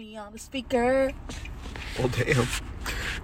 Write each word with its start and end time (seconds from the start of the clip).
me 0.00 0.16
on 0.16 0.32
the 0.32 0.38
speaker. 0.38 1.12
Oh 1.98 2.08
damn. 2.08 2.48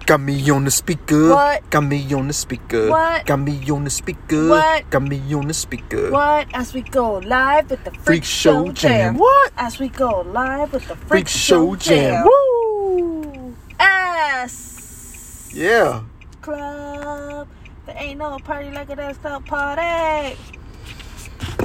Got 0.05 0.21
me 0.21 0.47
on 0.51 0.63
the 0.63 0.69
speaker. 0.69 1.29
What? 1.29 1.67
Got 1.71 1.85
me 1.85 2.13
on 2.13 2.27
the 2.27 2.33
speaker. 2.33 2.89
What? 2.89 3.25
Got 3.25 3.39
me 3.39 3.71
on 3.71 3.83
the 3.83 3.89
speaker. 3.89 4.49
What? 4.49 4.87
Got 4.91 5.01
me 5.01 5.33
on 5.33 5.47
the 5.47 5.55
speaker. 5.55 6.11
What? 6.11 6.47
As 6.53 6.75
we 6.75 6.83
go 6.83 7.17
live 7.17 7.71
with 7.71 7.83
the 7.83 7.89
Freak, 7.89 8.05
Freak 8.05 8.23
Show 8.25 8.71
Jam. 8.73 8.75
Jam. 8.75 9.17
What? 9.17 9.53
As 9.57 9.79
we 9.79 9.89
go 9.89 10.21
live 10.21 10.71
with 10.71 10.87
the 10.87 10.95
Freak, 10.95 11.25
Freak 11.25 11.27
Show 11.27 11.75
Jam. 11.75 12.23
Woo! 12.25 13.55
S 13.79 15.49
Yeah. 15.55 16.03
Club. 16.41 17.47
There 17.87 17.95
ain't 17.97 18.19
no 18.19 18.37
party 18.37 18.69
like 18.69 18.91
S 18.91 19.17
Club 19.17 19.47
party. 19.47 20.37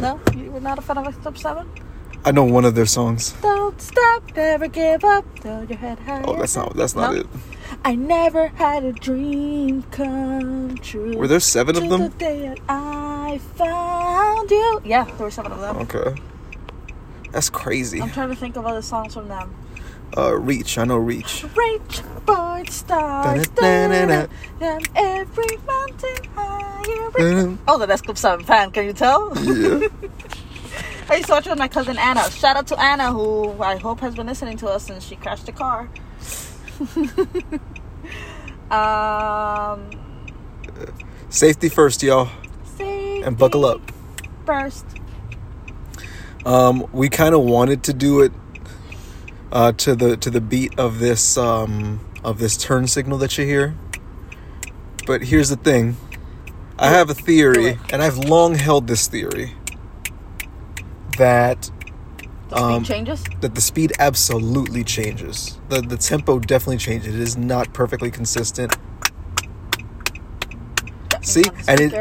No, 0.01 0.19
you 0.35 0.51
were 0.51 0.61
not 0.61 0.79
a 0.79 0.81
fan 0.81 0.97
of 0.97 1.21
Club 1.21 1.37
Seven. 1.37 1.69
I 2.25 2.31
know 2.31 2.45
one 2.45 2.65
of 2.65 2.75
their 2.75 2.87
songs. 2.87 3.33
Don't 3.43 3.81
stop, 3.81 4.23
never 4.37 4.69
give 4.69 5.03
up. 5.05 5.25
Throw 5.41 5.63
your 5.63 5.79
head 5.79 5.99
high. 6.01 6.23
Oh, 6.25 6.37
that's 6.37 6.55
not 6.55 6.77
that's 6.77 6.95
not 6.95 7.15
No. 7.15 7.21
it. 7.21 7.27
I 7.85 7.95
never 7.97 8.49
had 8.49 8.85
a 8.85 8.93
dream 8.93 9.83
come 9.91 10.77
true. 10.79 11.17
Were 11.17 11.27
there 11.27 11.41
seven 11.41 11.77
of 11.77 11.89
them? 11.89 12.03
The 12.03 12.09
day 12.11 12.55
I 12.69 13.41
found 13.57 14.51
you. 14.51 14.81
Yeah, 14.85 15.05
there 15.05 15.17
were 15.27 15.31
seven 15.31 15.51
of 15.53 15.61
them. 15.61 15.77
Okay. 15.79 16.21
That's 17.33 17.51
crazy. 17.51 18.01
I'm 18.01 18.11
trying 18.11 18.29
to 18.29 18.37
think 18.37 18.57
of 18.57 18.67
other 18.67 18.83
songs 18.83 19.15
from 19.15 19.29
them. 19.29 19.55
Uh, 20.17 20.35
Reach. 20.37 20.77
I 20.79 20.85
know 20.85 20.99
Reach. 20.99 21.45
Reach 21.57 22.03
for 22.27 22.63
the 22.63 22.71
stars, 22.71 23.49
Da-da-da-da-da. 23.49 24.79
every 24.95 25.57
mountain 25.67 26.25
higher. 26.37 27.57
Oh, 27.67 27.79
the 27.79 27.89
S 27.91 28.03
Club 28.03 28.19
7 28.19 28.45
fan, 28.45 28.71
can 28.71 28.85
you 28.85 28.93
tell? 28.93 29.33
Yeah. 29.43 29.89
I 31.09 31.17
used 31.17 31.27
to 31.27 31.33
watch 31.33 31.47
it 31.47 31.51
with 31.51 31.59
my 31.59 31.69
cousin 31.69 31.99
Anna. 31.99 32.31
Shout 32.31 32.57
out 32.57 32.67
to 32.69 32.81
Anna, 32.81 33.13
who 33.13 33.61
I 33.61 33.77
hope 33.77 34.01
has 34.01 34.15
been 34.15 34.27
listening 34.27 34.57
to 34.59 34.69
us 34.69 34.85
since 34.87 35.05
she 35.05 35.17
crashed 35.17 35.47
the 35.47 35.53
car. 35.53 35.89
um, 38.71 39.91
Safety 41.29 41.69
first, 41.69 42.03
y'all, 42.03 42.29
and 42.79 43.37
buckle 43.37 43.65
up. 43.65 43.81
First. 44.47 44.87
Um, 46.45 46.87
we 46.93 47.09
kind 47.09 47.35
of 47.35 47.43
wanted 47.43 47.83
to 47.85 47.93
do 47.93 48.21
it 48.21 48.33
uh, 49.51 49.73
to 49.73 49.95
the 49.95 50.17
to 50.17 50.31
the 50.31 50.41
beat 50.41 50.79
of 50.79 50.99
this 50.99 51.37
um, 51.37 52.01
of 52.23 52.39
this 52.39 52.57
turn 52.57 52.87
signal 52.87 53.19
that 53.19 53.37
you 53.39 53.45
hear. 53.45 53.75
But 55.07 55.25
here's 55.25 55.49
the 55.49 55.57
thing: 55.57 55.97
I 56.79 56.89
have 56.89 57.11
a 57.11 57.15
theory, 57.15 57.79
and 57.91 58.03
I've 58.03 58.19
long 58.19 58.55
held 58.55 58.87
this 58.87 59.09
theory 59.09 59.55
that 61.19 61.71
The 62.51 62.57
speed 62.59 62.63
Um, 62.63 62.85
changes. 62.85 63.25
that 63.41 63.55
the 63.55 63.61
speed 63.61 63.93
absolutely 63.99 64.85
changes. 64.85 65.59
the 65.69 65.81
The 65.81 65.97
tempo 65.97 66.39
definitely 66.39 66.77
changes. 66.79 67.15
It 67.15 67.21
is 67.21 67.37
not 67.37 67.73
perfectly 67.73 68.11
consistent. 68.11 68.77
Got 71.09 71.25
see, 71.27 71.45
and 71.69 71.81
it- 71.81 71.93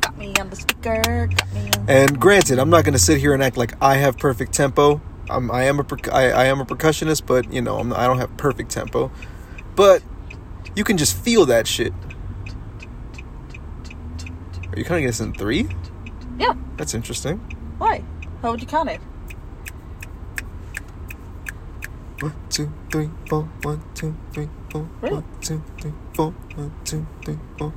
got 0.00 0.16
me 0.18 0.32
on 0.40 0.48
the 0.50 0.56
speaker, 0.56 1.26
got 1.26 1.52
me 1.54 1.70
on 1.78 1.84
And 1.88 2.18
granted, 2.20 2.58
I'm 2.58 2.70
not 2.70 2.84
going 2.84 2.92
to 2.94 2.98
sit 2.98 3.18
here 3.18 3.34
and 3.34 3.42
act 3.42 3.56
like 3.56 3.72
I 3.82 3.96
have 3.96 4.16
perfect 4.18 4.52
tempo. 4.52 5.00
I'm, 5.30 5.50
I 5.50 5.64
am 5.64 5.78
a 5.78 5.84
perc- 5.84 6.10
I, 6.12 6.30
I 6.30 6.44
am 6.46 6.60
a 6.60 6.64
percussionist, 6.64 7.26
but 7.26 7.52
you 7.52 7.60
know 7.60 7.76
I'm, 7.78 7.92
I 7.92 8.06
don't 8.06 8.18
have 8.18 8.34
perfect 8.38 8.70
tempo. 8.70 9.10
But 9.76 10.02
you 10.74 10.84
can 10.84 10.96
just 10.96 11.16
feel 11.16 11.44
that 11.46 11.66
shit. 11.66 11.92
Are 14.72 14.78
you 14.78 14.84
counting 14.84 15.06
this 15.06 15.20
in 15.20 15.34
three? 15.34 15.68
Yeah, 16.38 16.54
That's 16.76 16.94
interesting. 16.94 17.38
why? 17.78 18.02
How 18.42 18.52
would 18.52 18.60
you 18.60 18.66
count 18.66 18.88
it? 18.88 19.00
One, 22.20 22.34
two, 22.50 22.72
three, 22.90 23.10
four. 23.28 23.42
One, 23.62 23.82
two, 23.94 24.14
three, 24.32 24.48
four. 24.70 24.88
Really? 25.00 25.14
One, 25.16 25.24
two, 25.40 25.62
three, 25.80 25.92
four. 26.14 26.30
One, 26.54 26.72
two, 26.84 27.06
three, 27.24 27.38
four. 27.58 27.72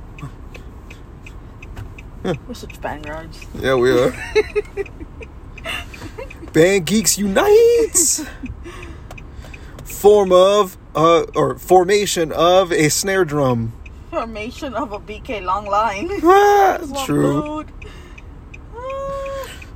We're 2.24 2.54
such 2.54 2.76
vanguards. 2.76 3.44
Yeah, 3.58 3.74
we 3.74 3.90
are. 3.90 4.12
Band 6.52 6.86
Geeks 6.86 7.18
Unite! 7.18 8.24
Form 9.84 10.30
of, 10.32 10.76
uh, 10.94 11.22
or 11.34 11.58
formation 11.58 12.30
of 12.30 12.70
a 12.72 12.88
snare 12.90 13.24
drum. 13.24 13.72
Formation 14.10 14.74
of 14.74 14.92
a 14.92 15.00
BK 15.00 15.42
long 15.42 15.66
line. 15.66 16.10
Ah, 16.22 16.78
true. 17.06 17.42
mood. 17.42 17.72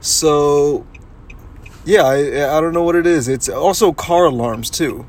So, 0.07 0.87
yeah, 1.85 2.03
I, 2.05 2.57
I 2.57 2.61
don't 2.61 2.73
know 2.73 2.85
what 2.85 2.95
it 2.95 3.07
is. 3.07 3.27
It's 3.27 3.49
also 3.49 3.93
car 3.93 4.27
alarms, 4.27 4.71
too. 4.71 5.05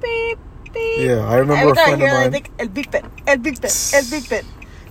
beep, 0.00 0.38
beep. 0.72 1.00
Yeah, 1.00 1.26
I 1.26 1.36
remember 1.36 1.70
Every 1.70 1.72
a 1.72 1.74
friend 1.74 2.02
of 2.02 2.08
hear 2.08 2.14
it, 2.14 2.20
I 2.20 2.20
mine. 2.22 2.30
think 2.30 2.50
El 2.60 2.68
Big 2.68 2.90
Ben, 2.92 3.10
El 3.26 3.38
Big 3.38 3.60
Ben, 3.60 3.70
El 3.92 4.04
Big 4.04 4.28
Ben. 4.28 4.44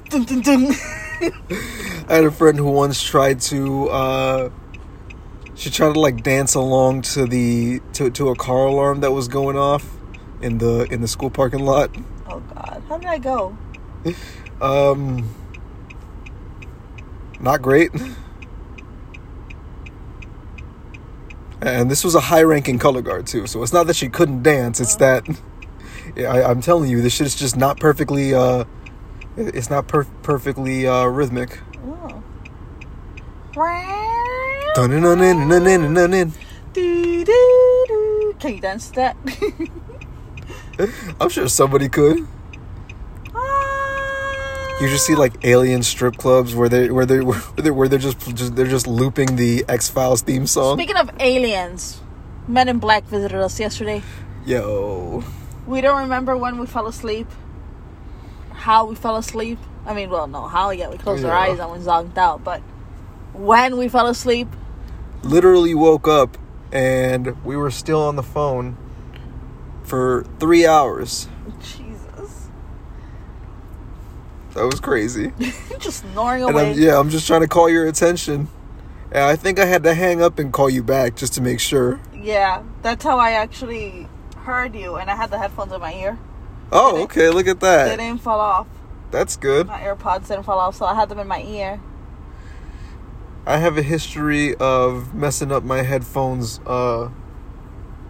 Dun, 0.09 0.23
dun, 0.25 0.41
dun. 0.41 0.71
I 2.09 2.15
had 2.15 2.25
a 2.25 2.31
friend 2.31 2.57
who 2.57 2.69
once 2.69 3.01
tried 3.01 3.39
to, 3.41 3.89
uh, 3.89 4.49
she 5.55 5.69
tried 5.69 5.93
to 5.93 5.99
like 5.99 6.21
dance 6.21 6.53
along 6.53 7.03
to 7.13 7.25
the 7.25 7.79
to, 7.93 8.09
to 8.11 8.29
a 8.29 8.35
car 8.35 8.65
alarm 8.65 8.99
that 8.99 9.11
was 9.11 9.29
going 9.29 9.57
off 9.57 9.87
in 10.41 10.57
the 10.57 10.83
in 10.91 10.99
the 10.99 11.07
school 11.07 11.29
parking 11.29 11.61
lot. 11.63 11.95
oh 12.27 12.41
God, 12.41 12.83
how 12.89 12.97
did 12.97 13.07
I 13.07 13.17
go? 13.19 13.57
Um, 14.61 15.29
not 17.41 17.61
great. 17.61 17.91
And 21.65 21.89
this 21.89 22.03
was 22.03 22.13
a 22.13 22.19
high-ranking 22.19 22.77
color 22.77 23.01
guard 23.01 23.25
too, 23.25 23.47
so 23.47 23.63
it's 23.63 23.73
not 23.73 23.87
that 23.87 23.95
she 23.95 24.07
couldn't 24.07 24.43
dance. 24.43 24.79
It's 24.79 24.95
that, 24.97 25.27
yeah, 26.15 26.31
I, 26.31 26.47
I'm 26.47 26.61
telling 26.61 26.91
you, 26.91 27.01
this 27.01 27.13
shit 27.13 27.25
is 27.25 27.33
just 27.33 27.57
not 27.57 27.79
perfectly. 27.79 28.35
Uh, 28.35 28.65
it's 29.35 29.71
not 29.71 29.87
per- 29.87 30.05
perfectly 30.21 30.87
uh, 30.87 31.05
rhythmic. 31.05 31.59
Oh. 31.83 32.23
Can 38.39 38.55
you 38.55 38.61
dance 38.61 38.89
to 38.89 38.95
that? 38.95 39.17
I'm 41.19 41.29
sure 41.29 41.47
somebody 41.47 41.89
could. 41.89 42.27
You 44.81 44.89
just 44.89 45.05
see 45.05 45.15
like 45.15 45.45
alien 45.45 45.83
strip 45.83 46.17
clubs 46.17 46.53
where 46.53 46.67
they 46.67 46.89
where 46.89 47.05
they 47.05 47.19
where 47.21 47.39
they 47.55 47.71
where 47.71 47.87
they're 47.87 47.99
just, 47.99 48.19
just 48.35 48.55
they're 48.55 48.67
just 48.67 48.87
looping 48.87 49.35
the 49.35 49.63
X 49.69 49.89
Files 49.89 50.21
theme 50.21 50.47
song. 50.47 50.77
Speaking 50.77 50.97
of 50.97 51.09
aliens, 51.19 52.01
Men 52.47 52.69
in 52.69 52.79
Black 52.79 53.03
visited 53.05 53.39
us 53.39 53.59
yesterday. 53.59 54.03
Yo, 54.45 55.23
We 55.65 55.81
don't 55.81 56.01
remember 56.01 56.37
when 56.37 56.59
we 56.59 56.67
fell 56.67 56.87
asleep, 56.87 57.27
how 58.51 58.85
we 58.85 58.95
fell 58.95 59.15
asleep. 59.15 59.57
I 59.85 59.93
mean, 59.93 60.09
well, 60.09 60.27
no, 60.27 60.47
how 60.47 60.69
yet. 60.71 60.91
We 60.91 60.97
closed 60.97 61.25
our 61.25 61.31
eyes 61.31 61.59
and 61.59 61.71
we 61.71 61.79
zonked 61.79 62.17
out. 62.17 62.43
But 62.43 62.61
when 63.33 63.77
we 63.77 63.87
fell 63.87 64.07
asleep, 64.07 64.47
literally 65.23 65.73
woke 65.73 66.07
up 66.07 66.37
and 66.71 67.43
we 67.43 67.55
were 67.55 67.71
still 67.71 68.01
on 68.01 68.15
the 68.15 68.23
phone 68.23 68.77
for 69.83 70.25
three 70.39 70.65
hours. 70.65 71.27
Jesus, 71.61 72.49
That 74.55 74.65
was 74.65 74.79
crazy. 74.79 75.31
just 75.79 75.99
snoring 76.11 76.43
And 76.43 76.51
away. 76.53 76.71
I'm, 76.71 76.79
yeah, 76.79 76.97
I'm 76.97 77.09
just 77.09 77.27
trying 77.27 77.41
to 77.41 77.47
call 77.47 77.69
your 77.69 77.85
attention. 77.87 78.47
And 79.11 79.23
I 79.23 79.35
think 79.35 79.59
I 79.59 79.65
had 79.65 79.83
to 79.83 79.93
hang 79.93 80.21
up 80.21 80.39
and 80.39 80.51
call 80.51 80.69
you 80.69 80.81
back 80.81 81.15
just 81.15 81.33
to 81.33 81.41
make 81.41 81.59
sure. 81.59 81.99
Yeah, 82.13 82.63
that's 82.81 83.03
how 83.03 83.19
I 83.19 83.31
actually 83.31 84.07
heard 84.37 84.73
you, 84.75 84.95
and 84.95 85.11
I 85.11 85.15
had 85.15 85.29
the 85.29 85.37
headphones 85.37 85.71
in 85.71 85.79
my 85.81 85.93
ear. 85.93 86.17
Oh, 86.71 87.03
okay. 87.03 87.29
Look 87.29 87.47
at 87.47 87.59
that. 87.59 87.89
They 87.89 87.97
didn't 87.97 88.21
fall 88.21 88.39
off. 88.39 88.67
That's 89.11 89.37
good. 89.37 89.67
My 89.67 89.79
AirPods 89.79 90.27
didn't 90.27 90.43
fall 90.43 90.59
off, 90.59 90.75
so 90.75 90.85
I 90.85 90.95
had 90.95 91.09
them 91.09 91.19
in 91.19 91.27
my 91.27 91.41
ear. 91.41 91.79
I 93.45 93.57
have 93.57 93.77
a 93.77 93.83
history 93.83 94.55
of 94.55 95.13
messing 95.13 95.51
up 95.51 95.63
my 95.63 95.83
headphones 95.83 96.59
uh 96.65 97.09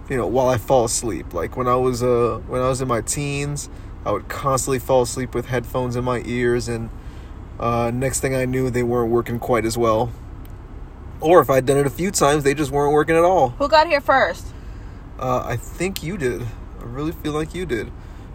you 0.10 0.16
know 0.16 0.28
while 0.28 0.48
I 0.48 0.58
fall 0.58 0.86
asleep. 0.86 1.34
Like 1.34 1.58
when 1.58 1.68
I 1.68 1.76
was 1.76 2.02
uh 2.02 2.42
when 2.48 2.62
I 2.62 2.70
was 2.70 2.82
in 2.82 2.88
my 2.88 3.02
teens, 3.02 3.70
I 4.06 4.12
would 4.12 4.28
constantly 4.28 4.80
fall 4.80 5.02
asleep 5.02 5.34
with 5.34 5.48
headphones 5.48 5.96
in 5.96 6.04
my 6.04 6.22
ears 6.26 6.68
and 6.68 6.90
uh 7.60 7.90
next 7.94 8.20
thing 8.20 8.36
I 8.36 8.46
knew 8.46 8.70
they 8.70 8.84
weren't 8.84 9.12
working 9.12 9.40
quite 9.40 9.66
as 9.66 9.78
well. 9.78 10.12
Or 11.22 11.40
if 11.42 11.50
I'd 11.50 11.66
done 11.66 11.78
it 11.78 11.88
a 11.88 11.90
few 11.92 12.12
times, 12.12 12.44
they 12.44 12.54
just 12.54 12.72
weren't 12.72 12.94
working 12.94 13.16
at 13.16 13.24
all. 13.24 13.50
Who 13.52 13.68
got 13.68 13.88
here 13.88 14.02
first? 14.02 14.48
Uh 15.20 15.44
I 15.46 15.56
think 15.56 16.04
you 16.04 16.18
did. 16.18 16.42
I 16.42 16.84
really 16.84 17.14
feel 17.14 17.34
like 17.34 17.56
you 17.56 17.66
did. 17.66 17.92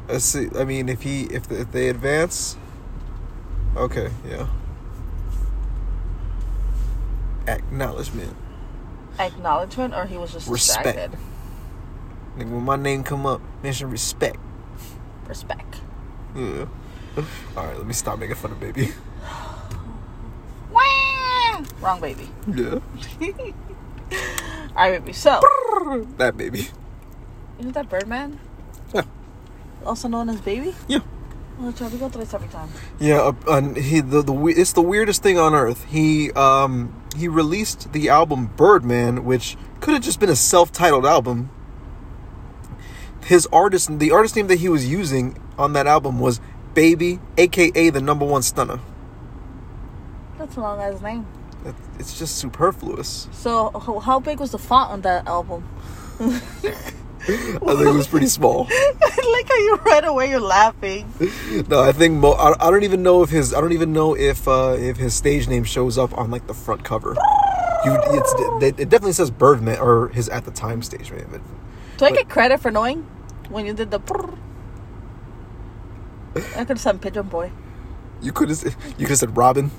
Let's 0.08 0.24
see. 0.24 0.48
I 0.58 0.64
mean, 0.64 0.88
if 0.88 1.02
he 1.02 1.24
if 1.24 1.50
if 1.52 1.70
they 1.72 1.88
advance 1.88 2.56
Okay, 3.76 4.10
yeah. 4.28 4.48
Acknowledgement. 7.46 8.36
Acknowledgement, 9.18 9.94
or 9.94 10.06
he 10.06 10.16
was 10.16 10.32
just 10.32 10.48
Respect. 10.48 10.84
distracted? 10.84 11.18
Nigga, 12.36 12.50
when 12.50 12.62
my 12.62 12.76
name 12.76 13.04
come 13.04 13.26
up, 13.26 13.40
mention 13.62 13.90
respect. 13.90 14.38
Respect. 15.30 15.80
Yeah. 16.34 16.66
All 17.56 17.66
right, 17.66 17.76
let 17.76 17.86
me 17.86 17.92
stop 17.92 18.18
making 18.18 18.34
fun 18.34 18.50
of 18.50 18.58
baby. 18.58 18.90
Wrong 21.80 22.00
baby. 22.00 22.28
Yeah. 22.46 22.80
All 24.74 24.74
right, 24.74 25.00
baby. 25.00 25.12
So 25.12 25.40
That 26.18 26.36
baby. 26.36 26.68
Isn't 27.60 27.72
that 27.72 27.88
Birdman? 27.88 28.40
Yeah. 28.92 29.02
Also 29.86 30.08
known 30.08 30.28
as 30.28 30.40
Baby? 30.40 30.74
Yeah. 30.88 31.00
Try 31.76 31.88
we 31.88 31.98
go 31.98 32.08
through 32.08 32.24
this 32.24 32.34
every 32.34 32.48
time. 32.48 32.70
Yeah, 32.98 33.20
uh, 33.20 33.32
and 33.48 33.76
he 33.76 34.00
the, 34.00 34.22
the 34.22 34.34
it's 34.46 34.72
the 34.72 34.82
weirdest 34.82 35.22
thing 35.22 35.38
on 35.38 35.54
earth. 35.54 35.84
He 35.84 36.32
um 36.32 37.02
he 37.16 37.28
released 37.28 37.92
the 37.92 38.08
album 38.08 38.50
Birdman, 38.56 39.24
which 39.24 39.56
could 39.80 39.94
have 39.94 40.02
just 40.02 40.18
been 40.18 40.30
a 40.30 40.36
self-titled 40.36 41.04
album. 41.04 41.50
His 43.30 43.46
artist, 43.52 43.96
the 44.00 44.10
artist 44.10 44.34
name 44.34 44.48
that 44.48 44.58
he 44.58 44.68
was 44.68 44.88
using 44.88 45.40
on 45.56 45.72
that 45.74 45.86
album 45.86 46.18
was 46.18 46.40
Baby, 46.74 47.20
aka 47.38 47.88
the 47.90 48.00
number 48.00 48.24
one 48.24 48.42
stunner. 48.42 48.80
That's 50.36 50.56
a 50.56 50.60
long 50.60 50.80
ass 50.80 51.00
name. 51.00 51.28
It's 52.00 52.18
just 52.18 52.38
superfluous. 52.38 53.28
So, 53.30 53.70
how, 54.04 54.18
big 54.18 54.40
was 54.40 54.50
the 54.50 54.58
font 54.58 54.90
on 54.90 55.02
that 55.02 55.28
album? 55.28 55.62
I 56.18 56.30
think 57.22 57.62
it 57.62 57.94
was 57.94 58.08
pretty 58.08 58.26
small. 58.26 58.66
I 58.68 59.30
like 59.32 59.48
how 59.48 59.58
you 59.58 59.76
right 59.76 60.04
away 60.06 60.28
you're 60.28 60.40
laughing. 60.40 61.14
No, 61.68 61.82
I 61.82 61.92
think 61.92 62.14
mo- 62.14 62.32
I, 62.32 62.66
I 62.66 62.68
don't 62.72 62.82
even 62.82 63.04
know 63.04 63.22
if 63.22 63.30
his 63.30 63.54
I 63.54 63.60
don't 63.60 63.72
even 63.72 63.92
know 63.92 64.16
if 64.16 64.48
uh, 64.48 64.76
if 64.76 64.96
his 64.96 65.14
stage 65.14 65.46
name 65.46 65.62
shows 65.62 65.98
up 65.98 66.18
on 66.18 66.32
like 66.32 66.48
the 66.48 66.54
front 66.54 66.82
cover. 66.82 67.16
You, 67.84 67.96
it's 68.06 68.34
it 68.80 68.88
definitely 68.88 69.12
says 69.12 69.30
Birdman 69.30 69.78
or 69.78 70.08
his 70.08 70.28
at 70.28 70.44
the 70.46 70.50
time 70.50 70.82
stage 70.82 71.12
name. 71.12 71.40
Do 71.96 72.06
I 72.06 72.10
get 72.10 72.28
credit 72.28 72.58
for 72.58 72.72
knowing 72.72 73.06
when 73.50 73.66
you 73.66 73.74
did 73.74 73.90
the? 73.90 74.00
I 76.36 76.60
could 76.60 76.68
have 76.68 76.80
said 76.80 77.00
Pigeon 77.00 77.26
Boy, 77.28 77.50
You 78.22 78.32
could 78.32 78.48
have 78.48 78.62
you 78.64 79.06
could 79.06 79.10
have 79.10 79.18
said 79.18 79.36
Robin. 79.36 79.70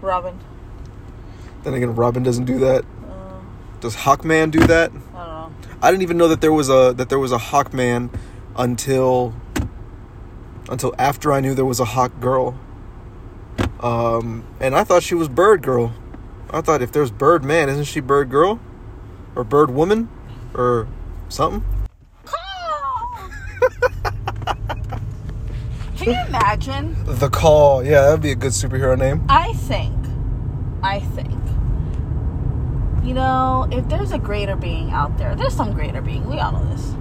Robin. 0.00 0.38
Then 1.62 1.74
again, 1.74 1.94
Robin 1.94 2.22
doesn't 2.22 2.46
do 2.46 2.58
that. 2.60 2.84
Uh, 3.08 3.40
Does 3.80 3.94
Hawkman 3.96 4.50
do 4.50 4.60
that? 4.66 4.90
I 4.90 4.92
don't 4.92 5.12
know. 5.14 5.52
I 5.82 5.90
didn't 5.90 6.02
even 6.02 6.16
know 6.16 6.28
that 6.28 6.40
there 6.40 6.52
was 6.52 6.70
a 6.70 6.94
that 6.96 7.08
there 7.08 7.18
was 7.18 7.32
a 7.32 7.38
Hawkman 7.38 8.10
until 8.56 9.34
until 10.70 10.94
after 10.98 11.32
I 11.32 11.40
knew 11.40 11.54
there 11.54 11.64
was 11.64 11.80
a 11.80 11.84
Hawk 11.84 12.18
Girl. 12.20 12.58
Um, 13.80 14.44
and 14.60 14.74
I 14.74 14.84
thought 14.84 15.02
she 15.02 15.14
was 15.14 15.28
Bird 15.28 15.62
Girl. 15.62 15.92
I 16.50 16.62
thought 16.62 16.80
if 16.82 16.90
there's 16.92 17.10
Bird 17.10 17.44
Man, 17.44 17.68
isn't 17.68 17.84
she 17.84 18.00
Bird 18.00 18.30
Girl, 18.30 18.58
or 19.36 19.44
Bird 19.44 19.70
Woman, 19.70 20.08
or 20.54 20.88
something? 21.28 21.64
Can 25.98 26.12
you 26.12 26.26
imagine? 26.28 26.96
The 27.04 27.28
Call, 27.28 27.82
yeah, 27.84 28.02
that'd 28.02 28.20
be 28.20 28.30
a 28.30 28.36
good 28.36 28.52
superhero 28.52 28.96
name. 28.96 29.24
I 29.28 29.52
think, 29.54 29.96
I 30.82 31.00
think, 31.00 31.32
you 33.04 33.14
know, 33.14 33.66
if 33.72 33.88
there's 33.88 34.12
a 34.12 34.18
greater 34.18 34.54
being 34.54 34.90
out 34.92 35.16
there, 35.18 35.34
there's 35.34 35.54
some 35.56 35.72
greater 35.72 36.00
being. 36.00 36.28
We 36.28 36.38
all 36.38 36.52
know 36.52 36.64
this. 36.74 36.92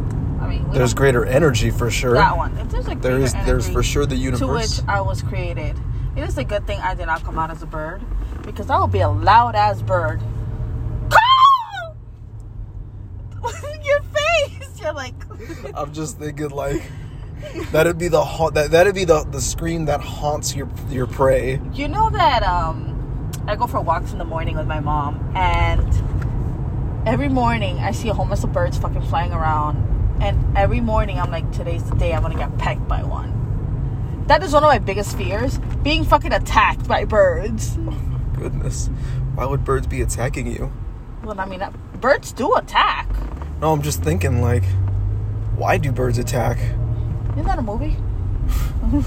I 0.41 0.47
mean, 0.47 0.71
There's 0.71 0.94
greater 0.94 1.25
energy 1.25 1.69
for 1.69 1.91
sure. 1.91 2.13
that 2.13 2.38
one. 2.38 2.57
If 2.57 2.69
there's 2.69 2.85
a 2.88 2.95
There 2.95 3.17
greater 3.17 3.19
is 3.19 3.33
there's 3.45 3.69
for 3.69 3.83
sure 3.83 4.05
the 4.05 4.15
universe 4.15 4.77
to 4.77 4.81
which 4.81 4.89
I 4.89 5.01
was 5.01 5.21
created. 5.21 5.75
It 6.15 6.23
is 6.23 6.38
a 6.38 6.44
good 6.44 6.65
thing 6.65 6.79
I 6.79 6.95
did 6.95 7.07
not 7.07 7.23
come 7.23 7.38
out 7.38 7.51
as 7.51 7.61
a 7.63 7.65
bird 7.65 8.01
because 8.44 8.69
I 8.69 8.79
would 8.79 8.91
be 8.91 9.01
a 9.01 9.09
loud 9.09 9.55
ass 9.55 9.81
bird. 9.81 10.21
Your 13.83 14.01
face. 14.01 14.79
You're 14.81 14.94
like. 14.94 15.13
I'm 15.75 15.94
just 15.94 16.17
thinking 16.17 16.49
like 16.49 16.81
that'd 17.72 17.98
be 17.98 18.07
the 18.07 18.24
ha- 18.24 18.50
that 18.51 18.72
that'd 18.72 18.95
be 18.95 19.06
the 19.06 19.24
the 19.25 19.42
scream 19.42 19.86
that 19.86 20.01
haunts 20.01 20.56
your 20.56 20.69
your 20.89 21.07
prey. 21.07 21.60
You 21.74 21.88
know 21.88 22.10
that 22.10 22.44
um, 22.44 23.31
I 23.48 23.56
go 23.56 23.68
for 23.68 23.80
walks 23.81 24.12
in 24.12 24.18
the 24.18 24.25
morning 24.25 24.57
with 24.57 24.68
my 24.68 24.80
mom, 24.80 25.31
and 25.36 27.07
every 27.07 27.30
morning 27.30 27.78
I 27.80 27.92
see 27.92 28.10
a 28.10 28.13
whole 28.13 28.25
mess 28.25 28.44
of 28.44 28.51
birds 28.54 28.78
fucking 28.78 29.01
flying 29.04 29.31
around, 29.31 29.78
and 30.22 30.57
every 30.57 30.81
morning 30.81 31.19
I'm 31.19 31.31
like, 31.31 31.51
today's 31.51 31.84
the 31.89 31.95
day 31.95 32.13
I'm 32.13 32.22
gonna 32.22 32.36
get 32.36 32.57
pecked 32.57 32.88
by 32.88 33.04
one. 33.04 33.34
That 34.28 34.44
is 34.44 34.51
one 34.54 34.63
of 34.63 34.68
my 34.68 34.80
biggest 34.80 35.18
fears: 35.18 35.57
being 35.83 36.04
fucking 36.04 36.33
attacked 36.33 36.88
by 36.88 37.06
birds. 37.06 37.75
Oh 37.78 37.92
my 37.92 38.19
goodness, 38.36 38.88
why 39.36 39.45
would 39.45 39.63
birds 39.63 39.88
be 39.88 40.01
attacking 40.01 40.48
you? 40.48 40.72
Well, 41.24 41.40
I 41.40 41.45
mean, 41.45 41.60
that- 41.60 41.74
birds 42.01 42.31
do 42.31 42.54
attack. 42.56 43.10
No, 43.62 43.72
I'm 43.74 43.81
just 43.81 44.04
thinking 44.04 44.42
like, 44.42 44.63
why 45.56 45.78
do 45.78 45.92
birds 45.92 46.18
attack? 46.19 46.57
Isn't 47.38 47.45
that 47.45 47.60
a 47.60 47.62
movie? 47.62 47.95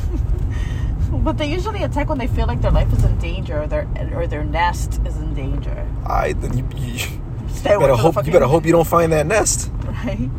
but 1.24 1.36
they 1.36 1.50
usually 1.50 1.82
attack 1.82 2.08
when 2.08 2.18
they 2.18 2.28
feel 2.28 2.46
like 2.46 2.60
their 2.60 2.70
life 2.70 2.92
is 2.92 3.04
in 3.04 3.18
danger 3.18 3.62
or 3.62 3.66
their 3.66 3.88
or 4.14 4.28
their 4.28 4.44
nest 4.44 5.00
is 5.04 5.16
in 5.16 5.34
danger. 5.34 5.84
I 6.06 6.34
then 6.34 6.56
you, 6.56 6.68
you 6.76 6.98
Stay 7.48 7.74
away 7.74 7.86
better 7.88 7.96
hope 7.96 8.24
you 8.24 8.32
better 8.32 8.46
hope 8.46 8.64
you 8.64 8.72
don't 8.72 8.86
find 8.86 9.12
that 9.12 9.26
nest. 9.26 9.70
right? 9.84 10.30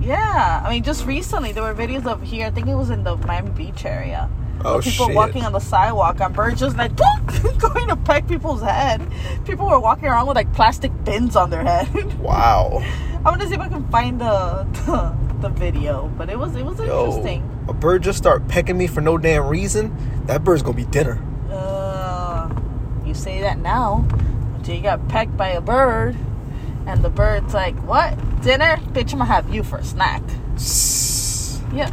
Yeah, 0.00 0.62
I 0.64 0.70
mean, 0.70 0.82
just 0.84 1.04
recently 1.04 1.52
there 1.52 1.62
were 1.62 1.74
videos 1.74 2.06
of 2.06 2.22
here. 2.22 2.46
I 2.46 2.50
think 2.50 2.68
it 2.68 2.76
was 2.76 2.90
in 2.90 3.02
the 3.02 3.16
Miami 3.16 3.50
Beach 3.50 3.84
area. 3.84 4.30
Oh 4.64 4.80
people 4.80 5.06
shit! 5.06 5.16
walking 5.16 5.44
on 5.44 5.52
the 5.52 5.58
sidewalk 5.58 6.20
and 6.20 6.34
birds 6.34 6.60
just 6.60 6.76
like 6.76 6.92
going 7.58 7.88
to 7.88 7.96
peck 7.96 8.28
people's 8.28 8.62
head. 8.62 9.02
People 9.44 9.66
were 9.66 9.80
walking 9.80 10.06
around 10.06 10.26
with 10.28 10.36
like 10.36 10.52
plastic 10.52 10.92
bins 11.04 11.34
on 11.34 11.50
their 11.50 11.64
head. 11.64 11.88
Wow. 12.20 12.82
I'm 13.16 13.24
gonna 13.24 13.48
see 13.48 13.54
if 13.54 13.60
I 13.60 13.68
can 13.68 13.86
find 13.88 14.20
the 14.20 14.66
the, 14.86 15.29
the 15.40 15.48
video, 15.48 16.08
but 16.18 16.28
it 16.30 16.38
was 16.38 16.54
it 16.56 16.64
was 16.64 16.78
Yo, 16.78 17.06
interesting. 17.06 17.64
a 17.68 17.72
bird 17.72 18.02
just 18.02 18.18
start 18.18 18.46
pecking 18.48 18.76
me 18.78 18.86
for 18.86 19.00
no 19.00 19.16
damn 19.18 19.46
reason. 19.46 19.96
That 20.26 20.44
bird's 20.44 20.62
gonna 20.62 20.76
be 20.76 20.84
dinner. 20.84 21.22
Uh, 21.50 22.48
you 23.04 23.14
say 23.14 23.40
that 23.40 23.58
now 23.58 24.06
until 24.56 24.74
you 24.76 24.82
got 24.82 25.06
pecked 25.08 25.36
by 25.36 25.48
a 25.50 25.60
bird, 25.60 26.16
and 26.86 27.02
the 27.02 27.10
bird's 27.10 27.54
like, 27.54 27.76
"What 27.86 28.16
dinner, 28.42 28.76
bitch? 28.92 29.12
I'm 29.12 29.18
gonna 29.18 29.24
have 29.26 29.52
you 29.54 29.62
for 29.62 29.78
a 29.78 29.84
snack." 29.84 30.22
Yeah. 31.72 31.88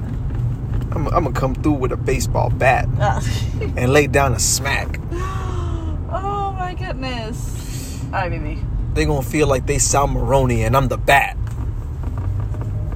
I'm, 0.91 1.05
I'm 1.09 1.23
gonna 1.25 1.33
come 1.33 1.53
through 1.53 1.73
with 1.73 1.91
a 1.91 1.97
baseball 1.97 2.49
bat 2.49 2.87
Uh, 2.99 3.21
and 3.77 3.93
lay 3.93 4.07
down 4.07 4.33
a 4.33 4.39
smack. 4.39 4.99
oh 5.11 6.55
my 6.57 6.73
goodness. 6.73 8.01
All 8.05 8.11
right, 8.13 8.29
baby. 8.31 8.63
They 8.95 9.05
gonna 9.05 9.21
feel 9.21 9.45
like 9.47 9.67
they 9.67 9.77
Sal 9.77 10.07
Maroni 10.07 10.63
and 10.63 10.75
I'm 10.75 10.87
the 10.87 10.97
bat, 10.97 11.37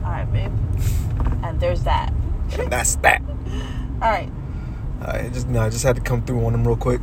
All 0.04 0.10
right, 0.10 0.26
babe. 0.34 0.52
And 1.44 1.51
there's 1.62 1.84
that. 1.84 2.12
and 2.60 2.70
that's 2.72 2.96
that. 2.98 3.22
All 4.02 4.10
right. 4.12 4.30
I 5.02 5.30
just 5.30 5.48
no, 5.48 5.62
I 5.62 5.70
just 5.70 5.84
had 5.84 5.96
to 5.96 6.02
come 6.02 6.22
through 6.24 6.46
on 6.46 6.52
them 6.52 6.68
real 6.68 6.76
quick. 6.76 7.00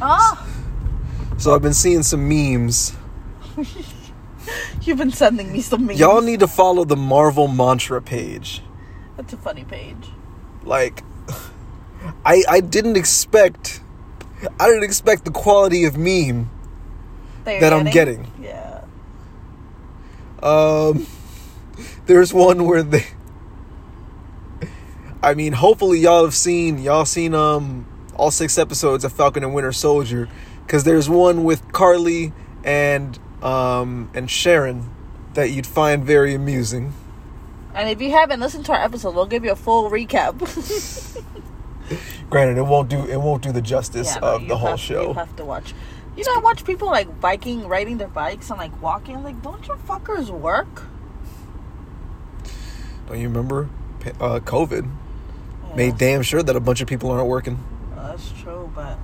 Oh, 0.00 0.46
So 1.38 1.54
I've 1.54 1.62
been 1.62 1.74
seeing 1.74 2.02
some 2.02 2.28
memes. 2.28 2.94
you've 4.82 4.98
been 4.98 5.10
sending 5.12 5.52
me 5.52 5.60
some 5.60 5.86
memes. 5.86 5.98
Y'all 6.00 6.20
need 6.22 6.40
to 6.40 6.46
follow 6.48 6.84
the 6.84 6.96
Marvel 6.96 7.48
Mantra 7.48 8.00
page. 8.00 8.62
That's 9.16 9.32
a 9.32 9.36
funny 9.36 9.64
page. 9.64 10.08
Like, 10.62 11.02
I 12.24 12.42
I 12.48 12.60
didn't 12.60 12.96
expect, 12.96 13.82
I 14.60 14.66
didn't 14.66 14.84
expect 14.84 15.24
the 15.24 15.30
quality 15.30 15.84
of 15.84 15.96
meme 15.96 16.50
That, 17.44 17.60
that 17.60 17.72
I'm 17.72 17.84
getting. 17.86 18.30
Yeah. 18.40 18.84
Um, 20.42 21.06
there's 22.06 22.32
one 22.32 22.64
where 22.66 22.82
they. 22.82 23.06
I 25.24 25.32
mean, 25.34 25.54
hopefully 25.54 26.00
y'all 26.00 26.24
have 26.24 26.34
seen 26.34 26.78
y'all 26.78 27.06
seen 27.06 27.34
um 27.34 27.86
all 28.14 28.30
six 28.30 28.58
episodes 28.58 29.04
of 29.04 29.12
Falcon 29.12 29.42
and 29.42 29.54
Winter 29.54 29.72
Soldier, 29.72 30.28
because 30.66 30.84
there's 30.84 31.08
one 31.08 31.44
with 31.44 31.72
Karli 31.72 32.32
and 32.62 33.18
um 33.42 34.10
and 34.14 34.30
Sharon 34.30 34.90
that 35.32 35.50
you'd 35.50 35.66
find 35.66 36.04
very 36.04 36.34
amusing. 36.34 36.92
And 37.74 37.88
if 37.88 38.00
you 38.02 38.10
haven't 38.10 38.38
listened 38.38 38.66
to 38.66 38.72
our 38.72 38.84
episode, 38.84 39.14
we'll 39.14 39.26
give 39.26 39.44
you 39.44 39.50
a 39.52 39.56
full 39.56 39.90
recap. 39.90 40.38
Granted, 42.30 42.58
it 42.58 42.62
won't 42.66 42.90
do 42.90 43.04
it 43.06 43.16
won't 43.20 43.42
do 43.42 43.50
the 43.50 43.62
justice 43.62 44.14
Yeah, 44.14 44.28
of 44.28 44.46
the 44.46 44.56
whole 44.58 44.70
have- 44.72 44.80
show. 44.80 45.08
You 45.08 45.14
have 45.14 45.34
to 45.36 45.44
watch. 45.44 45.74
You 46.16 46.24
know, 46.24 46.34
I 46.36 46.38
watch 46.38 46.64
people 46.64 46.86
like 46.88 47.20
biking, 47.20 47.66
riding 47.66 47.96
their 47.98 48.06
bikes, 48.08 48.50
and 48.50 48.58
like 48.58 48.80
walking. 48.80 49.24
Like, 49.24 49.42
don't 49.42 49.66
your 49.66 49.76
fuckers 49.78 50.30
work? 50.30 50.84
Don't 53.08 53.18
you 53.18 53.26
remember? 53.28 53.68
Uh, 54.20 54.38
COVID 54.38 54.88
made 55.76 55.98
damn 55.98 56.22
sure 56.22 56.42
that 56.42 56.56
a 56.56 56.60
bunch 56.60 56.80
of 56.80 56.88
people 56.88 57.10
aren't 57.10 57.26
working. 57.26 57.58
That's 57.96 58.32
true, 58.40 58.70
but 58.74 58.98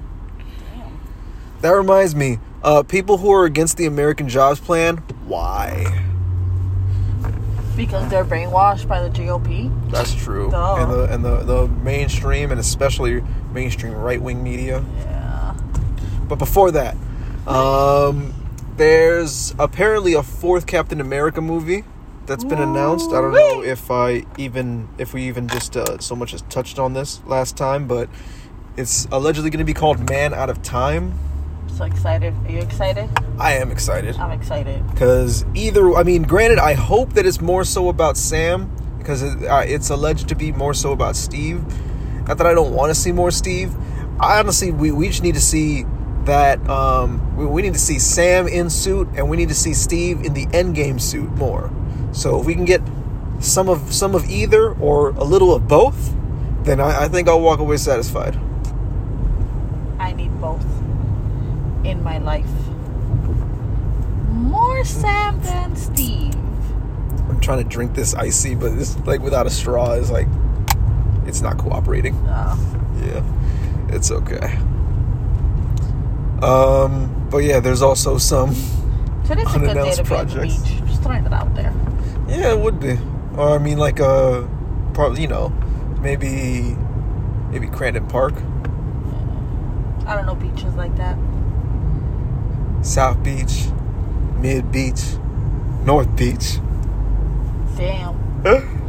damn. 0.74 1.00
That 1.60 1.70
reminds 1.70 2.14
me, 2.14 2.38
uh, 2.62 2.82
people 2.82 3.18
who 3.18 3.30
are 3.32 3.44
against 3.44 3.76
the 3.76 3.86
American 3.86 4.28
Jobs 4.28 4.60
Plan, 4.60 4.98
why? 5.26 6.04
Because 7.76 8.10
they're 8.10 8.24
brainwashed 8.24 8.86
by 8.86 9.02
the 9.02 9.08
GOP. 9.08 9.90
That's 9.90 10.14
true. 10.14 10.50
Duh. 10.50 10.76
And 10.76 10.90
the 10.92 11.14
and 11.14 11.24
the, 11.24 11.36
the 11.44 11.68
mainstream 11.68 12.50
and 12.50 12.60
especially 12.60 13.22
mainstream 13.52 13.94
right 13.94 14.20
wing 14.20 14.42
media. 14.42 14.84
Yeah. 14.98 15.54
But 16.28 16.36
before 16.36 16.70
that, 16.72 16.96
um, 17.46 18.34
there's 18.76 19.54
apparently 19.58 20.12
a 20.12 20.22
fourth 20.22 20.66
Captain 20.66 21.00
America 21.00 21.40
movie 21.40 21.84
that's 22.30 22.44
been 22.44 22.60
announced. 22.60 23.10
I 23.10 23.20
don't 23.20 23.32
know 23.32 23.60
if 23.60 23.90
I 23.90 24.24
even 24.38 24.88
if 24.98 25.12
we 25.12 25.26
even 25.26 25.48
just 25.48 25.76
uh, 25.76 25.98
so 25.98 26.14
much 26.14 26.32
as 26.32 26.42
touched 26.42 26.78
on 26.78 26.92
this 26.92 27.20
last 27.26 27.56
time, 27.56 27.88
but 27.88 28.08
it's 28.76 29.08
allegedly 29.10 29.50
going 29.50 29.58
to 29.58 29.64
be 29.64 29.74
called 29.74 30.08
Man 30.08 30.32
Out 30.32 30.48
of 30.48 30.62
Time. 30.62 31.18
so 31.76 31.84
excited. 31.84 32.32
Are 32.46 32.52
you 32.52 32.60
excited? 32.60 33.10
I 33.40 33.54
am 33.54 33.72
excited. 33.72 34.14
I'm 34.16 34.30
excited. 34.30 34.88
Because 34.92 35.44
either, 35.56 35.92
I 35.96 36.04
mean, 36.04 36.22
granted, 36.22 36.60
I 36.60 36.74
hope 36.74 37.14
that 37.14 37.26
it's 37.26 37.40
more 37.40 37.64
so 37.64 37.88
about 37.88 38.16
Sam 38.16 38.70
because 38.98 39.24
it, 39.24 39.48
uh, 39.48 39.64
it's 39.66 39.90
alleged 39.90 40.28
to 40.28 40.36
be 40.36 40.52
more 40.52 40.72
so 40.72 40.92
about 40.92 41.16
Steve. 41.16 41.60
Not 42.28 42.38
that 42.38 42.46
I 42.46 42.54
don't 42.54 42.72
want 42.72 42.90
to 42.90 42.94
see 42.94 43.10
more 43.10 43.32
Steve. 43.32 43.74
I 44.20 44.38
honestly, 44.38 44.70
we, 44.70 44.92
we 44.92 45.08
just 45.08 45.24
need 45.24 45.34
to 45.34 45.40
see 45.40 45.84
that 46.26 46.64
um, 46.70 47.36
we, 47.36 47.44
we 47.44 47.62
need 47.62 47.72
to 47.72 47.80
see 47.80 47.98
Sam 47.98 48.46
in 48.46 48.70
suit 48.70 49.08
and 49.16 49.28
we 49.28 49.36
need 49.36 49.48
to 49.48 49.54
see 49.54 49.74
Steve 49.74 50.24
in 50.24 50.32
the 50.32 50.46
Endgame 50.46 51.00
suit 51.00 51.32
more. 51.32 51.72
So 52.12 52.40
if 52.40 52.46
we 52.46 52.54
can 52.54 52.64
get 52.64 52.80
some 53.40 53.68
of 53.68 53.92
some 53.92 54.14
of 54.14 54.28
either 54.28 54.72
or 54.74 55.10
a 55.10 55.24
little 55.24 55.54
of 55.54 55.66
both, 55.68 56.14
then 56.64 56.80
I, 56.80 57.04
I 57.04 57.08
think 57.08 57.28
I'll 57.28 57.40
walk 57.40 57.60
away 57.60 57.76
satisfied. 57.76 58.38
I 59.98 60.12
need 60.12 60.38
both 60.40 60.64
in 61.84 62.02
my 62.02 62.18
life. 62.18 62.50
More 64.30 64.84
Sam 64.84 65.40
than 65.42 65.76
Steve. 65.76 66.34
I'm 67.28 67.40
trying 67.40 67.62
to 67.62 67.68
drink 67.68 67.94
this 67.94 68.14
icy, 68.14 68.54
but 68.54 68.72
it's 68.72 68.98
like 69.06 69.20
without 69.20 69.46
a 69.46 69.50
straw 69.50 69.92
is 69.92 70.10
like 70.10 70.26
it's 71.26 71.40
not 71.40 71.58
cooperating. 71.58 72.14
Oh. 72.28 72.76
Yeah, 73.00 73.94
it's 73.94 74.10
okay. 74.10 74.58
Um, 76.42 77.28
but 77.30 77.38
yeah, 77.38 77.60
there's 77.60 77.82
also 77.82 78.18
some. 78.18 78.54
Today's 79.26 79.54
a 79.54 79.58
good 79.58 79.66
day 79.66 79.70
Unannounced 79.70 79.98
to 79.98 80.04
be 80.04 80.14
at 80.14 80.28
the 80.28 80.34
projects. 80.34 80.58
beach. 80.58 80.78
Just 80.86 81.02
throwing 81.02 81.24
it 81.24 81.32
out 81.32 81.54
there. 81.54 81.72
Yeah, 82.30 82.52
it 82.52 82.60
would 82.60 82.78
be. 82.78 82.98
Or 83.36 83.56
I 83.56 83.58
mean, 83.58 83.78
like 83.78 84.00
uh, 84.00 84.46
probably 84.94 85.22
you 85.22 85.28
know, 85.28 85.48
maybe, 86.00 86.76
maybe 87.50 87.66
Crandon 87.66 88.08
Park, 88.08 88.34
I 90.06 90.14
don't 90.14 90.26
know 90.26 90.34
beaches 90.34 90.74
like 90.74 90.96
that. 90.96 91.18
South 92.82 93.22
Beach, 93.22 93.66
Mid 94.38 94.72
Beach, 94.72 95.02
North 95.84 96.14
Beach. 96.16 96.58
Damn, 97.76 98.16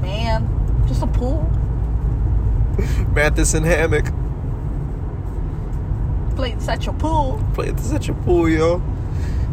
man. 0.01 0.47
Just 0.87 1.03
a 1.03 1.07
pool. 1.07 1.49
Matheson 3.13 3.63
Hammock. 3.63 4.05
Playing 6.35 6.59
such 6.59 6.87
a 6.87 6.93
pool. 6.93 7.43
Play 7.53 7.69
at 7.69 7.79
such 7.79 8.09
a 8.09 8.13
pool, 8.13 8.49
yo. 8.49 8.81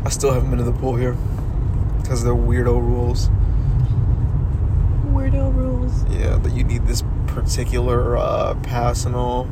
I 0.05 0.09
still 0.09 0.33
haven't 0.33 0.51
been 0.51 0.59
to 0.59 0.65
the 0.65 0.73
pool 0.73 0.97
here 0.97 1.17
because 2.01 2.25
they're 2.25 2.35
weirdo 2.35 2.81
rules. 2.81 3.29
Weirdo 5.09 5.55
rules. 5.55 6.05
Yeah, 6.11 6.39
but 6.39 6.53
you 6.53 6.65
need 6.65 6.87
this 6.87 7.03
particular 7.27 8.17
uh, 8.17 8.55
pass 8.63 9.05
and 9.05 9.15
all. 9.15 9.45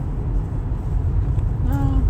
No. 1.65 2.03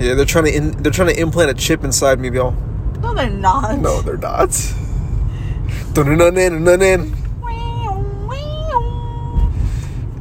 Yeah, 0.00 0.14
they're 0.14 0.24
trying 0.24 0.44
to 0.44 0.54
in, 0.54 0.82
they're 0.82 0.92
trying 0.92 1.08
to 1.14 1.20
implant 1.20 1.50
a 1.50 1.54
chip 1.54 1.84
inside 1.84 2.18
me, 2.18 2.30
y'all. 2.30 2.52
No, 3.00 3.14
they're 3.14 3.30
not. 3.30 3.78
No, 3.78 4.00
they're 4.02 4.16
not. 4.16 4.50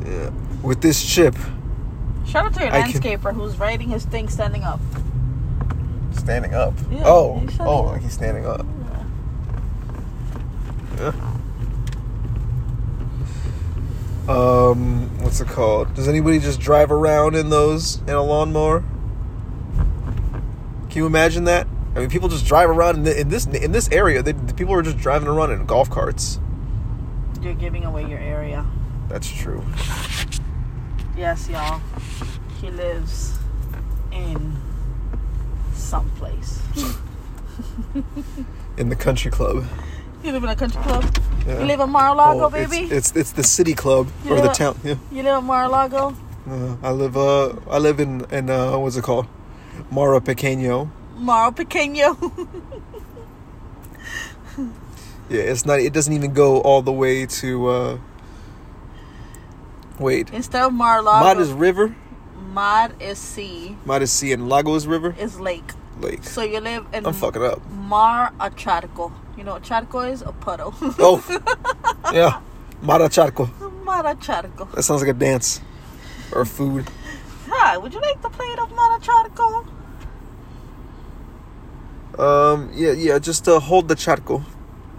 Yeah, 0.05 0.29
with 0.63 0.81
this 0.81 1.03
chip, 1.05 1.35
Shout 2.25 2.45
out 2.45 2.53
to 2.55 2.59
your 2.63 2.73
I 2.73 2.83
can- 2.83 3.01
landscaper 3.01 3.33
who's 3.33 3.57
writing 3.57 3.89
his 3.89 4.05
thing 4.05 4.27
standing 4.29 4.63
up. 4.63 4.79
standing 6.13 6.53
up. 6.53 6.73
Yeah, 6.91 7.03
oh, 7.05 7.41
oh, 7.61 7.81
like 7.83 8.01
he's 8.01 8.13
standing 8.13 8.45
up. 8.45 8.65
Um, 14.29 15.09
what's 15.23 15.41
it 15.41 15.47
called? 15.47 15.95
Does 15.95 16.07
anybody 16.07 16.37
just 16.37 16.59
drive 16.59 16.91
around 16.91 17.35
in 17.35 17.49
those 17.49 17.99
in 18.01 18.11
a 18.11 18.21
lawnmower? 18.21 18.83
Can 20.89 20.97
you 20.97 21.07
imagine 21.07 21.45
that? 21.45 21.65
I 21.95 21.99
mean, 21.99 22.11
people 22.11 22.29
just 22.29 22.45
drive 22.45 22.69
around 22.69 22.97
in, 22.97 23.03
the, 23.05 23.19
in 23.19 23.29
this 23.29 23.47
in 23.47 23.71
this 23.71 23.89
area. 23.91 24.21
They, 24.21 24.33
the 24.33 24.53
people 24.53 24.75
are 24.75 24.83
just 24.83 24.99
driving 24.99 25.27
around 25.27 25.51
in 25.51 25.65
golf 25.65 25.89
carts. 25.89 26.39
You're 27.41 27.55
giving 27.55 27.85
away 27.85 28.07
your 28.07 28.19
area. 28.19 28.67
That's 29.07 29.27
true. 29.27 29.65
Yes, 31.17 31.49
y'all. 31.49 31.81
He 32.61 32.69
lives 32.69 33.35
in 34.11 34.55
someplace. 35.73 36.61
In 38.77 38.87
the 38.87 38.95
country 38.95 39.31
club. 39.31 39.65
You 40.23 40.31
live 40.33 40.43
in 40.43 40.49
a 40.49 40.55
country 40.55 40.81
club? 40.83 41.05
Yeah. 41.47 41.59
You 41.61 41.65
live 41.65 41.79
in 41.79 41.89
Mar-a-Lago, 41.89 42.45
Oh, 42.45 42.49
baby? 42.49 42.93
It's, 42.93 43.15
it's 43.15 43.31
the 43.31 43.43
city 43.43 43.73
club 43.73 44.09
or 44.29 44.41
the 44.41 44.49
town. 44.49 44.77
Yeah. 44.83 44.95
You 45.11 45.23
live 45.23 45.39
in 45.39 45.45
Mar-a-Lago? 45.45 46.15
Uh, 46.49 46.75
I 46.81 46.91
live 46.91 47.15
uh 47.15 47.53
I 47.69 47.77
live 47.77 47.99
in 47.99 48.25
in 48.31 48.49
uh 48.49 48.77
what's 48.77 48.95
it 48.95 49.03
called? 49.03 49.27
Mara 49.91 50.19
Pequeño. 50.19 50.89
Maro 51.17 51.51
Pequeño. 51.51 52.17
Yeah, 55.29 55.41
it's 55.41 55.63
not. 55.65 55.79
It 55.79 55.93
doesn't 55.93 56.11
even 56.13 56.33
go 56.33 56.59
all 56.61 56.81
the 56.81 56.91
way 56.91 57.25
to. 57.27 57.67
uh 57.69 57.97
Wait, 59.99 60.31
Instead 60.31 60.63
of 60.63 60.73
Mar-a-Lago, 60.73 61.23
Mod 61.25 61.39
is 61.39 61.51
river. 61.51 61.95
Mod 62.51 62.99
is 63.01 63.19
sea, 63.19 63.77
Mod 63.85 64.01
is 64.01 64.11
sea, 64.11 64.31
and 64.31 64.49
Lago 64.49 64.73
is 64.75 64.87
river. 64.87 65.13
is 65.19 65.39
lake. 65.39 65.71
Lake. 65.99 66.23
So 66.23 66.41
you 66.41 66.59
live 66.59 66.85
in 66.93 67.05
I'm 67.05 67.13
fucking 67.13 67.43
up. 67.43 67.61
Mar 67.71 68.33
a 68.39 68.49
Charco. 68.49 69.11
You 69.37 69.43
know 69.43 69.53
what 69.53 69.63
Charco 69.63 70.09
is? 70.11 70.21
A 70.21 70.31
puddle. 70.31 70.73
Oh, 70.99 71.23
yeah, 72.13 72.41
Mara 72.81 73.09
Charco. 73.09 73.49
Mar 73.83 74.05
a 74.05 74.15
Charco. 74.15 74.71
That 74.73 74.83
sounds 74.83 75.01
like 75.01 75.11
a 75.11 75.13
dance 75.13 75.61
or 76.31 76.45
food. 76.45 76.89
Hi, 77.47 77.77
would 77.77 77.93
you 77.93 78.01
like 78.01 78.21
the 78.21 78.29
plate 78.29 78.59
of 78.59 78.71
Mar 78.71 78.97
a 78.97 78.99
Charco? 78.99 79.67
Um, 82.19 82.69
yeah, 82.73 82.91
yeah. 82.91 83.17
Just 83.17 83.47
uh, 83.47 83.59
hold 83.59 83.87
the 83.87 83.95
charco. 83.95 84.43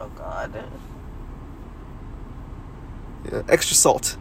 Oh 0.00 0.08
God. 0.16 0.64
Yeah, 3.30 3.42
extra 3.48 3.76
salt. 3.76 4.16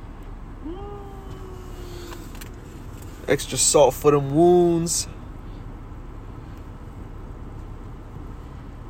Extra 3.28 3.58
salt 3.58 3.94
for 3.94 4.12
them 4.12 4.36
wounds. 4.36 5.08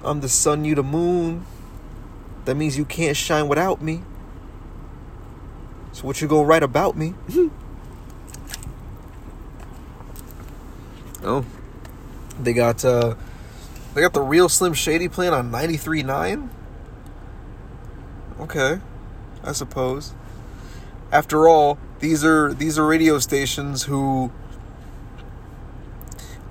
I'm 0.09 0.21
the 0.21 0.29
sun, 0.29 0.65
you 0.65 0.73
the 0.73 0.81
moon. 0.81 1.45
That 2.45 2.55
means 2.55 2.79
you 2.79 2.85
can't 2.85 3.15
shine 3.15 3.47
without 3.47 3.79
me. 3.79 4.01
So 5.91 6.07
what 6.07 6.19
you 6.19 6.27
gonna 6.27 6.47
write 6.47 6.63
about 6.63 6.97
me? 6.97 7.13
oh, 11.23 11.45
they 12.39 12.53
got 12.53 12.83
uh, 12.83 13.13
they 13.93 14.01
got 14.01 14.13
the 14.13 14.21
real 14.21 14.49
Slim 14.49 14.73
Shady 14.73 15.07
playing 15.07 15.33
on 15.33 15.51
93.9. 15.51 16.49
Okay, 18.39 18.79
I 19.43 19.51
suppose. 19.51 20.15
After 21.11 21.47
all, 21.47 21.77
these 21.99 22.25
are 22.25 22.51
these 22.51 22.79
are 22.79 22.87
radio 22.87 23.19
stations 23.19 23.83
who 23.83 24.31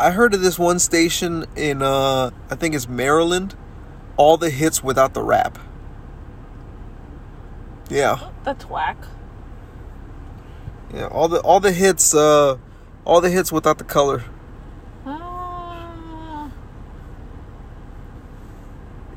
I 0.00 0.10
heard 0.12 0.32
of 0.34 0.40
this 0.40 0.58
one 0.58 0.78
station 0.78 1.44
in 1.56 1.82
uh 1.82 2.30
I 2.50 2.54
think 2.54 2.74
it's 2.74 2.88
Maryland, 2.88 3.56
all 4.16 4.36
the 4.36 4.50
hits 4.50 4.82
without 4.82 5.14
the 5.14 5.22
rap. 5.22 5.58
Yeah. 7.90 8.30
That's 8.44 8.64
whack. 8.66 8.96
Yeah, 10.94 11.06
all 11.08 11.28
the 11.28 11.40
all 11.40 11.60
the 11.60 11.72
hits 11.72 12.14
uh 12.14 12.58
all 13.04 13.20
the 13.20 13.30
hits 13.30 13.50
without 13.50 13.78
the 13.78 13.84
color. 13.84 14.22
Ah. 15.04 16.50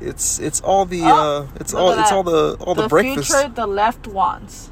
It's 0.00 0.40
it's 0.40 0.60
all 0.60 0.84
the 0.84 1.02
Oh, 1.04 1.06
uh 1.06 1.46
it's 1.60 1.72
all 1.74 1.92
it's 1.92 2.10
all 2.10 2.24
the 2.24 2.56
all 2.60 2.74
the, 2.74 2.82
the 2.82 2.88
breakfast. 2.88 3.30
future 3.30 3.48
the 3.48 3.66
left 3.68 4.08
wants. 4.08 4.71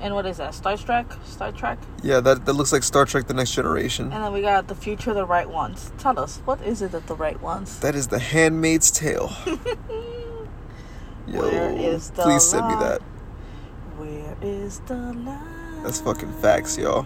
And 0.00 0.14
what 0.14 0.26
is 0.26 0.36
that? 0.36 0.54
Star 0.54 0.76
Trek? 0.76 1.06
Star 1.24 1.52
Trek? 1.52 1.78
Yeah, 2.02 2.20
that 2.20 2.44
that 2.44 2.52
looks 2.52 2.72
like 2.72 2.82
Star 2.82 3.06
Trek 3.06 3.26
the 3.26 3.34
Next 3.34 3.52
Generation. 3.54 4.12
And 4.12 4.22
then 4.22 4.32
we 4.32 4.42
got 4.42 4.68
the 4.68 4.74
future 4.74 5.10
of 5.10 5.16
the 5.16 5.24
right 5.24 5.48
Ones. 5.48 5.90
Tell 5.98 6.18
us, 6.18 6.42
what 6.44 6.62
is 6.62 6.82
it 6.82 6.92
that 6.92 7.06
the 7.06 7.14
right 7.16 7.40
ones? 7.40 7.80
That 7.80 7.94
is 7.94 8.08
the 8.08 8.18
Handmaid's 8.18 8.90
Tale. 8.90 9.32
Yo, 11.26 11.40
Where 11.40 11.72
is 11.72 12.10
the 12.10 12.22
please 12.22 12.44
send 12.44 12.68
me 12.68 12.74
that. 12.74 13.00
Where 13.96 14.36
is 14.42 14.80
the 14.86 14.94
line? 14.94 15.82
That's 15.82 16.00
fucking 16.00 16.32
facts, 16.34 16.78
y'all. 16.78 17.02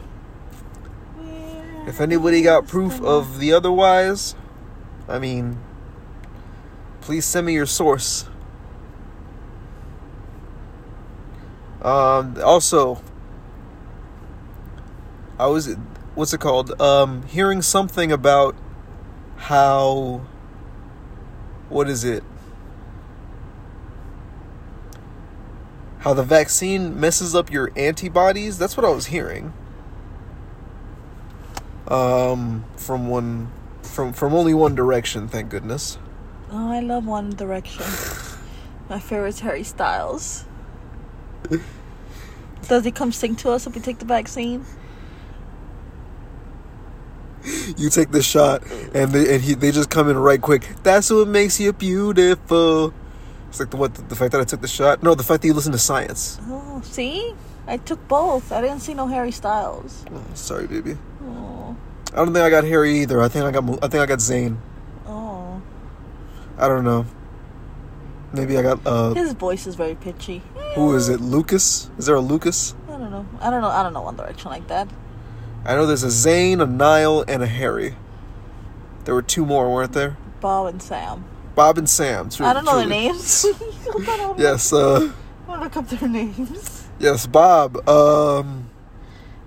Where 1.16 1.88
If 1.88 2.00
anybody 2.00 2.42
got 2.42 2.66
proof 2.66 3.00
the 3.00 3.06
of 3.06 3.38
the 3.38 3.52
otherwise, 3.52 4.34
I 5.08 5.18
mean, 5.18 5.58
please 7.00 7.24
send 7.24 7.46
me 7.46 7.54
your 7.54 7.66
source. 7.66 8.28
Um, 11.82 12.36
also, 12.44 13.02
I 15.38 15.46
was, 15.46 15.74
what's 16.14 16.32
it 16.34 16.40
called? 16.40 16.80
Um, 16.80 17.22
hearing 17.24 17.62
something 17.62 18.12
about 18.12 18.54
how, 19.36 20.22
what 21.68 21.88
is 21.88 22.04
it? 22.04 22.22
How 26.00 26.14
the 26.14 26.22
vaccine 26.22 26.98
messes 26.98 27.34
up 27.34 27.50
your 27.50 27.72
antibodies. 27.76 28.58
That's 28.58 28.76
what 28.76 28.86
I 28.86 28.90
was 28.90 29.06
hearing. 29.06 29.52
Um, 31.88 32.64
from 32.76 33.08
one, 33.08 33.50
from 33.82 34.12
from 34.12 34.32
only 34.32 34.54
one 34.54 34.74
direction. 34.74 35.28
Thank 35.28 35.50
goodness. 35.50 35.98
Oh, 36.52 36.70
I 36.70 36.80
love 36.80 37.06
One 37.06 37.30
Direction. 37.30 37.84
My 38.88 38.98
favorite's 38.98 39.40
Harry 39.40 39.62
Styles. 39.62 40.44
Does 42.68 42.84
he 42.84 42.90
come 42.90 43.12
sing 43.12 43.34
to 43.36 43.50
us 43.50 43.66
if 43.66 43.74
we 43.74 43.80
take 43.80 43.98
the 43.98 44.04
vaccine? 44.04 44.64
You 47.76 47.88
take 47.88 48.10
the 48.10 48.22
shot, 48.22 48.62
and 48.94 49.12
they 49.12 49.34
and 49.34 49.42
he 49.42 49.54
they 49.54 49.70
just 49.70 49.88
come 49.88 50.10
in 50.10 50.18
right 50.18 50.40
quick. 50.40 50.68
That's 50.82 51.10
what 51.10 51.26
makes 51.26 51.58
you 51.58 51.72
beautiful. 51.72 52.92
It's 53.48 53.58
like 53.58 53.70
the 53.70 53.76
what 53.78 53.94
the 53.94 54.14
fact 54.14 54.32
that 54.32 54.40
I 54.40 54.44
took 54.44 54.60
the 54.60 54.68
shot. 54.68 55.02
No, 55.02 55.14
the 55.14 55.22
fact 55.22 55.42
that 55.42 55.48
you 55.48 55.54
listen 55.54 55.72
to 55.72 55.78
science. 55.78 56.38
Oh, 56.42 56.82
see? 56.84 57.34
I 57.66 57.78
took 57.78 58.06
both. 58.08 58.52
I 58.52 58.60
didn't 58.60 58.80
see 58.80 58.94
no 58.94 59.06
Harry 59.06 59.32
Styles. 59.32 60.04
Oh, 60.12 60.22
sorry, 60.34 60.66
baby. 60.66 60.98
Oh, 61.24 61.76
I 62.12 62.16
don't 62.16 62.26
think 62.26 62.44
I 62.44 62.50
got 62.50 62.64
Harry 62.64 62.98
either. 63.00 63.20
I 63.20 63.28
think 63.28 63.44
I 63.46 63.50
got 63.50 63.64
I 63.82 63.88
think 63.88 64.02
I 64.02 64.06
got 64.06 64.18
Zayn. 64.18 64.58
oh. 65.06 65.62
I 66.58 66.68
don't 66.68 66.84
know. 66.84 67.06
Maybe 68.34 68.58
I 68.58 68.62
got 68.62 68.86
uh. 68.86 69.14
His 69.14 69.32
voice 69.32 69.66
is 69.66 69.76
very 69.76 69.94
pitchy. 69.94 70.42
Who 70.74 70.94
is 70.94 71.08
it? 71.08 71.20
Lucas? 71.20 71.90
Is 71.98 72.06
there 72.06 72.14
a 72.14 72.20
Lucas? 72.20 72.74
I 72.88 72.92
don't 72.92 73.10
know. 73.10 73.26
I 73.40 73.50
don't 73.50 73.60
know. 73.62 73.68
I 73.68 73.82
don't 73.82 73.92
know 73.92 74.02
One 74.02 74.16
Direction 74.16 74.50
like 74.50 74.66
that. 74.68 74.88
I 75.64 75.74
know 75.74 75.84
there's 75.86 76.04
a 76.04 76.08
Zayn, 76.08 76.62
a 76.62 76.66
Niall, 76.66 77.24
and 77.28 77.42
a 77.42 77.46
Harry. 77.46 77.94
There 79.04 79.14
were 79.14 79.22
two 79.22 79.44
more, 79.44 79.72
weren't 79.72 79.92
there? 79.92 80.16
Bob 80.40 80.66
and 80.68 80.82
Sam. 80.82 81.24
Bob 81.54 81.76
and 81.78 81.88
Sam. 81.90 82.30
True, 82.30 82.46
I 82.46 82.52
don't 82.54 82.64
know 82.64 82.78
their 82.78 82.86
names. 82.86 83.44
Yes, 84.38 84.72
uh, 84.72 84.96
I'm 85.00 85.46
gonna 85.46 85.62
look 85.64 85.76
up 85.76 85.88
their 85.88 86.08
names. 86.08 86.88
yes, 86.98 87.26
Bob. 87.26 87.86
Um, 87.88 88.70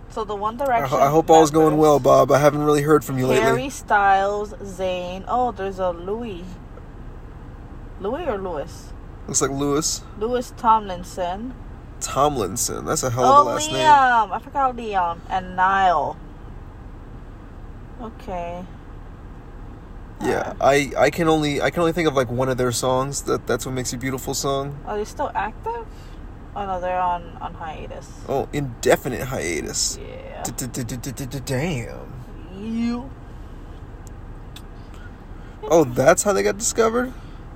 So 0.10 0.24
the 0.24 0.36
One 0.36 0.60
I, 0.62 0.66
Direction. 0.66 0.90
ho- 1.00 1.04
I 1.04 1.10
hope 1.10 1.30
all's 1.30 1.50
going 1.52 1.78
well, 1.78 2.00
Bob. 2.00 2.32
I 2.32 2.38
haven't 2.40 2.64
really 2.64 2.82
heard 2.84 3.04
from 3.04 3.18
you 3.18 3.26
lately. 3.26 3.44
Harry 3.44 3.70
Styles, 3.70 4.54
Zayn. 4.56 5.24
Oh, 5.28 5.52
there's 5.52 5.80
a 5.80 5.90
Louis. 5.92 6.44
Louis 8.02 8.26
or 8.28 8.38
Louis? 8.38 8.93
Looks 9.28 9.42
like 9.42 9.52
Louis 9.52 10.02
Louis 10.20 10.54
Tomlinson. 10.58 11.54
Tomlinson. 12.00 12.86
That's 12.86 13.04
a 13.04 13.10
hell 13.10 13.26
Oh, 13.26 13.42
of 13.42 13.48
a 13.48 13.50
oh, 13.50 13.54
last 13.54 13.72
name. 13.72 13.78
Liam. 13.78 14.32
I 14.32 14.40
forgot 14.40 14.76
Liam 14.76 15.20
and 15.30 15.56
Niall. 15.56 16.18
Okay. 18.02 18.66
Yeah, 20.22 20.50
um, 20.52 20.58
I, 20.62 20.92
I 20.98 21.10
can 21.10 21.28
only 21.28 21.62
I 21.62 21.70
can 21.70 21.82
only 21.82 21.92
think 21.92 22.08
of 22.08 22.16
like 22.16 22.30
one 22.30 22.50
of 22.50 22.58
their 22.58 22.72
songs. 22.72 23.24
That 23.24 23.48
that's 23.48 23.66
what 23.66 23.74
makes 23.74 23.92
you 23.92 24.00
beautiful 24.00 24.34
song. 24.34 24.78
Are 24.86 24.98
they 24.98 25.06
still 25.06 25.32
active? 25.34 25.86
Oh 26.56 26.66
no, 26.66 26.80
they're 26.80 27.00
on 27.00 27.24
on 27.42 27.54
hiatus. 27.54 28.10
Oh, 28.28 28.48
indefinite 28.54 29.22
hiatus. 29.28 29.98
Yeah. 30.02 30.44
Damn. 31.46 32.14
You. 32.56 33.10
Oh, 35.64 35.84
that's 35.86 36.24
how 36.24 36.34
they 36.34 36.44
got 36.44 36.58
discovered. 36.58 37.14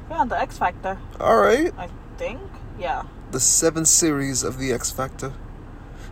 Yeah, 0.10 0.26
the 0.26 0.40
X 0.40 0.58
Factor. 0.58 0.98
All 1.20 1.38
right. 1.38 1.74
I 1.78 1.90
think. 2.18 2.40
Yeah. 2.80 3.04
The 3.32 3.40
seven 3.40 3.86
series 3.86 4.44
of 4.44 4.58
the 4.58 4.72
X 4.72 4.92
Factor. 4.92 5.34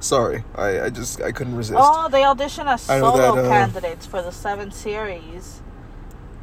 Sorry, 0.02 0.44
I, 0.56 0.82
I 0.82 0.90
just 0.90 1.22
I 1.22 1.32
couldn't 1.32 1.56
resist. 1.56 1.80
Oh, 1.82 2.10
they 2.10 2.22
auditioned 2.22 2.68
as 2.68 2.82
solo 2.82 3.36
that, 3.36 3.46
uh, 3.46 3.50
candidates 3.50 4.06
for 4.06 4.22
the 4.22 4.32
seven 4.32 4.70
series, 4.72 5.62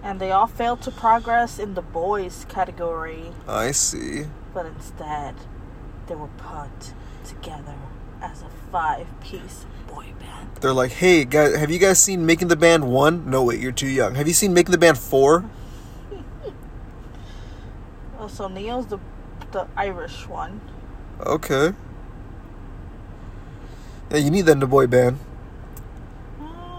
and 0.02 0.18
they 0.18 0.32
all 0.32 0.48
failed 0.48 0.82
to 0.82 0.90
progress 0.90 1.58
in 1.58 1.74
the 1.74 1.82
boys 1.82 2.44
category. 2.48 3.26
I 3.46 3.70
see. 3.72 4.24
But 4.52 4.66
instead, 4.66 5.36
they 6.08 6.16
were 6.16 6.30
put 6.38 6.92
together 7.24 7.76
as 8.20 8.42
a 8.42 8.48
five-piece 8.72 9.66
boy 9.86 10.06
band. 10.18 10.50
They're 10.60 10.72
like, 10.72 10.92
hey 10.92 11.24
guys, 11.24 11.54
have 11.54 11.70
you 11.70 11.78
guys 11.78 12.02
seen 12.02 12.26
Making 12.26 12.48
the 12.48 12.56
Band 12.56 12.90
one? 12.90 13.30
No, 13.30 13.44
wait, 13.44 13.60
you're 13.60 13.70
too 13.70 13.86
young. 13.86 14.14
Have 14.14 14.26
you 14.26 14.34
seen 14.34 14.54
Making 14.54 14.72
the 14.72 14.78
Band 14.78 14.98
four? 14.98 15.44
Oh, 18.22 18.28
so 18.28 18.46
Neil's 18.46 18.86
the 18.86 19.00
the 19.50 19.66
Irish 19.76 20.28
one. 20.28 20.60
Okay. 21.18 21.74
Yeah, 24.12 24.18
you 24.18 24.30
need 24.30 24.42
that 24.42 24.52
in 24.52 24.60
the 24.60 24.68
boy 24.68 24.86
band. 24.86 25.18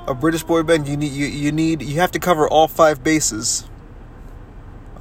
A 0.07 0.13
British 0.13 0.43
boy 0.43 0.63
band, 0.63 0.87
you 0.87 0.95
need 0.95 1.11
you, 1.11 1.25
you 1.25 1.51
need 1.51 1.81
you 1.81 1.99
have 1.99 2.11
to 2.11 2.19
cover 2.19 2.47
all 2.47 2.69
five 2.69 3.03
bases. 3.03 3.65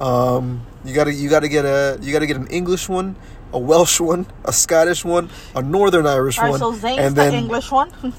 Um, 0.01 0.65
you 0.83 0.93
gotta 0.93 1.13
you 1.13 1.29
gotta 1.29 1.47
get 1.47 1.63
a 1.63 1.97
you 2.01 2.11
gotta 2.11 2.27
get 2.27 2.35
an 2.35 2.47
English 2.47 2.89
one, 2.89 3.15
a 3.53 3.59
Welsh 3.59 4.01
one, 4.01 4.27
a 4.43 4.51
Scottish 4.51 5.05
one, 5.05 5.29
a 5.55 5.61
Northern 5.61 6.05
Irish 6.05 6.37
right, 6.39 6.49
one, 6.49 6.59
so 6.59 6.73
and 6.73 7.15
the 7.15 7.21
then 7.21 7.33
English 7.35 7.71
one. 7.71 7.89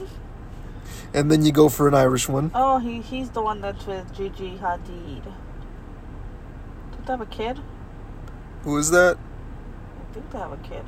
and 1.12 1.30
then 1.30 1.44
you 1.44 1.52
go 1.52 1.68
for 1.68 1.88
an 1.88 1.94
Irish 1.94 2.26
one. 2.26 2.50
oh, 2.54 2.78
he 2.78 3.02
he's 3.02 3.28
the 3.30 3.42
one 3.42 3.60
that's 3.60 3.86
with 3.86 4.16
Gigi 4.16 4.56
Hadid. 4.56 5.24
Don't 6.90 7.06
they 7.06 7.12
have 7.12 7.20
a 7.20 7.26
kid? 7.26 7.60
Who 8.64 8.78
is 8.78 8.90
that? 8.90 9.16
I 9.16 10.14
think 10.14 10.30
they 10.30 10.38
have 10.38 10.52
a 10.52 10.56
kid. 10.58 10.84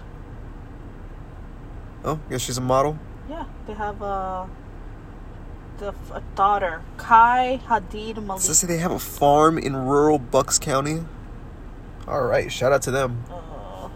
Oh, 2.04 2.20
guess 2.30 2.40
she's 2.42 2.58
a 2.58 2.62
model. 2.62 2.98
Yeah, 3.28 3.44
they 3.66 3.74
have 3.74 4.00
a 4.00 4.48
the 5.78 5.94
a 6.12 6.22
daughter, 6.34 6.82
Khai 6.96 7.60
Hadid 7.62 8.16
Malik. 8.24 8.40
Does 8.40 8.48
it 8.48 8.54
say 8.54 8.66
they 8.66 8.78
have 8.78 8.92
a 8.92 8.98
farm 8.98 9.58
in 9.58 9.76
rural 9.76 10.18
Bucks 10.18 10.58
County? 10.58 11.04
All 12.08 12.24
right, 12.24 12.50
shout 12.50 12.72
out 12.72 12.82
to 12.82 12.90
them. 12.90 13.24
Uh, 13.30 13.88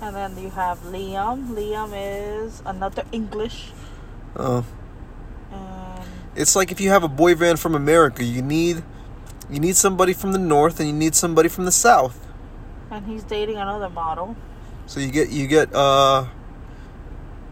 and 0.00 0.16
then 0.16 0.38
you 0.38 0.50
have 0.50 0.80
Liam. 0.84 1.48
Liam 1.48 1.92
is 1.92 2.62
another 2.64 3.04
English. 3.12 3.72
Oh, 4.36 4.64
And 5.52 6.08
it's 6.34 6.56
like 6.56 6.72
if 6.72 6.80
you 6.80 6.90
have 6.90 7.04
a 7.04 7.08
boy 7.08 7.34
band 7.34 7.60
from 7.60 7.74
America, 7.74 8.24
you 8.24 8.42
need 8.42 8.82
you 9.50 9.60
need 9.60 9.76
somebody 9.76 10.12
from 10.12 10.32
the 10.32 10.38
north 10.38 10.80
and 10.80 10.88
you 10.88 10.94
need 10.94 11.14
somebody 11.14 11.48
from 11.48 11.64
the 11.64 11.72
south. 11.72 12.26
and 12.90 13.06
he's 13.06 13.24
dating 13.24 13.56
another 13.56 13.88
model. 13.90 14.36
So 14.86 15.00
you 15.00 15.10
get 15.10 15.30
you 15.30 15.46
get 15.46 15.74
uh 15.74 16.26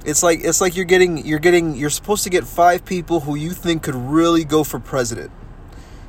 it's 0.05 0.22
like 0.22 0.40
it's 0.44 0.61
like 0.61 0.76
you're 0.76 0.85
getting 0.85 1.24
you're 1.26 1.38
getting 1.38 1.74
you're 1.74 1.90
supposed 1.90 2.24
to 2.24 2.31
get 2.31 2.44
five 2.44 2.85
people 2.85 3.20
who 3.20 3.35
you 3.35 3.50
think 3.50 3.83
could 3.83 3.94
really 3.94 4.44
go 4.44 4.64
for 4.64 4.78
president. 4.78 5.31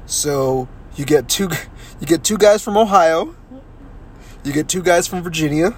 So 0.06 0.68
you 0.96 1.06
get 1.06 1.30
two 1.30 1.50
you 2.00 2.08
get 2.08 2.24
two 2.24 2.38
guys 2.38 2.64
from 2.64 2.78
Ohio, 2.78 3.36
you 4.44 4.52
get 4.54 4.68
two 4.68 4.82
guys 4.84 5.08
from 5.08 5.22
Virginia, 5.24 5.76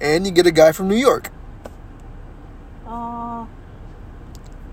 and 0.00 0.26
you 0.26 0.32
get 0.32 0.46
a 0.46 0.52
guy 0.52 0.72
from 0.72 0.88
New 0.88 0.96
York. 0.96 1.30
Uh, 2.86 3.44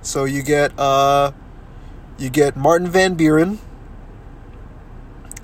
So 0.02 0.26
you 0.26 0.42
get 0.44 0.78
uh 0.80 1.32
you 2.18 2.30
get 2.30 2.56
Martin 2.56 2.88
Van 2.88 3.16
Buren. 3.16 3.60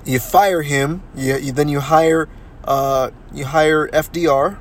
You 0.04 0.18
fire 0.18 0.62
him. 0.62 1.02
You, 1.14 1.36
you 1.36 1.52
then 1.52 1.68
you 1.68 1.80
hire 1.80 2.28
uh 2.64 3.10
you 3.32 3.44
hire 3.44 3.88
FDR. 3.88 4.58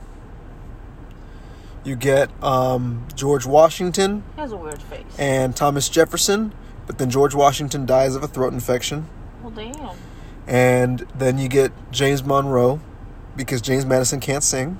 You 1.83 1.95
get 1.95 2.29
um, 2.43 3.07
George 3.15 3.45
Washington 3.47 4.23
he 4.35 4.41
has 4.41 4.51
a 4.51 4.55
weird 4.57 4.81
face. 4.83 5.03
and 5.17 5.55
Thomas 5.55 5.89
Jefferson, 5.89 6.53
but 6.85 6.99
then 6.99 7.09
George 7.09 7.33
Washington 7.33 7.87
dies 7.87 8.15
of 8.15 8.21
a 8.21 8.27
throat 8.27 8.53
infection. 8.53 9.07
well, 9.41 9.49
damn. 9.51 9.97
And 10.45 10.99
then 11.15 11.39
you 11.39 11.47
get 11.47 11.71
James 11.91 12.23
Monroe 12.23 12.79
because 13.35 13.61
James 13.61 13.85
Madison 13.85 14.19
can't 14.19 14.43
sing. 14.43 14.77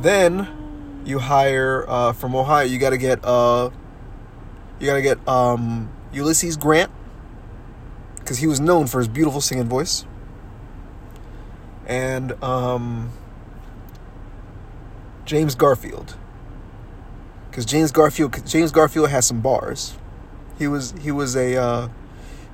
Then 0.00 1.02
you 1.04 1.18
hire 1.20 1.84
uh, 1.88 2.12
from 2.12 2.34
Ohio. 2.34 2.64
You 2.64 2.78
got 2.78 2.90
to 2.90 2.98
get 2.98 3.24
uh, 3.24 3.70
you 4.80 4.86
got 4.86 4.94
to 4.94 5.02
get 5.02 5.28
um, 5.28 5.90
Ulysses 6.12 6.56
Grant 6.56 6.90
because 8.28 8.40
he 8.40 8.46
was 8.46 8.60
known 8.60 8.86
for 8.86 8.98
his 8.98 9.08
beautiful 9.08 9.40
singing 9.40 9.70
voice. 9.70 10.04
And 11.86 12.32
um, 12.44 13.10
James 15.24 15.54
Garfield 15.54 16.14
because 17.50 17.64
James 17.64 17.90
Garfield 17.90 18.46
James 18.46 18.70
Garfield 18.70 19.08
has 19.08 19.26
some 19.26 19.40
bars. 19.40 19.96
He 20.58 20.68
was 20.68 20.92
he 21.00 21.10
was 21.10 21.36
a 21.36 21.56
uh, 21.56 21.88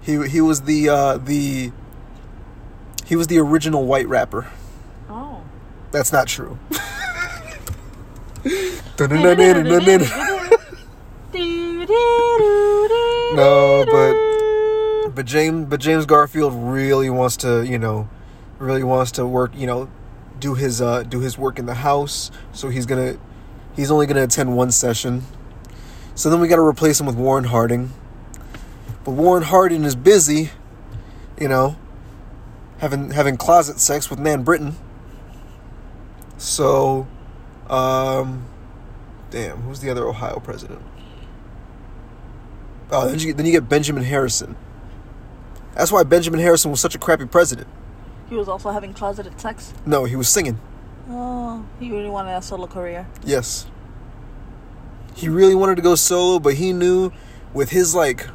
he 0.00 0.28
he 0.28 0.40
was 0.40 0.62
the 0.62 0.88
uh, 0.88 1.16
the 1.16 1.72
he 3.04 3.16
was 3.16 3.26
the 3.26 3.38
original 3.38 3.84
white 3.84 4.06
rapper. 4.06 4.46
Oh. 5.10 5.42
That's 5.90 6.12
not 6.12 6.28
true. 6.28 6.56
no, 13.34 13.73
but 15.14 15.26
James 15.26 15.66
but 15.68 15.80
James 15.80 16.06
Garfield 16.06 16.52
really 16.54 17.10
wants 17.10 17.36
to, 17.38 17.64
you 17.64 17.78
know, 17.78 18.08
really 18.58 18.82
wants 18.82 19.12
to 19.12 19.26
work, 19.26 19.52
you 19.54 19.66
know, 19.66 19.90
do 20.38 20.54
his 20.54 20.80
uh 20.80 21.02
do 21.02 21.20
his 21.20 21.38
work 21.38 21.58
in 21.58 21.66
the 21.66 21.74
house. 21.74 22.30
So 22.52 22.68
he's 22.68 22.86
gonna 22.86 23.18
he's 23.76 23.90
only 23.90 24.06
gonna 24.06 24.24
attend 24.24 24.56
one 24.56 24.70
session. 24.70 25.24
So 26.14 26.30
then 26.30 26.40
we 26.40 26.48
gotta 26.48 26.62
replace 26.62 27.00
him 27.00 27.06
with 27.06 27.16
Warren 27.16 27.44
Harding. 27.44 27.92
But 29.04 29.12
Warren 29.12 29.42
Harding 29.42 29.84
is 29.84 29.94
busy, 29.96 30.50
you 31.38 31.48
know, 31.48 31.76
having 32.78 33.10
having 33.10 33.36
closet 33.36 33.80
sex 33.80 34.10
with 34.10 34.18
Nan 34.18 34.42
Britton. 34.42 34.76
So, 36.36 37.06
um, 37.70 38.44
Damn, 39.34 39.62
who's 39.62 39.80
the 39.80 39.90
other 39.90 40.06
Ohio 40.06 40.38
president? 40.38 40.80
Oh, 42.92 43.08
then 43.08 43.18
you, 43.18 43.34
then 43.34 43.46
you 43.46 43.50
get 43.50 43.68
Benjamin 43.68 44.04
Harrison. 44.04 44.54
That's 45.74 45.90
why 45.90 46.02
Benjamin 46.02 46.40
Harrison 46.40 46.70
was 46.70 46.80
such 46.80 46.94
a 46.94 46.98
crappy 46.98 47.26
president. 47.26 47.66
He 48.28 48.36
was 48.36 48.48
also 48.48 48.70
having 48.70 48.94
closeted 48.94 49.40
sex. 49.40 49.74
No, 49.84 50.04
he 50.04 50.16
was 50.16 50.28
singing. 50.28 50.58
Oh, 51.10 51.64
he 51.78 51.90
really 51.90 52.08
wanted 52.08 52.32
a 52.36 52.42
solo 52.42 52.66
career. 52.66 53.06
Yes. 53.24 53.66
He 55.14 55.28
really 55.28 55.54
wanted 55.54 55.76
to 55.76 55.82
go 55.82 55.94
solo, 55.94 56.38
but 56.38 56.54
he 56.54 56.72
knew 56.72 57.12
with 57.52 57.70
his 57.70 57.94
like 57.94 58.26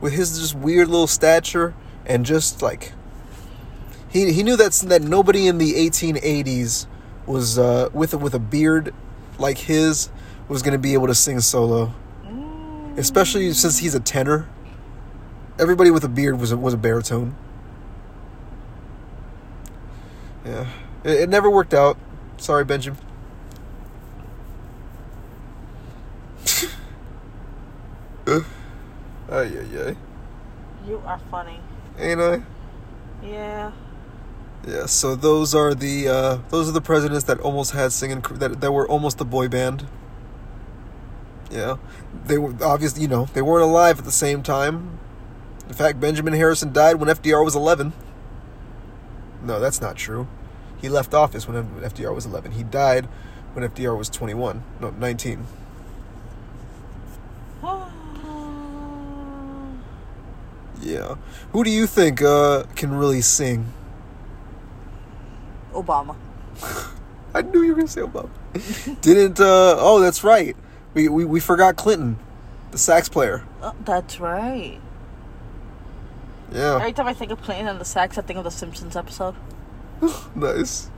with 0.00 0.12
his 0.12 0.38
just 0.38 0.54
weird 0.54 0.88
little 0.88 1.06
stature 1.06 1.74
and 2.04 2.26
just 2.26 2.60
like 2.60 2.92
he 4.08 4.30
he 4.32 4.42
knew 4.42 4.56
that 4.56 4.72
that 4.86 5.02
nobody 5.02 5.48
in 5.48 5.56
the 5.58 5.72
1880s 5.72 6.86
was 7.24 7.58
uh 7.58 7.88
with 7.94 8.12
a, 8.12 8.18
with 8.18 8.34
a 8.34 8.38
beard 8.38 8.94
like 9.38 9.56
his 9.58 10.10
was 10.48 10.62
going 10.62 10.72
to 10.72 10.78
be 10.78 10.94
able 10.94 11.06
to 11.06 11.14
sing 11.14 11.40
solo. 11.40 11.92
Especially 12.96 13.52
since 13.52 13.78
he's 13.78 13.94
a 13.94 14.00
tenor. 14.00 14.48
Everybody 15.58 15.90
with 15.90 16.04
a 16.04 16.08
beard 16.08 16.38
was 16.38 16.52
a, 16.52 16.56
was 16.56 16.74
a 16.74 16.76
baritone. 16.76 17.34
Yeah. 20.44 20.66
It, 21.04 21.20
it 21.22 21.28
never 21.28 21.50
worked 21.50 21.74
out. 21.74 21.96
Sorry, 22.36 22.64
Benjamin. 22.64 23.00
Ay, 29.28 29.50
ay, 29.58 29.88
ay. 29.88 29.96
You 30.86 31.02
are 31.04 31.18
funny. 31.30 31.58
Ain't 31.98 32.20
I? 32.20 32.42
Yeah. 33.22 33.72
Yeah, 34.66 34.86
so 34.86 35.16
those 35.16 35.54
are 35.54 35.74
the 35.74 36.08
uh, 36.08 36.38
those 36.50 36.68
are 36.68 36.72
the 36.72 36.80
presidents 36.80 37.24
that 37.24 37.40
almost 37.40 37.72
had 37.72 37.92
singing 37.92 38.20
that 38.32 38.60
that 38.60 38.72
were 38.72 38.86
almost 38.88 39.20
a 39.20 39.24
boy 39.24 39.48
band. 39.48 39.86
Yeah, 41.50 41.76
they 42.24 42.38
were 42.38 42.54
obviously 42.62 43.02
you 43.02 43.08
know 43.08 43.26
they 43.32 43.42
weren't 43.42 43.62
alive 43.62 43.98
at 43.98 44.04
the 44.04 44.12
same 44.12 44.42
time. 44.42 44.98
In 45.68 45.74
fact, 45.74 46.00
Benjamin 46.00 46.34
Harrison 46.34 46.72
died 46.72 46.96
when 46.96 47.08
FDR 47.08 47.44
was 47.44 47.54
eleven. 47.56 47.92
No, 49.42 49.60
that's 49.60 49.80
not 49.80 49.96
true. 49.96 50.26
He 50.80 50.88
left 50.88 51.14
office 51.14 51.48
when 51.48 51.64
FDR 51.80 52.14
was 52.14 52.26
eleven. 52.26 52.52
He 52.52 52.62
died 52.62 53.06
when 53.52 53.68
FDR 53.68 53.96
was 53.96 54.08
twenty 54.08 54.34
one. 54.34 54.62
No, 54.80 54.90
nineteen. 54.90 55.46
Yeah. 60.82 61.16
Who 61.52 61.64
do 61.64 61.70
you 61.70 61.86
think 61.86 62.20
uh, 62.22 62.64
can 62.76 62.94
really 62.94 63.22
sing? 63.22 63.72
Obama. 65.72 66.14
I 67.34 67.42
knew 67.42 67.62
you 67.62 67.70
were 67.70 67.76
gonna 67.76 67.88
say 67.88 68.02
Obama. 68.02 68.30
Didn't 69.00 69.40
uh 69.40 69.76
oh 69.78 70.00
that's 70.00 70.22
right. 70.22 70.56
We, 70.94 71.08
we 71.08 71.24
we 71.24 71.40
forgot 71.40 71.76
Clinton, 71.76 72.18
the 72.70 72.78
sax 72.78 73.08
player. 73.08 73.44
Oh, 73.62 73.74
that's 73.84 74.20
right. 74.20 74.80
Yeah. 76.52 76.76
Every 76.76 76.92
time 76.92 77.06
I 77.06 77.14
think 77.14 77.32
of 77.32 77.40
playing 77.42 77.66
on 77.68 77.78
the 77.78 77.84
sax, 77.84 78.18
I 78.18 78.22
think 78.22 78.38
of 78.38 78.44
the 78.44 78.50
Simpsons 78.50 78.96
episode. 78.96 79.34
Nice. 80.34 80.90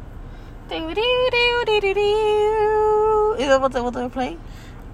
Do 0.68 0.76
do 0.78 0.94
do 0.94 1.62
do 1.66 1.80
do 1.80 1.94
do. 1.94 3.37
Is 3.38 3.46
that 3.48 3.61
what 3.61 3.72
they, 3.72 3.80
what 3.80 3.94
they 3.94 4.02
were 4.02 4.08
playing? 4.11 4.38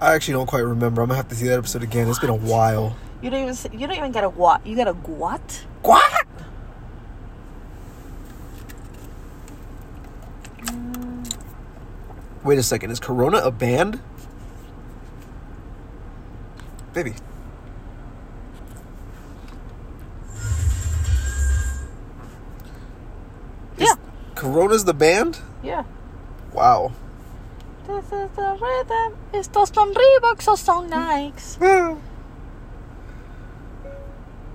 I 0.00 0.14
actually 0.14 0.34
don't 0.34 0.46
quite 0.46 0.60
remember. 0.60 1.00
I'm 1.02 1.08
gonna 1.08 1.16
have 1.16 1.28
to 1.28 1.34
see 1.34 1.48
that 1.48 1.58
episode 1.58 1.82
again. 1.82 2.08
It's 2.08 2.18
been 2.18 2.30
a 2.30 2.34
while. 2.34 2.96
You 3.22 3.30
don't 3.30 3.42
even 3.42 3.54
say- 3.54 3.70
you 3.72 3.86
don't 3.86 3.96
even 3.96 4.12
get 4.12 4.22
a 4.22 4.28
what? 4.28 4.64
You 4.66 4.76
get 4.76 4.86
a 4.86 4.92
what? 4.92 5.64
What? 5.82 6.26
Wait 12.42 12.58
a 12.58 12.62
second. 12.62 12.90
Is 12.90 13.00
Corona 13.00 13.38
a 13.38 13.50
band? 13.50 14.00
Baby. 16.92 17.14
Is 23.78 23.88
Yeah. 23.88 23.94
Corona's 24.34 24.84
the 24.84 24.94
band? 24.94 25.38
Yeah. 25.62 25.84
Wow. 26.52 26.92
This 27.86 28.04
is 28.06 28.30
the 28.36 28.58
rhythm. 28.60 29.16
Estos 29.32 29.74
son 29.74 29.92
Reeboks 29.94 30.48
o 30.48 30.56
son 30.56 30.90
Nikes. 30.90 31.58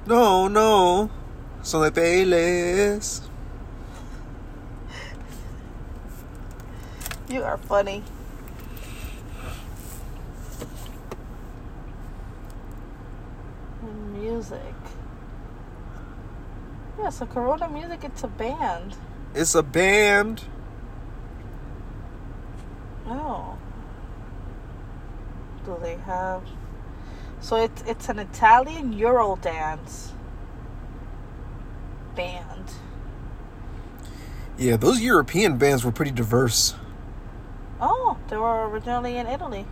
No, 0.06 0.48
no. 0.48 1.10
Son 1.62 1.84
de 1.84 1.92
Payless. 1.92 3.22
You 7.30 7.44
are 7.44 7.58
funny. 7.60 8.02
Music. 14.14 14.60
Yeah, 16.98 17.10
so 17.10 17.26
Corona 17.26 17.70
Music, 17.70 18.04
it's 18.04 18.24
a 18.24 18.28
band. 18.28 18.96
It's 19.40 19.56
a 19.56 19.64
band. 19.64 20.44
Oh. 23.08 23.58
Do 25.64 25.78
they 25.82 25.96
have? 25.96 26.44
So 27.40 27.56
it's 27.56 27.82
it's 27.88 28.10
an 28.10 28.20
Italian 28.20 28.92
Euro 28.92 29.38
dance 29.38 30.12
band. 32.18 32.74
Yeah, 34.58 34.76
those 34.76 35.00
European 35.00 35.58
bands 35.58 35.86
were 35.86 35.94
pretty 35.94 36.12
diverse. 36.12 36.76
Oh, 37.80 38.18
they 38.28 38.36
were 38.36 38.68
originally 38.68 39.16
in 39.16 39.26
Italy. 39.26 39.66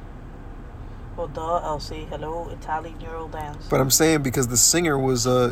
Well, 1.18 1.28
duh, 1.28 1.60
Elsie. 1.62 2.06
Hello, 2.06 2.48
Italian 2.52 3.02
Euro 3.02 3.28
dance. 3.28 3.68
But 3.70 3.82
I'm 3.82 3.92
saying 3.92 4.24
because 4.24 4.48
the 4.48 4.56
singer 4.56 4.98
was 4.98 5.28
uh 5.28 5.52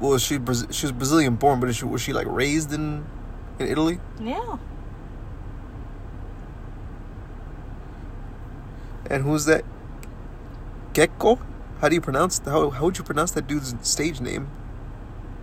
well 0.00 0.18
she 0.18 0.38
Braz- 0.38 0.72
she 0.72 0.86
was 0.86 0.92
Brazilian 0.92 1.36
born, 1.36 1.60
but 1.60 1.68
is 1.68 1.76
she, 1.76 1.84
was 1.84 2.00
she 2.00 2.12
like 2.12 2.26
raised 2.26 2.72
in 2.72 3.04
in 3.58 3.66
Italy? 3.68 4.00
yeah. 4.20 4.56
And 9.10 9.24
who's 9.24 9.44
that? 9.46 9.64
Gecko? 10.92 11.40
How 11.80 11.88
do 11.88 11.94
you 11.94 12.00
pronounce 12.00 12.38
how 12.44 12.70
how 12.70 12.84
would 12.84 12.98
you 12.98 13.04
pronounce 13.04 13.32
that 13.32 13.46
dude's 13.46 13.74
stage 13.82 14.20
name? 14.20 14.48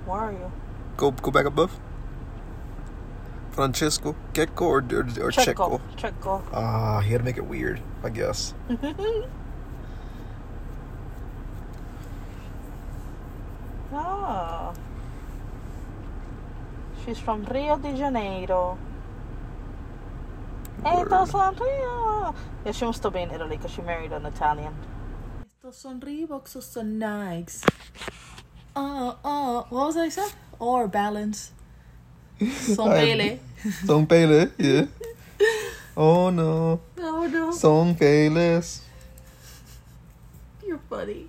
You? 0.08 0.52
Go 0.96 1.12
go 1.12 1.32
back 1.32 1.46
above. 1.46 1.78
Francesco 3.52 4.15
Gecko 4.34 4.65
or 4.65 4.78
or, 4.78 5.02
or 5.26 5.32
Checo? 5.32 5.56
Checo. 5.56 5.82
Checo. 5.98 6.43
Ah, 6.54 7.02
he 7.02 7.12
had 7.12 7.20
to 7.20 7.26
make 7.26 7.38
it 7.38 7.46
weird, 7.46 7.82
I 8.04 8.10
guess. 8.10 8.54
oh. 13.93 14.73
She's 17.06 17.19
from 17.19 17.45
Rio 17.45 17.78
de 17.78 17.95
Janeiro. 17.95 18.78
Word. 20.84 21.08
Estos 21.08 21.32
son 21.32 21.56
Rio. 21.56 22.36
Yeah, 22.65 22.71
she 22.71 22.86
must 22.86 23.00
still 23.00 23.12
be 23.12 23.21
in 23.21 23.32
Italy 23.32 23.58
because 23.58 23.71
she 23.71 23.82
married 23.82 24.12
an 24.12 24.26
Italian. 24.26 24.76
Estos 25.63 25.76
son 25.76 26.02
Reeboks 26.02 26.56
or 26.56 26.62
son 26.62 27.00
Nikes. 27.00 27.63
Uh, 28.76 29.15
uh, 29.23 29.63
what 29.69 29.88
was 29.88 29.97
I 29.97 30.10
say? 30.10 30.28
Or 30.60 30.88
balance. 30.88 31.52
Son 32.39 32.89
Pele. 32.91 33.39
Song 33.86 34.06
Payless, 34.06 34.52
yeah. 34.58 34.86
Oh 35.97 36.30
no. 36.30 36.80
Oh 37.00 37.26
no. 37.26 37.52
Song 37.52 37.95
Payless. 37.95 38.82
You're 40.65 40.78
funny. 40.89 41.28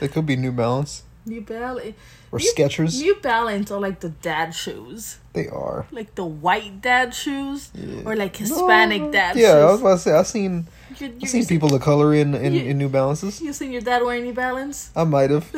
It 0.00 0.10
could 0.10 0.26
be 0.26 0.34
New 0.34 0.50
Balance 0.50 1.04
New 1.24 1.40
Balance. 1.40 1.94
or 2.32 2.38
New- 2.38 2.52
Skechers. 2.52 2.98
New 3.00 3.14
Balance 3.16 3.70
are 3.70 3.80
like 3.80 4.00
the 4.00 4.08
dad 4.08 4.54
shoes. 4.54 5.18
They 5.34 5.48
are. 5.48 5.86
Like 5.92 6.14
the 6.14 6.24
white 6.24 6.80
dad 6.82 7.14
shoes. 7.14 7.70
Yeah. 7.74 8.02
Or 8.04 8.16
like 8.16 8.34
Hispanic 8.36 9.12
dad 9.12 9.36
Yeah, 9.36 9.52
I 9.52 9.64
was 9.66 9.72
shoes. 9.74 9.80
about 9.80 9.92
to 9.94 9.98
say 9.98 10.12
I've 10.12 10.26
seen 10.26 10.66
You, 10.98 11.06
you, 11.06 11.14
I've 11.22 11.28
seen 11.28 11.46
people 11.46 11.72
of 11.74 11.80
color 11.82 12.12
in 12.14 12.34
in, 12.34 12.52
You- 12.54 12.64
in 12.70 12.78
New 12.78 12.88
Balances. 12.88 13.40
You 13.40 13.52
seen 13.52 13.70
your 13.72 13.82
dad 13.82 14.02
wearing 14.02 14.24
New 14.24 14.34
Balance? 14.34 14.90
I 14.96 15.04
might 15.04 15.30
have. 15.30 15.48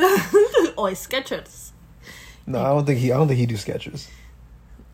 or 0.76 0.90
Skechers. 0.90 1.70
No, 2.46 2.60
I 2.60 2.68
don't 2.68 2.84
think 2.84 3.00
he. 3.00 3.10
I 3.10 3.16
don't 3.16 3.26
think 3.28 3.38
he 3.40 3.46
do 3.46 3.54
Skechers. 3.56 4.08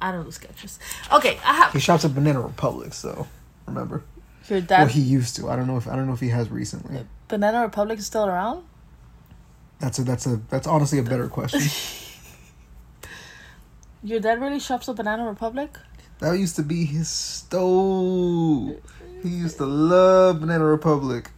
I 0.01 0.13
don't 0.13 0.25
do 0.25 0.31
Skechers. 0.31 0.79
Okay, 1.13 1.39
I 1.45 1.55
have 1.55 1.73
He 1.73 1.81
shops 1.81 2.05
at 2.05 2.15
Banana 2.15 2.41
Republic, 2.41 2.95
so 2.95 3.27
remember. 3.67 4.05
your 4.49 4.61
Well, 4.61 4.67
dad. 4.67 4.91
he 4.93 5.01
used 5.01 5.35
to. 5.37 5.51
I 5.51 5.57
don't 5.57 5.67
know 5.67 5.77
if 5.77 5.89
I 5.89 5.97
don't 5.97 6.07
know 6.07 6.15
if 6.15 6.21
he 6.21 6.29
has 6.29 6.49
recently. 6.49 7.05
Banana 7.29 7.63
Republic 7.63 7.99
is 7.99 8.07
still 8.07 8.25
around. 8.27 8.65
That's 9.81 9.99
a 9.99 10.05
that's 10.05 10.27
a 10.27 10.37
that's 10.51 10.67
honestly 10.67 10.99
a 10.99 11.03
better 11.03 11.29
question. 11.29 11.63
Your 14.03 14.21
dad 14.21 14.41
really 14.41 14.61
shops 14.61 14.89
at 14.89 14.97
Banana 14.97 15.27
Republic. 15.27 15.77
that 16.21 16.39
used 16.39 16.57
to 16.57 16.63
be 16.63 16.85
his 16.85 17.09
stove. 17.09 18.77
He 19.23 19.29
used 19.29 19.59
to 19.59 19.67
love 19.67 20.41
Banana 20.41 20.65
Republic. 20.65 21.31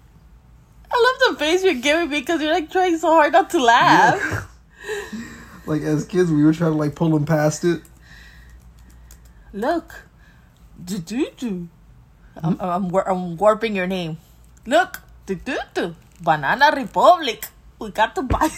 I 0.90 0.96
love 1.02 1.32
the 1.32 1.38
face 1.38 1.64
you're 1.64 1.74
giving 1.74 2.10
me 2.10 2.20
because 2.20 2.40
you're 2.40 2.52
like 2.52 2.70
trying 2.70 2.98
so 2.98 3.08
hard 3.08 3.32
not 3.32 3.50
to 3.50 3.62
laugh. 3.62 4.48
Like 5.64 5.82
as 5.82 6.04
kids, 6.04 6.28
we 6.30 6.42
were 6.42 6.52
trying 6.52 6.72
to 6.72 6.76
like 6.76 6.96
pull 6.96 7.16
him 7.16 7.24
past 7.24 7.62
it. 7.64 7.82
Look, 9.52 9.94
do 10.84 10.98
do 10.98 11.28
do. 11.36 11.68
I'm, 12.42 12.58
I'm 12.60 13.36
warping 13.36 13.76
your 13.76 13.86
name. 13.86 14.18
Look, 14.66 15.02
do, 15.26 15.36
do, 15.36 15.58
do. 15.72 15.94
Banana 16.20 16.72
Republic. 16.74 17.46
We 17.82 17.90
got 17.90 18.14
to 18.14 18.22
buy. 18.22 18.48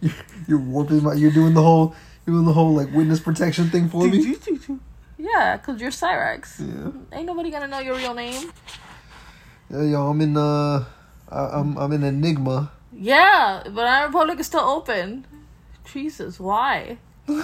You're 0.48 0.58
warping 0.58 1.02
my. 1.02 1.14
You're 1.14 1.30
doing 1.30 1.54
the 1.54 1.62
whole. 1.62 1.94
You're 2.26 2.34
doing 2.34 2.46
the 2.46 2.52
whole 2.52 2.74
like 2.74 2.92
witness 2.92 3.20
protection 3.20 3.70
thing 3.70 3.88
for 3.88 4.06
me. 4.06 4.36
yeah, 5.18 5.56
because 5.56 5.80
you're 5.80 5.90
Cyrex. 5.90 6.58
Yeah. 6.60 6.90
Ain't 7.16 7.26
nobody 7.26 7.50
gonna 7.50 7.68
know 7.68 7.78
your 7.78 7.94
real 7.96 8.14
name. 8.14 8.52
Yeah, 9.70 9.82
yo, 9.84 10.08
I'm 10.08 10.20
in. 10.20 10.36
Uh, 10.36 10.84
I, 11.28 11.60
I'm 11.60 11.78
I'm 11.78 11.92
in 11.92 12.02
Enigma. 12.02 12.72
Yeah, 12.92 13.62
but 13.70 13.86
our 13.86 14.06
Republic 14.06 14.40
is 14.40 14.46
still 14.46 14.60
open. 14.60 15.26
Jesus, 15.84 16.40
why? 16.40 16.98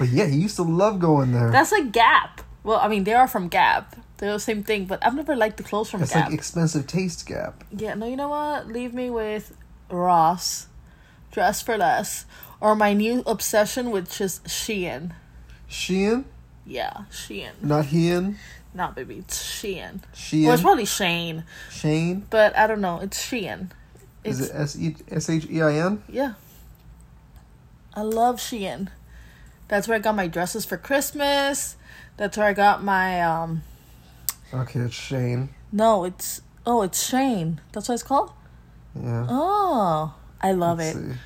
But 0.00 0.08
yeah, 0.08 0.24
he 0.24 0.36
used 0.38 0.56
to 0.56 0.62
love 0.62 0.98
going 0.98 1.32
there. 1.32 1.50
That's 1.50 1.72
like 1.72 1.92
Gap. 1.92 2.40
Well, 2.64 2.78
I 2.78 2.88
mean, 2.88 3.04
they 3.04 3.12
are 3.12 3.28
from 3.28 3.48
Gap. 3.48 3.96
They're 4.20 4.32
the 4.34 4.38
same 4.38 4.62
thing, 4.62 4.84
but 4.84 5.04
I've 5.04 5.14
never 5.14 5.34
liked 5.34 5.56
the 5.56 5.62
clothes 5.62 5.90
from 5.90 6.02
It's 6.02 6.12
Gap. 6.12 6.26
like 6.26 6.34
expensive 6.34 6.86
taste 6.86 7.26
gap. 7.26 7.64
yeah, 7.74 7.94
no, 7.94 8.06
you 8.06 8.16
know 8.16 8.28
what? 8.28 8.68
Leave 8.68 8.92
me 8.92 9.08
with 9.08 9.56
Ross, 9.90 10.66
Dress 11.32 11.62
for 11.62 11.78
Less, 11.78 12.26
or 12.60 12.76
my 12.76 12.92
new 12.92 13.22
obsession, 13.26 13.90
which 13.90 14.20
is 14.20 14.40
Shein. 14.44 15.12
Shein, 15.70 16.24
Yeah, 16.66 17.04
Shein. 17.10 17.52
not 17.62 17.86
Hien. 17.86 18.36
Not 18.74 18.94
baby, 18.94 19.16
it's 19.20 19.42
Shein. 19.42 20.00
Shein. 20.14 20.44
Well, 20.44 20.52
it's 20.52 20.62
probably 20.62 20.84
Shane, 20.84 21.44
Shane. 21.70 22.26
but 22.28 22.54
I 22.56 22.66
don't 22.66 22.82
know. 22.82 23.00
It's 23.00 23.18
Shein. 23.18 23.70
It's, 24.22 24.38
Is 24.38 24.50
it 24.50 24.54
S 24.54 24.78
E 24.78 24.96
S 25.10 25.30
H 25.30 25.46
E 25.50 25.62
I 25.62 25.72
N? 25.76 26.02
Yeah. 26.08 26.34
I 27.94 28.02
love 28.02 28.36
Shein. 28.36 28.88
That's 29.68 29.88
where 29.88 29.96
I 29.96 30.00
got 30.00 30.14
my 30.14 30.26
dresses 30.28 30.64
for 30.66 30.76
Christmas. 30.76 31.76
That's 32.18 32.36
where 32.36 32.46
I 32.46 32.52
got 32.52 32.84
my 32.84 33.20
um 33.22 33.62
Okay, 34.52 34.80
it's 34.80 34.94
Shane. 34.94 35.50
no, 35.72 36.04
it's 36.04 36.42
oh, 36.66 36.82
it's 36.82 37.06
Shane. 37.08 37.60
That's 37.72 37.88
what 37.88 37.94
it's 37.94 38.02
called? 38.02 38.32
Yeah. 38.94 39.26
Oh, 39.28 40.14
I 40.40 40.52
love 40.52 40.78
Let's 40.78 40.96
it. 40.96 41.12
see. 41.12 41.18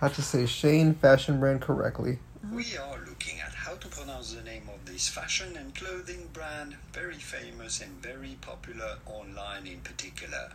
How 0.00 0.08
to 0.08 0.22
say 0.22 0.44
Shane 0.46 0.94
fashion 0.94 1.40
brand 1.40 1.62
correctly? 1.62 2.18
We 2.52 2.76
are 2.76 2.98
looking 3.08 3.40
at 3.40 3.54
how 3.54 3.74
to 3.76 3.88
pronounce 3.88 4.34
the 4.34 4.42
name 4.42 4.68
of 4.72 4.84
this 4.84 5.08
fashion 5.08 5.56
and 5.56 5.74
clothing 5.74 6.28
brand, 6.32 6.76
very 6.92 7.14
famous 7.14 7.80
and 7.80 7.90
very 8.02 8.36
popular 8.42 8.98
online 9.06 9.66
in 9.66 9.80
particular. 9.80 10.52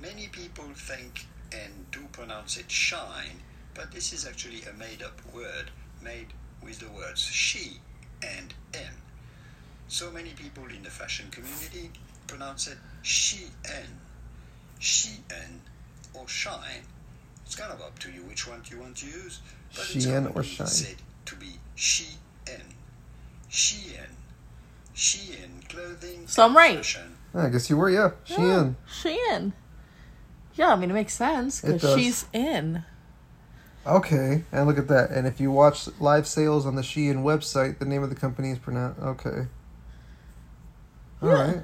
Many 0.00 0.26
people 0.28 0.64
think 0.74 1.26
and 1.52 1.88
do 1.92 2.00
pronounce 2.12 2.56
it 2.56 2.70
shine, 2.70 3.40
but 3.74 3.92
this 3.92 4.12
is 4.12 4.26
actually 4.26 4.62
a 4.64 4.72
made 4.76 5.02
up 5.02 5.20
word 5.32 5.70
made 6.02 6.28
with 6.62 6.80
the 6.80 6.88
words 6.90 7.22
she 7.22 7.78
and 8.22 8.52
n. 8.74 8.90
So 9.90 10.08
many 10.12 10.30
people 10.30 10.62
in 10.66 10.84
the 10.84 10.88
fashion 10.88 11.26
community 11.32 11.90
pronounce 12.28 12.68
it 12.68 12.78
she 13.02 13.46
n, 13.64 13.88
she 14.78 15.18
n, 15.28 15.60
or 16.14 16.28
shine. 16.28 16.84
It's 17.44 17.56
kind 17.56 17.72
of 17.72 17.80
up 17.82 17.98
to 17.98 18.12
you 18.12 18.20
which 18.22 18.46
one 18.46 18.62
you 18.70 18.78
want 18.78 18.98
to 18.98 19.06
use, 19.06 19.40
but 19.74 19.90
it's 19.92 20.06
or 20.06 20.12
commonly 20.12 20.44
shine? 20.44 20.66
said 20.68 20.94
to 21.26 21.34
be 21.34 21.54
she 21.74 22.06
n, 22.46 22.60
she 23.48 23.96
n, 23.98 24.06
she 24.94 25.32
n 25.42 25.60
clothing. 25.68 26.24
So 26.28 26.44
I'm 26.44 26.56
right. 26.56 26.76
Fashion. 26.76 27.16
I 27.34 27.48
guess 27.48 27.68
you 27.68 27.76
were, 27.76 27.90
yeah. 27.90 28.12
Shein. 28.28 28.76
Shein. 28.88 29.52
Yeah, 30.54 30.68
I 30.72 30.76
mean 30.76 30.92
it 30.92 30.94
makes 30.94 31.14
sense 31.14 31.62
because 31.62 31.98
she's 31.98 32.26
in. 32.32 32.84
Okay, 33.84 34.44
and 34.52 34.68
look 34.68 34.78
at 34.78 34.86
that. 34.86 35.10
And 35.10 35.26
if 35.26 35.40
you 35.40 35.50
watch 35.50 35.88
live 35.98 36.28
sales 36.28 36.64
on 36.64 36.76
the 36.76 36.82
Shein 36.82 37.24
website, 37.24 37.80
the 37.80 37.86
name 37.86 38.04
of 38.04 38.10
the 38.10 38.14
company 38.14 38.52
is 38.52 38.58
pronounced. 38.60 39.00
Okay. 39.00 39.48
All 41.22 41.28
right. 41.28 41.56
Yeah. 41.56 41.62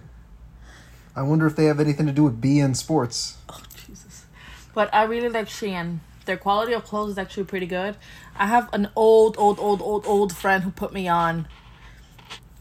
I 1.15 1.23
wonder 1.23 1.47
if 1.47 1.57
they 1.57 1.65
have 1.65 1.81
anything 1.81 2.07
to 2.07 2.13
do 2.13 2.25
with 2.25 2.41
beIN 2.41 2.77
Sports. 2.77 3.39
Oh 3.49 3.63
Jesus! 3.75 4.27
But 4.75 4.93
I 4.95 5.05
really 5.05 5.31
like 5.31 5.47
Shein. 5.47 6.01
Their 6.27 6.37
quality 6.37 6.75
of 6.75 6.85
clothes 6.85 7.13
is 7.13 7.19
actually 7.19 7.45
pretty 7.45 7.67
good. 7.67 7.97
I 8.37 8.47
have 8.49 8.69
an 8.75 8.91
old, 8.95 9.37
old, 9.39 9.59
old, 9.59 9.81
old, 9.81 10.05
old 10.07 10.37
friend 10.37 10.65
who 10.65 10.71
put 10.71 10.93
me 10.93 11.09
on. 11.09 11.49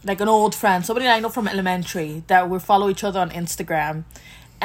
Like 0.05 0.21
an 0.21 0.29
old 0.29 0.53
friend, 0.53 0.85
somebody 0.85 1.07
I 1.07 1.19
know 1.19 1.29
from 1.29 1.47
elementary 1.47 2.23
that 2.27 2.47
we 2.49 2.59
follow 2.59 2.89
each 2.89 3.03
other 3.03 3.19
on 3.19 3.31
Instagram. 3.31 4.03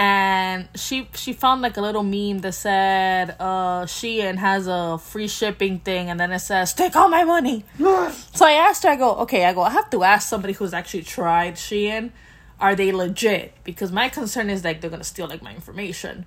And 0.01 0.67
she 0.77 1.11
she 1.13 1.35
found 1.35 1.61
like 1.61 1.77
a 1.77 1.83
little 1.83 2.03
meme 2.03 2.39
that 2.39 2.55
said 2.55 3.37
uh 3.39 3.85
Shein 3.85 4.37
has 4.39 4.67
a 4.67 4.97
free 4.97 5.29
shipping 5.29 5.81
thing 5.81 6.09
and 6.09 6.19
then 6.19 6.33
it 6.33 6.39
says 6.39 6.73
take 6.73 6.97
all 6.97 7.11
my 7.11 7.23
money. 7.25 7.65
So 8.33 8.47
I 8.47 8.53
asked 8.53 8.83
her, 8.85 8.89
I 8.89 8.97
go, 8.97 9.17
okay, 9.17 9.45
I 9.45 9.53
go, 9.53 9.61
I 9.61 9.69
have 9.69 9.91
to 9.91 10.03
ask 10.03 10.27
somebody 10.27 10.55
who's 10.55 10.73
actually 10.73 11.03
tried 11.03 11.57
Shein, 11.57 12.13
are 12.59 12.75
they 12.75 12.93
legit? 12.93 13.53
Because 13.63 13.93
my 13.93 14.09
concern 14.09 14.49
is 14.49 14.65
like 14.65 14.81
they're 14.81 14.89
gonna 14.89 15.05
steal 15.05 15.29
like 15.29 15.43
my 15.43 15.55
information. 15.55 16.25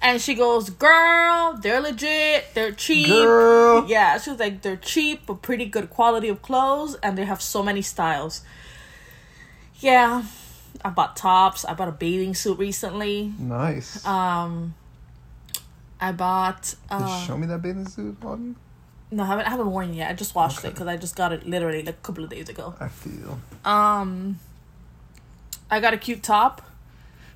And 0.00 0.18
she 0.18 0.34
goes, 0.34 0.70
girl, 0.70 1.58
they're 1.60 1.82
legit, 1.82 2.54
they're 2.54 2.72
cheap. 2.72 3.08
Girl. 3.08 3.84
Yeah, 3.86 4.16
she 4.20 4.30
was 4.30 4.40
like, 4.40 4.62
they're 4.62 4.76
cheap 4.76 5.26
but 5.26 5.42
pretty 5.42 5.66
good 5.66 5.90
quality 5.90 6.28
of 6.30 6.40
clothes 6.40 6.94
and 7.02 7.18
they 7.18 7.26
have 7.26 7.42
so 7.42 7.62
many 7.62 7.82
styles. 7.82 8.40
Yeah. 9.80 10.22
I 10.84 10.90
bought 10.90 11.16
tops. 11.16 11.64
I 11.64 11.74
bought 11.74 11.88
a 11.88 11.92
bathing 11.92 12.34
suit 12.34 12.58
recently. 12.58 13.32
Nice. 13.38 14.04
Um 14.06 14.74
I 16.00 16.12
bought 16.12 16.74
Did 16.90 16.98
you 16.98 17.04
uh, 17.06 17.26
show 17.26 17.38
me 17.38 17.46
that 17.46 17.62
bathing 17.62 17.88
suit 17.88 18.16
on 18.22 18.56
no, 19.12 19.24
I 19.24 19.26
haven't, 19.26 19.46
I 19.46 19.50
haven't 19.50 19.70
worn 19.70 19.90
it 19.90 19.96
yet. 19.96 20.10
I 20.10 20.14
just 20.14 20.34
washed 20.34 20.64
it 20.64 20.72
because 20.72 20.86
I 20.86 20.96
just 20.96 21.14
got 21.14 21.32
it 21.32 21.46
literally 21.46 21.82
like 21.82 21.96
a 21.96 21.98
couple 21.98 22.24
of 22.24 22.30
days 22.30 22.48
ago. 22.48 22.74
I 22.80 22.88
feel. 22.88 23.38
Um, 23.62 24.38
I 25.70 25.80
got 25.80 25.92
a 25.92 25.98
cute 25.98 26.22
top, 26.22 26.62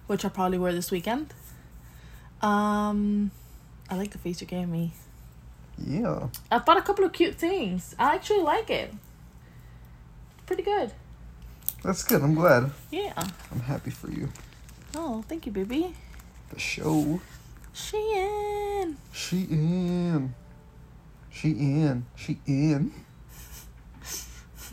which 0.06 0.24
I'll 0.24 0.30
probably 0.30 0.56
wear 0.56 0.72
this 0.72 0.90
weekend. 0.90 1.34
Um, 2.40 3.30
I 3.90 3.96
like 3.96 4.12
the 4.12 4.18
face 4.18 4.40
you 4.40 4.46
gave 4.46 4.68
me. 4.68 4.92
Yeah. 5.78 6.28
I 6.50 6.58
bought 6.60 6.78
a 6.78 6.82
couple 6.82 7.04
of 7.04 7.12
cute 7.12 7.34
things. 7.34 7.94
I 7.98 8.14
actually 8.14 8.40
like 8.40 8.70
it. 8.70 8.94
Pretty 10.46 10.62
good. 10.62 10.92
That's 11.86 12.02
good. 12.02 12.20
I'm 12.20 12.34
glad. 12.34 12.72
Yeah. 12.90 13.12
I'm 13.52 13.60
happy 13.60 13.90
for 13.90 14.10
you. 14.10 14.28
Oh, 14.96 15.22
thank 15.28 15.46
you, 15.46 15.52
baby. 15.52 15.94
The 16.50 16.58
show. 16.58 17.20
She 17.72 17.96
in. 17.96 18.96
She 19.12 19.42
in. 19.42 20.34
She 21.30 21.50
in. 21.50 22.04
She 22.16 22.40
in. 22.44 22.90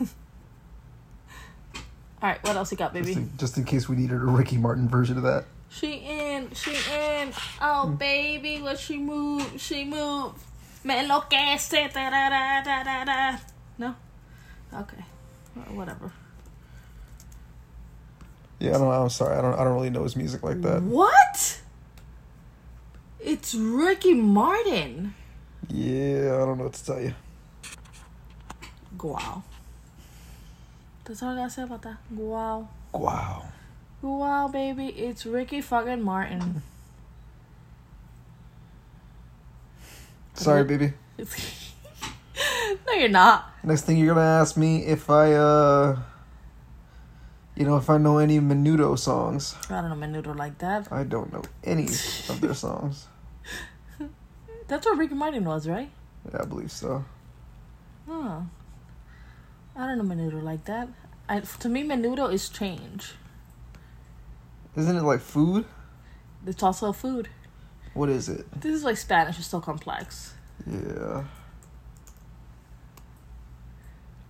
All 0.00 0.06
right, 2.20 2.42
what 2.42 2.56
else 2.56 2.72
you 2.72 2.78
got, 2.78 2.92
Just 2.92 3.06
baby? 3.06 3.20
in, 3.20 3.30
just 3.38 3.58
in 3.58 3.64
case 3.64 3.88
we 3.88 3.94
needed 3.94 4.16
a 4.16 4.24
Ricky 4.24 4.56
Martin 4.56 4.88
version 4.88 5.16
of 5.16 5.22
that. 5.22 5.44
She 5.68 5.92
in, 5.92 6.52
she 6.52 6.72
in. 6.92 7.32
Oh, 7.62 7.86
hmm. 7.86 7.94
baby, 7.94 8.60
what 8.60 8.80
she 8.80 8.98
move? 8.98 9.48
She 9.58 9.84
move. 9.84 10.32
Me 10.82 10.96
enloquece. 10.96 11.92
Da, 11.92 12.10
da, 12.10 12.28
da, 12.64 12.82
da, 12.82 13.04
da. 13.04 13.36
No? 13.78 13.94
Okay. 14.72 15.04
Whatever. 15.70 16.10
Yeah, 18.64 18.76
I 18.76 18.78
don't. 18.78 18.90
I'm 18.90 19.10
sorry. 19.10 19.36
I 19.36 19.42
don't. 19.42 19.52
I 19.54 19.62
don't 19.62 19.74
really 19.74 19.90
know 19.90 20.04
his 20.04 20.16
music 20.16 20.42
like 20.42 20.62
that. 20.62 20.82
What? 20.82 21.60
It's 23.20 23.54
Ricky 23.54 24.14
Martin. 24.14 25.14
Yeah, 25.68 26.34
I 26.34 26.46
don't 26.46 26.56
know 26.56 26.64
what 26.64 26.72
to 26.72 26.84
tell 26.84 27.00
you. 27.00 27.14
Wow. 29.02 29.42
That's 31.04 31.22
all 31.22 31.30
I 31.30 31.36
gotta 31.36 31.50
say 31.50 31.62
about 31.64 31.82
that. 31.82 31.98
Wow. 32.10 32.68
Wow. 32.92 33.44
Wow, 34.00 34.48
baby. 34.48 34.86
It's 34.86 35.26
Ricky 35.26 35.60
fucking 35.60 36.00
Martin. 36.00 36.62
Sorry, 40.32 40.64
baby. 40.64 40.94
no, 42.86 42.92
you're 42.94 43.10
not. 43.10 43.52
Next 43.62 43.82
thing 43.82 43.98
you're 43.98 44.14
gonna 44.14 44.26
ask 44.26 44.56
me 44.56 44.86
if 44.86 45.10
I, 45.10 45.34
uh, 45.34 45.98
you 47.56 47.64
know, 47.64 47.76
if 47.76 47.88
I 47.88 47.98
know 47.98 48.18
any 48.18 48.40
Menudo 48.40 48.98
songs. 48.98 49.54
I 49.70 49.80
don't 49.80 49.90
know 49.90 50.06
Menudo 50.06 50.36
like 50.36 50.58
that. 50.58 50.90
I 50.92 51.04
don't 51.04 51.32
know 51.32 51.42
any 51.62 51.84
of 51.84 52.40
their 52.40 52.54
songs. 52.54 53.08
That's 54.68 54.86
what 54.86 54.98
Ricky 54.98 55.14
Martin 55.14 55.44
was, 55.44 55.68
right? 55.68 55.90
Yeah, 56.30 56.42
I 56.42 56.44
believe 56.46 56.72
so. 56.72 57.04
Huh. 58.08 58.40
I 59.76 59.86
don't 59.86 59.98
know 59.98 60.14
Menudo 60.14 60.42
like 60.42 60.64
that. 60.64 60.88
I, 61.28 61.40
to 61.40 61.68
me, 61.68 61.84
Menudo 61.84 62.32
is 62.32 62.48
change. 62.48 63.12
Isn't 64.76 64.96
it 64.96 65.02
like 65.02 65.20
food? 65.20 65.64
It's 66.46 66.62
also 66.62 66.92
food. 66.92 67.28
What 67.94 68.08
is 68.08 68.28
it? 68.28 68.46
This 68.60 68.74
is 68.74 68.84
like 68.84 68.96
Spanish. 68.96 69.38
It's 69.38 69.46
so 69.46 69.60
complex. 69.60 70.34
Yeah. 70.66 71.24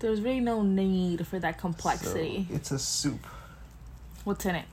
There's 0.05 0.21
really 0.21 0.41
no 0.41 0.61
need 0.61 1.27
for 1.27 1.39
that 1.39 1.55
So, 1.55 1.61
complexity. 1.63 2.47
it's 2.51 2.71
a 2.71 2.79
soup. 2.79 3.27
What's 4.25 4.45
in 4.45 4.55
it? 4.55 4.67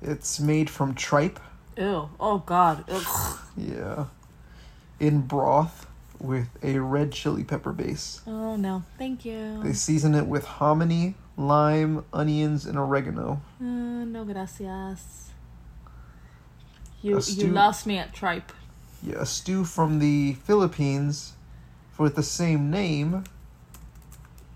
It's 0.00 0.40
made 0.40 0.70
from 0.70 0.94
tripe. 0.94 1.38
Ew. 1.76 2.08
Oh 2.18 2.38
God. 2.38 2.84
Ugh. 2.88 3.38
Yeah. 3.54 4.06
In 4.98 5.20
broth. 5.26 5.86
with 6.18 6.48
a 6.62 6.78
red 6.78 7.12
chili 7.12 7.44
pepper 7.44 7.74
base. 7.74 8.22
Oh 8.26 8.56
no, 8.56 8.82
thank 8.96 9.26
you. 9.26 9.60
They 9.62 9.74
season 9.74 10.14
it 10.14 10.26
with 10.26 10.46
hominy, 10.46 11.16
lime, 11.36 12.02
onions, 12.14 12.64
and 12.64 12.78
oregano. 12.78 13.42
Uh, 13.60 14.04
no 14.06 14.24
gracias. 14.24 15.32
You 17.02 17.18
A 17.18 17.20
you 17.20 17.48
lost 17.48 17.84
me 17.86 17.98
at 17.98 18.14
tripe. 18.14 18.52
Yeah, 19.02 19.16
a 19.20 19.26
stew 19.26 19.66
from 19.66 19.98
the 19.98 20.32
Philippines 20.44 21.34
with 21.98 22.16
the 22.16 22.22
same 22.22 22.70
name 22.70 23.24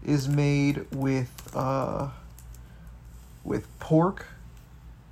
is 0.08 0.26
made 0.26 0.86
with 0.92 1.50
uh 1.54 2.08
with 3.44 3.66
pork 3.78 4.26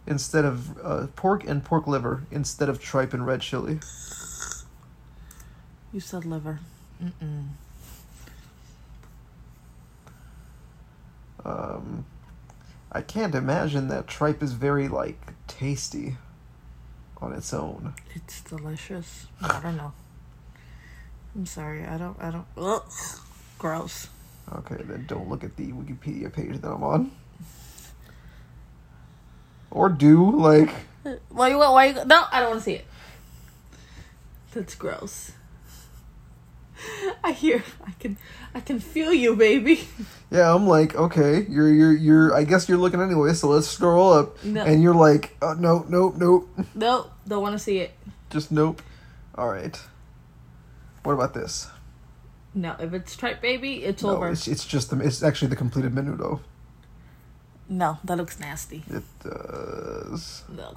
instead 0.06 0.44
of 0.44 0.78
uh, 0.85 1.06
pork 1.16 1.44
and 1.44 1.64
pork 1.64 1.87
liver 1.87 2.22
instead 2.30 2.68
of 2.68 2.80
tripe 2.80 3.12
and 3.12 3.26
red 3.26 3.40
chili. 3.40 3.80
You 5.92 6.00
said 6.00 6.24
liver. 6.24 6.61
Mm-mm. 7.02 7.48
Um, 11.44 12.04
I 12.92 13.00
can't 13.00 13.35
imagine 13.35 13.88
that 13.88 14.06
tripe 14.06 14.42
is 14.42 14.52
very 14.52 14.88
like 14.88 15.32
tasty 15.46 16.16
on 17.18 17.32
its 17.32 17.52
own. 17.52 17.94
It's 18.14 18.40
delicious. 18.42 19.26
I 19.40 19.61
don't 19.61 19.76
know. 19.76 19.92
I'm 21.35 21.46
sorry. 21.46 21.85
I 21.85 21.98
don't. 21.98 22.16
I 22.20 22.30
don't. 22.30 22.46
Ugh. 22.56 22.82
Gross. 23.59 24.09
Okay, 24.54 24.76
then 24.85 25.04
don't 25.09 25.28
look 25.28 25.42
at 25.44 25.56
the 25.56 25.72
Wikipedia 25.72 26.32
page 26.32 26.61
that 26.61 26.68
I'm 26.70 26.82
on. 26.85 27.11
Or 29.70 29.88
do 29.88 30.30
like 30.30 30.70
Why 31.28 31.48
you? 31.48 31.59
Why 31.59 31.87
you? 31.87 32.04
No, 32.04 32.24
I 32.30 32.40
don't 32.40 32.50
want 32.50 32.61
to 32.61 32.64
see 32.64 32.74
it. 32.74 32.85
That's 34.54 34.74
gross. 34.74 35.32
I 37.24 37.32
hear. 37.32 37.62
I 37.87 37.90
can. 37.98 38.16
I 38.54 38.61
can 38.61 38.80
feel 38.80 39.12
you, 39.12 39.35
baby. 39.37 39.87
yeah, 40.30 40.54
I'm 40.54 40.66
like 40.66 40.94
okay, 40.94 41.44
you're 41.48 41.70
you're 41.72 41.92
you're. 41.92 42.35
I 42.35 42.44
guess 42.44 42.68
you're 42.68 42.78
looking 42.78 43.00
anyway, 43.02 43.32
so 43.35 43.48
let's 43.48 43.66
scroll 43.68 44.12
up, 44.12 44.42
No. 44.44 44.62
and 44.64 44.82
you're 44.82 44.94
like, 44.94 45.37
oh, 45.42 45.52
no, 45.54 45.85
nope, 45.88 46.14
nope, 46.16 46.48
Nope. 46.74 47.12
Don't 47.28 47.42
want 47.42 47.52
to 47.54 47.59
see 47.59 47.78
it. 47.78 47.92
just 48.30 48.50
nope. 48.52 48.80
All 49.35 49.48
right. 49.48 49.78
What 51.02 51.12
about 51.12 51.35
this? 51.35 51.68
No, 52.57 52.75
if 52.81 52.95
it's 52.95 53.14
tripe, 53.14 53.42
baby, 53.42 53.85
it's 53.85 54.03
No, 54.03 54.16
over. 54.16 54.31
it's, 54.31 54.49
it's 54.49 54.64
just 54.64 54.88
the 54.90 54.99
it's 55.01 55.23
actually 55.23 55.49
the 55.49 55.57
completed 55.57 55.92
menudo. 55.95 56.40
No, 57.69 57.99
that 58.05 58.16
looks 58.16 58.40
nasty. 58.40 58.83
It 58.88 59.03
does. 59.23 60.42
No. 60.49 60.75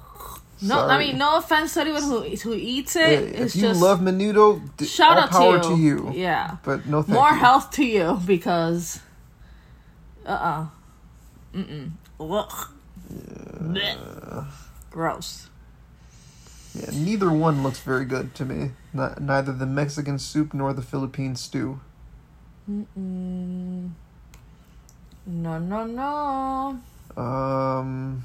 No, 0.62 0.86
I 0.86 0.98
mean 0.98 1.16
no 1.16 1.38
offense 1.38 1.72
to 1.74 1.80
anyone 1.80 2.02
who 2.02 2.20
who 2.20 2.52
eats 2.54 2.96
Yeah, 2.96 3.08
it. 3.08 3.34
if 3.34 3.40
it's 3.40 3.56
you 3.56 3.62
just 3.62 3.80
love 3.80 4.00
menudo, 4.00 4.60
d- 4.76 4.84
shout 4.84 5.16
out 5.16 5.30
power 5.30 5.58
to 5.58 5.68
to 5.70 5.76
you. 5.76 6.10
you. 6.10 6.12
Yeah, 6.14 6.56
But 6.62 6.84
no 6.84 7.02
more 7.08 7.30
you. 7.30 7.36
health 7.36 7.70
to 7.72 7.84
you 7.84 8.20
because, 8.26 9.00
uh, 10.26 10.28
uh 10.28 10.66
mm, 11.54 11.90
mm. 13.64 14.46
Gross. 14.90 15.48
Yeah, 16.74 16.90
neither 16.92 17.32
one 17.32 17.62
looks 17.62 17.80
very 17.80 18.04
good 18.04 18.34
to 18.36 18.44
me. 18.44 18.70
Not, 18.92 19.20
neither 19.20 19.52
the 19.52 19.66
Mexican 19.66 20.18
soup 20.18 20.54
nor 20.54 20.72
the 20.72 20.82
Philippine 20.82 21.34
stew. 21.34 21.80
Mm-mm. 22.70 23.90
No, 25.26 25.58
no, 25.58 25.86
no. 25.86 26.80
Um, 27.16 28.24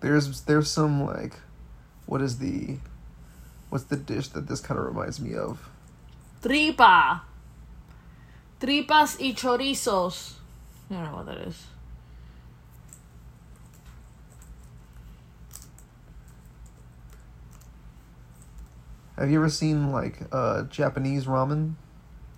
there's 0.00 0.40
there's 0.42 0.70
some 0.70 1.04
like, 1.04 1.34
what 2.06 2.22
is 2.22 2.38
the, 2.38 2.76
what's 3.68 3.84
the 3.84 3.96
dish 3.96 4.28
that 4.28 4.48
this 4.48 4.60
kind 4.60 4.80
of 4.80 4.86
reminds 4.86 5.20
me 5.20 5.34
of? 5.34 5.68
Tripa. 6.42 7.22
Tripas 8.58 9.20
y 9.20 9.34
chorizos. 9.34 10.34
I 10.90 10.94
don't 10.94 11.04
know 11.04 11.16
what 11.16 11.26
that 11.26 11.38
is. 11.38 11.66
Have 19.18 19.30
you 19.30 19.38
ever 19.38 19.48
seen 19.48 19.92
like 19.92 20.20
uh 20.32 20.62
Japanese 20.64 21.26
ramen? 21.26 21.74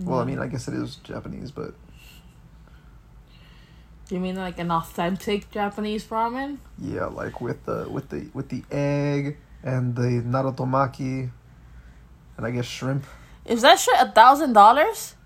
Well, 0.01 0.21
I 0.21 0.25
mean, 0.25 0.39
I 0.39 0.47
guess 0.47 0.69
it 0.69 0.75
is 0.75 0.97
Japanese, 0.97 1.51
but 1.51 1.75
You 4.11 4.21
mean 4.21 4.37
like 4.37 4.59
an 4.59 4.71
authentic 4.71 5.51
Japanese 5.51 6.05
ramen? 6.07 6.59
yeah, 6.79 7.07
like 7.07 7.41
with 7.41 7.65
the 7.67 7.89
with 7.91 8.09
the 8.11 8.31
with 8.33 8.49
the 8.49 8.63
egg 8.71 9.39
and 9.63 9.97
the 9.97 10.23
narutomaki, 10.25 11.31
and 12.37 12.47
I 12.47 12.51
guess 12.53 12.65
shrimp. 12.67 13.05
Is 13.45 13.63
that 13.63 13.79
shit 13.81 13.95
a 13.99 14.11
thousand 14.13 14.53
dollars? 14.53 15.17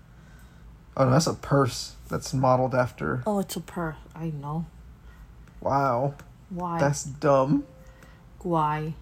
Oh 0.97 1.05
no, 1.05 1.11
that's 1.11 1.27
a 1.27 1.33
purse 1.35 1.95
that's 2.09 2.33
modeled 2.33 2.73
after. 2.75 3.23
Oh, 3.27 3.39
it's 3.39 3.55
a 3.55 3.61
purse. 3.61 3.95
I 4.15 4.31
know. 4.31 4.65
Wow, 5.61 6.15
Why? 6.49 6.79
that's 6.79 7.03
dumb. 7.03 7.63
Why? 8.39 8.95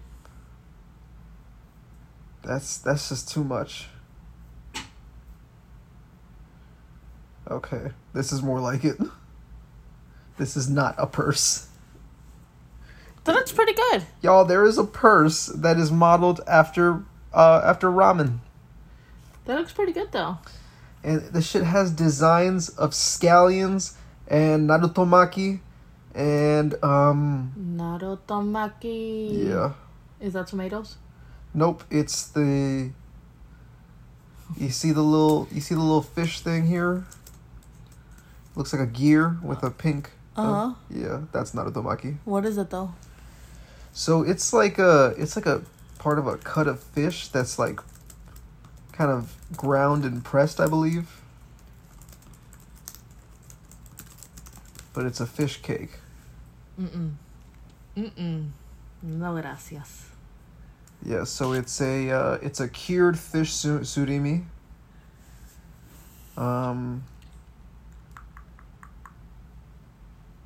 That's 2.42 2.78
that's 2.78 3.08
just 3.08 3.30
too 3.30 3.44
much. 3.44 3.88
Okay, 7.50 7.90
this 8.14 8.32
is 8.32 8.42
more 8.42 8.60
like 8.60 8.84
it. 8.84 8.98
This 10.38 10.56
is 10.56 10.68
not 10.68 10.94
a 10.96 11.06
purse. 11.06 11.68
That 13.24 13.34
looks 13.34 13.52
pretty 13.52 13.74
good. 13.74 14.04
Y'all, 14.22 14.46
there 14.46 14.64
is 14.64 14.78
a 14.78 14.82
purse 14.82 15.46
that 15.46 15.76
is 15.78 15.92
modeled 15.92 16.40
after 16.48 17.04
uh 17.34 17.60
after 17.62 17.88
ramen. 17.88 18.38
That 19.44 19.58
looks 19.58 19.72
pretty 19.72 19.92
good 19.92 20.10
though. 20.10 20.38
And 21.04 21.20
the 21.32 21.42
shit 21.42 21.64
has 21.64 21.90
designs 21.92 22.70
of 22.70 22.90
scallions 22.90 23.94
and 24.26 24.68
narutomaki 24.68 25.60
and 26.14 26.74
um 26.82 27.52
Narutomaki. 27.76 29.48
yeah. 29.48 29.74
Is 30.18 30.32
that 30.32 30.46
tomatoes? 30.46 30.96
Nope, 31.54 31.84
it's 31.90 32.26
the 32.28 32.90
You 34.56 34.70
see 34.70 34.92
the 34.92 35.02
little 35.02 35.48
you 35.52 35.60
see 35.60 35.74
the 35.74 35.80
little 35.80 36.02
fish 36.02 36.40
thing 36.40 36.66
here? 36.66 37.04
Looks 38.56 38.72
like 38.72 38.82
a 38.82 38.86
gear 38.86 39.36
with 39.42 39.62
a 39.62 39.70
pink 39.70 40.10
Uh-huh. 40.36 40.72
yeah, 40.90 41.22
that's 41.32 41.52
narutomaki. 41.52 42.16
What 42.24 42.44
is 42.46 42.56
it 42.58 42.70
though? 42.70 42.94
So 43.92 44.22
it's 44.22 44.52
like 44.52 44.78
a 44.78 45.14
it's 45.18 45.36
like 45.36 45.46
a 45.46 45.62
part 45.98 46.18
of 46.18 46.26
a 46.26 46.36
cut 46.38 46.66
of 46.66 46.80
fish 46.80 47.28
that's 47.28 47.58
like 47.58 47.80
kind 48.92 49.10
of 49.10 49.36
ground 49.56 50.04
and 50.04 50.24
pressed, 50.24 50.58
I 50.60 50.66
believe. 50.66 51.20
But 54.94 55.06
it's 55.06 55.20
a 55.20 55.26
fish 55.26 55.60
cake. 55.62 55.92
Mm-mm. 56.80 57.12
Mm-mm. 57.96 58.50
No 59.02 59.32
gracias. 59.40 60.11
Yeah, 61.04 61.24
so 61.24 61.52
it's 61.52 61.80
a 61.80 62.10
uh, 62.10 62.38
it's 62.42 62.60
a 62.60 62.68
cured 62.68 63.18
fish 63.18 63.52
su- 63.52 63.80
surimi. 63.80 64.44
Um. 66.36 67.04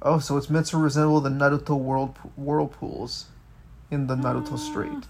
Oh, 0.02 0.18
so 0.18 0.36
it's 0.36 0.48
meant 0.48 0.66
to 0.66 0.76
resemble 0.76 1.20
the 1.20 1.30
Naruto 1.30 1.76
world 1.78 2.16
whirlpools 2.36 3.26
in 3.90 4.06
the 4.06 4.14
Naruto 4.14 4.58
Strait 4.58 5.04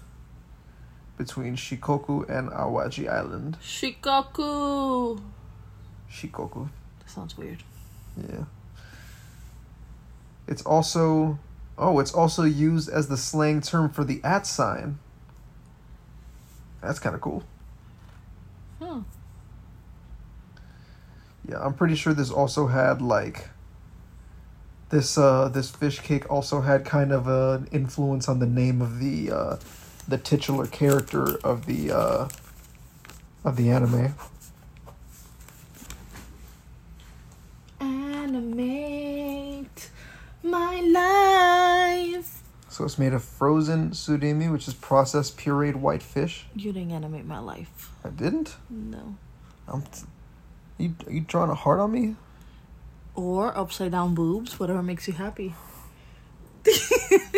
between 1.17 1.55
Shikoku 1.55 2.27
and 2.29 2.49
Awaji 2.49 3.07
Island. 3.09 3.57
Shikoku. 3.61 5.21
Shikoku, 6.11 6.69
That 6.99 7.09
sounds 7.09 7.37
weird. 7.37 7.63
yeah. 8.17 8.45
It's 10.47 10.61
also 10.63 11.37
oh, 11.77 11.99
it's 11.99 12.13
also 12.13 12.43
used 12.43 12.89
as 12.89 13.07
the 13.07 13.17
slang 13.17 13.61
term 13.61 13.89
for 13.89 14.03
the 14.03 14.19
at 14.23 14.47
sign. 14.47 14.99
That's 16.81 16.99
kind 16.99 17.15
of 17.15 17.21
cool. 17.21 17.43
Huh. 18.79 18.99
Yeah, 21.47 21.59
I'm 21.59 21.73
pretty 21.73 21.95
sure 21.95 22.13
this 22.13 22.29
also 22.29 22.67
had 22.67 23.01
like 23.01 23.49
this 24.89 25.17
uh 25.17 25.49
this 25.49 25.69
fish 25.69 25.99
cake 25.99 26.29
also 26.31 26.61
had 26.61 26.85
kind 26.85 27.11
of 27.11 27.27
an 27.27 27.67
influence 27.71 28.29
on 28.29 28.39
the 28.39 28.45
name 28.45 28.81
of 28.81 28.99
the 28.99 29.31
uh 29.31 29.57
the 30.07 30.17
titular 30.17 30.67
character 30.67 31.37
of 31.43 31.65
the 31.65 31.91
uh 31.91 32.27
of 33.43 33.55
the 33.55 33.69
anime. 33.69 34.13
Animate 37.79 39.89
my 40.43 40.81
life. 40.81 42.43
So 42.77 42.85
it's 42.85 42.99
made 42.99 43.13
of 43.13 43.23
frozen 43.23 43.89
surimi, 43.89 44.51
which 44.51 44.67
is 44.67 44.75
processed 44.75 45.35
pureed 45.35 45.77
white 45.77 46.03
fish. 46.03 46.45
You 46.53 46.71
didn't 46.71 46.91
animate 46.91 47.25
my 47.25 47.39
life. 47.39 47.89
I 48.05 48.09
didn't. 48.09 48.55
No. 48.69 49.15
I'm. 49.67 49.81
T- 49.81 50.05
you 50.77 50.93
are 51.07 51.11
you 51.11 51.21
drawing 51.21 51.49
a 51.49 51.55
heart 51.55 51.79
on 51.79 51.91
me? 51.91 52.17
Or 53.15 53.57
upside 53.57 53.93
down 53.93 54.13
boobs, 54.13 54.59
whatever 54.59 54.83
makes 54.83 55.07
you 55.07 55.15
happy. 55.15 55.55
I 56.67 57.31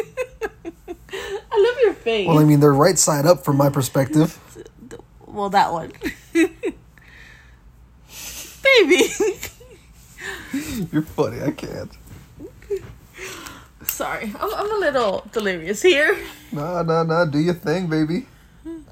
love 1.55 1.77
your 1.83 1.93
face. 1.93 2.27
Well, 2.27 2.39
I 2.39 2.43
mean 2.43 2.59
they're 2.59 2.73
right 2.73 2.97
side 2.97 3.25
up 3.25 3.45
from 3.45 3.55
my 3.55 3.69
perspective. 3.69 4.37
Well, 5.25 5.51
that 5.51 5.71
one. 5.71 5.93
Baby. 6.33 6.53
You're 10.91 11.03
funny. 11.03 11.41
I 11.43 11.51
can't. 11.51 11.91
Sorry, 13.99 14.31
I'm, 14.39 14.53
I'm 14.53 14.71
a 14.71 14.77
little 14.77 15.27
delirious 15.33 15.81
here. 15.81 16.17
Nah, 16.53 16.83
nah, 16.83 17.03
nah. 17.03 17.25
Do 17.25 17.37
your 17.37 17.53
thing, 17.53 17.87
baby. 17.87 18.27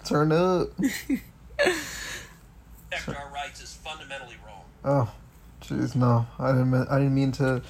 Turn 0.04 0.34
up. 0.34 0.68
protect 1.58 3.08
our 3.08 3.32
rights 3.34 3.64
is 3.64 3.74
fundamentally 3.76 4.36
wrong. 4.46 4.64
Oh, 4.84 5.10
jeez, 5.62 5.96
no. 5.96 6.28
I 6.38 6.52
didn't. 6.52 6.72
Mean, 6.72 6.86
I 6.90 6.98
didn't 6.98 7.16
mean 7.16 7.32
to. 7.32 7.62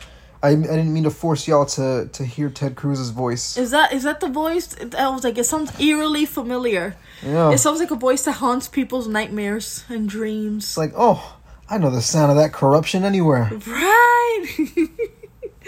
I, 0.41 0.49
I 0.49 0.55
didn't 0.55 0.91
mean 0.91 1.03
to 1.03 1.11
force 1.11 1.47
y'all 1.47 1.67
to 1.67 2.09
to 2.11 2.25
hear 2.25 2.49
Ted 2.49 2.75
Cruz's 2.75 3.11
voice. 3.11 3.55
Is 3.55 3.69
that 3.69 3.93
is 3.93 4.01
that 4.01 4.19
the 4.19 4.29
voice? 4.29 4.75
I 4.97 5.09
was 5.09 5.23
like, 5.23 5.37
it 5.37 5.43
sounds 5.43 5.79
eerily 5.79 6.25
familiar. 6.25 6.95
Yeah. 7.21 7.51
It 7.51 7.59
sounds 7.59 7.79
like 7.79 7.91
a 7.91 7.95
voice 7.95 8.23
that 8.23 8.31
haunts 8.31 8.67
people's 8.67 9.07
nightmares 9.07 9.85
and 9.89 10.09
dreams. 10.09 10.75
like, 10.75 10.93
oh, 10.97 11.37
I 11.69 11.77
know 11.77 11.91
the 11.91 12.01
sound 12.01 12.31
of 12.31 12.37
that 12.37 12.51
corruption 12.51 13.03
anywhere. 13.03 13.51
Right. 13.67 14.47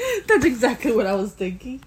That's 0.27 0.45
exactly 0.45 0.95
what 0.95 1.05
I 1.05 1.15
was 1.15 1.33
thinking. 1.33 1.81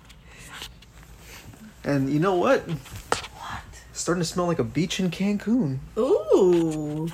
And 1.84 2.10
you 2.10 2.20
know 2.20 2.34
what? 2.34 2.60
What? 2.60 3.62
It's 3.90 4.00
starting 4.00 4.22
to 4.22 4.28
smell 4.28 4.46
like 4.46 4.58
a 4.58 4.64
beach 4.64 5.00
in 5.00 5.10
Cancun. 5.10 5.78
Ooh. 5.98 7.08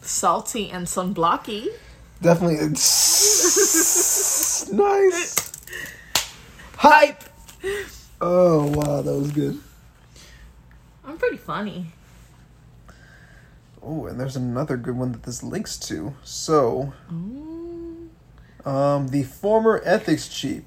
Salty 0.00 0.70
and 0.70 0.86
sunblocky. 0.86 1.68
Definitely. 2.20 2.58
It's 3.24 4.70
nice. 4.72 5.52
Hype. 6.76 7.22
Oh 8.20 8.66
wow, 8.72 9.02
that 9.02 9.14
was 9.14 9.30
good. 9.32 9.58
I'm 11.04 11.16
pretty 11.18 11.36
funny. 11.36 11.86
Oh, 13.82 14.06
and 14.06 14.18
there's 14.18 14.36
another 14.36 14.76
good 14.76 14.96
one 14.96 15.12
that 15.12 15.24
this 15.24 15.42
links 15.42 15.76
to. 15.80 16.14
So, 16.22 16.92
Ooh. 17.12 17.51
Um, 18.64 19.08
the 19.08 19.22
former 19.24 19.80
ethics 19.84 20.28
chief, 20.28 20.62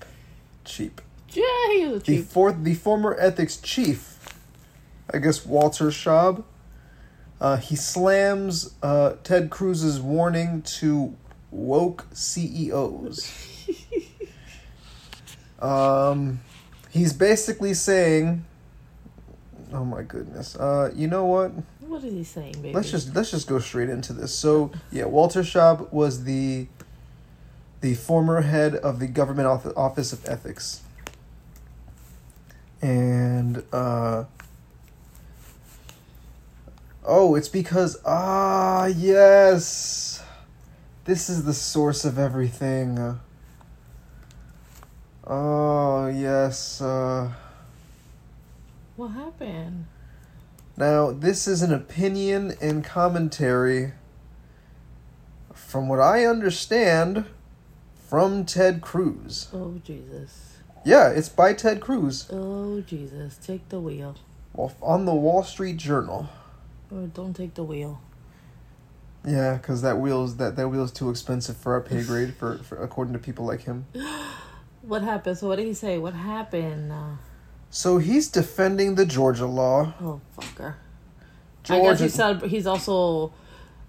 cheap. 0.63 1.01
Yeah, 1.29 1.43
he 1.73 1.85
was 1.87 2.01
a 2.03 2.05
The 2.05 2.17
cheap. 2.17 2.25
fourth, 2.25 2.63
the 2.63 2.73
former 2.75 3.15
ethics 3.19 3.57
chief, 3.57 4.17
I 5.13 5.17
guess 5.19 5.45
Walter 5.45 5.87
Schaub. 5.87 6.43
Uh, 7.41 7.57
he 7.57 7.75
slams 7.75 8.73
uh, 8.81 9.15
Ted 9.23 9.49
Cruz's 9.49 9.99
warning 9.99 10.61
to 10.61 11.15
woke 11.51 12.05
CEOs. 12.13 13.29
um, 15.59 16.39
he's 16.91 17.13
basically 17.13 17.73
saying, 17.73 18.45
"Oh 19.73 19.83
my 19.85 20.03
goodness, 20.03 20.55
uh, 20.55 20.91
you 20.95 21.07
know 21.07 21.25
what? 21.25 21.51
What 21.81 22.03
is 22.03 22.13
he 22.13 22.23
saying, 22.23 22.53
baby? 22.61 22.73
Let's 22.73 22.89
just 22.91 23.13
let's 23.15 23.31
just 23.31 23.47
go 23.47 23.59
straight 23.59 23.89
into 23.89 24.13
this. 24.13 24.33
So 24.33 24.71
yeah, 24.91 25.05
Walter 25.05 25.41
Schaub 25.41 25.91
was 25.91 26.23
the 26.23 26.67
the 27.85 27.93
former 27.93 28.41
head 28.41 28.73
of 28.73 28.99
the 28.99 29.05
government 29.05 29.47
office 29.77 30.11
of 30.11 30.25
ethics, 30.27 30.81
and 32.81 33.61
uh, 33.71 34.23
oh, 37.05 37.35
it's 37.35 37.47
because 37.47 37.97
ah 38.03 38.87
yes, 38.87 40.23
this 41.03 41.29
is 41.29 41.45
the 41.45 41.53
source 41.53 42.03
of 42.03 42.17
everything. 42.17 43.19
Oh 45.27 46.07
yes. 46.07 46.81
Uh, 46.81 47.29
What 48.95 49.09
happened? 49.09 49.85
Now, 50.75 51.11
this 51.11 51.47
is 51.47 51.61
an 51.61 51.71
opinion 51.71 52.53
and 52.59 52.83
commentary, 52.83 53.93
from 55.53 55.87
what 55.87 55.99
I 55.99 56.25
understand, 56.25 57.25
from 58.07 58.45
Ted 58.45 58.81
Cruz. 58.81 59.47
Oh 59.53 59.79
Jesus. 59.83 60.57
Yeah, 60.83 61.09
it's 61.09 61.29
by 61.29 61.53
Ted 61.53 61.81
Cruz 61.81 62.27
Oh 62.31 62.81
Jesus. 62.81 63.37
Take 63.37 63.69
the 63.69 63.79
wheel. 63.79 64.15
well, 64.53 64.73
on 64.81 65.05
the 65.05 65.13
Wall 65.15 65.43
Street 65.43 65.77
Journal. 65.77 66.29
Or 66.91 67.07
don't 67.07 67.33
take 67.35 67.55
the 67.55 67.63
wheel. 67.63 68.01
Yeah, 69.25 69.55
because 69.55 69.81
that 69.81 69.97
wheel's 69.97 70.37
that 70.37 70.55
that 70.55 70.69
wheel's 70.69 70.91
too 70.91 71.09
expensive 71.09 71.57
for 71.57 71.73
our 71.73 71.81
pay 71.81 72.03
grade, 72.09 72.35
for, 72.35 72.57
for 72.59 72.77
according 72.83 73.13
to 73.13 73.19
people 73.19 73.45
like 73.45 73.61
him. 73.63 73.85
What 74.81 75.01
happened? 75.01 75.35
So 75.39 75.47
what 75.47 75.55
did 75.55 75.65
he 75.65 75.73
say? 75.73 75.97
What 75.97 76.13
happened? 76.13 76.91
Uh, 76.91 77.15
So 77.71 77.97
he's 77.97 78.27
defending 78.29 78.93
the 78.93 79.05
Georgia 79.07 79.47
law. 79.47 79.95
oh 79.99 80.21
fucker. 80.37 80.75
I 81.67 81.79
guess 81.81 81.99
he 81.99 82.07
Georgia, 82.07 82.09
said 82.09 82.41
he's 82.43 82.67
also 82.67 83.33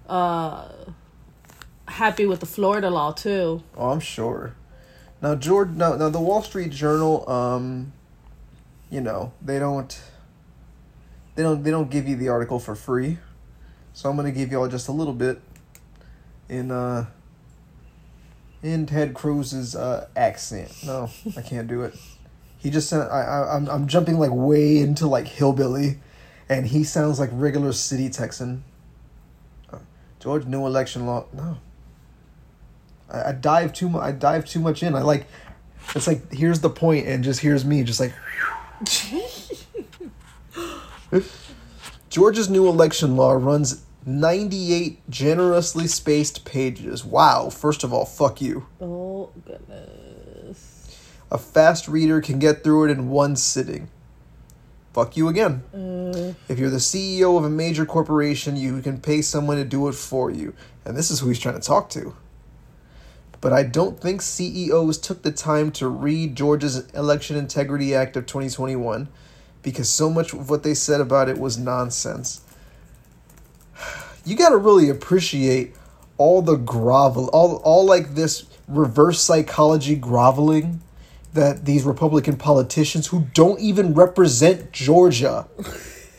uh 0.09 0.69
happy 1.89 2.27
with 2.27 2.41
the 2.41 2.47
Florida 2.47 2.91
law 2.91 3.13
too. 3.13 3.63
oh, 3.77 3.91
I'm 3.91 4.01
sure. 4.01 4.55
Now, 5.23 5.35
George, 5.35 5.71
now, 5.71 5.97
now 5.97 6.11
the 6.11 6.21
Wall 6.21 6.43
Street 6.43 6.71
Journal, 6.71 7.29
um, 7.29 7.93
you 8.91 9.01
know, 9.01 9.33
they 9.41 9.59
don't, 9.59 9.99
they 11.35 11.43
don't, 11.43 11.63
they 11.63 11.71
don't 11.71 11.91
give 11.91 12.07
you 12.07 12.17
the 12.17 12.29
article 12.29 12.59
for 12.59 12.75
free. 12.75 13.19
So 13.95 14.11
I'm 14.11 14.17
gonna 14.17 14.31
give 14.31 14.53
y'all 14.53 14.69
just 14.69 14.89
a 14.89 14.93
little 14.93 15.15
bit 15.15 15.41
in 16.51 16.71
uh 16.71 17.07
in 18.63 18.85
Ted 18.85 19.15
Cruz's 19.15 19.75
uh 19.75 20.07
accent. 20.15 20.71
No, 20.85 21.09
I 21.35 21.41
can't 21.41 21.67
do 21.67 21.83
it. 21.83 21.95
He 22.59 22.69
just 22.69 22.91
sent. 22.91 23.11
I, 23.11 23.23
I 23.23 23.57
I'm 23.57 23.69
I'm 23.71 23.87
jumping 23.87 24.19
like 24.19 24.33
way 24.33 24.79
into 24.79 25.07
like 25.07 25.27
hillbilly, 25.27 25.99
and 26.47 26.67
he 26.67 26.85
sounds 26.85 27.19
like 27.19 27.31
regular 27.33 27.73
city 27.73 28.11
Texan. 28.11 28.65
Uh, 29.73 29.79
George, 30.21 30.45
new 30.45 30.67
election 30.67 31.07
law. 31.07 31.25
No. 31.33 31.57
I, 33.11 33.31
I 33.31 33.33
dive 33.33 33.73
too 33.73 33.89
much. 33.89 34.03
I 34.03 34.13
dive 34.13 34.45
too 34.45 34.61
much 34.61 34.83
in. 34.83 34.95
I 34.95 35.03
like. 35.03 35.27
It's 35.95 36.07
like 36.07 36.33
here's 36.33 36.61
the 36.61 36.71
point, 36.71 37.07
and 37.07 37.23
just 37.23 37.41
here's 37.41 37.65
me, 37.65 37.83
just 37.83 38.01
like. 38.01 38.13
Georgia's 42.11 42.49
new 42.49 42.67
election 42.67 43.17
law 43.17 43.33
runs 43.33 43.85
98 44.05 45.09
generously 45.11 45.87
spaced 45.87 46.45
pages. 46.45 47.05
Wow, 47.05 47.51
first 47.51 47.85
of 47.85 47.93
all, 47.93 48.05
fuck 48.05 48.41
you. 48.41 48.67
Oh 48.81 49.31
goodness. 49.45 50.83
A 51.31 51.39
fast 51.39 51.89
reader 51.89 52.21
can 52.21 52.39
get 52.39 52.63
through 52.63 52.85
it 52.87 52.91
in 52.91 53.09
one 53.09 53.37
sitting. 53.37 53.89
Fuck 54.93 55.17
you 55.17 55.29
again. 55.29 55.63
Uh, 55.75 56.33
If 56.49 56.59
you're 56.59 56.71
the 56.71 56.77
CEO 56.79 57.37
of 57.37 57.45
a 57.45 57.51
major 57.51 57.85
corporation, 57.85 58.57
you 58.57 58.81
can 58.81 58.99
pay 58.99 59.21
someone 59.21 59.59
to 59.59 59.65
do 59.65 59.89
it 59.89 59.95
for 59.95 60.31
you. 60.31 60.55
And 60.85 60.97
this 60.97 61.11
is 61.11 61.21
who 61.21 61.29
he's 61.29 61.39
trying 61.39 61.57
to 61.57 61.61
talk 61.61 61.91
to. 61.91 62.15
But 63.47 63.53
I 63.53 63.63
don't 63.63 64.01
think 64.01 64.23
CEOs 64.23 64.99
took 64.99 65.23
the 65.23 65.31
time 65.31 65.71
to 65.79 65.87
read 65.87 66.35
Georgia's 66.35 66.91
Election 66.95 67.37
Integrity 67.37 67.95
Act 67.95 68.17
of 68.17 68.27
2021 68.27 69.07
because 69.63 69.89
so 69.89 70.11
much 70.11 70.33
of 70.33 70.51
what 70.51 70.65
they 70.65 70.75
said 70.75 71.01
about 71.01 71.29
it 71.29 71.39
was 71.39 71.57
nonsense. 71.57 72.41
You 74.25 74.35
got 74.35 74.49
to 74.49 74.57
really 74.57 74.89
appreciate 74.89 75.77
all 76.19 76.43
the 76.43 76.57
grovel, 76.57 77.29
all 77.29 77.59
all 77.63 77.87
like 77.87 78.17
this 78.17 78.47
reverse 78.67 79.21
psychology 79.21 79.95
groveling 79.95 80.83
that 81.35 81.67
these 81.67 81.85
Republican 81.85 82.35
politicians 82.39 83.07
who 83.07 83.27
don't 83.33 83.61
even 83.61 83.95
represent 83.95 84.73
Georgia 84.73 85.47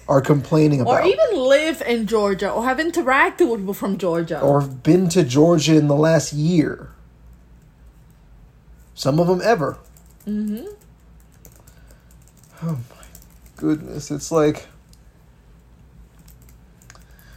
are 0.07 0.21
complaining 0.21 0.79
about. 0.79 1.03
or 1.03 1.05
even 1.05 1.35
live 1.35 1.81
in 1.81 2.07
Georgia 2.07 2.49
or 2.49 2.63
have 2.63 2.77
interacted 2.77 3.51
with 3.51 3.59
people 3.59 3.73
from 3.73 3.97
Georgia. 3.97 4.39
or 4.39 4.61
have 4.61 4.81
been 4.81 5.09
to 5.09 5.25
Georgia 5.25 5.75
in 5.75 5.89
the 5.89 5.95
last 5.97 6.31
year. 6.31 6.91
Some 8.97 9.19
of 9.19 9.27
them 9.27 9.41
ever. 9.43 9.77
Mm-hmm. 10.27 10.65
Oh 12.63 12.79
my 12.89 13.05
goodness! 13.55 14.09
It's 14.09 14.31
like. 14.31 14.67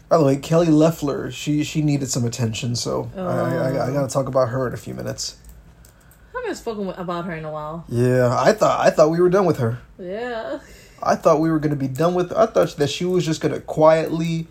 By 0.08 0.16
the 0.16 0.24
way, 0.24 0.36
Kelly 0.36 0.68
Loeffler, 0.68 1.30
she 1.30 1.62
she 1.62 1.82
needed 1.82 2.08
some 2.08 2.24
attention, 2.24 2.74
so 2.76 3.10
I, 3.14 3.20
I, 3.20 3.88
I 3.88 3.92
gotta 3.92 4.08
talk 4.08 4.26
about 4.26 4.48
her 4.48 4.66
in 4.66 4.72
a 4.72 4.78
few 4.78 4.94
minutes. 4.94 5.36
I 6.34 6.40
haven't 6.40 6.56
spoken 6.56 6.88
about 6.88 7.26
her 7.26 7.34
in 7.36 7.44
a 7.44 7.52
while. 7.52 7.84
Yeah, 7.90 8.34
I 8.36 8.54
thought 8.54 8.80
I 8.80 8.88
thought 8.88 9.10
we 9.10 9.20
were 9.20 9.28
done 9.28 9.44
with 9.44 9.58
her. 9.58 9.78
Yeah. 9.98 10.60
I 11.02 11.14
thought 11.14 11.40
we 11.40 11.50
were 11.50 11.58
gonna 11.58 11.76
be 11.76 11.88
done 11.88 12.14
with. 12.14 12.32
I 12.32 12.46
thought 12.46 12.74
that 12.78 12.88
she 12.88 13.04
was 13.04 13.26
just 13.26 13.42
gonna 13.42 13.60
quietly, 13.60 14.48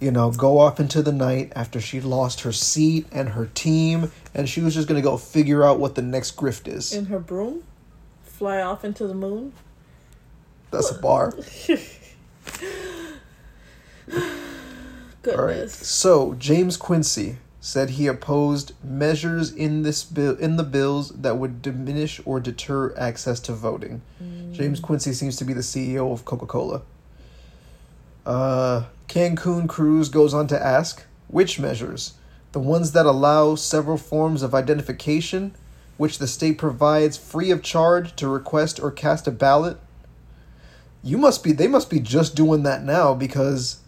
you 0.00 0.10
know, 0.10 0.30
go 0.30 0.58
off 0.58 0.78
into 0.78 1.02
the 1.02 1.12
night 1.12 1.52
after 1.56 1.80
she 1.80 2.00
lost 2.00 2.42
her 2.42 2.52
seat 2.52 3.06
and 3.10 3.30
her 3.30 3.46
team, 3.46 4.12
and 4.34 4.48
she 4.48 4.60
was 4.60 4.74
just 4.74 4.88
gonna 4.88 5.02
go 5.02 5.16
figure 5.16 5.64
out 5.64 5.78
what 5.78 5.94
the 5.94 6.02
next 6.02 6.36
grift 6.36 6.68
is. 6.68 6.92
In 6.92 7.06
her 7.06 7.18
broom, 7.18 7.62
fly 8.22 8.60
off 8.60 8.84
into 8.84 9.06
the 9.06 9.14
moon. 9.14 9.52
That's 10.70 10.90
a 10.90 10.98
bar. 10.98 11.34
All 15.26 15.44
right. 15.44 15.68
So 15.68 16.34
James 16.34 16.76
Quincy 16.76 17.38
said 17.60 17.90
he 17.90 18.06
opposed 18.06 18.72
measures 18.84 19.52
in 19.52 19.82
this 19.82 20.04
bill 20.04 20.36
in 20.36 20.56
the 20.56 20.62
bills 20.62 21.10
that 21.10 21.36
would 21.36 21.60
diminish 21.60 22.20
or 22.24 22.40
deter 22.40 22.94
access 22.96 23.40
to 23.40 23.52
voting. 23.52 24.00
James 24.52 24.80
Quincy 24.80 25.12
seems 25.12 25.36
to 25.36 25.44
be 25.44 25.52
the 25.52 25.60
CEO 25.60 26.12
of 26.12 26.24
Coca 26.24 26.46
Cola. 26.46 26.82
Uh, 28.24 28.84
Cancun 29.08 29.68
Cruz 29.68 30.10
goes 30.10 30.34
on 30.34 30.46
to 30.48 30.62
ask 30.62 31.04
which 31.28 31.58
measures? 31.58 32.14
The 32.52 32.60
ones 32.60 32.92
that 32.92 33.06
allow 33.06 33.54
several 33.54 33.98
forms 33.98 34.42
of 34.42 34.54
identification, 34.54 35.54
which 35.96 36.18
the 36.18 36.26
state 36.26 36.58
provides 36.58 37.16
free 37.16 37.50
of 37.50 37.62
charge 37.62 38.14
to 38.16 38.28
request 38.28 38.78
or 38.80 38.90
cast 38.90 39.26
a 39.26 39.30
ballot? 39.30 39.78
You 41.02 41.18
must 41.18 41.42
be, 41.42 41.52
they 41.52 41.68
must 41.68 41.90
be 41.90 42.00
just 42.00 42.34
doing 42.34 42.62
that 42.64 42.84
now 42.84 43.14
because 43.14 43.80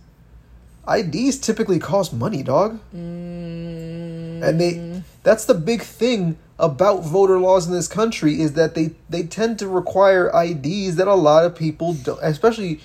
IDs 0.89 1.39
typically 1.39 1.79
cost 1.79 2.13
money, 2.13 2.43
dog. 2.43 2.81
Mm. 2.95 4.43
And 4.43 4.61
they, 4.61 5.03
that's 5.23 5.45
the 5.45 5.55
big 5.55 5.83
thing 5.83 6.39
about 6.59 7.05
voter 7.05 7.39
laws 7.39 7.67
in 7.67 7.73
this 7.73 7.89
country 7.89 8.41
is 8.41 8.55
that 8.55 8.75
they, 8.75 8.93
they 9.09 9.23
tend 9.25 9.59
to 9.59 9.69
require 9.69 10.31
IDs 10.35 10.97
that 10.97 11.09
a 11.09 11.15
lot 11.15 11.45
of 11.45 11.55
people 11.55 11.95
don't, 11.95 12.19
especially 12.23 12.81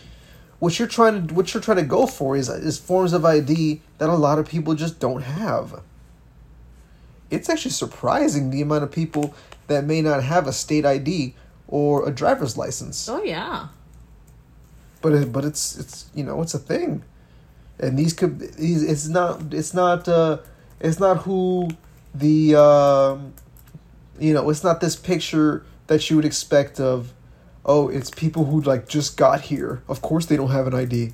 what 0.66 0.80
you're 0.80 0.88
trying 0.88 1.28
to 1.28 1.34
what 1.36 1.54
you're 1.54 1.62
trying 1.62 1.78
to 1.78 1.84
go 1.84 2.08
for 2.08 2.36
is 2.36 2.50
is 2.50 2.80
forms 2.80 3.14
of 3.14 3.24
ID 3.24 3.82
that 4.00 4.10
a 4.10 4.16
lot 4.16 4.40
of 4.40 4.50
people 4.50 4.74
just 4.74 5.00
don't 5.00 5.22
have. 5.22 5.84
It's 7.30 7.50
actually 7.52 7.70
surprising 7.70 8.50
the 8.50 8.64
amount 8.64 8.84
of 8.84 8.92
people 8.92 9.36
that 9.68 9.84
may 9.84 10.02
not 10.02 10.24
have 10.24 10.48
a 10.48 10.52
state 10.52 10.84
ID 10.84 11.36
or 11.68 12.10
a 12.10 12.12
driver's 12.12 12.58
license. 12.58 13.08
Oh 13.08 13.22
yeah. 13.22 13.68
But 15.04 15.14
it, 15.14 15.32
but 15.32 15.46
it's 15.46 15.78
it's 15.78 16.10
you 16.16 16.24
know 16.24 16.42
it's 16.42 16.56
a 16.56 16.60
thing, 16.72 17.04
and 17.80 18.00
these 18.00 18.14
could 18.14 18.40
these 18.40 18.82
it's 18.82 19.08
not 19.08 19.54
it's 19.54 19.76
not 19.76 20.08
uh 20.08 20.40
it's 20.80 21.00
not 21.00 21.18
who 21.26 21.70
the 22.16 22.56
um 22.56 23.36
you 24.20 24.34
know 24.34 24.50
it's 24.50 24.64
not 24.64 24.82
this 24.82 24.96
picture 24.96 25.64
that 25.86 26.10
you 26.10 26.16
would 26.16 26.26
expect 26.26 26.80
of 26.80 27.14
oh 27.66 27.90
it's 27.90 28.10
people 28.10 28.46
who 28.46 28.62
like 28.62 28.88
just 28.88 29.18
got 29.18 29.42
here. 29.42 29.82
Of 29.88 30.02
course 30.02 30.26
they 30.26 30.38
don't 30.38 30.52
have 30.52 30.68
an 30.68 30.74
ID 30.74 31.14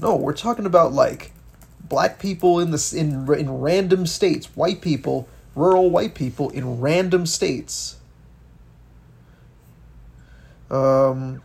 no 0.00 0.14
we're 0.16 0.32
talking 0.32 0.66
about 0.66 0.92
like 0.92 1.32
black 1.80 2.18
people 2.18 2.60
in 2.60 2.70
this 2.70 2.92
in 2.92 3.32
in 3.34 3.50
random 3.60 4.06
states 4.06 4.46
white 4.56 4.80
people 4.80 5.28
rural 5.54 5.90
white 5.90 6.14
people 6.14 6.50
in 6.50 6.80
random 6.80 7.26
states. 7.26 7.96
Um 10.70 11.42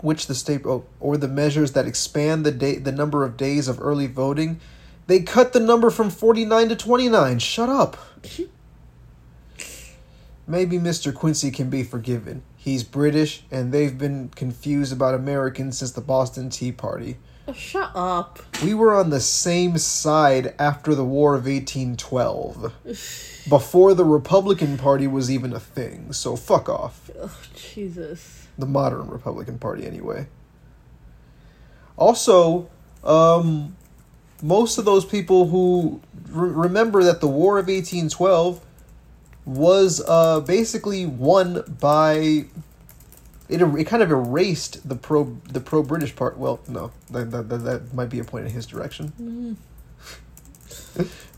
which 0.00 0.26
the 0.26 0.34
state 0.34 0.62
oh, 0.64 0.84
or 0.98 1.16
the 1.16 1.28
measures 1.28 1.72
that 1.72 1.86
expand 1.86 2.44
the 2.44 2.50
day 2.50 2.76
the 2.76 2.92
number 2.92 3.24
of 3.24 3.36
days 3.36 3.68
of 3.68 3.80
early 3.80 4.06
voting. 4.06 4.60
They 5.06 5.20
cut 5.20 5.52
the 5.52 5.60
number 5.60 5.90
from 5.90 6.08
49 6.10 6.68
to 6.68 6.76
29 6.76 7.38
shut 7.38 7.68
up. 7.68 7.96
Maybe 10.46 10.78
mr 10.78 11.14
quincy 11.14 11.50
can 11.50 11.70
be 11.70 11.82
forgiven 11.84 12.42
he's 12.62 12.84
british 12.84 13.42
and 13.50 13.72
they've 13.72 13.96
been 13.96 14.28
confused 14.36 14.92
about 14.92 15.14
americans 15.14 15.78
since 15.78 15.92
the 15.92 16.00
boston 16.02 16.50
tea 16.50 16.70
party 16.72 17.16
Oh, 17.48 17.52
shut 17.54 17.90
up. 17.94 18.38
we 18.62 18.74
were 18.74 18.94
on 18.94 19.08
the 19.10 19.18
same 19.18 19.78
side 19.78 20.54
after 20.58 20.94
the 20.94 21.04
war 21.04 21.34
of 21.34 21.46
1812 21.46 22.72
before 23.48 23.94
the 23.94 24.04
republican 24.04 24.76
party 24.76 25.06
was 25.06 25.30
even 25.30 25.52
a 25.54 25.58
thing 25.58 26.12
so 26.12 26.36
fuck 26.36 26.68
off 26.68 27.10
Oh, 27.18 27.34
Jesus. 27.56 28.46
the 28.58 28.66
modern 28.66 29.08
Republican 29.08 29.58
Party, 29.58 29.86
anyway. 29.86 30.26
Also, 31.96 32.68
um, 33.04 33.76
most 34.42 34.78
of 34.78 34.84
those 34.84 35.04
people 35.04 35.48
who 35.48 36.00
re- 36.30 36.50
remember 36.50 37.02
that 37.04 37.20
the 37.20 37.28
War 37.28 37.58
of 37.58 37.66
1812 37.68 38.60
was 39.44 40.02
uh, 40.06 40.40
basically 40.40 41.06
won 41.06 41.62
by 41.80 42.46
it. 43.48 43.60
It 43.62 43.86
kind 43.86 44.02
of 44.02 44.10
erased 44.10 44.88
the 44.88 44.94
pro 44.96 45.36
the 45.48 45.60
pro 45.60 45.82
British 45.82 46.14
part. 46.14 46.38
Well, 46.38 46.60
no, 46.68 46.92
that, 47.10 47.30
that 47.30 47.48
that 47.48 47.58
that 47.58 47.94
might 47.94 48.08
be 48.10 48.18
a 48.18 48.24
point 48.24 48.46
in 48.46 48.52
his 48.52 48.66
direction. 48.66 49.56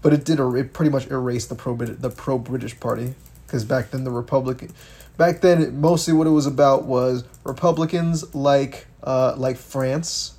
but 0.02 0.12
it 0.12 0.24
did. 0.24 0.40
er- 0.40 0.56
It 0.56 0.72
pretty 0.72 0.90
much 0.90 1.06
erased 1.08 1.48
the 1.48 1.54
pro 1.54 1.74
the 1.76 2.10
pro 2.10 2.38
British 2.38 2.78
party 2.78 3.14
because 3.46 3.64
back 3.64 3.90
then 3.90 4.04
the 4.04 4.10
Republican, 4.10 4.72
back 5.16 5.40
then 5.40 5.62
it, 5.62 5.72
mostly 5.72 6.12
what 6.12 6.26
it 6.26 6.30
was 6.30 6.46
about 6.46 6.84
was 6.84 7.24
Republicans 7.44 8.34
like 8.34 8.86
uh 9.04 9.34
like 9.36 9.56
France, 9.56 10.34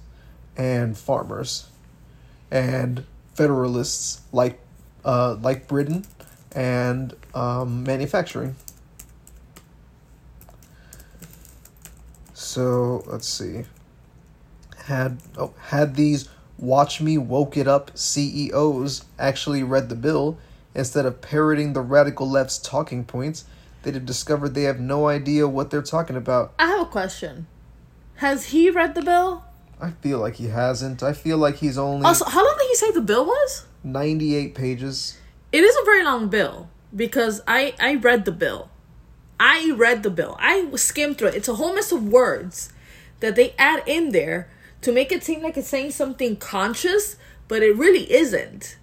and 0.57 0.97
farmers, 0.97 1.67
and 2.51 3.03
Federalists 3.35 4.21
like 4.31 4.59
uh 5.05 5.37
like 5.41 5.67
Britain, 5.67 6.05
and 6.55 7.13
um, 7.33 7.83
manufacturing. 7.83 8.55
So 12.33 13.03
let's 13.07 13.27
see. 13.27 13.65
Had 14.85 15.19
oh 15.37 15.53
had 15.67 15.95
these 15.95 16.27
watch 16.57 17.01
me 17.01 17.17
woke 17.17 17.57
it 17.57 17.67
up 17.67 17.91
CEOs 17.95 19.05
actually 19.17 19.63
read 19.63 19.89
the 19.89 19.95
bill 19.95 20.37
instead 20.75 21.05
of 21.05 21.21
parroting 21.21 21.73
the 21.73 21.81
radical 21.81 22.29
left's 22.29 22.57
talking 22.57 23.05
points, 23.05 23.45
they'd 23.83 23.95
have 23.95 24.05
discovered 24.05 24.49
they 24.49 24.63
have 24.63 24.79
no 24.79 25.07
idea 25.07 25.47
what 25.47 25.71
they're 25.71 25.81
talking 25.81 26.15
about. 26.15 26.53
I 26.57 26.67
have 26.67 26.81
a 26.81 26.85
question. 26.85 27.47
Has 28.15 28.47
he 28.47 28.69
read 28.69 28.95
the 28.95 29.01
bill? 29.01 29.43
I 29.79 29.91
feel 29.91 30.19
like 30.19 30.35
he 30.35 30.47
hasn't. 30.47 31.03
I 31.03 31.13
feel 31.13 31.37
like 31.37 31.57
he's 31.57 31.77
only 31.77 32.05
Also, 32.05 32.25
how 32.25 32.43
long 32.43 32.55
did 32.57 32.67
he 32.67 32.75
say 32.75 32.91
the 32.91 33.01
bill 33.01 33.25
was? 33.25 33.65
98 33.83 34.55
pages. 34.55 35.17
It 35.53 35.63
is 35.63 35.75
a 35.81 35.85
very 35.85 36.03
long 36.03 36.27
bill 36.29 36.69
because 36.93 37.41
I 37.47 37.75
I 37.79 37.95
read 37.95 38.25
the 38.25 38.31
bill. 38.33 38.69
I 39.39 39.71
read 39.75 40.03
the 40.03 40.09
bill. 40.09 40.35
I 40.39 40.69
skimmed 40.75 41.17
through 41.17 41.29
it. 41.29 41.35
It's 41.35 41.47
a 41.47 41.55
whole 41.55 41.73
mess 41.75 41.91
of 41.91 42.07
words 42.07 42.73
that 43.19 43.35
they 43.35 43.53
add 43.57 43.83
in 43.87 44.09
there 44.09 44.49
to 44.81 44.91
make 44.91 45.11
it 45.11 45.23
seem 45.23 45.41
like 45.41 45.55
it's 45.55 45.67
saying 45.67 45.91
something 45.91 46.35
conscious, 46.37 47.15
but 47.47 47.61
it 47.63 47.75
really 47.77 48.11
isn't. 48.11 48.77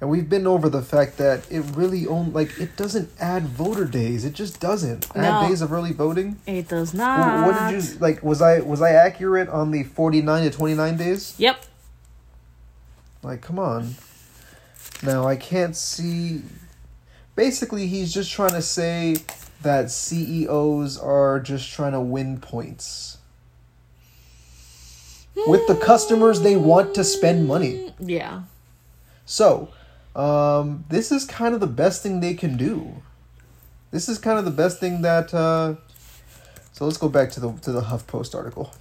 And 0.00 0.08
we've 0.10 0.28
been 0.28 0.46
over 0.46 0.68
the 0.68 0.82
fact 0.82 1.16
that 1.16 1.50
it 1.50 1.60
really 1.74 2.06
only 2.06 2.30
like 2.32 2.60
it 2.60 2.76
doesn't 2.76 3.10
add 3.18 3.44
voter 3.48 3.84
days. 3.84 4.24
It 4.24 4.34
just 4.34 4.60
doesn't 4.60 5.12
No. 5.16 5.22
add 5.22 5.48
days 5.48 5.62
of 5.62 5.72
early 5.72 5.92
voting. 5.92 6.38
It 6.46 6.68
does 6.68 6.92
not. 6.94 7.46
What 7.46 7.70
did 7.72 7.82
you 7.82 7.98
like? 7.98 8.22
Was 8.22 8.40
I 8.42 8.60
was 8.60 8.80
I 8.82 8.90
accurate 8.90 9.48
on 9.48 9.70
the 9.72 9.82
forty 9.82 10.20
nine 10.20 10.44
to 10.44 10.56
twenty 10.56 10.74
nine 10.74 10.96
days? 10.98 11.34
Yep. 11.38 11.64
Like, 13.22 13.40
come 13.40 13.58
on. 13.58 13.96
Now 15.02 15.26
I 15.26 15.36
can't 15.36 15.76
see. 15.76 16.42
Basically, 17.36 17.86
he's 17.86 18.12
just 18.12 18.32
trying 18.32 18.50
to 18.50 18.62
say 18.62 19.16
that 19.62 19.90
CEOs 19.90 20.98
are 20.98 21.40
just 21.40 21.70
trying 21.72 21.92
to 21.92 22.00
win 22.00 22.40
points. 22.40 23.18
With 25.46 25.66
the 25.68 25.76
customers, 25.76 26.40
they 26.40 26.56
want 26.56 26.94
to 26.96 27.04
spend 27.04 27.46
money. 27.46 27.94
Yeah. 28.00 28.42
So, 29.24 29.68
um, 30.16 30.84
this 30.88 31.12
is 31.12 31.24
kind 31.24 31.54
of 31.54 31.60
the 31.60 31.68
best 31.68 32.02
thing 32.02 32.18
they 32.20 32.34
can 32.34 32.56
do. 32.56 33.02
This 33.92 34.08
is 34.08 34.18
kind 34.18 34.38
of 34.38 34.44
the 34.44 34.50
best 34.50 34.80
thing 34.80 35.02
that. 35.02 35.32
Uh, 35.32 35.76
so 36.72 36.84
let's 36.84 36.96
go 36.96 37.08
back 37.08 37.30
to 37.32 37.40
the 37.40 37.52
to 37.52 37.72
the 37.72 37.82
HuffPost 37.82 38.34
article. 38.34 38.72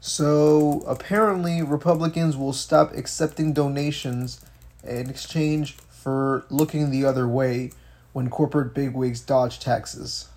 So 0.00 0.82
apparently, 0.86 1.62
Republicans 1.62 2.36
will 2.36 2.54
stop 2.54 2.94
accepting 2.94 3.52
donations 3.52 4.40
in 4.82 5.10
exchange 5.10 5.76
for 5.90 6.46
looking 6.48 6.90
the 6.90 7.04
other 7.04 7.28
way 7.28 7.72
when 8.12 8.30
corporate 8.30 8.74
bigwigs 8.74 9.20
dodge 9.20 9.60
taxes. 9.60 10.28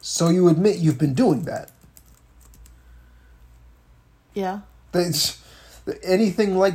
So 0.00 0.30
you 0.30 0.48
admit 0.48 0.78
you've 0.78 0.98
been 0.98 1.14
doing 1.14 1.42
that. 1.42 1.70
Yeah. 4.32 4.60
They, 4.92 5.10
anything 6.02 6.56
like 6.56 6.74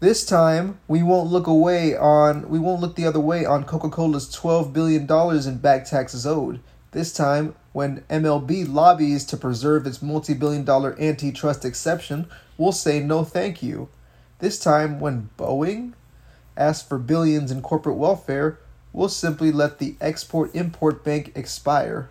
this 0.00 0.24
time, 0.24 0.78
we 0.86 1.02
won't 1.02 1.30
look 1.30 1.46
away 1.46 1.96
on 1.96 2.48
we 2.48 2.58
won't 2.58 2.80
look 2.80 2.94
the 2.96 3.06
other 3.06 3.20
way 3.20 3.44
on 3.44 3.64
Coca-Cola's 3.64 4.30
12 4.30 4.72
billion 4.72 5.06
dollars 5.06 5.46
in 5.46 5.58
back 5.58 5.84
taxes 5.84 6.26
owed. 6.26 6.60
This 6.90 7.12
time, 7.12 7.54
when 7.72 8.02
MLB 8.10 8.70
lobbies 8.72 9.24
to 9.26 9.36
preserve 9.36 9.86
its 9.86 10.02
multi-billion 10.02 10.64
dollar 10.64 10.98
antitrust 11.00 11.64
exception, 11.64 12.28
we'll 12.58 12.72
say 12.72 13.00
no 13.00 13.24
thank 13.24 13.62
you. 13.62 13.88
This 14.40 14.58
time, 14.58 15.00
when 15.00 15.30
Boeing 15.38 15.92
asks 16.56 16.86
for 16.86 16.98
billions 16.98 17.50
in 17.50 17.62
corporate 17.62 17.96
welfare, 17.96 18.58
we'll 18.92 19.08
simply 19.08 19.50
let 19.52 19.78
the 19.78 19.96
Export-Import 20.00 21.04
Bank 21.04 21.32
expire. 21.34 22.10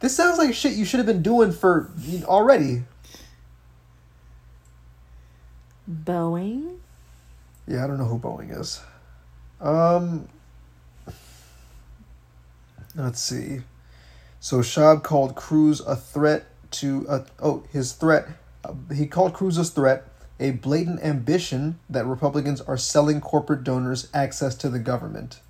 This 0.00 0.14
sounds 0.14 0.38
like 0.38 0.54
shit 0.54 0.74
you 0.74 0.84
should 0.84 0.98
have 0.98 1.06
been 1.06 1.22
doing 1.22 1.52
for 1.52 1.90
already. 2.24 2.84
Boeing. 5.90 6.78
Yeah, 7.66 7.84
I 7.84 7.86
don't 7.86 7.98
know 7.98 8.04
who 8.04 8.18
Boeing 8.18 8.58
is. 8.58 8.80
Um, 9.60 10.28
let's 12.96 13.20
see. 13.20 13.60
So 14.40 14.58
Schaub 14.58 15.02
called 15.02 15.34
Cruz 15.34 15.80
a 15.80 15.96
threat 15.96 16.46
to 16.72 17.06
uh, 17.08 17.24
oh 17.40 17.64
his 17.72 17.92
threat. 17.92 18.26
Uh, 18.64 18.74
he 18.94 19.06
called 19.06 19.32
Cruz's 19.34 19.70
threat, 19.70 20.04
a 20.40 20.50
blatant 20.52 21.00
ambition 21.02 21.78
that 21.88 22.06
Republicans 22.06 22.60
are 22.60 22.76
selling 22.76 23.20
corporate 23.20 23.64
donors 23.64 24.08
access 24.12 24.54
to 24.56 24.68
the 24.68 24.78
government. 24.78 25.40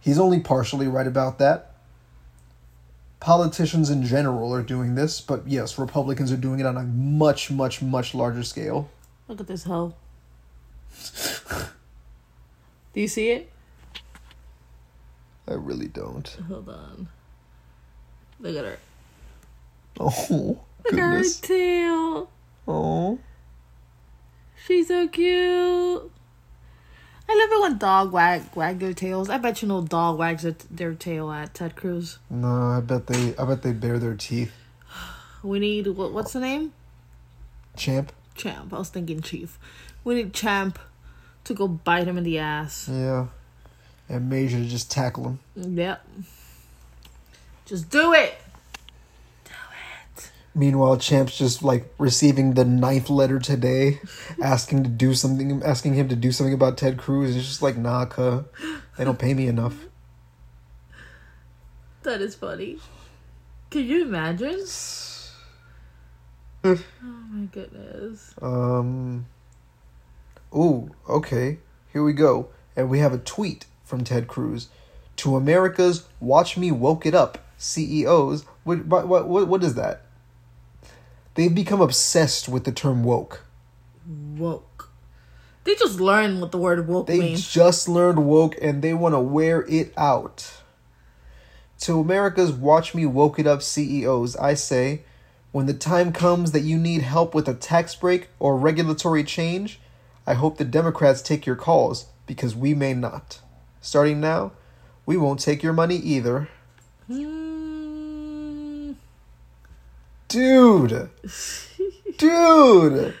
He's 0.00 0.18
only 0.18 0.40
partially 0.40 0.88
right 0.88 1.06
about 1.06 1.38
that. 1.38 1.74
politicians 3.20 3.90
in 3.90 4.02
general 4.04 4.54
are 4.54 4.62
doing 4.62 4.94
this, 4.94 5.20
but 5.20 5.46
yes, 5.46 5.78
Republicans 5.78 6.32
are 6.32 6.36
doing 6.38 6.58
it 6.60 6.66
on 6.66 6.76
a 6.76 6.82
much, 6.84 7.50
much, 7.50 7.82
much 7.82 8.14
larger 8.14 8.42
scale. 8.42 8.88
Look 9.28 9.40
at 9.40 9.46
this 9.46 9.64
hoe. 9.64 9.94
Do 12.92 13.00
you 13.00 13.08
see 13.08 13.30
it? 13.30 13.50
I 15.50 15.54
really 15.54 15.88
don't. 15.88 16.28
Hold 16.46 16.68
on. 16.68 17.08
Look 18.38 18.56
at 18.56 18.64
her. 18.64 18.78
Oh, 19.98 20.60
Look 20.84 20.94
at 20.94 20.98
her 20.98 21.24
tail. 21.42 22.30
Oh. 22.68 23.18
She's 24.64 24.88
so 24.88 25.08
cute. 25.08 26.12
I 27.28 27.34
love 27.34 27.52
it 27.52 27.62
when 27.62 27.78
dog 27.78 28.12
wag 28.12 28.42
wag 28.54 28.78
their 28.78 28.92
tails. 28.92 29.28
I 29.28 29.38
bet 29.38 29.60
you 29.60 29.68
no 29.68 29.82
dog 29.82 30.18
wags 30.18 30.44
their, 30.44 30.54
their 30.70 30.94
tail 30.94 31.30
at 31.30 31.54
Ted 31.54 31.74
Cruz. 31.74 32.18
No, 32.28 32.48
I 32.48 32.80
bet 32.80 33.08
they 33.08 33.36
I 33.36 33.44
bet 33.44 33.62
they 33.62 33.72
bare 33.72 33.98
their 33.98 34.14
teeth. 34.14 34.52
We 35.42 35.58
need 35.58 35.86
what, 35.86 36.12
what's 36.12 36.34
the 36.34 36.40
name? 36.40 36.72
Champ. 37.74 38.12
Champ. 38.34 38.72
I 38.72 38.78
was 38.78 38.90
thinking 38.90 39.22
Chief. 39.22 39.58
We 40.04 40.14
need 40.14 40.34
Champ 40.34 40.78
to 41.44 41.54
go 41.54 41.66
bite 41.66 42.06
him 42.06 42.18
in 42.18 42.24
the 42.24 42.38
ass. 42.38 42.88
Yeah. 42.92 43.28
And 44.10 44.28
Major 44.28 44.56
to 44.56 44.64
just 44.64 44.90
tackle 44.90 45.24
him. 45.24 45.38
Yep. 45.54 46.04
Just 47.64 47.90
do 47.90 48.12
it. 48.12 48.34
Do 49.44 49.52
it. 50.16 50.30
Meanwhile, 50.52 50.96
Champ's 50.96 51.38
just 51.38 51.62
like 51.62 51.94
receiving 51.96 52.54
the 52.54 52.64
ninth 52.64 53.08
letter 53.08 53.38
today, 53.38 54.00
asking 54.42 54.82
to 54.82 54.90
do 54.90 55.14
something, 55.14 55.62
asking 55.62 55.94
him 55.94 56.08
to 56.08 56.16
do 56.16 56.32
something 56.32 56.52
about 56.52 56.76
Ted 56.76 56.98
Cruz. 56.98 57.36
It's 57.36 57.46
just 57.46 57.62
like, 57.62 57.76
nah, 57.76 58.04
cuh. 58.04 58.42
They 58.98 59.04
don't 59.04 59.18
pay 59.18 59.32
me 59.32 59.46
enough. 59.46 59.76
That 62.02 62.20
is 62.20 62.34
funny. 62.34 62.78
Can 63.70 63.86
you 63.86 64.02
imagine? 64.02 64.58
oh 66.64 66.78
my 67.04 67.46
goodness. 67.46 68.34
Um. 68.42 69.26
Ooh, 70.52 70.90
okay. 71.08 71.58
Here 71.92 72.02
we 72.02 72.12
go. 72.12 72.48
And 72.74 72.90
we 72.90 72.98
have 72.98 73.12
a 73.12 73.18
tweet 73.18 73.66
from 73.90 74.04
Ted 74.04 74.28
Cruz 74.28 74.68
to 75.16 75.36
America's 75.36 76.06
"Watch 76.20 76.56
Me 76.56 76.70
Woke 76.70 77.04
It 77.04 77.14
Up" 77.14 77.36
CEOs. 77.58 78.46
What 78.64 78.86
what 78.86 79.06
what 79.06 79.48
what, 79.48 79.62
is 79.62 79.74
that? 79.74 80.02
They've 81.34 81.54
become 81.54 81.80
obsessed 81.82 82.48
with 82.48 82.64
the 82.64 82.72
term 82.72 83.04
woke. 83.04 83.44
Woke. 84.06 84.90
They 85.64 85.74
just 85.74 86.00
learned 86.00 86.40
what 86.40 86.52
the 86.52 86.58
word 86.58 86.88
woke 86.88 87.06
They 87.06 87.18
means. 87.18 87.50
just 87.50 87.88
learned 87.88 88.24
woke 88.26 88.56
and 88.62 88.80
they 88.80 88.94
want 88.94 89.14
to 89.14 89.20
wear 89.20 89.62
it 89.68 89.92
out. 89.96 90.62
To 91.80 92.00
America's 92.00 92.52
Watch 92.52 92.94
Me 92.94 93.04
Woke 93.06 93.38
It 93.38 93.46
Up 93.46 93.62
CEOs, 93.62 94.36
I 94.36 94.54
say, 94.54 95.02
when 95.52 95.66
the 95.66 95.74
time 95.74 96.12
comes 96.12 96.52
that 96.52 96.60
you 96.60 96.78
need 96.78 97.02
help 97.02 97.34
with 97.34 97.48
a 97.48 97.54
tax 97.54 97.94
break 97.94 98.28
or 98.38 98.56
regulatory 98.56 99.24
change, 99.24 99.80
I 100.26 100.34
hope 100.34 100.56
the 100.58 100.64
Democrats 100.64 101.22
take 101.22 101.46
your 101.46 101.56
calls 101.56 102.06
because 102.26 102.54
we 102.54 102.74
may 102.74 102.94
not. 102.94 103.40
Starting 103.80 104.20
now, 104.20 104.52
we 105.06 105.16
won't 105.16 105.40
take 105.40 105.62
your 105.62 105.72
money 105.72 105.96
either. 105.96 106.48
Dude! 110.28 111.10
Dude! 112.18 113.14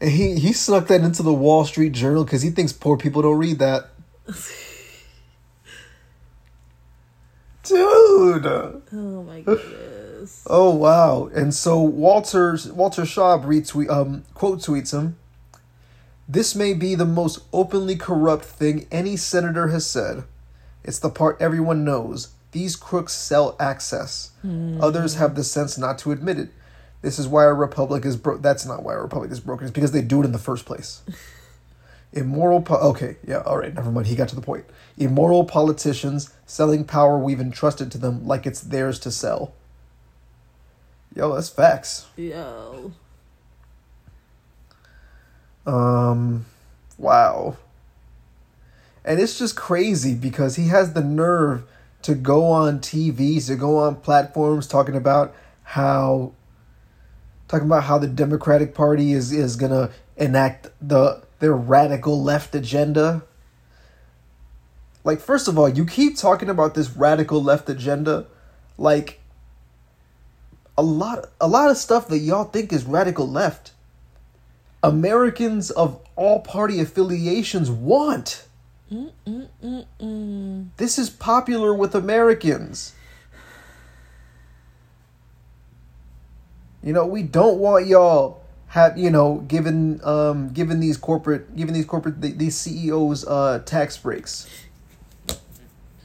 And 0.00 0.10
he, 0.10 0.36
he 0.36 0.52
snuck 0.54 0.86
that 0.86 1.02
into 1.02 1.22
the 1.22 1.34
Wall 1.34 1.66
Street 1.66 1.92
Journal 1.92 2.24
because 2.24 2.40
he 2.42 2.50
thinks 2.50 2.72
poor 2.72 2.96
people 2.96 3.20
don't 3.22 3.36
read 3.36 3.58
that. 3.58 3.90
Dude! 7.64 8.46
Oh 8.46 9.24
my 9.26 9.42
goodness. 9.42 10.44
Oh 10.46 10.70
wow! 10.74 11.30
And 11.34 11.52
so 11.54 11.80
Walter 11.80 12.56
Walter 12.72 13.02
Schaub 13.02 13.44
retweet 13.44 13.90
um 13.90 14.24
quote 14.34 14.60
tweets 14.60 14.92
him. 14.92 15.18
This 16.32 16.54
may 16.54 16.74
be 16.74 16.94
the 16.94 17.04
most 17.04 17.40
openly 17.52 17.96
corrupt 17.96 18.44
thing 18.44 18.86
any 18.92 19.16
senator 19.16 19.66
has 19.68 19.84
said. 19.84 20.22
It's 20.84 21.00
the 21.00 21.10
part 21.10 21.36
everyone 21.40 21.84
knows. 21.84 22.28
These 22.52 22.76
crooks 22.76 23.14
sell 23.14 23.56
access. 23.58 24.30
Hmm. 24.42 24.78
Others 24.80 25.16
have 25.16 25.34
the 25.34 25.42
sense 25.42 25.76
not 25.76 25.98
to 25.98 26.12
admit 26.12 26.38
it. 26.38 26.50
This 27.02 27.18
is 27.18 27.26
why 27.26 27.44
our 27.44 27.54
republic 27.54 28.04
is 28.04 28.16
broke. 28.16 28.42
That's 28.42 28.64
not 28.64 28.84
why 28.84 28.92
our 28.92 29.02
republic 29.02 29.32
is 29.32 29.40
broken. 29.40 29.66
It's 29.66 29.74
because 29.74 29.90
they 29.90 30.02
do 30.02 30.22
it 30.22 30.24
in 30.24 30.30
the 30.30 30.38
first 30.38 30.66
place. 30.66 31.02
Immoral. 32.12 32.62
Po- 32.62 32.90
okay, 32.90 33.16
yeah, 33.26 33.38
all 33.40 33.58
right, 33.58 33.74
never 33.74 33.90
mind. 33.90 34.06
He 34.06 34.14
got 34.14 34.28
to 34.28 34.36
the 34.36 34.40
point. 34.40 34.66
Immoral 34.96 35.44
politicians 35.44 36.32
selling 36.46 36.84
power 36.84 37.18
we've 37.18 37.40
entrusted 37.40 37.90
to 37.90 37.98
them 37.98 38.24
like 38.24 38.46
it's 38.46 38.60
theirs 38.60 39.00
to 39.00 39.10
sell. 39.10 39.52
Yo, 41.16 41.34
that's 41.34 41.48
facts. 41.48 42.06
Yo. 42.16 42.92
Um, 45.70 46.46
wow. 46.98 47.56
And 49.04 49.20
it's 49.20 49.38
just 49.38 49.54
crazy 49.54 50.14
because 50.14 50.56
he 50.56 50.66
has 50.68 50.94
the 50.94 51.02
nerve 51.02 51.62
to 52.02 52.16
go 52.16 52.46
on 52.46 52.80
TVs, 52.80 53.46
to 53.46 53.56
go 53.56 53.78
on 53.78 53.96
platforms 53.96 54.66
talking 54.66 54.96
about 54.96 55.34
how 55.62 56.32
talking 57.46 57.66
about 57.66 57.84
how 57.84 57.98
the 57.98 58.08
Democratic 58.08 58.74
Party 58.74 59.12
is 59.12 59.32
is 59.32 59.54
going 59.54 59.70
to 59.70 59.92
enact 60.16 60.68
the 60.82 61.22
their 61.38 61.54
radical 61.54 62.20
left 62.20 62.54
agenda. 62.54 63.22
Like 65.04 65.20
first 65.20 65.46
of 65.46 65.56
all, 65.56 65.68
you 65.68 65.86
keep 65.86 66.16
talking 66.16 66.48
about 66.48 66.74
this 66.74 66.90
radical 66.90 67.40
left 67.42 67.70
agenda 67.70 68.26
like 68.76 69.20
a 70.76 70.82
lot 70.82 71.26
a 71.40 71.46
lot 71.46 71.70
of 71.70 71.76
stuff 71.76 72.08
that 72.08 72.18
y'all 72.18 72.44
think 72.44 72.72
is 72.72 72.84
radical 72.84 73.28
left 73.28 73.72
Americans 74.82 75.70
of 75.70 76.00
all 76.16 76.40
party 76.40 76.80
affiliations 76.80 77.70
want. 77.70 78.46
This 80.76 80.98
is 80.98 81.10
popular 81.10 81.72
with 81.74 81.94
Americans. 81.94 82.94
You 86.82 86.92
know, 86.94 87.06
we 87.06 87.22
don't 87.22 87.58
want 87.58 87.86
y'all 87.86 88.42
have 88.68 88.96
you 88.96 89.10
know 89.10 89.44
given 89.48 90.00
um 90.04 90.48
given 90.50 90.80
these 90.80 90.96
corporate 90.96 91.54
given 91.56 91.74
these 91.74 91.84
corporate 91.84 92.22
th- 92.22 92.36
these 92.36 92.56
CEOs 92.56 93.26
uh 93.26 93.60
tax 93.66 93.98
breaks. 93.98 94.48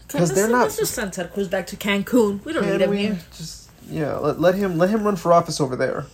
Because 0.07 0.33
they're 0.33 0.49
not- 0.49 0.63
Let's 0.63 0.77
just 0.77 0.93
send 0.93 1.13
Ted 1.13 1.31
Cruz 1.33 1.47
back 1.47 1.67
to 1.67 1.75
Cancun. 1.77 2.43
We 2.45 2.53
don't 2.53 2.65
need 2.65 2.81
him 2.81 2.93
here. 2.93 3.19
just 3.35 3.69
yeah 3.89 4.15
let, 4.17 4.39
let 4.39 4.55
him 4.55 4.77
let 4.77 4.89
him 4.89 5.03
run 5.03 5.15
for 5.15 5.31
office 5.33 5.61
over 5.61 5.75
there. 5.75 6.05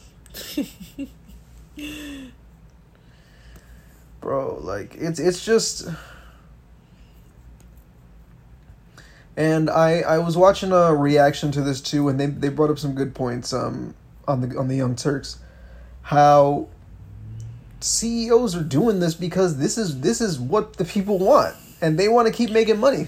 Bro, 4.21 4.59
like 4.61 4.95
it's 4.95 5.19
it's 5.19 5.43
just 5.43 5.87
and 9.35 9.69
I 9.69 10.01
I 10.01 10.17
was 10.19 10.37
watching 10.37 10.71
a 10.71 10.95
reaction 10.95 11.51
to 11.53 11.61
this 11.61 11.81
too 11.81 12.07
and 12.07 12.19
they 12.19 12.27
they 12.27 12.49
brought 12.49 12.69
up 12.69 12.79
some 12.79 12.93
good 12.93 13.15
points 13.15 13.51
um 13.51 13.95
on 14.27 14.41
the 14.41 14.57
on 14.57 14.67
the 14.67 14.75
Young 14.75 14.95
Turks 14.95 15.39
how 16.03 16.67
CEOs 17.79 18.55
are 18.55 18.63
doing 18.63 18.99
this 18.99 19.15
because 19.15 19.57
this 19.57 19.77
is 19.77 20.01
this 20.01 20.21
is 20.21 20.39
what 20.39 20.77
the 20.77 20.85
people 20.85 21.17
want 21.17 21.55
and 21.81 21.97
they 21.97 22.07
want 22.07 22.27
to 22.27 22.33
keep 22.33 22.51
making 22.51 22.79
money. 22.79 23.07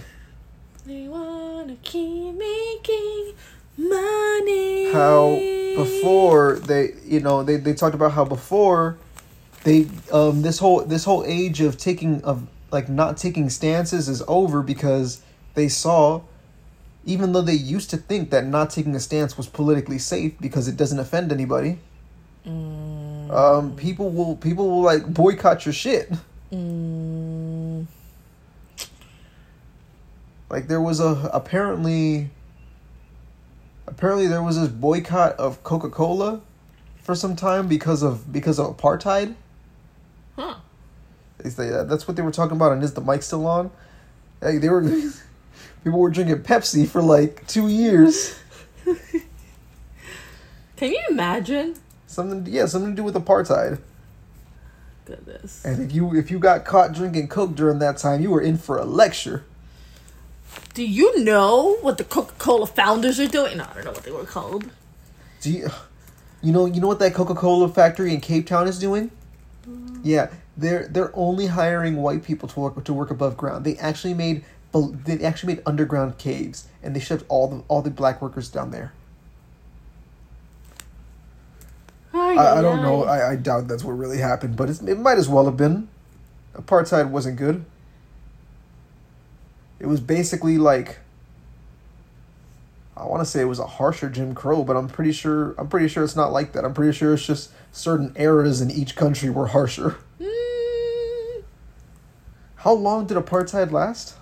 They 0.85 1.07
wanna 1.07 1.75
keep 1.83 2.33
making 2.35 3.33
money. 3.77 4.91
how 4.91 5.35
before 5.75 6.59
they 6.59 6.93
you 7.05 7.19
know 7.19 7.43
they, 7.43 7.57
they 7.57 7.73
talked 7.73 7.95
about 7.95 8.11
how 8.13 8.25
before 8.25 8.97
they 9.63 9.87
um 10.11 10.41
this 10.41 10.59
whole 10.59 10.83
this 10.83 11.05
whole 11.05 11.23
age 11.25 11.61
of 11.61 11.77
taking 11.77 12.23
of 12.23 12.47
like 12.71 12.89
not 12.89 13.17
taking 13.17 13.49
stances 13.49 14.09
is 14.09 14.23
over 14.27 14.61
because 14.61 15.21
they 15.53 15.67
saw 15.67 16.21
even 17.05 17.33
though 17.33 17.41
they 17.41 17.53
used 17.53 17.89
to 17.89 17.97
think 17.97 18.29
that 18.29 18.45
not 18.45 18.69
taking 18.69 18.95
a 18.95 18.99
stance 18.99 19.37
was 19.37 19.47
politically 19.47 19.97
safe 19.97 20.33
because 20.39 20.67
it 20.67 20.77
doesn't 20.77 20.99
offend 20.99 21.31
anybody 21.31 21.77
um 22.45 23.75
people 23.77 24.09
will 24.09 24.35
people 24.35 24.69
will 24.69 24.81
like 24.81 25.11
boycott 25.13 25.65
your 25.65 25.73
shit. 25.73 26.11
Mm, 26.51 27.85
like 30.49 30.67
there 30.67 30.81
was 30.81 30.99
a 30.99 31.29
apparently 31.33 32.29
apparently 33.87 34.27
there 34.27 34.43
was 34.43 34.59
this 34.59 34.69
boycott 34.69 35.33
of 35.37 35.63
coca-cola 35.63 36.41
for 37.01 37.15
some 37.15 37.35
time 37.35 37.67
because 37.67 38.03
of 38.03 38.31
because 38.31 38.59
of 38.59 38.77
apartheid 38.77 39.35
huh. 40.35 40.55
They 41.37 41.49
say. 41.49 41.71
Uh, 41.71 41.83
that's 41.83 42.07
what 42.07 42.15
they 42.15 42.23
were 42.23 42.31
talking 42.31 42.55
about. 42.55 42.71
And 42.71 42.83
is 42.83 42.93
the 42.93 43.01
mic 43.01 43.23
still 43.23 43.45
on? 43.45 43.71
Hey, 44.41 44.57
they 44.57 44.69
were 44.69 44.81
people 45.83 45.99
were 45.99 46.09
drinking 46.09 46.43
Pepsi 46.43 46.87
for 46.87 47.01
like 47.01 47.45
two 47.47 47.67
years. 47.67 48.39
Can 50.75 50.91
you 50.91 51.01
imagine? 51.09 51.75
Something, 52.07 52.45
yeah, 52.51 52.65
something 52.65 52.91
to 52.91 52.95
do 52.95 53.03
with 53.03 53.15
apartheid. 53.15 53.79
Goodness. 55.05 55.63
And 55.65 55.81
if 55.81 55.93
you 55.93 56.15
if 56.15 56.31
you 56.31 56.39
got 56.39 56.65
caught 56.65 56.93
drinking 56.93 57.27
Coke 57.27 57.55
during 57.55 57.79
that 57.79 57.97
time, 57.97 58.21
you 58.21 58.29
were 58.31 58.41
in 58.41 58.57
for 58.57 58.77
a 58.77 58.85
lecture. 58.85 59.43
Do 60.73 60.85
you 60.85 61.23
know 61.23 61.77
what 61.81 61.97
the 61.97 62.03
Coca 62.03 62.33
Cola 62.37 62.67
founders 62.67 63.19
are 63.19 63.27
doing? 63.27 63.57
No, 63.57 63.65
I 63.69 63.73
don't 63.75 63.85
know 63.85 63.91
what 63.91 64.03
they 64.03 64.11
were 64.11 64.25
called. 64.25 64.69
Do 65.41 65.51
you, 65.51 65.69
you 66.41 66.51
know 66.51 66.65
you 66.65 66.79
know 66.79 66.87
what 66.87 66.99
that 66.99 67.13
Coca 67.13 67.35
Cola 67.35 67.67
factory 67.67 68.13
in 68.13 68.21
Cape 68.21 68.47
Town 68.47 68.67
is 68.67 68.79
doing? 68.79 69.11
Yeah, 70.03 70.31
they're 70.57 70.87
they're 70.87 71.11
only 71.15 71.47
hiring 71.47 71.97
white 71.97 72.23
people 72.23 72.49
to 72.49 72.59
work 72.59 72.83
to 72.83 72.93
work 72.93 73.11
above 73.11 73.37
ground. 73.37 73.65
They 73.65 73.77
actually 73.77 74.13
made 74.13 74.43
they 74.73 75.23
actually 75.23 75.55
made 75.55 75.63
underground 75.65 76.17
caves 76.17 76.67
and 76.81 76.95
they 76.95 76.99
shipped 76.99 77.23
all 77.29 77.47
the 77.47 77.63
all 77.67 77.81
the 77.81 77.89
black 77.89 78.21
workers 78.21 78.49
down 78.49 78.71
there. 78.71 78.93
I, 82.13 82.59
I 82.59 82.61
don't 82.61 82.81
know. 82.81 83.05
I, 83.05 83.31
I 83.31 83.35
doubt 83.35 83.67
that's 83.67 83.83
what 83.83 83.93
really 83.93 84.19
happened, 84.19 84.55
but 84.55 84.69
it 84.69 84.99
might 84.99 85.17
as 85.17 85.27
well 85.27 85.45
have 85.45 85.57
been. 85.57 85.87
Apartheid 86.55 87.09
wasn't 87.09 87.37
good. 87.37 87.65
It 89.79 89.87
was 89.87 89.99
basically 89.99 90.57
like 90.57 90.99
I 92.95 93.05
want 93.05 93.21
to 93.21 93.25
say 93.25 93.41
it 93.41 93.45
was 93.45 93.59
a 93.59 93.65
harsher 93.65 94.09
Jim 94.09 94.35
Crow, 94.35 94.63
but 94.63 94.75
I'm 94.75 94.87
pretty 94.87 95.11
sure 95.11 95.55
I'm 95.57 95.67
pretty 95.67 95.87
sure 95.87 96.03
it's 96.03 96.15
not 96.15 96.31
like 96.31 96.51
that. 96.53 96.63
I'm 96.63 96.73
pretty 96.73 96.95
sure 96.95 97.13
it's 97.13 97.25
just 97.25 97.51
certain 97.71 98.13
eras 98.15 98.61
in 98.61 98.69
each 98.69 98.95
country 98.95 99.29
were 99.31 99.47
harsher. 99.47 99.97
Mm, 100.21 101.43
How 102.57 102.73
long 102.73 103.07
did 103.07 103.17
apartheid 103.17 103.71
last? 103.71 104.15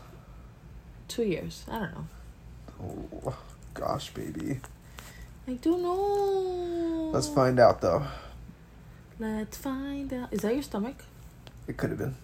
two 1.07 1.23
years. 1.23 1.65
I 1.69 1.79
don't 1.79 1.91
know. 1.93 2.07
Oh, 3.27 3.37
gosh, 3.73 4.11
baby. 4.13 4.61
I 5.45 5.53
don't 5.55 5.81
know. 5.83 7.09
Let's 7.13 7.27
find 7.27 7.59
out 7.59 7.81
though. 7.81 8.05
Let's 9.19 9.57
find 9.57 10.13
out. 10.13 10.31
Is 10.31 10.41
that 10.41 10.53
your 10.53 10.63
stomach? 10.63 11.03
It 11.67 11.75
could 11.75 11.89
have 11.89 11.99
been. 11.99 12.15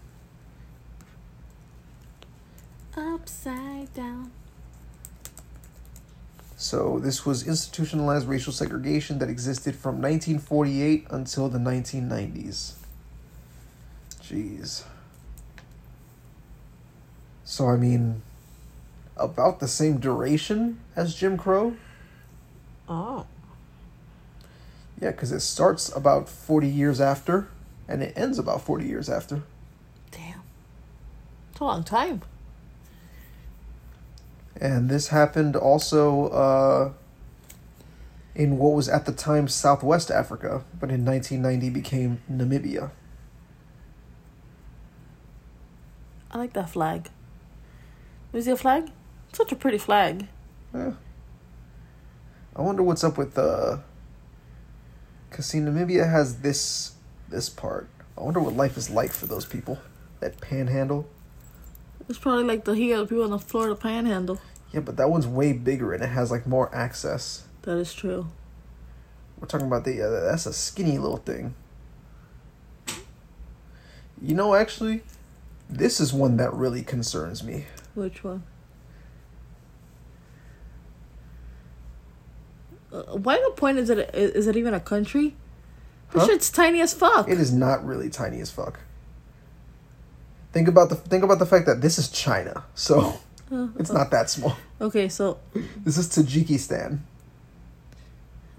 Upside 2.95 3.93
down. 3.93 4.31
So 6.59 6.97
this 6.97 7.23
was 7.23 7.47
institutionalized 7.47 8.27
racial 8.27 8.51
segregation 8.51 9.19
that 9.19 9.29
existed 9.29 9.75
from 9.75 10.01
1948 10.01 11.05
until 11.11 11.49
the 11.49 11.59
1990s. 11.59 12.73
Jeez. 14.23 14.83
So 17.45 17.69
I 17.69 17.77
mean, 17.77 18.23
about 19.15 19.59
the 19.59 19.67
same 19.67 19.99
duration 19.99 20.79
as 20.95 21.13
Jim 21.13 21.37
Crow. 21.37 21.75
Oh. 22.89 23.27
Yeah, 24.99 25.11
because 25.11 25.31
it 25.31 25.41
starts 25.41 25.95
about 25.95 26.27
40 26.27 26.67
years 26.67 26.99
after, 26.99 27.49
and 27.87 28.01
it 28.01 28.13
ends 28.17 28.39
about 28.39 28.61
40 28.61 28.87
years 28.87 29.09
after. 29.09 29.43
Damn. 30.09 30.41
It's 31.51 31.59
a 31.59 31.63
long 31.63 31.83
time. 31.83 32.23
And 34.59 34.89
this 34.89 35.09
happened 35.09 35.55
also 35.55 36.27
uh, 36.29 36.91
in 38.35 38.57
what 38.57 38.73
was 38.73 38.89
at 38.89 39.05
the 39.05 39.11
time 39.11 39.47
Southwest 39.47 40.09
Africa, 40.09 40.63
but 40.79 40.89
in 40.89 41.05
1990 41.05 41.69
became 41.69 42.21
Namibia. 42.31 42.91
I 46.31 46.37
like 46.37 46.53
that 46.53 46.69
flag. 46.69 47.09
Is 48.33 48.47
it 48.47 48.51
a 48.51 48.57
flag? 48.57 48.91
Such 49.33 49.51
a 49.51 49.55
pretty 49.55 49.77
flag. 49.77 50.27
Yeah. 50.73 50.93
I 52.55 52.61
wonder 52.61 52.83
what's 52.83 53.03
up 53.03 53.17
with 53.17 53.35
the. 53.35 53.81
Cause 55.29 55.47
see, 55.47 55.59
Namibia 55.59 56.09
has 56.09 56.39
this 56.41 56.93
this 57.29 57.49
part. 57.49 57.89
I 58.17 58.21
wonder 58.21 58.39
what 58.39 58.55
life 58.55 58.77
is 58.77 58.89
like 58.89 59.11
for 59.11 59.25
those 59.25 59.45
people 59.45 59.79
that 60.19 60.41
panhandle. 60.41 61.07
It's 62.09 62.17
probably 62.19 62.43
like 62.43 62.63
the 62.65 62.73
here 62.73 62.97
the 62.97 63.05
people 63.05 63.25
in 63.25 63.31
the 63.31 63.39
Florida 63.39 63.75
Panhandle. 63.75 64.39
Yeah, 64.71 64.79
but 64.81 64.97
that 64.97 65.09
one's 65.09 65.27
way 65.27 65.53
bigger 65.53 65.93
and 65.93 66.03
it 66.03 66.07
has 66.07 66.31
like 66.31 66.47
more 66.47 66.73
access. 66.73 67.45
That 67.63 67.77
is 67.77 67.93
true. 67.93 68.27
We're 69.39 69.47
talking 69.47 69.67
about 69.67 69.83
the 69.85 70.01
uh, 70.01 70.09
that's 70.31 70.45
a 70.45 70.53
skinny 70.53 70.97
little 70.97 71.17
thing. 71.17 71.53
You 74.21 74.33
know, 74.33 74.55
actually, 74.55 75.03
this 75.69 75.99
is 75.99 76.11
one 76.11 76.37
that 76.37 76.53
really 76.53 76.81
concerns 76.81 77.43
me. 77.43 77.65
Which 77.93 78.23
one? 78.23 78.43
Uh, 82.91 83.03
why 83.17 83.35
the 83.35 83.51
point 83.55 83.77
is 83.77 83.89
it? 83.89 84.09
Is 84.15 84.47
it 84.47 84.55
even 84.55 84.73
a 84.73 84.79
country? 84.79 85.35
This 86.13 86.23
Huh? 86.23 86.27
shit's 86.29 86.49
tiny 86.49 86.81
as 86.81 86.93
fuck. 86.93 87.29
It 87.29 87.39
is 87.39 87.53
not 87.53 87.85
really 87.85 88.09
tiny 88.09 88.39
as 88.39 88.49
fuck. 88.49 88.79
Think 90.53 90.67
about 90.67 90.89
the 90.89 90.95
think 90.95 91.23
about 91.23 91.39
the 91.39 91.45
fact 91.45 91.65
that 91.67 91.81
this 91.81 91.97
is 91.99 92.09
China, 92.09 92.63
so 92.75 93.19
Uh, 93.51 93.67
it's 93.79 93.91
not 93.91 94.09
that 94.11 94.29
small. 94.29 94.55
Okay, 94.81 95.07
so 95.09 95.37
This 95.85 95.97
is 95.97 96.07
Tajikistan. 96.09 96.99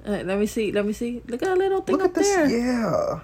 uh, 0.06 0.22
let 0.24 0.38
me 0.38 0.46
see. 0.46 0.72
Let 0.72 0.86
me 0.86 0.92
see. 0.92 1.22
Look 1.26 1.42
at 1.42 1.48
that 1.48 1.58
little 1.58 1.80
thing 1.82 1.96
Look 1.96 2.04
up 2.04 2.10
at 2.10 2.14
this. 2.14 2.28
there. 2.28 2.48
Yeah, 2.48 3.20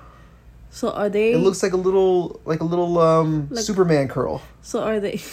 So 0.71 0.91
are 0.91 1.09
they? 1.09 1.33
it 1.33 1.39
looks 1.39 1.63
like 1.63 1.73
a 1.73 1.81
little 1.81 2.41
like 2.45 2.61
a 2.61 2.65
little 2.69 2.99
um 2.99 3.49
Like- 3.51 3.65
Superman 3.65 4.09
curl. 4.09 4.43
So 4.63 4.83
are 4.83 5.01
they? 5.01 5.21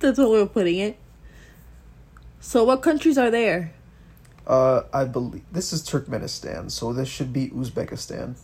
That's 0.00 0.18
what 0.18 0.30
we're 0.30 0.46
putting 0.46 0.78
it. 0.78 0.96
So 2.40 2.64
what 2.64 2.82
countries 2.82 3.18
are 3.18 3.30
there? 3.30 3.72
Uh, 4.46 4.82
I 4.94 5.04
believe 5.04 5.42
this 5.52 5.72
is 5.72 5.82
Turkmenistan, 5.84 6.70
so 6.70 6.92
this 6.92 7.08
should 7.08 7.32
be 7.32 7.50
Uzbekistan, 7.50 8.36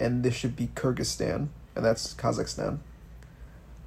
and 0.00 0.24
this 0.24 0.34
should 0.34 0.56
be 0.56 0.68
Kyrgyzstan, 0.74 1.48
and 1.78 1.86
that's 1.86 2.12
Kazakhstan. 2.14 2.78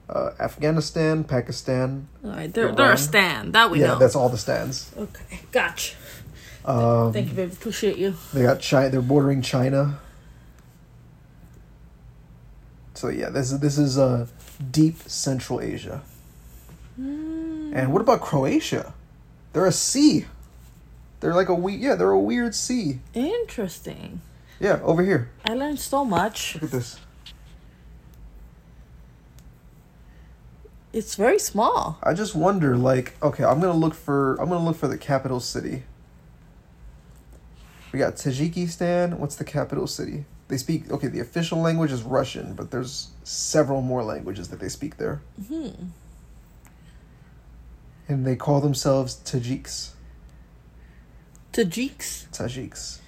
Uh, 0.09 0.31
Afghanistan, 0.39 1.23
Pakistan. 1.23 2.07
All 2.23 2.31
right, 2.31 2.51
they're 2.51 2.71
they're 2.71 2.93
a 2.93 2.97
stand. 2.97 3.53
That 3.53 3.69
we 3.69 3.81
yeah, 3.81 3.87
know. 3.87 3.99
that's 3.99 4.15
all 4.15 4.29
the 4.29 4.37
stands. 4.37 4.91
okay. 4.97 5.41
Gotcha. 5.51 5.95
Um, 6.65 7.13
Thank 7.13 7.29
you, 7.29 7.33
baby. 7.33 7.51
Appreciate 7.51 7.97
you. 7.97 8.15
They 8.33 8.43
got 8.43 8.59
China. 8.59 8.89
They're 8.89 9.01
bordering 9.01 9.41
China. 9.41 9.99
So 12.93 13.09
yeah, 13.09 13.29
this 13.29 13.51
is 13.51 13.59
this 13.59 13.77
is 13.77 13.97
uh, 13.97 14.27
deep 14.71 14.97
Central 15.07 15.61
Asia. 15.61 16.01
And 16.97 17.91
what 17.93 18.01
about 18.01 18.21
Croatia? 18.21 18.93
They're 19.53 19.65
a 19.65 19.71
sea. 19.71 20.25
They're 21.19 21.33
like 21.33 21.49
a 21.49 21.55
we 21.55 21.75
yeah, 21.75 21.95
they're 21.95 22.11
a 22.11 22.19
weird 22.19 22.53
sea. 22.55 22.99
Interesting. 23.13 24.21
Yeah, 24.59 24.79
over 24.83 25.03
here. 25.03 25.31
I 25.45 25.55
learned 25.55 25.79
so 25.79 26.05
much. 26.05 26.55
Look 26.55 26.65
at 26.65 26.71
this. 26.71 26.99
It's 30.93 31.15
very 31.15 31.39
small. 31.39 31.97
I 32.03 32.13
just 32.13 32.35
wonder, 32.35 32.75
like, 32.75 33.15
okay, 33.23 33.43
I'm 33.43 33.59
gonna 33.61 33.73
look 33.73 33.93
for 33.93 34.35
I'm 34.35 34.49
gonna 34.49 34.65
look 34.65 34.75
for 34.75 34.87
the 34.87 34.97
capital 34.97 35.39
city. 35.39 35.83
We 37.91 37.99
got 37.99 38.15
Tajikistan. 38.15 39.17
What's 39.17 39.35
the 39.35 39.43
capital 39.43 39.87
city? 39.87 40.25
They 40.47 40.57
speak 40.57 40.91
okay. 40.91 41.07
The 41.07 41.21
official 41.21 41.59
language 41.59 41.91
is 41.91 42.03
Russian, 42.03 42.53
but 42.55 42.71
there's 42.71 43.11
several 43.23 43.81
more 43.81 44.03
languages 44.03 44.49
that 44.49 44.59
they 44.59 44.69
speak 44.69 44.97
there. 44.97 45.21
Hmm. 45.47 45.69
And 48.07 48.27
they 48.27 48.35
call 48.35 48.59
themselves 48.59 49.15
Tajiks. 49.23 49.91
Tajiks. 51.53 52.27
Tajiks. 52.31 52.99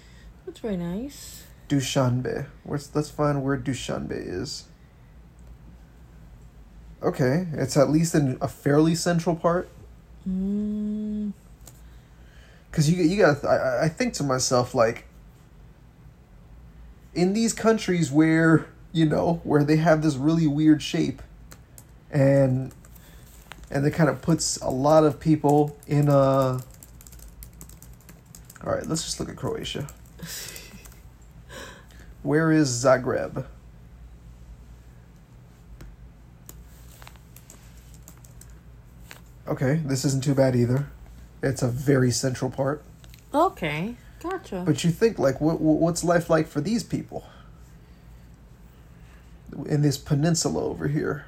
That's 0.45 0.59
very 0.59 0.77
nice. 0.77 1.43
Dushanbe. 1.67 2.45
Where's, 2.63 2.93
let's 2.95 3.09
find 3.09 3.43
where 3.43 3.57
Dushanbe 3.57 4.11
is. 4.11 4.65
Okay, 7.03 7.47
it's 7.53 7.75
at 7.75 7.89
least 7.89 8.15
in 8.15 8.37
a 8.41 8.47
fairly 8.47 8.95
central 8.95 9.35
part. 9.35 9.67
Mm, 10.27 11.33
Because 12.71 12.89
you 12.89 13.03
you 13.03 13.17
got 13.17 13.43
I 13.43 13.83
I 13.83 13.89
think 13.89 14.13
to 14.15 14.23
myself 14.23 14.73
like. 14.73 15.05
In 17.13 17.33
these 17.33 17.53
countries 17.53 18.11
where 18.11 18.65
you 18.91 19.05
know 19.05 19.41
where 19.43 19.63
they 19.63 19.75
have 19.75 20.01
this 20.01 20.15
really 20.15 20.47
weird 20.47 20.81
shape, 20.81 21.21
and 22.09 22.73
and 23.69 23.85
it 23.85 23.91
kind 23.91 24.09
of 24.09 24.21
puts 24.21 24.57
a 24.57 24.69
lot 24.69 25.03
of 25.03 25.19
people 25.19 25.77
in 25.85 26.07
a. 26.07 26.13
All 26.13 26.61
right, 28.63 28.87
let's 28.87 29.03
just 29.03 29.19
look 29.19 29.29
at 29.29 29.35
Croatia. 29.35 29.87
Where 32.23 32.53
is 32.53 32.69
Zagreb? 32.69 33.45
Okay, 39.47 39.81
this 39.85 40.05
isn't 40.05 40.23
too 40.23 40.33
bad 40.35 40.55
either. 40.55 40.87
It's 41.41 41.61
a 41.61 41.67
very 41.67 42.11
central 42.11 42.49
part. 42.49 42.83
okay. 43.33 43.95
Gotcha. 44.21 44.63
But 44.65 44.85
you 44.85 44.89
think 44.91 45.19
like 45.19 45.41
what 45.41 45.59
what- 45.59 45.79
what's 45.79 46.01
life 46.01 46.29
like 46.29 46.47
for 46.47 46.61
these 46.61 46.81
people 46.81 47.25
in 49.65 49.81
this 49.81 49.97
peninsula 49.97 50.63
over 50.63 50.87
here? 50.87 51.25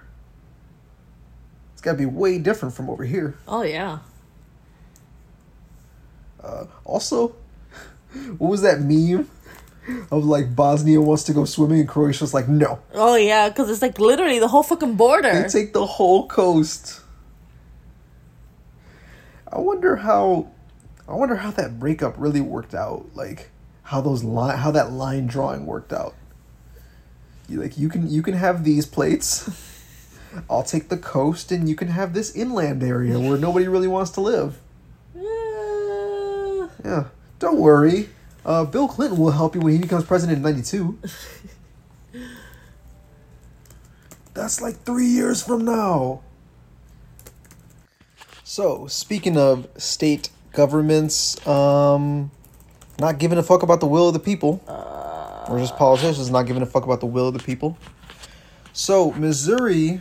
It's 1.74 1.82
got 1.82 1.91
to 1.91 1.97
be 1.97 2.05
way 2.05 2.38
different 2.39 2.74
from 2.74 2.89
over 2.89 3.03
here. 3.03 3.36
oh 3.49 3.63
yeah. 3.63 3.99
Uh, 6.41 6.66
also, 6.86 7.36
what 8.38 8.49
was 8.49 8.61
that 8.61 8.80
meme 8.80 9.30
of 10.09 10.24
like 10.26 10.55
Bosnia 10.55 11.01
wants 11.01 11.24
to 11.24 11.34
go 11.34 11.43
swimming 11.43 11.82
and 11.82 11.89
Croatia's 11.89 12.34
like 12.34 12.47
no. 12.47 12.80
Oh 12.93 13.16
yeah, 13.18 13.49
because 13.49 13.70
it's 13.70 13.82
like 13.82 13.99
literally 13.99 14.39
the 14.39 14.47
whole 14.47 14.63
fucking 14.63 14.95
border. 14.95 15.34
They 15.41 15.49
take 15.49 15.74
the 15.74 15.86
whole 15.86 16.28
coast. 16.28 17.01
I 19.52 19.60
wonder 19.60 19.98
how 19.98 20.52
I 21.08 21.14
wonder 21.14 21.36
how 21.36 21.52
that 21.52 21.80
breakup 21.80 22.16
really 22.18 22.41
worked 22.41 22.74
out. 22.74 23.06
Like 23.14 23.50
how 23.84 24.02
those 24.02 24.24
line 24.24 24.58
how 24.58 24.72
that 24.72 24.91
line 24.91 25.28
drawing 25.28 25.66
worked 25.66 25.93
out. 25.93 26.16
You 27.48 27.62
like 27.62 27.78
you 27.78 27.89
can 27.89 28.10
you 28.10 28.22
can 28.22 28.34
have 28.34 28.64
these 28.64 28.86
plates. 28.86 29.50
I'll 30.50 30.64
take 30.64 30.89
the 30.89 30.98
coast 30.98 31.52
and 31.52 31.70
you 31.70 31.76
can 31.76 31.88
have 31.88 32.14
this 32.14 32.36
inland 32.36 32.84
area 32.84 33.18
where 33.20 33.38
nobody 33.38 33.68
really 33.68 33.88
wants 33.88 34.12
to 34.12 34.22
live. 34.22 34.60
Uh, 35.16 36.68
Yeah. 36.84 37.06
Don't 37.39 37.60
worry. 37.60 38.10
Uh, 38.46 38.64
Bill 38.66 38.88
Clinton 38.88 39.18
will 39.18 39.32
help 39.32 39.56
you 39.56 39.62
when 39.62 39.74
he 39.74 39.80
becomes 39.80 40.06
president 40.06 40.38
in 40.38 40.43
92. 40.43 41.00
That's 44.34 44.62
like 44.62 44.84
three 44.84 45.08
years 45.08 45.41
from 45.41 45.66
now. 45.66 46.22
So, 48.48 48.86
speaking 48.86 49.38
of 49.38 49.68
state 49.76 50.30
governments, 50.52 51.46
um, 51.48 52.30
not 53.00 53.18
giving 53.18 53.39
a 53.39 53.43
fuck 53.43 53.64
about 53.64 53.80
the 53.80 53.88
will 53.88 54.10
of 54.10 54.14
the 54.14 54.20
people, 54.20 54.62
or 55.50 55.58
just 55.58 55.76
politicians 55.78 56.30
not 56.30 56.46
giving 56.46 56.62
a 56.62 56.68
fuck 56.68 56.84
about 56.84 57.00
the 57.00 57.08
will 57.08 57.30
of 57.30 57.34
the 57.34 57.43
people. 57.43 57.76
So, 58.72 59.12
Missouri, 59.14 60.00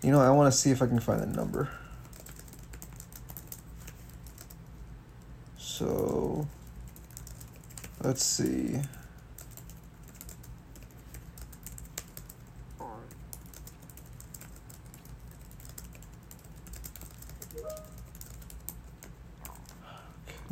you 0.00 0.12
know, 0.12 0.20
I 0.20 0.30
want 0.30 0.52
to 0.52 0.56
see 0.56 0.70
if 0.70 0.80
I 0.80 0.86
can 0.86 1.00
find 1.00 1.20
the 1.20 1.26
number. 1.26 1.70
So, 5.58 6.46
let's 8.00 8.22
see. 8.22 8.80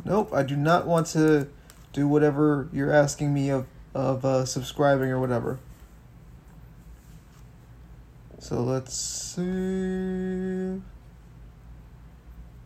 Nope, 0.05 0.33
I 0.33 0.43
do 0.43 0.55
not 0.55 0.85
want 0.85 1.07
to 1.07 1.47
do 1.93 2.07
whatever 2.07 2.67
you're 2.73 2.91
asking 2.91 3.33
me 3.33 3.49
of 3.49 3.65
of 3.93 4.25
uh, 4.25 4.45
subscribing 4.45 5.09
or 5.09 5.19
whatever. 5.19 5.59
So 8.39 8.61
let's 8.61 8.93
see. 8.95 10.81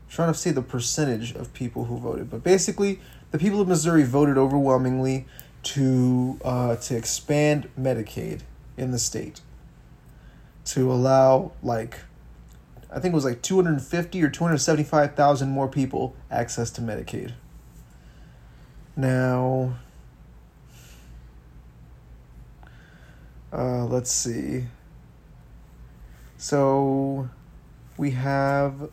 trying 0.10 0.34
to 0.34 0.34
see 0.34 0.50
the 0.50 0.64
percentage 0.64 1.36
of 1.36 1.54
people 1.54 1.86
who 1.86 1.98
voted, 1.98 2.32
but 2.32 2.44
basically, 2.44 3.00
the 3.32 3.38
people 3.38 3.62
of 3.62 3.68
Missouri 3.68 4.04
voted 4.04 4.38
overwhelmingly 4.38 5.26
to 5.64 6.40
uh, 6.44 6.78
to 6.78 6.96
expand 6.96 7.70
Medicaid 7.80 8.42
in 8.78 8.92
the 8.92 9.00
state 9.00 9.42
to 10.66 10.92
allow 10.92 11.52
like 11.62 12.00
I 12.90 13.00
think 13.00 13.12
it 13.12 13.16
was 13.16 13.26
like 13.26 13.42
250 13.42 14.24
or 14.24 14.30
275,000 14.30 15.50
more 15.50 15.68
people 15.68 16.16
access 16.32 16.72
to 16.72 16.82
Medicaid. 16.82 17.34
Now, 18.96 19.78
uh, 23.52 23.86
let's 23.86 24.12
see. 24.12 24.66
So, 26.38 27.30
we 27.98 28.12
have 28.12 28.90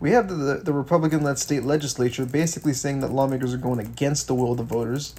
we 0.00 0.10
have 0.10 0.28
the 0.28 0.60
the 0.62 0.72
Republican-led 0.72 1.38
state 1.38 1.64
legislature 1.64 2.26
basically 2.26 2.72
saying 2.72 3.00
that 3.00 3.10
lawmakers 3.10 3.54
are 3.54 3.58
going 3.58 3.80
against 3.80 4.26
the 4.26 4.34
will 4.34 4.52
of 4.52 4.58
the 4.58 4.64
voters. 4.64 5.14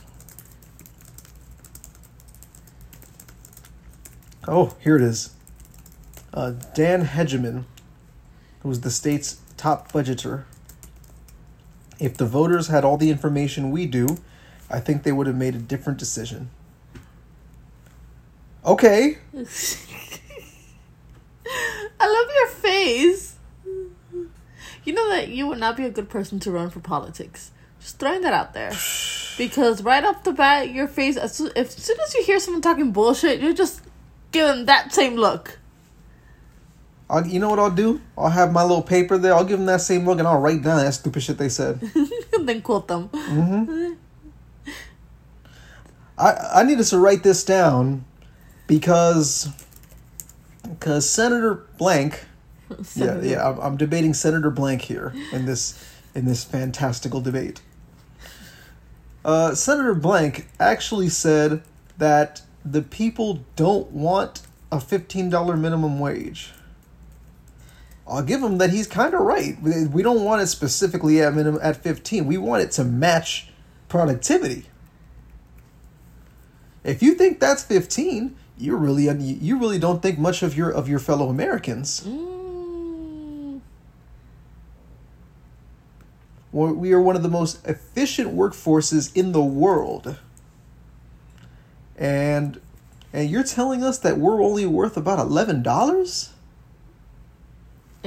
Oh, 4.48 4.76
here 4.80 4.96
it 4.96 5.02
is. 5.02 5.35
Uh, 6.36 6.52
Dan 6.74 7.06
Hegeman, 7.06 7.64
who 8.60 8.70
was 8.70 8.82
the 8.82 8.92
state's 8.92 9.40
top 9.56 9.92
budgeter. 9.94 10.44
If 11.98 12.18
the 12.18 12.26
voters 12.26 12.68
had 12.68 12.84
all 12.84 12.98
the 12.98 13.10
information 13.10 13.72
we 13.72 13.86
do, 13.86 14.18
I 14.70 14.82
think 14.82 15.04
they 15.04 15.14
would 15.14 15.28
have 15.28 15.36
made 15.38 15.56
a 15.56 15.60
different 15.60 15.98
decision. 15.98 16.50
Okay. 18.66 19.18
I 22.00 22.08
love 22.08 22.28
your 22.36 22.48
face. 22.50 23.36
You 24.84 24.94
know 24.94 25.10
that 25.10 25.30
you 25.30 25.48
would 25.48 25.60
not 25.60 25.78
be 25.78 25.86
a 25.86 25.90
good 25.90 26.10
person 26.10 26.40
to 26.42 26.52
run 26.52 26.70
for 26.70 26.82
politics. 26.82 27.52
Just 27.80 28.00
throwing 28.00 28.22
that 28.22 28.34
out 28.34 28.54
there. 28.54 28.72
Because 29.38 29.84
right 29.84 30.02
off 30.06 30.24
the 30.24 30.32
bat, 30.32 30.72
your 30.72 30.88
face, 30.88 31.18
as 31.18 31.36
soon, 31.36 31.52
as 31.58 31.72
soon 31.72 31.98
as 32.00 32.14
you 32.14 32.24
hear 32.24 32.40
someone 32.40 32.62
talking 32.62 32.94
bullshit, 32.94 33.42
you 33.42 33.54
just 33.54 33.82
give 34.32 34.48
them 34.48 34.66
that 34.68 34.94
same 34.94 35.18
look. 35.18 35.60
I'll, 37.10 37.26
you 37.26 37.40
know 37.40 37.50
what 37.50 37.60
I'll 37.60 37.72
do? 37.72 38.02
I'll 38.18 38.30
have 38.30 38.52
my 38.52 38.64
little 38.64 38.82
paper 38.82 39.18
there. 39.18 39.34
I'll 39.34 39.46
give 39.46 39.60
them 39.60 39.68
that 39.68 39.82
same 39.82 40.06
look 40.06 40.18
and 40.20 40.28
I'll 40.28 40.40
write 40.40 40.64
down 40.64 40.78
that 40.78 40.94
stupid 40.94 41.22
shit 41.22 41.38
they 41.38 41.50
said. 41.50 41.80
then 42.40 42.62
quote 42.62 42.88
them. 42.88 43.10
I 46.18 46.34
I 46.56 46.64
needed 46.64 46.86
to 46.86 46.98
write 46.98 47.24
this 47.24 47.44
down 47.44 48.06
because 48.68 49.50
because 50.64 51.10
Senator 51.10 51.66
Blank, 51.78 52.26
yeah 52.96 53.20
yeah 53.22 53.48
I'm, 53.48 53.60
I'm 53.60 53.78
debating 53.78 54.14
Senator 54.14 54.50
Blank 54.50 54.82
here 54.84 55.14
in 55.32 55.46
this 55.46 55.84
in 56.14 56.26
this 56.26 56.44
fantastical 56.44 57.22
debate. 57.22 57.62
Uh, 59.24 59.56
Senator 59.56 59.96
Blank 59.96 60.48
actually 60.60 61.10
said 61.10 61.64
that 61.98 62.42
the 62.64 62.82
people 62.82 63.44
don't 63.56 63.92
want 63.92 64.42
a 64.72 64.80
fifteen 64.80 65.30
dollar 65.30 65.58
minimum 65.58 66.00
wage. 66.00 66.52
I'll 68.08 68.24
give 68.24 68.42
him 68.42 68.60
that 68.60 68.70
he's 68.70 68.88
kind 68.88 69.14
of 69.14 69.22
right. 69.22 69.58
We 69.62 70.04
don't 70.04 70.24
want 70.24 70.42
it 70.42 70.48
specifically 70.48 71.22
at 71.22 71.34
minimum 71.34 71.60
at 71.64 71.78
fifteen. 71.78 72.28
We 72.28 72.38
want 72.38 72.62
it 72.64 72.72
to 72.72 72.84
match 72.84 73.50
productivity. 73.90 74.66
If 76.84 77.02
you 77.02 77.16
think 77.16 77.40
that's 77.40 77.64
15, 77.64 78.36
you 78.60 78.76
really 78.76 79.10
you 79.10 79.58
really 79.60 79.80
don't 79.80 80.04
think 80.04 80.20
much 80.20 80.44
of 80.44 80.56
your 80.56 80.70
of 80.70 80.88
your 80.88 81.00
fellow 81.00 81.30
Americans. 81.30 82.02
Mm, 82.02 83.60
We 86.52 86.94
are 86.94 87.02
one 87.02 87.16
of 87.16 87.24
the 87.24 87.30
most 87.30 87.66
efficient 87.68 88.34
workforces 88.36 89.12
in 89.16 89.32
the 89.32 89.44
world. 89.44 90.18
And 91.98 92.62
and 93.12 93.30
you're 93.30 93.44
telling 93.44 93.84
us 93.84 93.98
that 94.00 94.18
we're 94.18 94.44
only 94.44 94.66
worth 94.66 94.96
about 94.96 95.20
$11? 95.20 96.30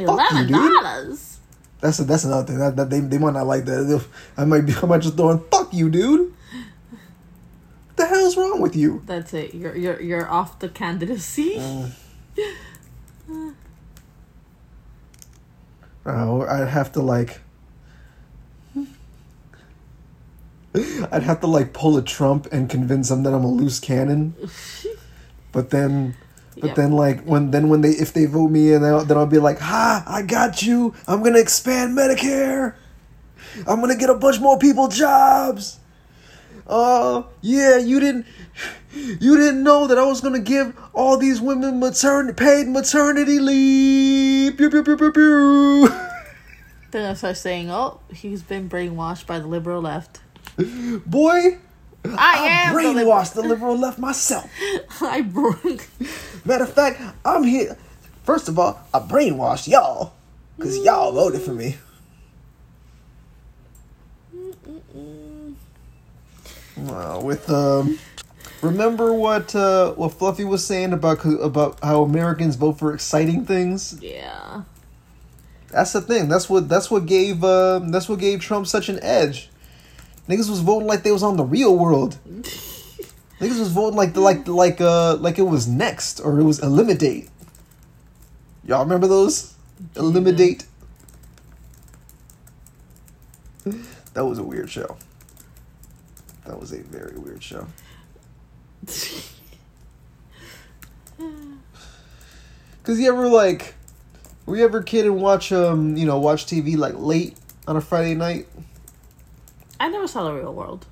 Eleven 0.05 0.53
dollars. 0.53 1.39
That's 1.81 2.01
a, 2.01 2.05
that's 2.05 2.25
another 2.25 2.47
thing. 2.47 2.59
That, 2.59 2.77
that 2.77 2.91
they 2.91 3.01
they 3.01 3.19
might 3.19 3.35
not 3.35 3.47
like 3.47 3.65
that. 3.67 4.05
I 4.37 4.45
might 4.45 4.63
be 4.63 4.75
I 4.83 4.87
might 4.87 5.03
just 5.03 5.17
throw 5.17 5.37
throwing 5.37 5.51
fuck 5.51 5.73
you, 5.73 5.91
dude. 5.91 6.35
What 6.91 7.97
the 7.97 8.07
hell's 8.07 8.37
wrong 8.37 8.61
with 8.61 8.77
you? 8.77 9.03
That's 9.07 9.35
it. 9.35 9.55
You're 9.55 9.77
you're 9.77 10.01
you're 10.01 10.29
off 10.29 10.59
the 10.59 10.69
candidacy. 10.69 11.57
Oh, 16.07 16.43
I'd 16.49 16.69
have 16.69 16.93
to 16.93 17.01
like. 17.01 17.41
I'd 21.11 21.23
have 21.23 21.41
to 21.41 21.47
like 21.47 21.73
pull 21.73 21.97
a 21.97 22.03
Trump 22.03 22.47
and 22.53 22.69
convince 22.71 23.09
them 23.09 23.23
that 23.25 23.35
I'm 23.35 23.45
a 23.45 23.51
loose 23.51 23.81
cannon. 23.81 24.35
But 25.51 25.71
then, 25.71 26.15
but 26.61 26.69
Yep. 26.69 26.77
then 26.77 26.93
like 26.93 27.25
when 27.25 27.51
then 27.51 27.69
when 27.69 27.81
they 27.81 27.91
if 27.91 28.13
they 28.13 28.27
vote 28.27 28.51
me 28.51 28.73
in, 28.73 28.83
then 28.83 29.17
I'll, 29.17 29.27
be 29.27 29.39
like, 29.39 29.59
ha, 29.59 30.05
I 30.07 30.23
got 30.23 30.63
you. 30.63 30.95
I'm 31.07 31.23
gonna 31.23 31.39
expand 31.39 31.97
Medicare. 31.97 32.75
I'm 33.67 33.81
gonna 33.81 33.97
get 33.97 34.11
a 34.11 34.15
bunch 34.15 34.41
more 34.41 34.59
people 34.59 34.89
jobs. 34.89 35.79
Uh, 36.67 37.23
yeah, 37.41 37.79
you 37.79 37.99
didn't, 37.99 38.27
you 38.93 39.37
didn't 39.39 39.63
know 39.63 39.87
that 39.87 39.97
I 39.97 40.05
was 40.05 40.21
gonna 40.21 40.39
give 40.39 40.77
all 40.93 41.17
these 41.17 41.41
women 41.41 41.81
maternity 41.81 42.35
paid 42.35 42.69
maternity 42.69 43.39
leave. 43.39 44.57
Pew, 44.59 44.69
pew, 44.71 44.83
pew, 44.83 44.97
pew, 44.97 45.13
pew. 45.13 45.89
Then 46.91 47.11
I 47.11 47.15
start 47.15 47.37
saying, 47.37 47.71
"Oh, 47.71 48.01
he's 48.13 48.43
been 48.43 48.69
brainwashed 48.69 49.27
by 49.27 49.39
the 49.39 49.47
liberal 49.47 49.83
left." 49.83 50.21
Boy, 51.07 51.59
I, 52.05 52.17
I 52.17 52.47
am 52.47 52.75
brainwashed 52.75 53.35
the 53.35 53.43
liberal 53.43 53.77
left 53.77 53.99
myself. 53.99 54.51
I 55.01 55.21
broke. 55.23 55.87
Matter 56.45 56.65
of 56.65 56.73
fact, 56.73 57.01
I'm 57.25 57.45
here. 57.45 57.77
First 58.25 58.49
of 58.49 58.59
all, 58.59 58.81
I 58.93 59.01
brainwashed 59.01 59.69
y'all 59.69 60.13
because 60.57 60.79
y'all 60.79 61.13
voted 61.13 61.43
for 61.43 61.53
me. 61.53 61.77
Well, 66.77 67.23
with 67.23 67.51
um, 67.51 67.99
remember 68.63 69.13
what 69.13 69.55
uh, 69.55 69.93
what 69.93 70.13
Fluffy 70.13 70.45
was 70.45 70.65
saying 70.65 70.93
about 70.93 71.25
about 71.25 71.83
how 71.83 72.03
Americans 72.03 72.57
vote 72.57 72.79
for 72.79 72.95
exciting 72.95 73.45
things. 73.45 73.99
Yeah. 74.01 74.63
That's 75.71 75.93
the 75.93 76.01
thing. 76.01 76.29
That's 76.29 76.49
what 76.49 76.69
that's 76.69 76.91
what 76.91 77.07
gave 77.07 77.45
um, 77.45 77.91
that's 77.91 78.09
what 78.09 78.21
gave 78.21 78.41
Trump 78.41 78.67
such 78.67 78.89
an 78.89 78.99
edge. 79.03 79.51
Niggas 80.29 80.51
was 80.51 80.61
voting 80.61 80.87
like 80.87 81.03
they 81.03 81.13
was 81.13 81.23
on 81.23 81.37
the 81.37 81.45
real 81.45 81.77
world. 81.77 82.19
Niggas 82.27 83.59
was 83.59 83.71
voting 83.71 83.97
like 83.97 84.15
the 84.15 84.21
like 84.21 84.47
like 84.47 84.81
uh 84.81 85.17
like 85.17 85.39
it 85.39 85.43
was 85.43 85.67
next 85.67 86.21
or 86.21 86.39
it 86.39 86.45
was 86.45 86.59
Elimidate. 86.59 87.31
Y'all 88.65 88.83
remember 88.83 89.07
those? 89.07 89.55
Elimidate. 89.97 90.67
That 94.15 94.27
was 94.27 94.39
a 94.39 94.43
weird 94.43 94.69
show. 94.69 94.97
That 96.45 96.59
was 96.61 96.73
a 96.73 96.83
very 96.83 97.17
weird 97.17 97.43
show. 97.43 97.67
Cause 102.83 102.99
you 102.99 103.13
ever 103.13 103.29
like, 103.29 103.75
were 104.47 104.57
you 104.57 104.65
ever 104.65 104.83
kid 104.83 105.07
and 105.07 105.21
watch 105.23 105.53
um 105.53 105.97
you 105.97 106.05
know 106.05 106.19
watch 106.19 106.47
TV 106.47 106.77
like 106.77 106.95
late 106.97 107.37
on 107.67 107.77
a 107.77 107.81
Friday 107.81 108.15
night? 108.15 108.49
I 109.81 109.89
never 109.89 110.07
saw 110.09 110.25
the 110.25 110.33
real 110.33 110.53
world. 110.53 110.87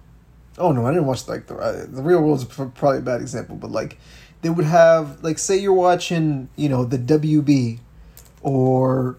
Oh 0.59 0.73
no, 0.73 0.87
I 0.87 0.91
didn't 0.91 1.07
watch 1.07 1.29
like 1.29 1.47
the 1.47 1.57
uh, 1.57 1.87
the 1.89 2.03
real 2.03 2.23
world's 2.23 2.45
probably 2.45 2.99
a 2.99 3.03
bad 3.03 3.21
example, 3.21 3.57
but 3.57 3.71
like 3.71 3.99
they 4.43 4.49
would 4.51 4.65
have 4.65 5.23
like 5.23 5.39
say 5.39 5.57
you're 5.59 5.73
watching 5.73 6.49
you 6.57 6.69
know 6.69 6.85
the 6.85 6.99
WB 6.99 7.79
or 8.43 9.17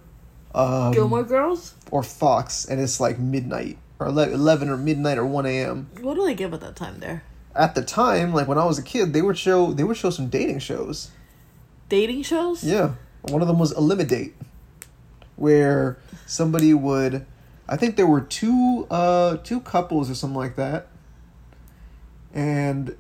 um, 0.56 0.94
Gilmore 0.94 1.24
Girls. 1.24 1.76
or 1.92 2.02
Fox 2.02 2.66
and 2.66 2.80
it's 2.82 3.00
like 3.00 3.20
midnight 3.20 3.78
or 4.00 4.08
eleven 4.08 4.70
or 4.70 4.78
midnight 4.78 5.18
or 5.18 5.26
one 5.26 5.46
a.m. 5.46 5.90
What 6.02 6.16
do 6.16 6.26
they 6.26 6.34
give 6.34 6.54
at 6.54 6.62
that 6.62 6.76
time 6.76 7.00
there? 7.00 7.24
At 7.56 7.76
the 7.76 7.84
time, 7.84 8.34
like 8.34 8.48
when 8.48 8.58
I 8.58 8.66
was 8.66 8.78
a 8.80 8.84
kid, 8.84 9.14
they 9.14 9.22
would 9.22 9.38
show 9.38 9.74
they 9.74 9.84
would 9.84 9.98
show 9.98 10.10
some 10.10 10.30
dating 10.30 10.60
shows. 10.60 11.12
Dating 11.90 12.22
shows. 12.24 12.64
Yeah, 12.64 12.96
one 13.22 13.42
of 13.42 13.48
them 13.48 13.60
was 13.60 13.72
Elimidate, 13.72 14.36
where 15.36 15.98
somebody 16.26 16.74
would, 16.74 17.26
I 17.70 17.76
think 17.78 17.96
there 17.98 18.08
were 18.08 18.22
two 18.22 18.88
uh 18.90 19.38
two 19.38 19.60
couples 19.62 20.10
or 20.10 20.16
something 20.16 20.38
like 20.38 20.56
that, 20.56 20.88
and 22.34 22.96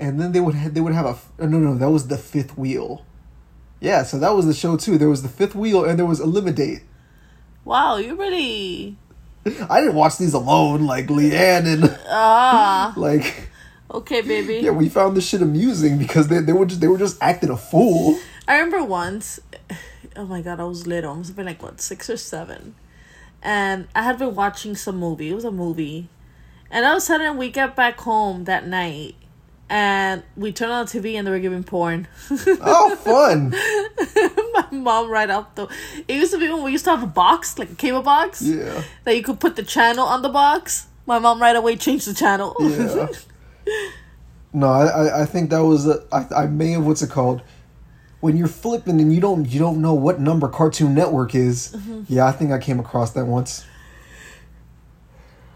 and 0.00 0.20
then 0.20 0.32
they 0.32 0.40
would 0.40 0.54
ha- 0.54 0.68
they 0.70 0.80
would 0.80 0.94
have 0.94 1.06
a 1.06 1.10
f- 1.10 1.30
oh, 1.38 1.46
no 1.46 1.58
no 1.58 1.74
that 1.76 1.90
was 1.90 2.08
the 2.08 2.16
fifth 2.18 2.56
wheel, 2.56 3.04
yeah 3.80 4.02
so 4.02 4.18
that 4.18 4.34
was 4.34 4.46
the 4.46 4.54
show 4.54 4.76
too 4.76 4.96
there 4.98 5.08
was 5.08 5.22
the 5.22 5.28
fifth 5.28 5.54
wheel 5.54 5.84
and 5.84 5.98
there 5.98 6.06
was 6.06 6.20
Elimidate. 6.20 6.82
Wow, 7.64 7.96
you 7.96 8.16
really 8.16 8.96
I 9.68 9.80
didn't 9.80 9.94
watch 9.94 10.16
these 10.18 10.34
alone 10.34 10.86
like 10.86 11.06
Leanne 11.08 11.66
and 11.66 11.98
ah 12.08 12.92
like 12.96 13.50
okay, 13.90 14.22
baby. 14.22 14.60
yeah 14.64 14.70
we 14.70 14.88
found 14.88 15.16
this 15.16 15.28
shit 15.28 15.42
amusing 15.42 15.98
because 15.98 16.28
they 16.28 16.38
they 16.40 16.52
were 16.52 16.66
just 16.66 16.80
they 16.80 16.88
were 16.88 16.98
just 16.98 17.18
acting 17.22 17.50
a 17.50 17.56
fool. 17.56 18.18
I 18.46 18.54
remember 18.58 18.82
once, 18.84 19.40
oh 20.16 20.24
my 20.24 20.40
god, 20.40 20.60
I 20.60 20.64
was 20.64 20.86
little. 20.86 21.12
I 21.12 21.16
must 21.16 21.28
have 21.28 21.36
been 21.36 21.46
like 21.46 21.62
what 21.62 21.80
six 21.82 22.08
or 22.08 22.16
seven, 22.16 22.74
and 23.42 23.88
I 23.94 24.02
had 24.02 24.18
been 24.18 24.34
watching 24.34 24.74
some 24.76 24.96
movie. 24.96 25.30
It 25.30 25.34
was 25.34 25.44
a 25.44 25.50
movie, 25.50 26.08
and 26.70 26.84
all 26.84 26.92
of 26.92 26.98
a 26.98 27.00
sudden 27.00 27.36
we 27.36 27.50
get 27.50 27.74
back 27.76 27.98
home 28.00 28.44
that 28.44 28.66
night, 28.66 29.14
and 29.70 30.22
we 30.36 30.52
turn 30.52 30.70
on 30.70 30.86
the 30.86 30.90
TV 30.98 31.14
and 31.14 31.26
they 31.26 31.30
were 31.30 31.38
giving 31.38 31.64
porn. 31.64 32.08
Oh 32.60 32.94
fun! 32.96 33.50
My 34.52 34.66
mom 34.70 35.10
right 35.10 35.30
up 35.30 35.54
the. 35.54 35.66
It 36.08 36.14
used 36.16 36.32
to 36.32 36.38
be 36.38 36.48
when 36.48 36.62
we 36.62 36.72
used 36.72 36.84
to 36.84 36.90
have 36.90 37.02
a 37.02 37.06
box, 37.06 37.58
like 37.58 37.70
a 37.70 37.74
cable 37.74 38.02
box, 38.02 38.42
Yeah. 38.42 38.82
that 39.04 39.16
you 39.16 39.22
could 39.22 39.40
put 39.40 39.56
the 39.56 39.62
channel 39.62 40.06
on 40.06 40.22
the 40.22 40.28
box. 40.28 40.86
My 41.06 41.18
mom 41.18 41.40
right 41.40 41.56
away 41.56 41.76
changed 41.76 42.06
the 42.06 42.14
channel. 42.14 42.54
Yeah. 42.60 43.08
No, 44.52 44.66
I, 44.66 44.86
I- 44.86 45.22
I 45.22 45.24
think 45.26 45.50
that 45.50 45.58
was 45.62 45.86
a, 45.86 46.02
I, 46.10 46.26
I 46.34 46.46
may 46.46 46.70
have 46.72 46.84
what's 46.86 47.02
it 47.02 47.10
called 47.10 47.42
when 48.20 48.36
you're 48.36 48.48
flipping 48.48 49.00
and 49.00 49.12
you 49.14 49.20
don't 49.20 49.46
you 49.48 49.58
don't 49.58 49.80
know 49.80 49.94
what 49.94 50.20
number 50.20 50.48
Cartoon 50.48 50.94
Network 50.94 51.34
is. 51.34 51.76
Yeah, 52.08 52.26
I 52.26 52.32
think 52.32 52.50
I 52.52 52.58
came 52.58 52.80
across 52.80 53.12
that 53.12 53.26
once. 53.26 53.64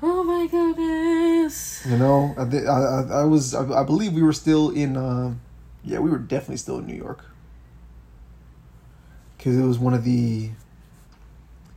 oh 0.03 0.23
my 0.25 0.47
goodness. 0.47 1.85
You 1.87 1.97
know, 1.99 2.35
I, 2.39 2.43
I, 2.43 3.21
I 3.23 3.25
was 3.25 3.55
I, 3.55 3.81
I 3.81 3.85
believe 3.85 4.13
we 4.13 4.23
were 4.23 4.33
still 4.33 4.71
in. 4.71 4.97
Uh, 4.97 5.35
yeah, 5.85 5.99
we 5.99 6.11
were 6.11 6.19
definitely 6.19 6.59
still 6.59 6.79
in 6.79 6.87
New 6.87 6.95
York 6.95 7.25
because 9.37 9.57
it 9.59 9.65
was 9.65 9.79
one 9.79 9.95
of 9.95 10.05
the. 10.05 10.51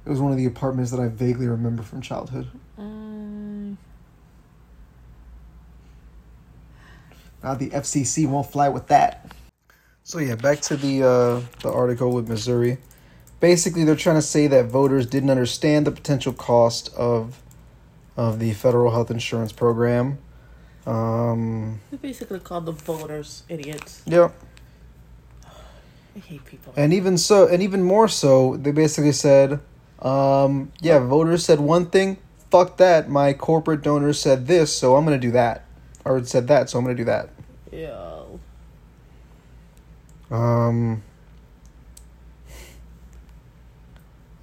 It 0.05 0.09
was 0.09 0.19
one 0.19 0.31
of 0.31 0.37
the 0.37 0.45
apartments 0.45 0.91
that 0.91 0.99
I 0.99 1.07
vaguely 1.07 1.47
remember 1.47 1.81
from 1.81 1.99
childhood. 1.99 2.47
Mm, 2.79 3.77
Now 7.43 7.55
the 7.55 7.69
FCC 7.71 8.27
won't 8.27 8.51
fly 8.51 8.69
with 8.69 8.87
that. 8.87 9.31
So 10.07 10.19
yeah, 10.19 10.35
back 10.35 10.61
to 10.61 10.77
the 10.77 11.01
uh, 11.01 11.41
the 11.63 11.73
article 11.73 12.11
with 12.11 12.29
Missouri. 12.29 12.77
Basically, 13.39 13.83
they're 13.83 13.95
trying 13.95 14.17
to 14.17 14.21
say 14.21 14.45
that 14.45 14.65
voters 14.65 15.07
didn't 15.07 15.31
understand 15.31 15.87
the 15.87 15.91
potential 15.91 16.31
cost 16.31 16.93
of 16.93 17.41
of 18.15 18.37
the 18.37 18.53
federal 18.53 18.91
health 18.91 19.09
insurance 19.09 19.51
program. 19.51 20.19
Um, 20.85 21.81
they 21.89 21.97
basically 21.97 22.39
called 22.39 22.67
the 22.67 22.73
voters 22.73 23.41
idiots. 23.49 24.03
yeah, 24.05 24.29
I 26.15 26.19
hate 26.19 26.45
people. 26.45 26.71
and 26.77 26.93
even 26.93 27.17
so, 27.17 27.47
and 27.47 27.63
even 27.63 27.81
more 27.81 28.07
so, 28.07 28.57
they 28.57 28.71
basically 28.71 29.11
said, 29.11 29.59
um, 30.03 30.71
yeah, 30.81 30.99
voters 30.99 31.43
said 31.43 31.59
one 31.59 31.87
thing. 31.87 32.17
Fuck 32.51 32.77
that. 32.77 33.09
My 33.09 33.33
corporate 33.33 33.81
donors 33.81 34.19
said 34.19 34.45
this, 34.45 34.71
so 34.71 34.97
I'm 34.97 35.03
gonna 35.03 35.17
do 35.17 35.31
that, 35.31 35.65
or 36.05 36.23
said 36.23 36.47
that, 36.49 36.69
so 36.69 36.77
I'm 36.77 36.85
gonna 36.85 36.93
do 36.93 37.05
that. 37.05 37.29
Yo. 37.71 38.04
Um, 40.31 41.03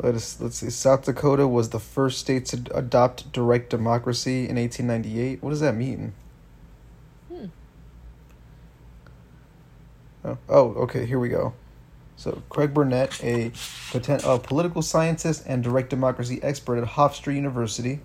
let's 0.01 0.41
let's 0.41 0.57
see. 0.57 0.70
South 0.70 1.05
Dakota 1.05 1.49
was 1.49 1.70
the 1.70 1.80
first 1.80 2.18
state 2.18 2.47
to 2.47 2.62
adopt 2.74 3.33
direct 3.33 3.70
democracy 3.70 4.49
in 4.49 4.57
1898. 4.57 5.43
What 5.43 5.51
does 5.51 5.61
that 5.61 5.74
mean? 5.74 6.12
Hmm. 7.28 7.47
Oh, 10.24 10.39
oh, 10.49 10.68
okay. 10.74 11.07
Here 11.07 11.18
we 11.18 11.28
go. 11.28 11.55
So 12.16 12.43
Craig 12.51 12.72
Burnett, 12.72 13.18
a, 13.24 13.51
poten- 13.91 14.22
a 14.24 14.39
political 14.39 14.80
scientist 14.80 15.43
and 15.45 15.64
direct 15.64 15.91
democracy 15.91 16.41
expert 16.43 16.76
at 16.76 16.91
Hofstra 16.91 17.35
University, 17.35 17.99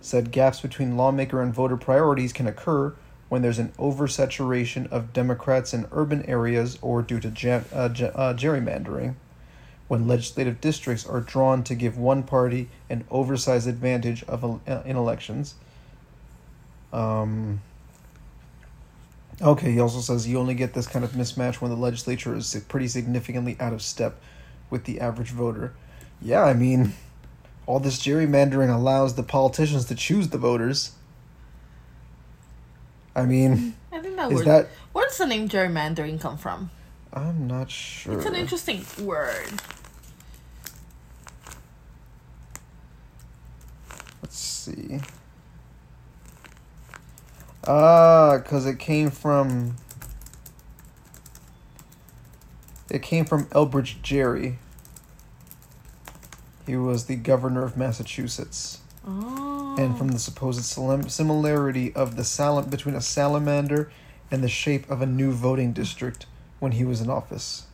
said 0.00 0.32
gaps 0.32 0.60
between 0.60 0.96
lawmaker 0.96 1.40
and 1.40 1.54
voter 1.54 1.76
priorities 1.76 2.32
can 2.32 2.48
occur 2.48 2.94
when 3.32 3.40
there's 3.40 3.58
an 3.58 3.72
oversaturation 3.78 4.86
of 4.92 5.14
Democrats 5.14 5.72
in 5.72 5.86
urban 5.90 6.22
areas 6.26 6.78
or 6.82 7.00
due 7.00 7.18
to 7.18 7.28
uh, 7.28 7.78
uh, 7.78 7.88
gerrymandering. 8.34 9.14
When 9.88 10.06
legislative 10.06 10.60
districts 10.60 11.06
are 11.06 11.22
drawn 11.22 11.64
to 11.64 11.74
give 11.74 11.96
one 11.96 12.24
party 12.24 12.68
an 12.90 13.06
oversized 13.10 13.66
advantage 13.66 14.22
of 14.24 14.44
uh, 14.44 14.82
in 14.84 14.96
elections. 14.96 15.54
Um, 16.92 17.62
okay, 19.40 19.72
he 19.72 19.80
also 19.80 20.00
says 20.00 20.28
you 20.28 20.38
only 20.38 20.52
get 20.52 20.74
this 20.74 20.86
kind 20.86 21.02
of 21.02 21.12
mismatch 21.12 21.54
when 21.54 21.70
the 21.70 21.76
legislature 21.78 22.36
is 22.36 22.54
pretty 22.68 22.86
significantly 22.86 23.56
out 23.58 23.72
of 23.72 23.80
step 23.80 24.20
with 24.68 24.84
the 24.84 25.00
average 25.00 25.30
voter. 25.30 25.72
Yeah, 26.20 26.44
I 26.44 26.52
mean, 26.52 26.92
all 27.64 27.80
this 27.80 27.98
gerrymandering 27.98 28.68
allows 28.68 29.14
the 29.14 29.22
politicians 29.22 29.86
to 29.86 29.94
choose 29.94 30.28
the 30.28 30.36
voters. 30.36 30.92
I 33.14 33.24
mean, 33.24 33.74
I 33.92 34.00
think 34.00 34.16
that 34.16 34.32
is 34.32 34.38
word. 34.38 34.46
that 34.46 34.68
Where 34.92 35.06
does 35.06 35.18
the 35.18 35.26
name 35.26 35.48
gerrymandering 35.48 36.20
come 36.20 36.38
from? 36.38 36.70
I'm 37.12 37.46
not 37.46 37.70
sure. 37.70 38.16
It's 38.16 38.26
an 38.26 38.34
interesting 38.34 38.84
word. 39.00 39.52
Let's 44.22 44.38
see. 44.38 45.00
Ah, 47.66 48.38
because 48.38 48.66
it 48.66 48.78
came 48.78 49.10
from. 49.10 49.76
It 52.90 53.02
came 53.02 53.24
from 53.24 53.46
Elbridge 53.46 54.02
Gerry. 54.02 54.58
He 56.66 56.76
was 56.76 57.06
the 57.06 57.16
governor 57.16 57.64
of 57.64 57.76
Massachusetts. 57.76 58.81
Oh. 59.04 59.74
and 59.78 59.98
from 59.98 60.08
the 60.08 60.18
supposed 60.18 60.62
similarity 60.62 61.92
of 61.94 62.16
the 62.16 62.22
salam- 62.24 62.70
between 62.70 62.94
a 62.94 63.00
salamander 63.00 63.90
and 64.30 64.42
the 64.44 64.48
shape 64.48 64.88
of 64.90 65.02
a 65.02 65.06
new 65.06 65.32
voting 65.32 65.72
district 65.72 66.26
when 66.60 66.72
he 66.72 66.84
was 66.84 67.00
in 67.00 67.10
office, 67.10 67.66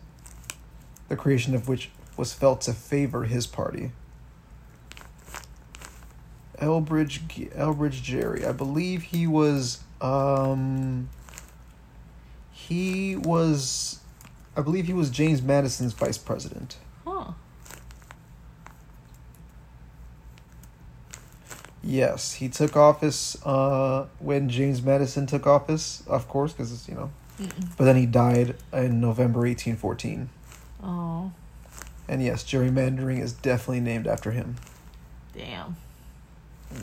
the 1.08 1.16
creation 1.16 1.54
of 1.54 1.68
which 1.68 1.90
was 2.16 2.32
felt 2.32 2.62
to 2.62 2.72
favor 2.72 3.24
his 3.24 3.46
party. 3.46 3.92
Elbridge 6.58 7.20
Elbridge 7.54 8.02
Gerry, 8.02 8.44
I 8.44 8.52
believe 8.52 9.02
he 9.02 9.26
was 9.26 9.80
um 10.00 11.08
he 12.50 13.16
was 13.16 14.00
I 14.56 14.62
believe 14.62 14.86
he 14.86 14.92
was 14.92 15.10
James 15.10 15.40
Madison's 15.40 15.92
vice 15.92 16.18
president. 16.18 16.78
Huh. 17.06 17.32
Yes, 21.88 22.34
he 22.34 22.50
took 22.50 22.76
office 22.76 23.34
uh, 23.46 24.08
when 24.18 24.50
James 24.50 24.82
Madison 24.82 25.26
took 25.26 25.46
office, 25.46 26.02
of 26.06 26.28
course, 26.28 26.52
because 26.52 26.86
you 26.86 26.94
know. 26.94 27.10
But 27.78 27.84
then 27.86 27.96
he 27.96 28.04
died 28.04 28.56
in 28.74 29.00
November 29.00 29.46
eighteen 29.46 29.74
fourteen. 29.74 30.28
Oh. 30.82 31.32
and 32.06 32.22
yes, 32.22 32.44
gerrymandering 32.44 33.20
is 33.20 33.32
definitely 33.32 33.80
named 33.80 34.06
after 34.06 34.32
him. 34.32 34.56
Damn. 35.34 35.76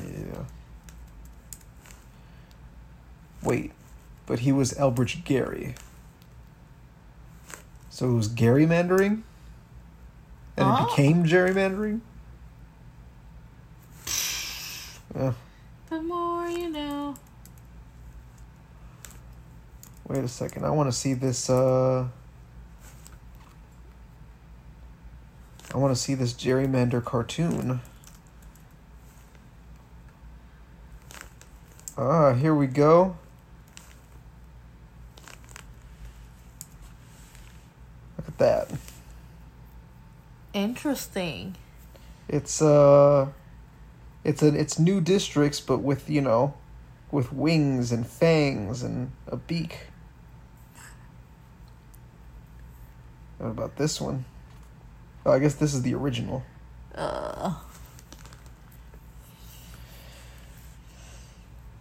Yeah. 0.03 0.43
Wait, 3.43 3.73
but 4.25 4.39
he 4.39 4.51
was 4.51 4.73
Elbridge 4.73 5.23
Gary. 5.23 5.75
So 7.91 8.09
it 8.09 8.13
was 8.15 8.29
gerrymandering? 8.29 9.21
And 10.57 10.67
Oh. 10.67 10.83
it 10.83 10.89
became 10.89 11.25
gerrymandering? 11.25 11.99
Yeah. 15.15 15.33
The 15.89 16.01
more 16.01 16.47
you 16.47 16.69
know. 16.69 17.15
Wait 20.07 20.23
a 20.23 20.27
second. 20.27 20.65
I 20.65 20.69
want 20.71 20.91
to 20.91 20.97
see 20.97 21.13
this. 21.13 21.49
Uh, 21.49 22.07
I 25.73 25.77
want 25.77 25.95
to 25.95 26.01
see 26.01 26.15
this 26.15 26.33
gerrymander 26.33 27.03
cartoon. 27.03 27.81
Ah, 31.97 32.33
here 32.33 32.53
we 32.53 32.67
go. 32.67 33.15
Look 38.17 38.27
at 38.27 38.37
that. 38.37 38.71
Interesting. 40.53 41.55
It's 42.27 42.61
uh, 42.61 43.27
it's 44.25 44.41
a 44.41 44.47
it's 44.47 44.79
new 44.79 44.99
districts, 44.99 45.61
but 45.61 45.77
with 45.77 46.09
you 46.09 46.19
know, 46.19 46.55
with 47.11 47.31
wings 47.31 47.91
and 47.91 48.05
fangs 48.05 48.81
and 48.81 49.11
a 49.27 49.37
beak. 49.37 49.87
What 53.37 53.49
about 53.49 53.75
this 53.77 54.01
one? 54.01 54.25
Oh, 55.25 55.31
I 55.31 55.39
guess 55.39 55.53
this 55.53 55.75
is 55.75 55.83
the 55.83 55.93
original. 55.93 56.43
Uh, 56.95 57.53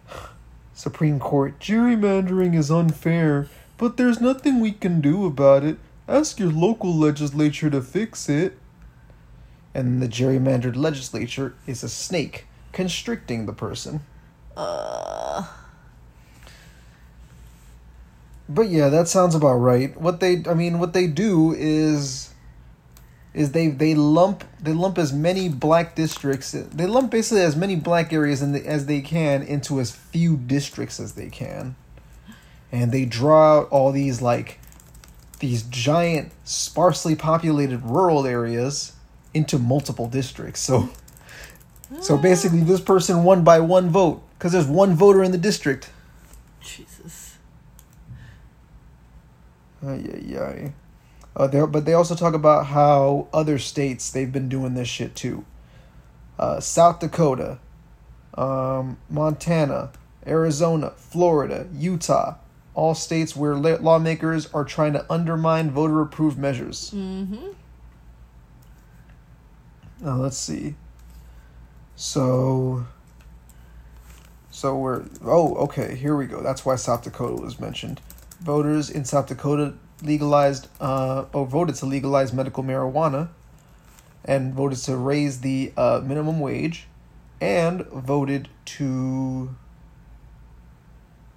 Supreme 0.75 1.19
Court 1.19 1.59
gerrymandering 1.59 2.55
is 2.55 2.69
unfair, 2.69 3.47
but 3.77 3.97
there's 3.97 4.21
nothing 4.21 4.59
we 4.59 4.71
can 4.71 5.01
do 5.01 5.25
about 5.25 5.63
it. 5.63 5.77
Ask 6.07 6.39
your 6.39 6.51
local 6.51 6.93
legislature 6.93 7.71
to 7.71 7.81
fix 7.81 8.29
it. 8.29 8.59
And 9.75 10.01
the 10.01 10.07
gerrymandered 10.07 10.77
legislature 10.77 11.53
is 11.67 11.83
a 11.83 11.89
snake 11.89 12.47
constricting 12.71 13.45
the 13.45 13.53
person. 13.53 13.99
uh, 14.55 15.45
But 18.47 18.69
yeah, 18.69 18.89
that 18.89 19.07
sounds 19.07 19.35
about 19.35 19.55
right. 19.55 19.99
What 19.99 20.19
they 20.19 20.43
I 20.47 20.53
mean, 20.53 20.79
what 20.79 20.93
they 20.93 21.07
do 21.07 21.53
is 21.57 22.33
is 23.33 23.51
they 23.51 23.67
they 23.67 23.95
lump 23.95 24.45
they 24.61 24.71
lump 24.71 24.97
as 24.97 25.11
many 25.11 25.49
black 25.49 25.93
districts 25.93 26.51
they 26.53 26.85
lump 26.85 27.11
basically 27.11 27.41
as 27.41 27.55
many 27.57 27.75
black 27.75 28.13
areas 28.13 28.41
in 28.41 28.53
the, 28.53 28.65
as 28.65 28.85
they 28.85 29.01
can 29.01 29.43
into 29.43 29.81
as 29.81 29.91
few 29.91 30.37
districts 30.37 30.99
as 30.99 31.13
they 31.13 31.29
can. 31.29 31.75
And 32.71 32.91
they 32.91 33.05
draw 33.05 33.59
out 33.59 33.69
all 33.71 33.91
these 33.91 34.21
like 34.21 34.59
these 35.39 35.63
giant 35.63 36.31
sparsely 36.45 37.15
populated 37.15 37.79
rural 37.83 38.25
areas 38.25 38.93
into 39.35 39.59
multiple 39.59 40.07
districts. 40.07 40.61
So 40.61 40.89
so 42.01 42.17
basically 42.17 42.61
this 42.61 42.81
person 42.81 43.23
won 43.23 43.43
by 43.43 43.59
one 43.59 43.89
vote 43.89 44.23
cuz 44.39 44.51
there's 44.51 44.65
one 44.65 44.95
voter 44.95 45.23
in 45.23 45.31
the 45.31 45.37
district. 45.37 45.91
Jesus. 46.61 47.37
Ay, 49.85 50.37
ay. 50.39 50.73
Uh, 51.35 51.47
there, 51.47 51.67
but 51.67 51.85
they 51.85 51.93
also 51.93 52.15
talk 52.15 52.33
about 52.33 52.67
how 52.67 53.27
other 53.33 53.59
states 53.59 54.09
they've 54.09 54.31
been 54.31 54.47
doing 54.47 54.73
this 54.73 54.87
shit 54.87 55.15
too. 55.15 55.45
Uh, 56.39 56.59
South 56.59 56.99
Dakota, 56.99 57.59
um, 58.35 58.97
Montana, 59.09 59.91
Arizona, 60.25 60.93
Florida, 60.95 61.67
Utah, 61.73 62.35
all 62.73 62.95
states 62.95 63.35
where 63.35 63.55
lawmakers 63.55 64.47
are 64.53 64.63
trying 64.63 64.93
to 64.93 65.05
undermine 65.11 65.71
voter-approved 65.71 66.37
measures. 66.37 66.91
Mm-hmm. 66.95 67.49
Now 70.01 70.17
let's 70.17 70.37
see. 70.37 70.75
So. 71.95 72.85
So 74.51 74.77
we're 74.77 75.03
oh 75.21 75.55
okay 75.65 75.95
here 75.95 76.15
we 76.15 76.27
go. 76.27 76.41
That's 76.41 76.65
why 76.65 76.77
South 76.77 77.03
Dakota 77.03 77.41
was 77.41 77.59
mentioned. 77.59 77.99
Voters 78.39 78.89
in 78.89 79.03
South 79.03 79.27
Dakota 79.27 79.73
legalized 80.01 80.69
uh 80.79 81.25
or 81.33 81.45
voted 81.45 81.75
to 81.75 81.85
legalize 81.85 82.31
medical 82.31 82.63
marijuana, 82.63 83.27
and 84.23 84.53
voted 84.53 84.77
to 84.79 84.95
raise 84.95 85.41
the 85.41 85.73
uh, 85.75 86.01
minimum 86.03 86.39
wage, 86.39 86.87
and 87.41 87.85
voted 87.87 88.47
to. 88.65 89.53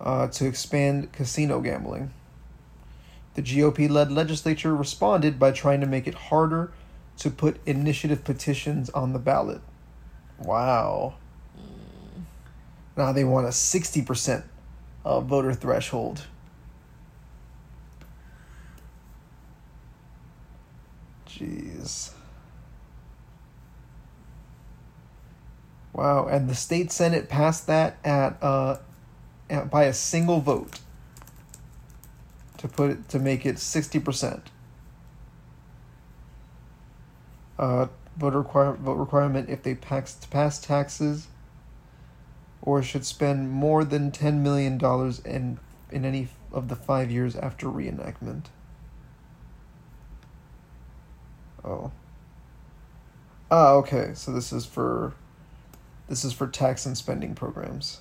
Uh, 0.00 0.28
to 0.28 0.46
expand 0.46 1.10
casino 1.10 1.60
gambling. 1.60 2.12
The 3.34 3.42
GOP 3.42 3.90
led 3.90 4.12
legislature 4.12 4.76
responded 4.76 5.40
by 5.40 5.50
trying 5.50 5.80
to 5.80 5.88
make 5.88 6.06
it 6.06 6.14
harder 6.14 6.70
to 7.18 7.30
put 7.30 7.60
initiative 7.66 8.24
petitions 8.24 8.90
on 8.90 9.12
the 9.12 9.18
ballot. 9.18 9.60
Wow. 10.38 11.14
Now 12.96 13.12
they 13.12 13.24
want 13.24 13.46
a 13.46 13.50
60% 13.50 14.44
uh, 15.04 15.20
voter 15.20 15.52
threshold. 15.52 16.26
Jeez. 21.28 22.12
Wow, 25.92 26.28
and 26.28 26.48
the 26.48 26.54
state 26.54 26.92
senate 26.92 27.28
passed 27.28 27.66
that 27.66 27.98
at 28.04 28.40
uh 28.40 28.76
at, 29.50 29.68
by 29.68 29.84
a 29.84 29.92
single 29.92 30.40
vote 30.40 30.78
to 32.58 32.68
put 32.68 32.90
it 32.90 33.08
to 33.08 33.18
make 33.18 33.44
it 33.44 33.56
60%. 33.56 34.42
Uh, 37.58 37.86
vote 38.16 38.34
require 38.34 38.72
vote 38.72 38.94
requirement 38.94 39.48
if 39.48 39.62
they 39.62 39.74
pass 39.74 40.24
pass 40.30 40.58
taxes 40.58 41.28
or 42.62 42.82
should 42.82 43.04
spend 43.04 43.50
more 43.50 43.84
than 43.84 44.10
ten 44.10 44.42
million 44.42 44.78
dollars 44.78 45.20
in 45.20 45.58
in 45.90 46.04
any 46.04 46.28
of 46.52 46.68
the 46.68 46.76
five 46.76 47.10
years 47.10 47.36
after 47.36 47.66
reenactment. 47.66 48.44
Oh. 51.64 51.90
Ah, 53.50 53.72
okay. 53.72 54.12
So 54.14 54.32
this 54.32 54.52
is 54.52 54.66
for 54.66 55.14
this 56.08 56.24
is 56.24 56.32
for 56.32 56.46
tax 56.46 56.86
and 56.86 56.96
spending 56.96 57.34
programs. 57.34 58.00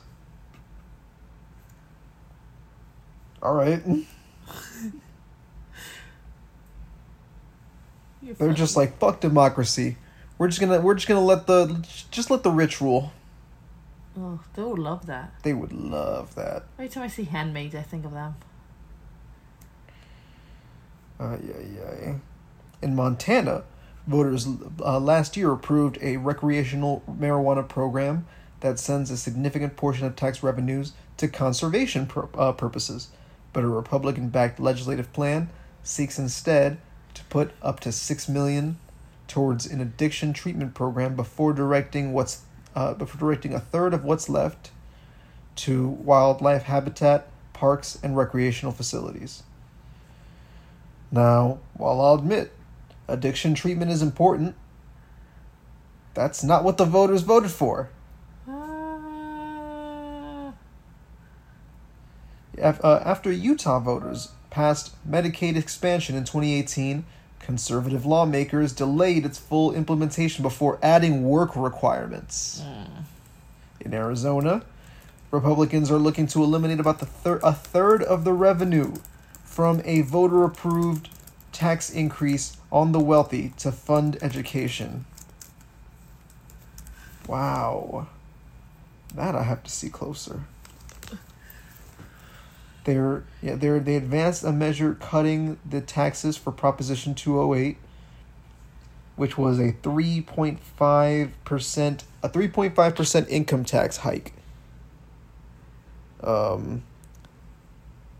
All 3.41 3.53
right. 3.53 3.81
You're 8.16 8.16
They're 8.33 8.53
just 8.53 8.75
like 8.75 8.97
fuck 8.99 9.19
democracy. 9.19 9.97
We're 10.37 10.47
just 10.47 10.59
gonna 10.59 10.79
we're 10.81 10.95
just 10.95 11.07
gonna 11.07 11.23
let 11.23 11.47
the 11.47 11.85
just 12.11 12.29
let 12.29 12.43
the 12.43 12.51
rich 12.51 12.81
rule. 12.81 13.11
Oh, 14.19 14.39
they 14.55 14.63
would 14.63 14.79
love 14.79 15.05
that. 15.05 15.33
They 15.43 15.53
would 15.53 15.71
love 15.71 16.33
that. 16.35 16.63
Every 16.77 16.89
time 16.89 17.03
I 17.03 17.07
see 17.07 17.23
handmaids, 17.23 17.75
I 17.75 17.83
think 17.83 18.05
of 18.05 18.11
them. 18.11 18.35
Uh, 21.19 21.37
yeah, 21.43 21.61
yeah. 21.75 22.13
In 22.81 22.95
Montana, 22.95 23.63
voters 24.07 24.47
uh, 24.79 24.99
last 24.99 25.37
year 25.37 25.51
approved 25.51 25.97
a 26.01 26.17
recreational 26.17 27.03
marijuana 27.09 27.67
program 27.67 28.25
that 28.61 28.79
sends 28.79 29.11
a 29.11 29.17
significant 29.17 29.75
portion 29.75 30.05
of 30.05 30.15
tax 30.15 30.41
revenues 30.41 30.93
to 31.17 31.27
conservation 31.27 32.07
pur- 32.07 32.29
uh, 32.35 32.51
purposes. 32.51 33.09
But 33.53 33.63
a 33.63 33.67
Republican-backed 33.67 34.59
legislative 34.59 35.11
plan 35.13 35.49
seeks 35.83 36.19
instead 36.19 36.77
to 37.17 37.23
put 37.25 37.51
up 37.61 37.79
to 37.81 37.91
six 37.91 38.29
million 38.29 38.77
towards 39.27 39.65
an 39.65 39.81
addiction 39.81 40.33
treatment 40.33 40.73
program 40.73 41.15
before 41.15 41.53
directing 41.53 42.13
what's 42.13 42.41
uh, 42.75 42.93
before 42.93 43.19
directing 43.19 43.53
a 43.53 43.59
third 43.59 43.93
of 43.93 44.03
what's 44.03 44.29
left 44.29 44.71
to 45.55 45.87
wildlife 45.87 46.63
habitat, 46.63 47.27
parks, 47.53 47.97
and 48.03 48.15
recreational 48.15 48.71
facilities. 48.71 49.41
Now, 51.11 51.59
while 51.73 51.99
I'll 51.99 52.15
admit 52.15 52.51
addiction 53.07 53.55
treatment 53.55 53.89
is 53.89 54.03
important, 54.03 54.55
that's 56.13 56.43
not 56.43 56.63
what 56.63 56.77
the 56.77 56.85
voters 56.85 57.23
voted 57.23 57.49
for. 57.49 57.89
Uh, 58.47 58.51
uh, 62.61 63.01
after 63.03 63.31
Utah 63.31 63.79
voters 63.79 64.29
passed 64.57 64.95
Medicaid 65.07 65.55
expansion 65.55 66.15
in 66.15 66.23
2018, 66.23 67.05
conservative 67.39 68.07
lawmakers 68.07 68.73
delayed 68.73 69.23
its 69.23 69.37
full 69.37 69.71
implementation 69.71 70.41
before 70.41 70.79
adding 70.81 71.21
work 71.21 71.55
requirements. 71.55 72.63
Hmm. 72.65 73.01
In 73.79 73.93
Arizona, 73.93 74.63
Republicans 75.29 75.91
are 75.91 75.99
looking 75.99 76.25
to 76.25 76.43
eliminate 76.43 76.79
about 76.79 76.97
the 76.97 77.05
thir- 77.05 77.39
a 77.43 77.53
third 77.53 78.01
of 78.01 78.23
the 78.23 78.33
revenue 78.33 78.95
from 79.43 79.79
a 79.85 80.01
voter 80.01 80.43
approved 80.43 81.09
tax 81.51 81.91
increase 81.91 82.57
on 82.71 82.93
the 82.93 82.99
wealthy 82.99 83.53
to 83.57 83.71
fund 83.71 84.17
education. 84.23 85.05
Wow. 87.27 88.07
That 89.13 89.35
I 89.35 89.43
have 89.43 89.63
to 89.65 89.69
see 89.69 89.91
closer. 89.91 90.45
They're 92.87 93.25
yeah 93.41 93.55
they're 93.55 93.79
they 93.81 93.97
advanced 93.97 94.43
a 94.43 94.51
measure 94.51 94.95
cutting 94.95 95.59
the 95.69 95.81
taxes 95.81 96.37
for 96.37 96.51
Proposition 96.51 97.13
two 97.13 97.37
oh 97.39 97.53
eight, 97.53 97.77
which 99.17 99.37
was 99.37 99.59
a 99.59 99.73
three 99.83 100.21
point 100.21 100.59
five 100.61 101.33
percent 101.43 102.05
a 102.23 102.29
three 102.29 102.47
point 102.47 102.75
five 102.75 102.95
percent 102.95 103.27
income 103.29 103.63
tax 103.63 103.97
hike. 103.97 104.33
Um. 106.23 106.83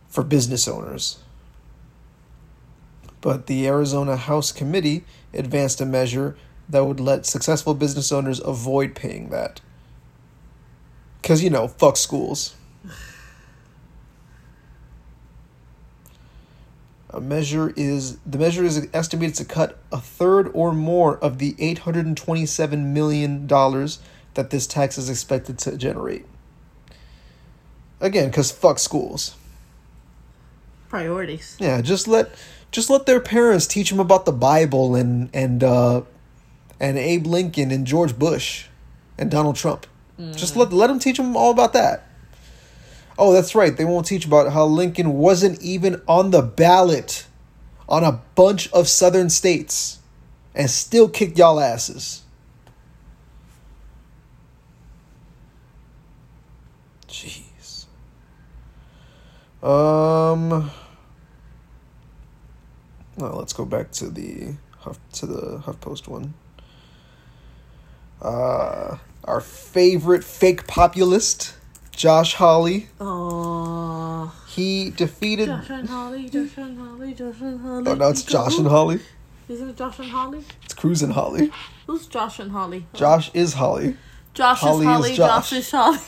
For 0.10 0.24
business 0.24 0.68
owners. 0.68 1.20
But 3.22 3.46
the 3.46 3.68
Arizona 3.68 4.16
House 4.16 4.52
Committee 4.52 5.06
advanced 5.34 5.80
a 5.80 5.86
measure 5.86 6.36
that 6.68 6.86
would 6.86 7.00
let 7.00 7.26
successful 7.26 7.76
business 7.76 8.12
owners 8.12 8.42
avoid 8.44 8.96
paying 8.96 9.30
that. 9.30 9.62
Because, 11.22 11.44
you 11.44 11.50
know, 11.52 11.68
fuck 11.68 11.98
schools. 11.98 12.56
A 17.10 17.22
measure 17.22 17.74
is 17.78 18.18
the 18.26 18.38
measure 18.38 18.66
is 18.66 18.88
estimated 18.94 19.36
to 19.36 19.46
cut 19.46 19.78
a 19.92 20.00
third 20.00 20.52
or 20.54 20.74
more 20.74 21.18
of 21.20 21.38
the 21.38 21.56
eight 21.58 21.80
hundred 21.80 22.06
and 22.06 22.18
twenty-seven 22.18 22.94
million 22.94 23.48
dollars 23.48 24.00
that 24.34 24.50
this 24.50 24.68
tax 24.68 24.98
is 24.98 25.10
expected 25.10 25.58
to 25.60 25.78
generate. 25.78 26.26
Again, 28.02 28.28
because 28.30 28.52
fuck 28.52 28.78
schools. 28.78 29.36
Priorities. 30.90 31.56
Yeah, 31.60 31.82
just 31.82 32.08
let 32.08 32.30
just 32.72 32.90
let 32.90 33.06
their 33.06 33.22
parents 33.22 33.68
teach 33.68 33.90
them 33.90 34.00
about 34.00 34.26
the 34.26 34.34
Bible 34.34 34.96
and 34.96 35.30
and 35.34 35.64
uh, 35.64 36.02
and 36.80 36.98
Abe 36.98 37.26
Lincoln 37.26 37.72
and 37.72 37.88
George 37.88 38.20
Bush 38.20 38.68
and 39.18 39.32
Donald 39.32 39.56
Trump. 39.56 39.88
Just 40.36 40.56
let 40.56 40.74
let 40.74 40.88
them 40.88 41.00
teach 41.00 41.18
them 41.18 41.38
all 41.38 41.52
about 41.52 41.74
that. 41.74 42.07
Oh, 43.18 43.34
that's 43.34 43.56
right. 43.56 43.76
They 43.76 43.86
won't 43.86 44.06
teach 44.06 44.26
about 44.26 44.54
how 44.54 44.66
Lincoln 44.66 45.14
wasn't 45.14 45.62
even 45.62 46.02
on 46.08 46.32
the 46.32 46.42
ballot 46.42 47.26
on 47.90 48.04
a 48.04 48.22
bunch 48.36 48.72
of 48.72 48.88
southern 48.88 49.30
states 49.30 50.00
and 50.54 50.70
still 50.70 51.10
kicked 51.10 51.38
y'all 51.38 51.60
asses. 51.60 52.24
Jeez. 57.08 57.86
Um 59.64 60.72
well, 63.18 63.34
let's 63.34 63.54
go 63.54 63.66
back 63.66 63.92
to 63.94 64.10
the 64.10 64.54
Huff 64.80 65.00
to 65.14 65.26
the 65.26 65.58
HuffPost 65.66 66.08
one. 66.08 66.36
Uh, 68.22 68.98
our 69.24 69.42
favorite 69.42 70.24
fake 70.24 70.68
populist, 70.68 71.57
Josh 71.98 72.36
Hawley. 72.36 72.88
Oh. 73.02 74.32
He 74.48 74.92
defeated. 74.92 75.48
Josh 75.48 75.70
and 75.72 75.90
Holly, 75.90 76.30
Josh 76.30 76.56
and 76.58 76.78
Holly, 76.78 77.14
Josh 77.16 77.42
and 77.42 77.60
Holly. 77.60 77.84
Oh, 77.88 77.96
no, 77.96 78.10
it's 78.10 78.22
Josh 78.22 78.60
and 78.60 78.68
Holly. 78.68 79.00
Isn't 79.50 79.70
it 79.70 79.76
Josh 79.76 79.98
and 79.98 80.10
Holly? 80.10 80.44
It's 80.64 80.76
Cruz 80.76 81.02
and 81.02 81.14
Holly. 81.14 81.52
Who's 81.88 82.06
Josh 82.06 82.38
and 82.38 82.52
Holly? 82.52 82.86
Josh 82.94 83.32
is 83.34 83.56
Holly. 83.56 83.98
Josh 84.36 84.60
Holly 84.60 84.86
is 84.86 84.92
is 84.92 84.94
Holly, 84.94 85.16
Josh. 85.16 85.50
Josh 85.50 85.54
is 85.54 85.72
Holly. 85.72 86.00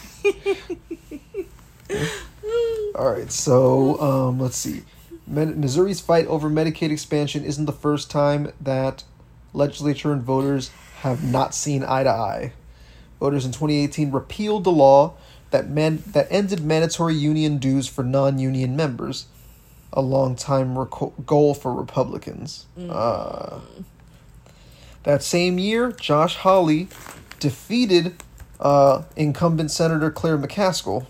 All 2.95 3.11
right, 3.11 3.31
so 3.31 3.99
um, 3.99 4.39
let's 4.39 4.57
see. 4.57 4.83
Missouri's 5.25 6.01
fight 6.01 6.27
over 6.27 6.51
Medicaid 6.51 6.91
expansion 6.91 7.43
isn't 7.43 7.65
the 7.65 7.71
first 7.71 8.11
time 8.11 8.53
that 8.61 9.05
legislature 9.53 10.11
and 10.11 10.21
voters 10.21 10.69
have 11.01 11.23
not 11.23 11.55
seen 11.55 11.83
eye 11.83 12.03
to 12.03 12.09
eye. 12.11 12.53
Voters 13.19 13.43
in 13.43 13.51
2018 13.51 14.11
repealed 14.11 14.63
the 14.63 14.71
law 14.71 15.15
that 15.51 15.69
man- 15.69 16.03
that 16.07 16.27
ended 16.29 16.63
mandatory 16.63 17.15
union 17.15 17.57
dues 17.57 17.87
for 17.87 18.03
non-union 18.03 18.75
members, 18.75 19.25
a 19.91 20.01
long-time 20.01 20.75
reco- 20.75 21.13
goal 21.25 21.53
for 21.53 21.73
Republicans. 21.73 22.65
Uh, 22.89 23.59
that 25.03 25.23
same 25.23 25.57
year, 25.57 25.91
Josh 25.91 26.35
Hawley 26.37 26.87
defeated 27.39 28.15
uh, 28.59 29.03
incumbent 29.15 29.71
Senator 29.71 30.11
Claire 30.11 30.37
McCaskill 30.37 31.05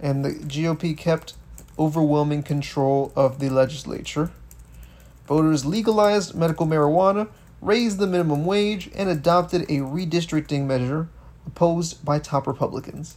and 0.00 0.24
the 0.24 0.30
GOP 0.30 0.96
kept 0.96 1.34
overwhelming 1.78 2.42
control 2.42 3.12
of 3.14 3.38
the 3.38 3.48
legislature. 3.50 4.30
Voters 5.26 5.64
legalized 5.64 6.34
medical 6.34 6.66
marijuana, 6.66 7.28
raised 7.60 7.98
the 7.98 8.06
minimum 8.06 8.44
wage, 8.44 8.90
and 8.94 9.08
adopted 9.08 9.62
a 9.62 9.78
redistricting 9.78 10.64
measure 10.66 11.08
opposed 11.46 12.04
by 12.04 12.18
top 12.18 12.46
Republicans. 12.46 13.16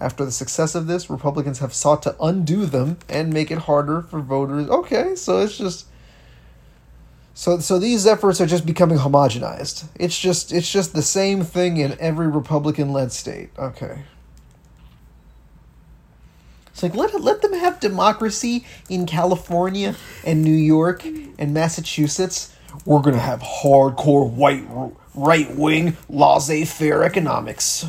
After 0.00 0.24
the 0.24 0.32
success 0.32 0.74
of 0.74 0.86
this, 0.86 1.10
Republicans 1.10 1.58
have 1.58 1.74
sought 1.74 2.02
to 2.04 2.16
undo 2.20 2.66
them 2.66 2.98
and 3.08 3.32
make 3.32 3.50
it 3.50 3.58
harder 3.58 4.02
for 4.02 4.20
voters. 4.20 4.68
Okay, 4.68 5.16
so 5.16 5.40
it's 5.40 5.58
just 5.58 5.86
so 7.38 7.60
so 7.60 7.78
these 7.78 8.04
efforts 8.04 8.40
are 8.40 8.46
just 8.46 8.66
becoming 8.66 8.98
homogenized. 8.98 9.86
It's 9.94 10.18
just 10.18 10.52
it's 10.52 10.70
just 10.70 10.92
the 10.92 11.02
same 11.02 11.44
thing 11.44 11.76
in 11.76 11.96
every 12.00 12.26
Republican 12.26 12.92
led 12.92 13.12
state. 13.12 13.50
Okay. 13.56 14.02
It's 16.68 16.82
like 16.82 16.96
let 16.96 17.20
let 17.20 17.42
them 17.42 17.52
have 17.52 17.78
democracy 17.78 18.64
in 18.88 19.06
California 19.06 19.94
and 20.24 20.42
New 20.42 20.50
York 20.50 21.04
and 21.04 21.54
Massachusetts. 21.54 22.54
We're 22.84 23.02
gonna 23.02 23.18
have 23.18 23.40
hardcore 23.40 24.28
white 24.28 24.68
right 25.18 25.54
wing 25.54 25.96
laissez 26.08 26.64
faire 26.64 27.02
economics. 27.02 27.86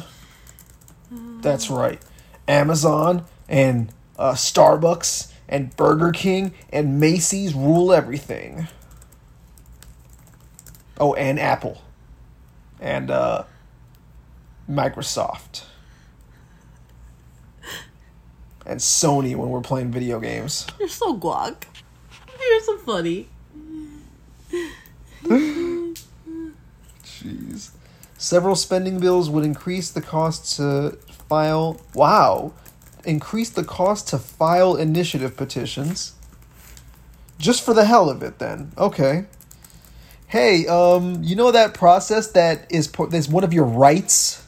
That's 1.12 1.70
right. 1.70 2.02
Amazon 2.48 3.26
and 3.48 3.92
uh, 4.18 4.34
Starbucks 4.34 5.32
and 5.48 5.76
Burger 5.76 6.12
King 6.12 6.54
and 6.72 7.00
Macy's 7.00 7.54
rule 7.54 7.94
everything. 7.94 8.68
Oh, 11.00 11.14
and 11.14 11.40
Apple. 11.40 11.82
And 12.82 13.10
uh, 13.10 13.44
Microsoft. 14.70 15.64
And 18.66 18.80
Sony 18.80 19.36
when 19.36 19.50
we're 19.50 19.62
playing 19.62 19.92
video 19.92 20.20
games. 20.20 20.68
You're 20.80 20.90
so 20.90 21.18
guac. 21.18 21.64
You're 22.40 22.62
so 22.62 22.78
funny. 22.80 23.28
Jeez. 27.20 27.72
Several 28.18 28.56
spending 28.56 29.00
bills 29.00 29.30
would 29.30 29.46
increase 29.46 29.92
the 29.92 30.02
cost 30.02 30.58
to 30.58 30.98
file. 31.30 31.80
Wow. 31.94 32.54
Increase 33.06 33.50
the 33.50 33.64
cost 33.64 34.10
to 34.10 34.18
file 34.18 34.76
initiative 34.76 35.38
petitions. 35.38 36.14
Just 37.38 37.64
for 37.64 37.74
the 37.74 37.86
hell 37.86 38.10
of 38.10 38.22
it, 38.22 38.40
then. 38.40 38.72
Okay. 38.78 39.26
Hey, 40.28 40.68
um, 40.68 41.24
you 41.24 41.36
know 41.36 41.52
that 41.52 41.74
process 41.74 42.28
that 42.32 42.68
is 42.70 42.88
po- 42.88 43.08
that's 43.08 43.28
one 43.28 43.44
of 43.44 43.54
your 43.54 43.64
rights? 43.64 44.46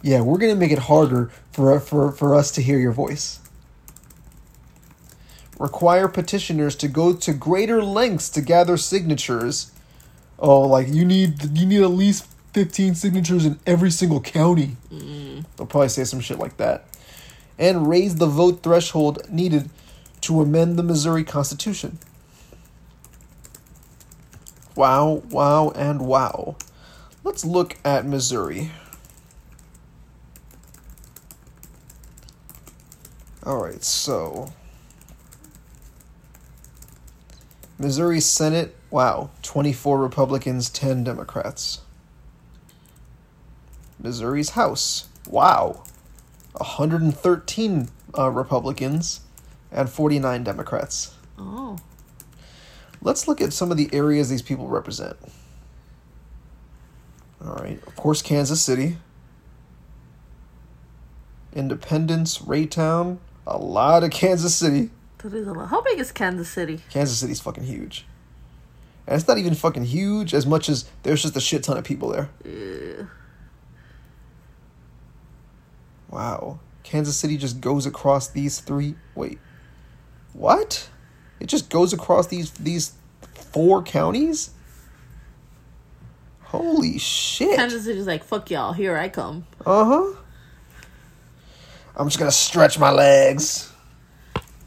Yeah, 0.00 0.20
we're 0.20 0.38
gonna 0.38 0.54
make 0.54 0.70
it 0.70 0.78
harder 0.78 1.30
for 1.52 1.78
for 1.80 2.12
for 2.12 2.34
us 2.34 2.50
to 2.52 2.62
hear 2.62 2.78
your 2.78 2.92
voice. 2.92 3.40
Require 5.58 6.06
petitioners 6.08 6.76
to 6.76 6.88
go 6.88 7.12
to 7.12 7.32
greater 7.32 7.82
lengths 7.82 8.30
to 8.30 8.40
gather 8.40 8.76
signatures. 8.76 9.72
Oh, 10.38 10.60
like 10.60 10.88
you 10.88 11.04
need 11.04 11.56
you 11.58 11.66
need 11.66 11.82
at 11.82 11.90
least 11.90 12.26
fifteen 12.52 12.94
signatures 12.94 13.44
in 13.44 13.58
every 13.66 13.90
single 13.90 14.20
county. 14.20 14.76
Mm-hmm. 14.92 15.40
They'll 15.56 15.66
probably 15.66 15.88
say 15.88 16.04
some 16.04 16.20
shit 16.20 16.38
like 16.38 16.56
that, 16.58 16.84
and 17.58 17.88
raise 17.88 18.16
the 18.16 18.26
vote 18.26 18.62
threshold 18.62 19.28
needed 19.30 19.70
to 20.22 20.40
amend 20.40 20.78
the 20.78 20.82
Missouri 20.82 21.24
Constitution. 21.24 21.98
Wow, 24.76 25.22
wow, 25.30 25.70
and 25.70 26.02
wow. 26.02 26.56
Let's 27.24 27.44
look 27.44 27.76
at 27.84 28.06
Missouri. 28.06 28.70
Alright, 33.44 33.82
so. 33.82 34.52
Missouri 37.78 38.20
Senate, 38.20 38.76
wow, 38.90 39.30
24 39.42 39.98
Republicans, 39.98 40.70
10 40.70 41.04
Democrats. 41.04 41.80
Missouri's 43.98 44.50
House, 44.50 45.08
wow, 45.28 45.82
113 46.52 47.88
uh, 48.16 48.30
Republicans 48.30 49.20
and 49.70 49.90
49 49.90 50.44
Democrats. 50.44 51.14
Oh. 51.38 51.78
Let's 53.00 53.28
look 53.28 53.40
at 53.40 53.52
some 53.52 53.70
of 53.70 53.76
the 53.76 53.88
areas 53.92 54.28
these 54.28 54.42
people 54.42 54.68
represent. 54.68 55.16
All 57.44 57.54
right, 57.54 57.80
of 57.86 57.94
course, 57.94 58.22
Kansas 58.22 58.60
City, 58.60 58.96
Independence, 61.52 62.38
Raytown, 62.38 63.18
a 63.46 63.58
lot 63.58 64.02
of 64.02 64.10
Kansas 64.12 64.54
City. 64.54 64.90
That 65.18 65.34
is 65.34 65.46
a 65.46 65.52
lot. 65.52 65.68
How 65.68 65.82
big 65.82 65.98
is 65.98 66.12
Kansas 66.12 66.48
City? 66.48 66.80
Kansas 66.90 67.18
City's 67.18 67.40
fucking 67.40 67.64
huge. 67.64 68.06
And 69.08 69.16
it's 69.18 69.26
not 69.26 69.38
even 69.38 69.54
fucking 69.54 69.84
huge 69.84 70.34
as 70.34 70.44
much 70.44 70.68
as 70.68 70.84
there's 71.02 71.22
just 71.22 71.34
a 71.34 71.40
shit 71.40 71.62
ton 71.62 71.78
of 71.78 71.84
people 71.84 72.10
there. 72.10 72.28
Uh, 72.44 73.06
Wow. 76.10 76.58
Kansas 76.82 77.16
City 77.16 77.36
just 77.36 77.60
goes 77.60 77.86
across 77.86 78.28
these 78.28 78.60
three. 78.60 78.94
Wait, 79.14 79.38
what? 80.32 80.88
It 81.40 81.46
just 81.46 81.70
goes 81.70 81.92
across 81.92 82.26
these 82.28 82.50
these 82.52 82.92
four 83.34 83.82
counties. 83.82 84.50
Holy 86.44 86.98
shit! 86.98 87.56
Kansas 87.56 87.84
City's 87.84 88.06
like, 88.06 88.24
fuck 88.24 88.50
y'all, 88.50 88.72
here 88.72 88.96
I 88.96 89.10
come. 89.10 89.46
Uh 89.66 89.84
huh. 89.84 90.16
I'm 91.96 92.06
just 92.08 92.18
gonna 92.18 92.30
stretch 92.30 92.78
my 92.78 92.90
legs. 92.90 93.70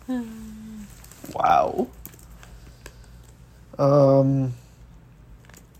wow. 1.33 1.87
Um. 3.81 4.53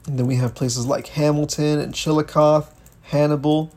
And 0.08 0.18
then 0.18 0.26
we 0.26 0.38
have 0.38 0.56
places 0.56 0.88
like 0.88 1.08
Hamilton 1.08 1.80
and 1.80 1.94
Chillicothe, 1.94 2.66
Hannibal, 3.04 3.72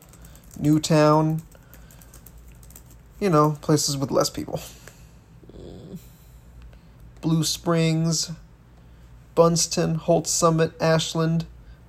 Newtown. 0.59 1.43
You 3.19 3.29
know, 3.29 3.57
places 3.61 3.95
with 3.95 4.09
less 4.09 4.29
people. 4.29 4.59
Blue 7.21 7.43
Springs, 7.43 8.31
Bunston, 9.35 9.97
Holt 9.97 10.27
Summit, 10.27 10.73
Ashland, 10.81 11.45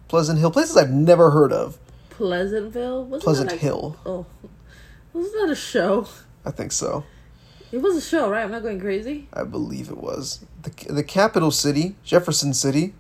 Pleasant 0.09 0.39
Hill. 0.39 0.51
Places 0.51 0.77
I've 0.77 0.93
never 0.93 1.31
heard 1.31 1.53
of. 1.53 1.79
Pleasantville? 2.11 3.05
Wasn't 3.05 3.25
Pleasant 3.25 3.53
Hill. 3.53 3.97
Oh. 4.05 4.27
Wasn't 5.13 5.35
that 5.35 5.51
a 5.51 5.57
show? 5.57 6.09
I 6.45 6.51
think 6.51 6.73
so. 6.73 7.05
It 7.77 7.83
was 7.83 7.95
a 7.95 8.01
show, 8.01 8.31
right? 8.31 8.43
I'm 8.43 8.51
not 8.51 8.63
going 8.63 8.81
crazy. 8.81 9.29
I 9.35 9.45
believe 9.45 9.91
it 9.91 9.99
was. 9.99 10.47
The, 10.63 10.71
the 10.91 11.05
capital 11.05 11.51
city, 11.51 11.95
Jefferson 12.03 12.55
City, 12.55 12.95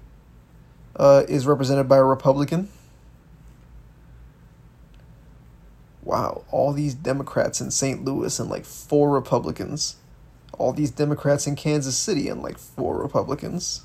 uh, 0.96 1.22
is 1.26 1.46
represented 1.46 1.88
by 1.88 1.96
a 1.96 2.04
Republican. 2.04 2.68
Wow, 6.02 6.44
all 6.50 6.74
these 6.74 6.92
Democrats 6.92 7.58
in 7.58 7.70
St. 7.70 8.04
Louis 8.04 8.38
and 8.38 8.50
like 8.50 8.66
four 8.66 9.08
Republicans. 9.08 9.96
All 10.58 10.74
these 10.74 10.90
Democrats 10.90 11.46
in 11.46 11.56
Kansas 11.56 11.96
City 11.96 12.28
and 12.28 12.42
like 12.42 12.58
four 12.58 13.00
Republicans. 13.00 13.80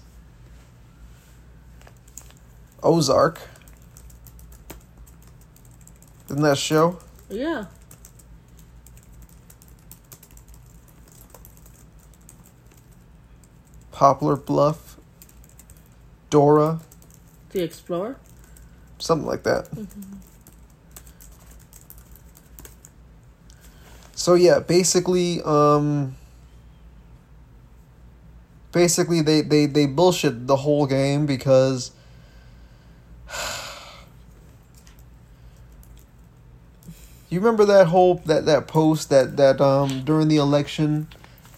Ozark. 2.83 3.39
Isn't 6.25 6.41
that 6.41 6.51
a 6.51 6.55
show? 6.57 6.99
Yeah. 7.29 7.67
Poplar 14.01 14.35
Bluff. 14.35 14.97
Dora. 16.31 16.79
The 17.51 17.61
Explorer? 17.61 18.15
something 18.97 19.27
like 19.27 19.43
that. 19.43 19.69
So 24.15 24.33
yeah, 24.33 24.57
basically, 24.57 25.43
um, 25.43 26.15
basically 28.71 29.21
they 29.21 29.41
they 29.41 29.67
they 29.67 29.85
bullshit 29.85 30.47
the 30.47 30.55
whole 30.55 30.87
game 30.87 31.27
because. 31.27 31.91
You 37.29 37.39
remember 37.39 37.63
that 37.63 37.87
whole 37.87 38.15
that 38.25 38.45
that 38.47 38.67
post 38.67 39.09
that 39.09 39.37
that 39.37 39.61
um 39.61 40.03
during 40.03 40.27
the 40.27 40.35
election, 40.35 41.07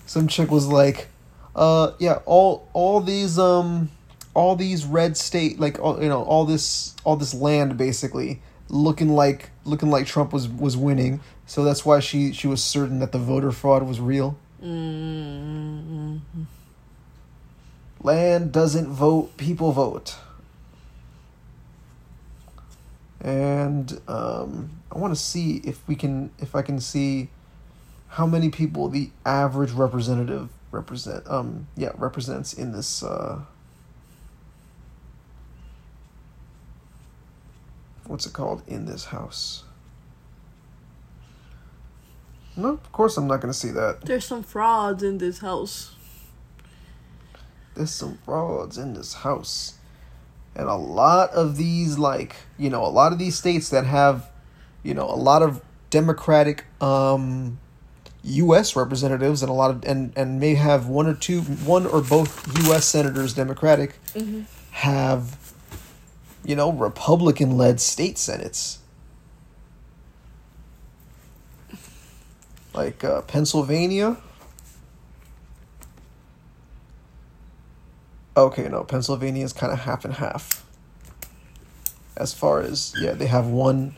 some 0.06 0.28
chick 0.28 0.52
was 0.52 0.68
like, 0.68 1.08
uh 1.56 1.92
yeah 2.00 2.20
all 2.26 2.68
all 2.74 3.00
these 3.00 3.38
um 3.38 3.90
all 4.34 4.56
these 4.56 4.86
red 4.86 5.16
state 5.16 5.60
like 5.60 5.80
all, 5.80 6.02
you 6.02 6.10
know 6.10 6.24
all 6.24 6.46
this 6.46 6.96
all 7.04 7.16
this 7.16 7.34
land 7.34 7.78
basically 7.78 8.42
looking 8.70 9.10
like 9.10 9.52
looking 9.66 9.90
like 9.90 10.06
Trump 10.06 10.34
was 10.34 10.48
was 10.48 10.76
winning. 10.76 11.22
So 11.46 11.64
that's 11.64 11.86
why 11.86 12.00
she 12.00 12.34
she 12.34 12.48
was 12.48 12.64
certain 12.64 13.00
that 13.00 13.12
the 13.12 13.20
voter 13.20 13.52
fraud 13.52 13.84
was 13.84 14.00
real. 14.00 14.38
Mm-hmm. 14.62 16.18
land 18.02 18.52
doesn't 18.52 18.88
vote 18.88 19.36
people 19.38 19.72
vote. 19.72 20.16
And 23.22 24.02
um 24.08 24.72
I 24.92 24.98
want 24.98 25.14
to 25.14 25.20
see 25.20 25.58
if 25.64 25.88
we 25.88 25.96
can 25.96 26.32
if 26.40 26.56
I 26.56 26.62
can 26.62 26.80
see 26.80 27.30
how 28.10 28.26
many 28.26 28.50
people 28.50 28.90
the 28.90 29.10
average 29.26 29.72
representative 29.72 30.50
represent 30.74 31.26
um 31.30 31.68
yeah 31.78 31.92
represents 31.98 32.54
in 32.54 32.72
this 32.74 33.04
uh 33.04 33.40
what's 38.08 38.26
it 38.26 38.34
called? 38.34 38.64
In 38.68 38.86
this 38.86 39.06
house. 39.06 39.64
No 42.58 42.70
of 42.70 42.92
course 42.92 43.18
i'm 43.18 43.28
not 43.28 43.42
to 43.42 43.54
see 43.54 43.72
that. 43.72 44.02
There's 44.02 44.26
some 44.26 44.44
frauds 44.44 45.02
in 45.04 45.20
this 45.20 45.40
house. 45.40 45.96
there's 47.76 47.92
some 47.92 48.18
frauds 48.26 48.78
in 48.78 48.94
this 48.94 49.14
house. 49.14 49.76
And 50.56 50.68
a 50.68 50.76
lot 50.76 51.32
of 51.32 51.56
these 51.58 51.98
like 51.98 52.36
you 52.58 52.70
know 52.70 52.86
a 52.86 52.90
lot 52.90 53.12
of 53.12 53.20
these 53.20 53.36
states 53.38 53.70
that 53.70 53.86
have 53.86 54.30
you 54.84 54.94
know 54.94 55.06
a 55.10 55.16
lot 55.16 55.42
of 55.42 55.62
democratic 55.90 56.66
um 56.82 57.60
US 58.24 58.76
representatives 58.76 59.42
and 59.44 59.50
a 59.50 59.54
lot 59.54 59.70
of 59.72 59.84
and 59.86 60.14
and 60.16 60.40
may 60.40 60.56
have 60.56 60.88
one 60.88 61.08
or 61.08 61.14
two 61.14 61.42
one 61.42 61.86
or 61.86 62.02
both 62.02 62.48
US 62.70 62.86
senators 62.86 63.34
democratic 63.34 64.00
have 64.72 65.54
you 66.46 66.56
know 66.56 66.72
republican 66.72 67.58
led 67.58 67.80
state 67.82 68.18
senates. 68.18 68.80
Like 72.74 73.04
uh, 73.04 73.22
Pennsylvania. 73.24 74.18
Okay, 78.36 78.68
no, 78.68 78.84
Pennsylvania 78.84 79.46
is 79.46 79.54
kind 79.54 79.72
of 79.72 79.80
half 79.82 80.06
and 80.06 80.16
half. 80.16 80.66
As 82.18 82.34
far 82.34 82.62
as 82.62 82.94
yeah, 83.00 83.12
they 83.12 83.28
have 83.28 83.46
one 83.48 83.96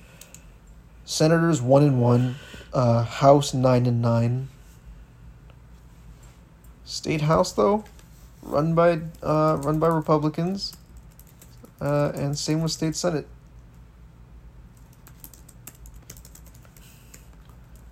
senators 1.05 1.61
one 1.61 1.83
and 1.83 2.01
one, 2.01 2.35
uh, 2.75 3.03
House 3.05 3.55
nine 3.55 3.87
and 3.87 4.01
nine. 4.03 4.49
State 6.85 7.21
House 7.21 7.53
though, 7.53 7.85
run 8.43 8.75
by 8.75 8.99
uh, 9.23 9.57
run 9.63 9.79
by 9.79 9.87
Republicans, 9.87 10.75
uh, 11.81 12.11
and 12.15 12.37
same 12.37 12.61
with 12.61 12.71
State 12.73 12.95
Senate. 12.95 13.27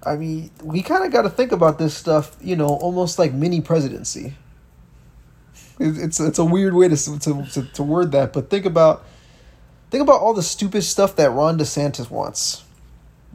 I 0.03 0.15
mean, 0.17 0.51
we 0.63 0.81
kind 0.83 1.05
of 1.05 1.11
got 1.13 1.23
to 1.23 1.29
think 1.29 1.51
about 1.53 1.79
this 1.79 1.95
stuff, 1.95 2.35
you 2.41 2.55
know, 2.57 2.67
almost 2.67 3.19
like 3.19 3.33
mini 3.33 3.61
presidency. 3.61 4.35
It- 5.79 5.97
It's 5.97 6.19
it's 6.19 6.39
a 6.39 6.45
weird 6.45 6.73
way 6.75 6.89
to 6.89 6.97
to 7.19 7.45
to, 7.53 7.63
to 7.63 7.83
word 7.83 8.11
that, 8.13 8.33
but 8.33 8.49
think 8.49 8.65
about 8.65 9.03
think 9.91 10.03
about 10.03 10.21
all 10.21 10.33
the 10.33 10.43
stupid 10.43 10.83
stuff 10.83 11.15
that 11.17 11.31
Ron 11.31 11.57
DeSantis 11.57 12.09
wants. 12.11 12.63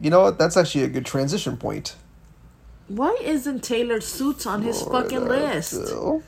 You 0.01 0.09
know 0.09 0.21
what? 0.21 0.37
That's 0.37 0.57
actually 0.57 0.85
a 0.85 0.87
good 0.87 1.05
transition 1.05 1.57
point. 1.57 1.95
Why 2.87 3.17
isn't 3.21 3.63
tailored 3.63 4.03
suits 4.03 4.45
on 4.45 4.61
his 4.63 4.81
fucking 4.81 5.25
list? 5.27 5.73
bill. 5.73 6.23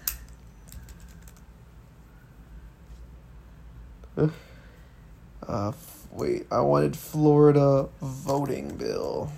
Uh, 5.47 5.69
f- 5.69 6.07
wait, 6.11 6.45
I 6.51 6.61
wanted 6.61 6.95
Florida 6.95 7.89
voting 8.01 8.75
bill, 8.77 9.31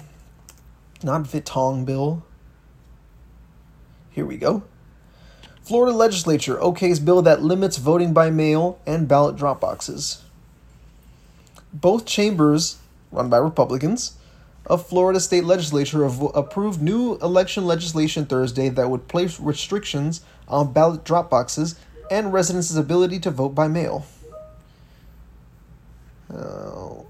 not 1.02 1.24
Vitong 1.24 1.86
bill. 1.86 2.24
Here 4.10 4.26
we 4.26 4.38
go. 4.38 4.64
Florida 5.62 5.96
legislature 5.96 6.58
okays 6.58 7.04
bill 7.04 7.22
that 7.22 7.42
limits 7.42 7.78
voting 7.78 8.14
by 8.14 8.30
mail 8.30 8.80
and 8.86 9.08
ballot 9.08 9.38
drop 9.38 9.62
boxes. 9.62 10.22
Both 11.72 12.06
chambers, 12.06 12.78
run 13.12 13.30
by 13.30 13.38
Republicans, 13.38 14.18
of 14.66 14.88
Florida 14.88 15.20
state 15.20 15.44
legislature 15.44 16.04
have 16.04 16.22
approved 16.36 16.82
new 16.82 17.16
election 17.16 17.66
legislation 17.66 18.26
Thursday 18.26 18.70
that 18.70 18.90
would 18.90 19.08
place 19.08 19.40
restrictions 19.40 20.22
on 20.48 20.72
ballot 20.72 21.04
drop 21.04 21.30
boxes 21.30 21.76
and 22.10 22.32
residents' 22.32 22.76
ability 22.76 23.20
to 23.20 23.32
vote 23.32 23.50
by 23.50 23.68
mail. 23.68 24.06
Oh. 26.34 27.06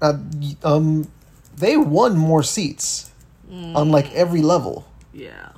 Uh, 0.00 0.18
um, 0.62 1.10
they 1.56 1.76
won 1.76 2.16
more 2.16 2.42
seats 2.42 3.10
on 3.50 3.90
like 3.90 4.12
every 4.14 4.42
level. 4.42 4.86
Yeah. 5.12 5.50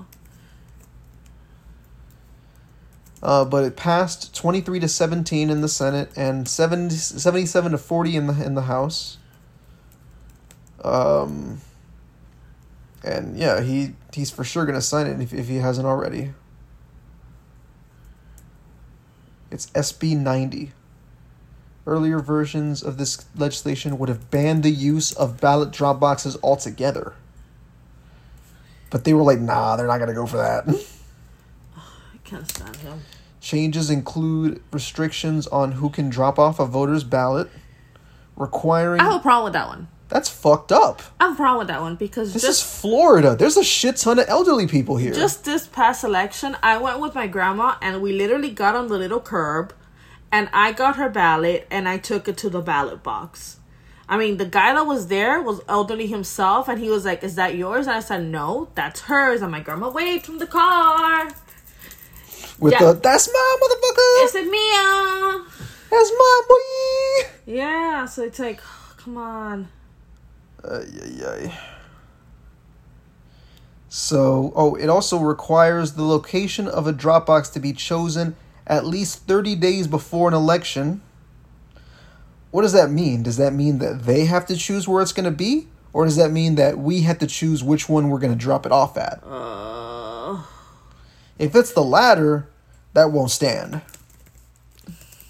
Uh, 3.22 3.44
but 3.44 3.64
it 3.64 3.76
passed 3.76 4.34
23 4.34 4.80
to 4.80 4.88
17 4.88 5.50
in 5.50 5.60
the 5.60 5.68
Senate 5.68 6.10
and 6.16 6.48
70, 6.48 6.94
77 6.94 7.72
to 7.72 7.78
40 7.78 8.16
in 8.16 8.26
the 8.28 8.44
in 8.44 8.54
the 8.54 8.62
House. 8.62 9.18
Um, 10.84 11.60
and 13.02 13.36
yeah, 13.36 13.60
he 13.60 13.94
he's 14.12 14.30
for 14.30 14.44
sure 14.44 14.66
gonna 14.66 14.80
sign 14.80 15.06
it 15.06 15.20
if, 15.20 15.32
if 15.32 15.48
he 15.48 15.56
hasn't 15.56 15.86
already. 15.86 16.32
It's 19.50 19.66
SB 19.70 20.16
90. 20.16 20.72
Earlier 21.86 22.20
versions 22.20 22.82
of 22.82 22.98
this 22.98 23.24
legislation 23.36 23.98
would 23.98 24.08
have 24.08 24.30
banned 24.30 24.62
the 24.62 24.70
use 24.70 25.12
of 25.12 25.40
ballot 25.40 25.72
drop 25.72 25.98
boxes 25.98 26.36
altogether. 26.42 27.14
But 28.90 29.04
they 29.04 29.14
were 29.14 29.22
like, 29.22 29.40
nah, 29.40 29.76
they're 29.76 29.86
not 29.86 29.98
gonna 29.98 30.14
go 30.14 30.26
for 30.26 30.36
that. 30.36 30.68
I 31.76 32.18
can't 32.24 32.48
stand 32.48 32.76
him. 32.76 33.00
Changes 33.40 33.88
include 33.88 34.62
restrictions 34.72 35.46
on 35.46 35.72
who 35.72 35.88
can 35.88 36.10
drop 36.10 36.38
off 36.38 36.60
a 36.60 36.66
voter's 36.66 37.02
ballot, 37.02 37.48
requiring. 38.36 39.00
I 39.00 39.04
have 39.04 39.14
a 39.14 39.20
problem 39.20 39.44
with 39.44 39.54
that 39.54 39.66
one. 39.66 39.88
That's 40.10 40.28
fucked 40.28 40.72
up. 40.72 41.02
I'm 41.20 41.36
problem 41.36 41.58
with 41.58 41.68
that 41.68 41.80
one 41.80 41.94
because 41.94 42.32
This 42.32 42.42
just 42.42 42.64
is 42.64 42.80
Florida. 42.80 43.36
There's 43.36 43.56
a 43.56 43.62
shit 43.64 43.96
ton 43.96 44.18
of 44.18 44.28
elderly 44.28 44.66
people 44.66 44.96
here. 44.96 45.14
just 45.14 45.44
this 45.44 45.68
past 45.68 46.02
election, 46.02 46.56
I 46.62 46.78
went 46.78 46.98
with 47.00 47.14
my 47.14 47.28
grandma 47.28 47.76
and 47.80 48.02
we 48.02 48.12
literally 48.12 48.50
got 48.50 48.74
on 48.74 48.88
the 48.88 48.98
little 48.98 49.20
curb 49.20 49.72
and 50.32 50.48
I 50.52 50.72
got 50.72 50.96
her 50.96 51.08
ballot 51.08 51.66
and 51.70 51.88
I 51.88 51.98
took 51.98 52.28
it 52.28 52.36
to 52.38 52.50
the 52.50 52.60
ballot 52.60 53.04
box. 53.04 53.58
I 54.08 54.18
mean, 54.18 54.38
the 54.38 54.46
guy 54.46 54.74
that 54.74 54.84
was 54.84 55.06
there 55.06 55.40
was 55.40 55.60
elderly 55.68 56.08
himself 56.08 56.68
and 56.68 56.80
he 56.80 56.90
was 56.90 57.04
like, 57.04 57.22
Is 57.22 57.36
that 57.36 57.54
yours? 57.54 57.86
And 57.86 57.94
I 57.94 58.00
said, 58.00 58.24
No, 58.24 58.68
that's 58.74 59.02
hers. 59.02 59.42
And 59.42 59.52
my 59.52 59.60
grandma 59.60 59.90
waved 59.90 60.26
from 60.26 60.38
the 60.38 60.48
car. 60.48 61.28
with 62.58 62.72
yeah. 62.72 62.78
the 62.80 62.92
that's 62.94 63.28
my 63.32 63.56
motherfucker. 63.62 64.24
Is 64.24 64.34
it 64.34 64.50
Mia? 64.50 65.44
That's 65.88 66.10
my 66.10 66.42
boy. 66.48 67.30
Yeah, 67.46 68.06
so 68.06 68.24
it's 68.24 68.40
like, 68.40 68.60
come 68.96 69.16
on. 69.16 69.68
Ay, 70.64 70.84
ay, 71.02 71.26
ay. 71.26 71.58
So, 73.88 74.52
oh, 74.54 74.74
it 74.76 74.88
also 74.88 75.18
requires 75.18 75.92
the 75.94 76.04
location 76.04 76.68
of 76.68 76.86
a 76.86 76.92
Dropbox 76.92 77.52
to 77.54 77.60
be 77.60 77.72
chosen 77.72 78.36
at 78.66 78.86
least 78.86 79.26
30 79.26 79.56
days 79.56 79.88
before 79.88 80.28
an 80.28 80.34
election. 80.34 81.02
What 82.52 82.62
does 82.62 82.72
that 82.72 82.90
mean? 82.90 83.22
Does 83.22 83.36
that 83.36 83.52
mean 83.52 83.78
that 83.78 84.04
they 84.04 84.26
have 84.26 84.46
to 84.46 84.56
choose 84.56 84.86
where 84.86 85.02
it's 85.02 85.12
going 85.12 85.24
to 85.24 85.30
be? 85.30 85.66
Or 85.92 86.04
does 86.04 86.16
that 86.16 86.30
mean 86.30 86.54
that 86.54 86.78
we 86.78 87.02
have 87.02 87.18
to 87.18 87.26
choose 87.26 87.64
which 87.64 87.88
one 87.88 88.08
we're 88.08 88.20
going 88.20 88.32
to 88.32 88.38
drop 88.38 88.64
it 88.64 88.70
off 88.70 88.96
at? 88.96 89.20
Uh, 89.24 90.42
If 91.38 91.56
it's 91.56 91.72
the 91.72 91.82
latter, 91.82 92.46
that 92.92 93.10
won't 93.10 93.30
stand. 93.32 93.80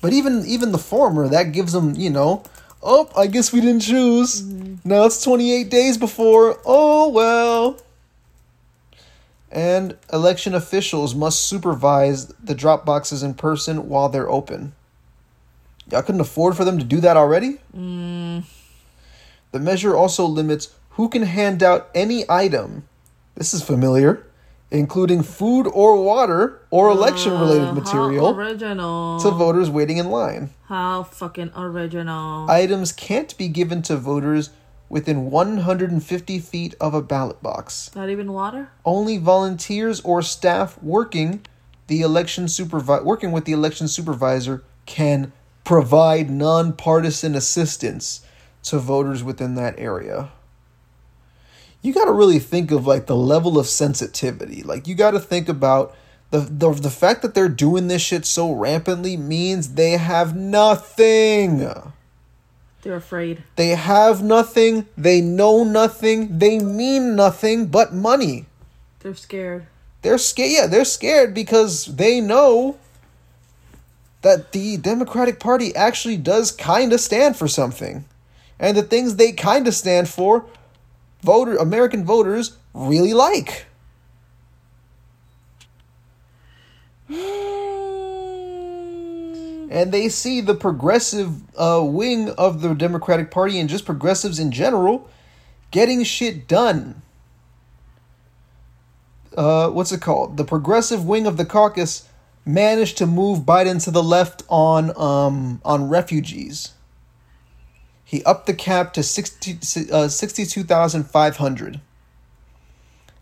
But 0.02 0.12
even 0.12 0.44
even 0.46 0.72
the 0.72 0.78
former, 0.78 1.28
that 1.28 1.52
gives 1.52 1.72
them, 1.72 1.94
you 1.94 2.10
know, 2.10 2.42
oh, 2.82 3.10
I 3.16 3.26
guess 3.26 3.52
we 3.52 3.60
didn't 3.60 3.80
choose. 3.80 4.42
Mm-hmm. 4.42 4.88
Now 4.88 5.04
it's 5.04 5.22
28 5.22 5.70
days 5.70 5.98
before. 5.98 6.58
Oh, 6.64 7.08
well. 7.08 7.80
And 9.50 9.96
election 10.12 10.54
officials 10.54 11.14
must 11.14 11.46
supervise 11.46 12.28
the 12.28 12.54
drop 12.54 12.86
boxes 12.86 13.22
in 13.22 13.34
person 13.34 13.88
while 13.88 14.08
they're 14.08 14.30
open. 14.30 14.74
Y'all 15.90 16.02
couldn't 16.02 16.20
afford 16.20 16.56
for 16.56 16.64
them 16.64 16.78
to 16.78 16.84
do 16.84 17.00
that 17.00 17.16
already? 17.16 17.58
Mm. 17.76 18.44
The 19.50 19.58
measure 19.58 19.96
also 19.96 20.24
limits 20.24 20.72
who 20.90 21.08
can 21.08 21.22
hand 21.22 21.62
out 21.62 21.90
any 21.94 22.24
item. 22.28 22.84
This 23.34 23.52
is 23.52 23.62
familiar, 23.62 24.24
including 24.70 25.22
food 25.22 25.66
or 25.66 26.02
water 26.02 26.60
or 26.70 26.90
election 26.90 27.32
related 27.32 27.62
uh-huh. 27.62 27.74
how 27.74 27.80
material 27.80 28.36
original. 28.36 29.20
to 29.20 29.30
voters 29.30 29.68
waiting 29.68 29.96
in 29.98 30.10
line. 30.10 30.50
How 30.66 31.02
fucking 31.02 31.52
original. 31.56 32.48
Items 32.50 32.92
can't 32.92 33.36
be 33.36 33.48
given 33.48 33.82
to 33.82 33.96
voters 33.96 34.50
within 34.88 35.30
150 35.30 36.38
feet 36.40 36.74
of 36.80 36.94
a 36.94 37.02
ballot 37.02 37.42
box. 37.42 37.90
Not 37.94 38.10
even 38.10 38.32
water? 38.32 38.70
Only 38.84 39.18
volunteers 39.18 40.00
or 40.00 40.22
staff 40.22 40.80
working 40.82 41.44
the 41.86 42.02
election 42.02 42.44
supervi- 42.44 43.04
working 43.04 43.32
with 43.32 43.44
the 43.46 43.52
election 43.52 43.88
supervisor 43.88 44.62
can 44.86 45.32
provide 45.64 46.30
nonpartisan 46.30 47.34
assistance 47.34 48.24
to 48.62 48.78
voters 48.78 49.24
within 49.24 49.56
that 49.56 49.74
area. 49.78 50.30
You 51.82 51.94
got 51.94 52.04
to 52.04 52.12
really 52.12 52.38
think 52.38 52.70
of 52.70 52.86
like 52.86 53.06
the 53.06 53.16
level 53.16 53.58
of 53.58 53.66
sensitivity. 53.66 54.62
Like 54.62 54.86
you 54.86 54.94
got 54.94 55.12
to 55.12 55.20
think 55.20 55.48
about 55.48 55.96
the, 56.30 56.40
the 56.40 56.70
the 56.72 56.90
fact 56.90 57.22
that 57.22 57.34
they're 57.34 57.48
doing 57.48 57.88
this 57.88 58.02
shit 58.02 58.26
so 58.26 58.52
rampantly 58.52 59.16
means 59.16 59.74
they 59.74 59.92
have 59.92 60.36
nothing. 60.36 61.70
They're 62.82 62.96
afraid. 62.96 63.42
They 63.56 63.70
have 63.70 64.22
nothing, 64.22 64.86
they 64.96 65.20
know 65.20 65.64
nothing, 65.64 66.38
they 66.38 66.58
mean 66.58 67.14
nothing 67.14 67.66
but 67.66 67.92
money. 67.92 68.46
They're 69.00 69.14
scared. 69.14 69.66
They're 70.02 70.18
scared. 70.18 70.50
Yeah, 70.50 70.66
they're 70.66 70.84
scared 70.86 71.34
because 71.34 71.86
they 71.86 72.20
know 72.20 72.78
that 74.22 74.52
the 74.52 74.76
Democratic 74.78 75.40
Party 75.40 75.74
actually 75.74 76.16
does 76.16 76.52
kind 76.52 76.92
of 76.92 77.00
stand 77.00 77.36
for 77.36 77.48
something, 77.48 78.04
and 78.58 78.76
the 78.76 78.82
things 78.82 79.16
they 79.16 79.32
kind 79.32 79.66
of 79.66 79.74
stand 79.74 80.08
for, 80.08 80.46
voter 81.22 81.56
American 81.56 82.04
voters 82.04 82.56
really 82.74 83.14
like. 83.14 83.66
And 89.72 89.92
they 89.92 90.08
see 90.08 90.40
the 90.40 90.54
progressive 90.54 91.42
uh, 91.56 91.80
wing 91.84 92.30
of 92.30 92.60
the 92.60 92.74
Democratic 92.74 93.30
Party 93.30 93.58
and 93.60 93.68
just 93.68 93.84
progressives 93.84 94.38
in 94.38 94.50
general 94.50 95.08
getting 95.70 96.02
shit 96.02 96.48
done 96.48 97.02
uh, 99.36 99.70
what's 99.70 99.92
it 99.92 100.00
called? 100.00 100.36
The 100.36 100.44
progressive 100.44 101.06
wing 101.06 101.26
of 101.26 101.36
the 101.36 101.44
caucus 101.44 102.08
managed 102.44 102.98
to 102.98 103.06
move 103.06 103.40
Biden 103.40 103.82
to 103.84 103.90
the 103.90 104.02
left 104.02 104.42
on 104.48 104.96
um 104.96 105.60
on 105.64 105.88
refugees. 105.88 106.72
He 108.10 108.24
upped 108.24 108.46
the 108.46 108.54
cap 108.54 108.92
to 108.94 109.04
60, 109.04 109.92
uh, 109.92 110.08
62,500 110.08 111.80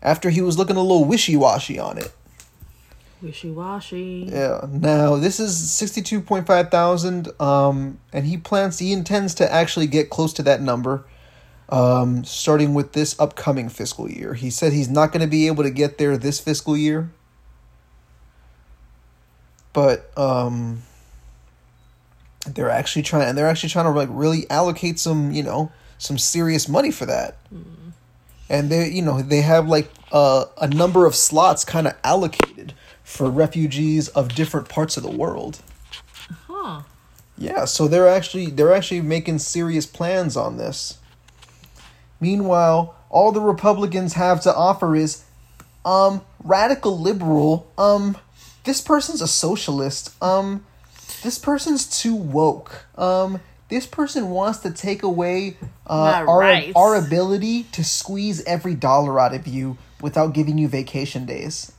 after 0.01 0.29
he 0.31 0.41
was 0.41 0.57
looking 0.57 0.77
a 0.77 0.81
little 0.81 1.05
wishy-washy 1.05 1.77
on 1.77 1.99
it. 1.99 2.11
Wishy 3.21 3.51
washy. 3.51 4.27
Yeah. 4.31 4.65
Now 4.67 5.17
this 5.17 5.39
is 5.39 5.53
62.5 5.53 6.71
thousand 6.71 7.29
um 7.39 7.99
and 8.11 8.25
he 8.25 8.37
plans 8.37 8.79
he 8.79 8.91
intends 8.91 9.35
to 9.35 9.53
actually 9.53 9.85
get 9.85 10.09
close 10.09 10.33
to 10.33 10.43
that 10.43 10.59
number 10.59 11.05
um 11.67 12.23
starting 12.23 12.73
with 12.73 12.93
this 12.93 13.19
upcoming 13.19 13.69
fiscal 13.69 14.09
year. 14.09 14.33
He 14.33 14.49
said 14.49 14.73
he's 14.73 14.89
not 14.89 15.11
going 15.11 15.21
to 15.21 15.27
be 15.27 15.45
able 15.45 15.61
to 15.61 15.69
get 15.69 15.99
there 15.99 16.17
this 16.17 16.39
fiscal 16.39 16.75
year. 16.75 17.11
But 19.71 20.17
um 20.17 20.81
they're 22.45 22.69
actually 22.69 23.03
trying 23.03 23.27
and 23.27 23.37
they're 23.37 23.47
actually 23.47 23.69
trying 23.69 23.85
to 23.85 23.91
like 23.91 24.09
really 24.11 24.49
allocate 24.49 24.99
some, 24.99 25.31
you 25.31 25.43
know, 25.43 25.71
some 25.97 26.17
serious 26.17 26.67
money 26.69 26.91
for 26.91 27.05
that. 27.05 27.37
And 28.49 28.69
they 28.69 28.89
you 28.89 29.01
know, 29.01 29.21
they 29.21 29.41
have 29.41 29.67
like 29.67 29.91
uh, 30.11 30.45
a 30.59 30.67
number 30.67 31.05
of 31.05 31.15
slots 31.15 31.63
kind 31.63 31.87
of 31.87 31.95
allocated 32.03 32.73
for 33.03 33.29
refugees 33.29 34.07
of 34.09 34.35
different 34.35 34.69
parts 34.69 34.97
of 34.97 35.03
the 35.03 35.11
world. 35.11 35.59
Huh. 36.47 36.81
Yeah, 37.37 37.65
so 37.65 37.87
they're 37.87 38.07
actually 38.07 38.47
they're 38.47 38.73
actually 38.73 39.01
making 39.01 39.39
serious 39.39 39.85
plans 39.85 40.35
on 40.35 40.57
this. 40.57 40.97
Meanwhile, 42.19 42.95
all 43.09 43.31
the 43.31 43.41
Republicans 43.41 44.13
have 44.13 44.41
to 44.41 44.53
offer 44.53 44.95
is 44.95 45.23
um 45.85 46.21
radical 46.43 46.99
liberal, 46.99 47.71
um 47.77 48.17
this 48.63 48.81
person's 48.81 49.21
a 49.21 49.27
socialist, 49.27 50.11
um 50.21 50.65
this 51.21 51.37
person's 51.37 52.01
too 52.01 52.15
woke. 52.15 52.85
Um 52.97 53.39
this 53.69 53.85
person 53.85 54.31
wants 54.31 54.59
to 54.59 54.71
take 54.71 55.03
away 55.03 55.55
uh, 55.87 56.25
our 56.27 56.43
our 56.75 56.95
ability 56.95 57.63
to 57.71 57.83
squeeze 57.83 58.43
every 58.45 58.73
dollar 58.73 59.19
out 59.19 59.33
of 59.33 59.47
you 59.47 59.77
without 60.01 60.33
giving 60.33 60.57
you 60.57 60.67
vacation 60.67 61.25
days. 61.25 61.71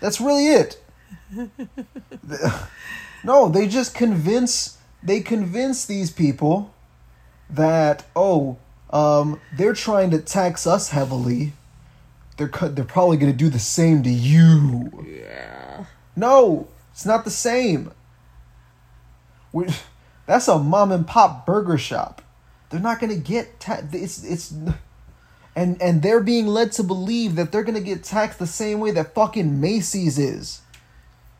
That's 0.00 0.20
really 0.20 0.48
it. 0.48 0.82
no, 3.24 3.48
they 3.48 3.66
just 3.68 3.94
convince 3.94 4.76
they 5.02 5.20
convince 5.20 5.86
these 5.86 6.10
people 6.10 6.74
that 7.48 8.04
oh, 8.16 8.58
um, 8.90 9.40
they're 9.56 9.72
trying 9.72 10.10
to 10.10 10.18
tax 10.18 10.66
us 10.66 10.90
heavily. 10.90 11.52
They're 12.36 12.48
they're 12.48 12.84
probably 12.84 13.18
going 13.18 13.32
to 13.32 13.38
do 13.38 13.48
the 13.48 13.60
same 13.60 14.02
to 14.02 14.10
you. 14.10 15.06
Yeah. 15.06 15.84
No, 16.16 16.68
it's 16.94 17.04
not 17.04 17.24
the 17.24 17.30
same. 17.30 17.90
We, 19.52 19.66
that's 20.26 20.48
a 20.48 20.58
mom 20.58 20.92
and 20.92 21.06
pop 21.06 21.44
burger 21.44 21.76
shop. 21.76 22.22
They're 22.70 22.80
not 22.80 22.98
gonna 23.00 23.16
get 23.16 23.60
ta- 23.60 23.82
it's 23.92 24.24
it's, 24.24 24.52
and 25.54 25.80
and 25.80 26.02
they're 26.02 26.20
being 26.22 26.46
led 26.46 26.72
to 26.72 26.82
believe 26.82 27.36
that 27.36 27.52
they're 27.52 27.62
gonna 27.62 27.80
get 27.80 28.02
taxed 28.02 28.38
the 28.38 28.46
same 28.46 28.80
way 28.80 28.90
that 28.92 29.14
fucking 29.14 29.60
Macy's 29.60 30.18
is. 30.18 30.62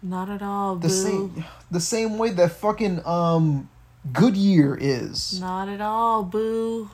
Not 0.02 0.28
at 0.28 0.42
all, 0.42 0.76
The 0.76 0.88
boo. 0.88 0.94
same 0.94 1.44
the 1.70 1.80
same 1.80 2.18
way 2.18 2.30
that 2.30 2.52
fucking 2.52 3.04
um 3.06 3.68
Goodyear 4.12 4.76
is, 4.78 5.40
Not 5.40 5.68
at 5.70 5.80
all, 5.80 6.22
boo. 6.24 6.90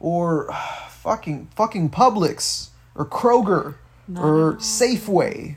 or 0.00 0.52
fucking 0.90 1.48
fucking 1.54 1.90
Publix 1.90 2.70
or 2.96 3.06
Kroger 3.06 3.76
Not 4.08 4.24
or. 4.24 4.52
Safeway 4.54 5.56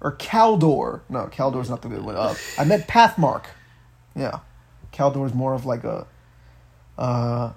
or 0.00 0.16
Caldor. 0.16 1.00
No, 1.08 1.26
Caldor's 1.26 1.68
not 1.70 1.82
the 1.82 1.88
good 1.88 2.02
one. 2.02 2.16
Uh, 2.16 2.34
I 2.58 2.64
meant 2.64 2.86
Pathmark. 2.86 3.44
Yeah, 4.16 4.40
Caldor's 4.92 5.34
more 5.34 5.54
of 5.54 5.64
like 5.66 5.84
a, 5.84 6.06
uh, 6.98 7.52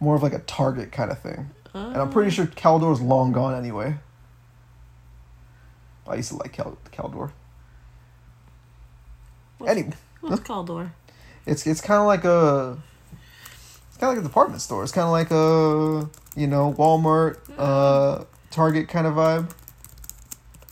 more 0.00 0.14
of 0.16 0.22
like 0.22 0.32
a 0.32 0.38
Target 0.40 0.92
kind 0.92 1.10
of 1.10 1.18
thing. 1.20 1.50
and 1.74 1.96
I'm 1.96 2.10
pretty 2.10 2.30
sure 2.30 2.46
Caldor's 2.46 3.00
long 3.00 3.32
gone 3.32 3.54
anyway. 3.54 3.96
I 6.06 6.16
used 6.16 6.30
to 6.30 6.36
like 6.36 6.52
Cal- 6.52 6.76
Caldor. 6.92 7.30
Anyway, 9.66 9.92
What's 10.20 10.40
Caldor? 10.40 10.90
it's 11.46 11.66
it's 11.66 11.80
kind 11.80 12.00
of 12.00 12.06
like 12.06 12.24
a 12.24 12.78
it's 13.88 13.96
kind 13.98 14.10
of 14.10 14.16
like 14.16 14.24
a 14.24 14.28
department 14.28 14.62
store. 14.62 14.82
It's 14.82 14.92
kind 14.92 15.04
of 15.04 15.10
like 15.12 15.30
a 15.30 16.08
you 16.38 16.46
know 16.46 16.72
Walmart, 16.74 17.38
uh, 17.58 18.24
Target 18.50 18.88
kind 18.88 19.06
of 19.06 19.14
vibe. 19.14 19.50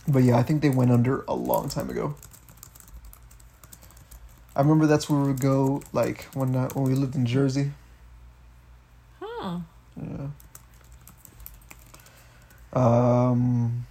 But 0.09 0.22
yeah, 0.22 0.39
I 0.39 0.43
think 0.43 0.62
they 0.62 0.70
went 0.70 0.90
under 0.90 1.22
a 1.28 1.35
long 1.35 1.68
time 1.68 1.90
ago. 1.90 2.14
I 4.56 4.62
remember 4.62 4.86
that's 4.86 5.09
where 5.09 5.20
we 5.20 5.28
would 5.28 5.40
go 5.40 5.82
like 5.93 6.24
when 6.35 6.56
uh, 6.56 6.70
when 6.70 6.85
we 6.86 6.94
lived 6.94 7.14
in 7.14 7.26
Jersey. 7.26 7.72
Huh. 9.20 9.60
Yeah. 9.97 10.28
Um. 12.72 13.86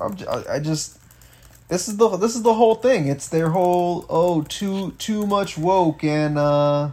I'm 0.00 0.16
I 0.48 0.60
just. 0.60 0.98
This 1.68 1.88
is 1.88 1.96
the 1.96 2.16
this 2.16 2.36
is 2.36 2.42
the 2.42 2.54
whole 2.54 2.74
thing. 2.74 3.08
It's 3.08 3.26
their 3.26 3.50
whole 3.50 4.04
oh 4.10 4.42
too 4.42 4.92
too 4.92 5.26
much 5.26 5.56
woke 5.56 6.04
and 6.04 6.36
uh. 6.36 6.90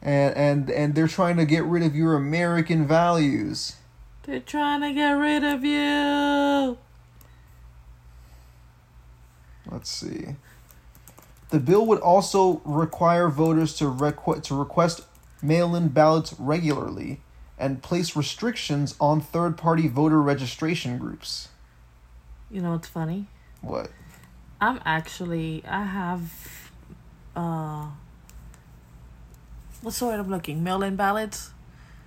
And 0.00 0.36
and 0.36 0.70
and 0.70 0.94
they're 0.94 1.08
trying 1.08 1.36
to 1.36 1.44
get 1.44 1.64
rid 1.64 1.82
of 1.82 1.94
your 1.94 2.14
American 2.14 2.86
values. 2.86 3.76
They're 4.24 4.40
trying 4.40 4.80
to 4.80 4.92
get 4.92 5.12
rid 5.12 5.44
of 5.44 5.64
you. 5.64 6.78
Let's 9.70 9.90
see. 9.90 10.36
The 11.50 11.60
bill 11.60 11.86
would 11.86 12.00
also 12.00 12.62
require 12.64 13.28
voters 13.28 13.74
to 13.76 13.84
requ- 13.84 14.42
to 14.42 14.54
request 14.54 15.02
mail-in 15.42 15.88
ballots 15.88 16.34
regularly 16.38 17.20
and 17.58 17.82
place 17.82 18.16
restrictions 18.16 18.94
on 18.98 19.20
third-party 19.20 19.88
voter 19.88 20.20
registration 20.20 20.98
groups. 20.98 21.48
You 22.50 22.62
know 22.62 22.72
what's 22.72 22.88
funny? 22.88 23.26
What? 23.60 23.90
I'm 24.60 24.80
actually 24.84 25.62
I 25.68 25.82
have 25.84 26.70
uh 27.36 27.88
what's 29.82 29.98
the 29.98 30.06
word 30.06 30.20
I'm 30.20 30.30
looking? 30.30 30.64
Mail 30.64 30.82
in 30.82 30.96
ballots? 30.96 31.50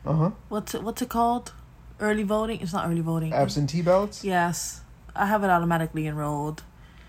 Uh 0.05 0.13
huh. 0.13 0.31
What's 0.49 0.73
it 0.73 0.83
what's 0.83 1.01
it 1.01 1.09
called? 1.09 1.51
Early 1.99 2.23
voting? 2.23 2.61
It's 2.61 2.73
not 2.73 2.87
early 2.87 3.01
voting. 3.01 3.33
Absentee 3.33 3.81
ballots. 3.81 4.23
Yes. 4.23 4.81
I 5.15 5.25
have 5.25 5.43
it 5.43 5.49
automatically 5.49 6.05
enrolled. 6.07 6.63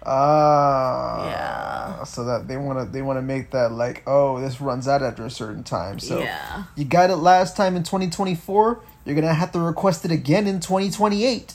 Ah. 0.05 1.29
Yeah. 1.29 2.05
So 2.05 2.25
that 2.25 2.49
they 2.49 2.57
want 2.57 2.79
to 2.79 2.91
they 2.91 3.03
want 3.03 3.19
to 3.19 3.23
make 3.23 3.51
that 3.51 3.73
like 3.73 4.03
oh 4.07 4.41
this 4.41 4.61
runs 4.61 4.89
out 4.89 5.03
after 5.03 5.25
a 5.27 5.31
certain 5.31 5.65
time. 5.65 5.99
So 5.99 6.21
yeah. 6.21 6.65
you 6.77 6.85
got 6.85 7.11
it 7.11 7.17
last 7.17 7.57
time 7.57 7.77
in 7.77 7.83
2024. 7.83 8.81
You're 9.05 9.15
gonna 9.15 9.35
have 9.35 9.53
to 9.53 9.61
request 9.61 10.05
it 10.05 10.11
again 10.11 10.47
in 10.47 10.61
2028. 10.61 11.55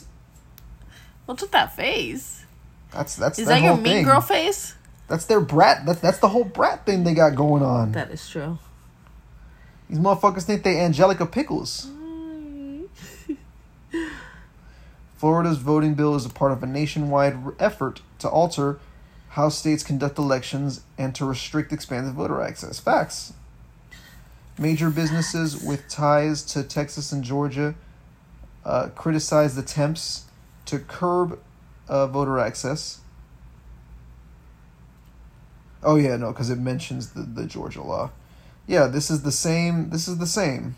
What's 1.26 1.42
with 1.42 1.50
that 1.52 1.74
face? 1.74 2.44
That's 2.92 3.16
that's 3.16 3.38
Is 3.38 3.48
that 3.48 3.62
your 3.62 3.76
mean 3.76 3.84
thing. 3.84 4.04
girl 4.04 4.20
face? 4.20 4.74
That's 5.08 5.24
their 5.24 5.40
brat. 5.40 5.84
That's 5.86 6.00
that's 6.00 6.18
the 6.18 6.28
whole 6.28 6.44
brat 6.44 6.86
thing 6.86 7.04
they 7.04 7.14
got 7.14 7.34
going 7.34 7.62
on. 7.62 7.92
That 7.92 8.10
is 8.10 8.28
true. 8.28 8.58
These 9.88 9.98
motherfuckers 9.98 10.44
think 10.44 10.62
they 10.62 10.80
Angelica 10.80 11.26
Pickles. 11.26 11.88
Florida's 15.24 15.56
voting 15.56 15.94
bill 15.94 16.14
is 16.14 16.26
a 16.26 16.28
part 16.28 16.52
of 16.52 16.62
a 16.62 16.66
nationwide 16.66 17.34
effort 17.58 18.02
to 18.18 18.28
alter 18.28 18.78
how 19.30 19.48
states 19.48 19.82
conduct 19.82 20.18
elections 20.18 20.82
and 20.98 21.14
to 21.14 21.24
restrict 21.24 21.72
expanded 21.72 22.12
voter 22.12 22.42
access. 22.42 22.78
Facts. 22.78 23.32
Major 24.58 24.90
businesses 24.90 25.64
with 25.64 25.88
ties 25.88 26.42
to 26.42 26.62
Texas 26.62 27.10
and 27.10 27.24
Georgia 27.24 27.74
uh, 28.66 28.88
criticized 28.94 29.56
attempts 29.56 30.24
to 30.66 30.78
curb 30.78 31.38
uh, 31.88 32.06
voter 32.06 32.38
access. 32.38 33.00
Oh 35.82 35.96
yeah, 35.96 36.18
no, 36.18 36.32
because 36.32 36.50
it 36.50 36.58
mentions 36.58 37.12
the, 37.14 37.22
the 37.22 37.46
Georgia 37.46 37.82
law. 37.82 38.10
Yeah, 38.66 38.88
this 38.88 39.10
is 39.10 39.22
the 39.22 39.32
same. 39.32 39.88
This 39.88 40.06
is 40.06 40.18
the 40.18 40.26
same. 40.26 40.76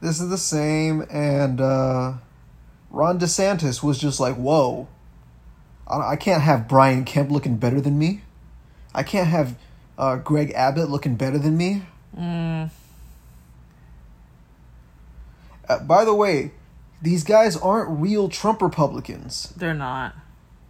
This 0.00 0.20
is 0.20 0.28
the 0.28 0.38
same, 0.38 1.06
and 1.10 1.60
uh, 1.60 2.14
Ron 2.90 3.18
DeSantis 3.18 3.82
was 3.82 3.98
just 3.98 4.20
like, 4.20 4.36
"Whoa, 4.36 4.88
I, 5.88 6.12
I 6.12 6.16
can't 6.16 6.42
have 6.42 6.68
Brian 6.68 7.04
Kemp 7.04 7.30
looking 7.30 7.56
better 7.56 7.80
than 7.80 7.98
me. 7.98 8.22
I 8.94 9.02
can't 9.02 9.28
have 9.28 9.56
uh, 9.98 10.16
Greg 10.16 10.52
Abbott 10.52 10.90
looking 10.90 11.16
better 11.16 11.38
than 11.38 11.56
me." 11.56 11.82
Mm. 12.16 12.70
Uh, 15.68 15.78
by 15.80 16.04
the 16.04 16.14
way, 16.14 16.52
these 17.02 17.24
guys 17.24 17.56
aren't 17.56 18.00
real 18.00 18.28
Trump 18.28 18.62
Republicans. 18.62 19.52
They're 19.56 19.74
not. 19.74 20.14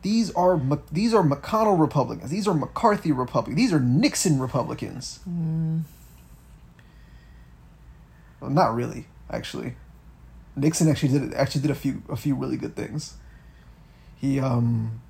These 0.02 0.30
are 0.32 0.60
these 0.92 1.12
are 1.12 1.22
McConnell 1.22 1.80
Republicans. 1.80 2.30
These 2.30 2.46
are 2.46 2.54
McCarthy 2.54 3.10
Republicans. 3.10 3.56
These 3.56 3.72
are 3.72 3.80
Nixon 3.80 4.38
Republicans. 4.38 5.18
Well, 8.40 8.50
not 8.50 8.74
really, 8.74 9.06
actually. 9.30 9.76
Nixon 10.56 10.88
actually 10.88 11.18
did 11.18 11.34
actually 11.34 11.62
did 11.62 11.70
a 11.70 11.74
few 11.74 12.02
a 12.08 12.16
few 12.16 12.34
really 12.34 12.56
good 12.56 12.74
things. 12.74 13.14
He 14.16 14.40
um. 14.40 15.00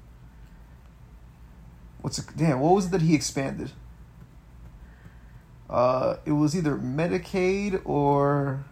What's 2.01 2.19
it? 2.19 2.27
Damn, 2.37 2.61
what 2.61 2.75
was 2.75 2.87
it 2.87 2.91
that 2.91 3.03
he 3.03 3.15
expanded? 3.15 3.73
Uh, 5.69 6.17
it 6.25 6.33
was 6.33 6.57
either 6.57 6.77
Medicaid 6.77 7.81
or. 7.85 8.65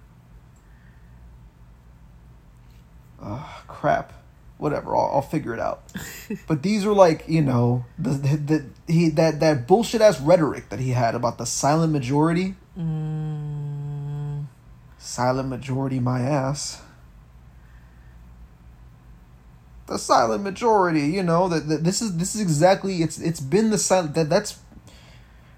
Uh, 3.22 3.42
crap. 3.66 4.12
Whatever, 4.56 4.96
I'll, 4.96 5.10
I'll 5.14 5.22
figure 5.22 5.52
it 5.52 5.60
out. 5.60 5.82
but 6.46 6.62
these 6.62 6.86
are 6.86 6.92
like 6.92 7.24
you 7.26 7.42
know 7.42 7.84
the, 7.98 8.10
the, 8.10 8.36
the 8.36 8.92
he 8.92 9.08
that 9.10 9.40
that 9.40 9.66
bullshit 9.66 10.00
ass 10.00 10.20
rhetoric 10.20 10.68
that 10.68 10.78
he 10.78 10.90
had 10.90 11.14
about 11.14 11.38
the 11.38 11.44
silent 11.44 11.92
majority. 11.92 12.54
Mm. 12.78 13.43
Silent 15.05 15.51
majority, 15.51 16.01
my 16.01 16.22
ass. 16.22 16.81
The 19.86 19.98
silent 19.98 20.43
majority, 20.43 21.02
you 21.02 21.22
know 21.22 21.47
that, 21.47 21.85
this 21.85 22.01
is 22.01 22.16
this 22.16 22.35
is 22.35 22.40
exactly 22.40 23.02
it's 23.02 23.18
it's 23.18 23.39
been 23.39 23.68
the 23.68 23.76
silent 23.76 24.14
that 24.14 24.31
that's 24.31 24.59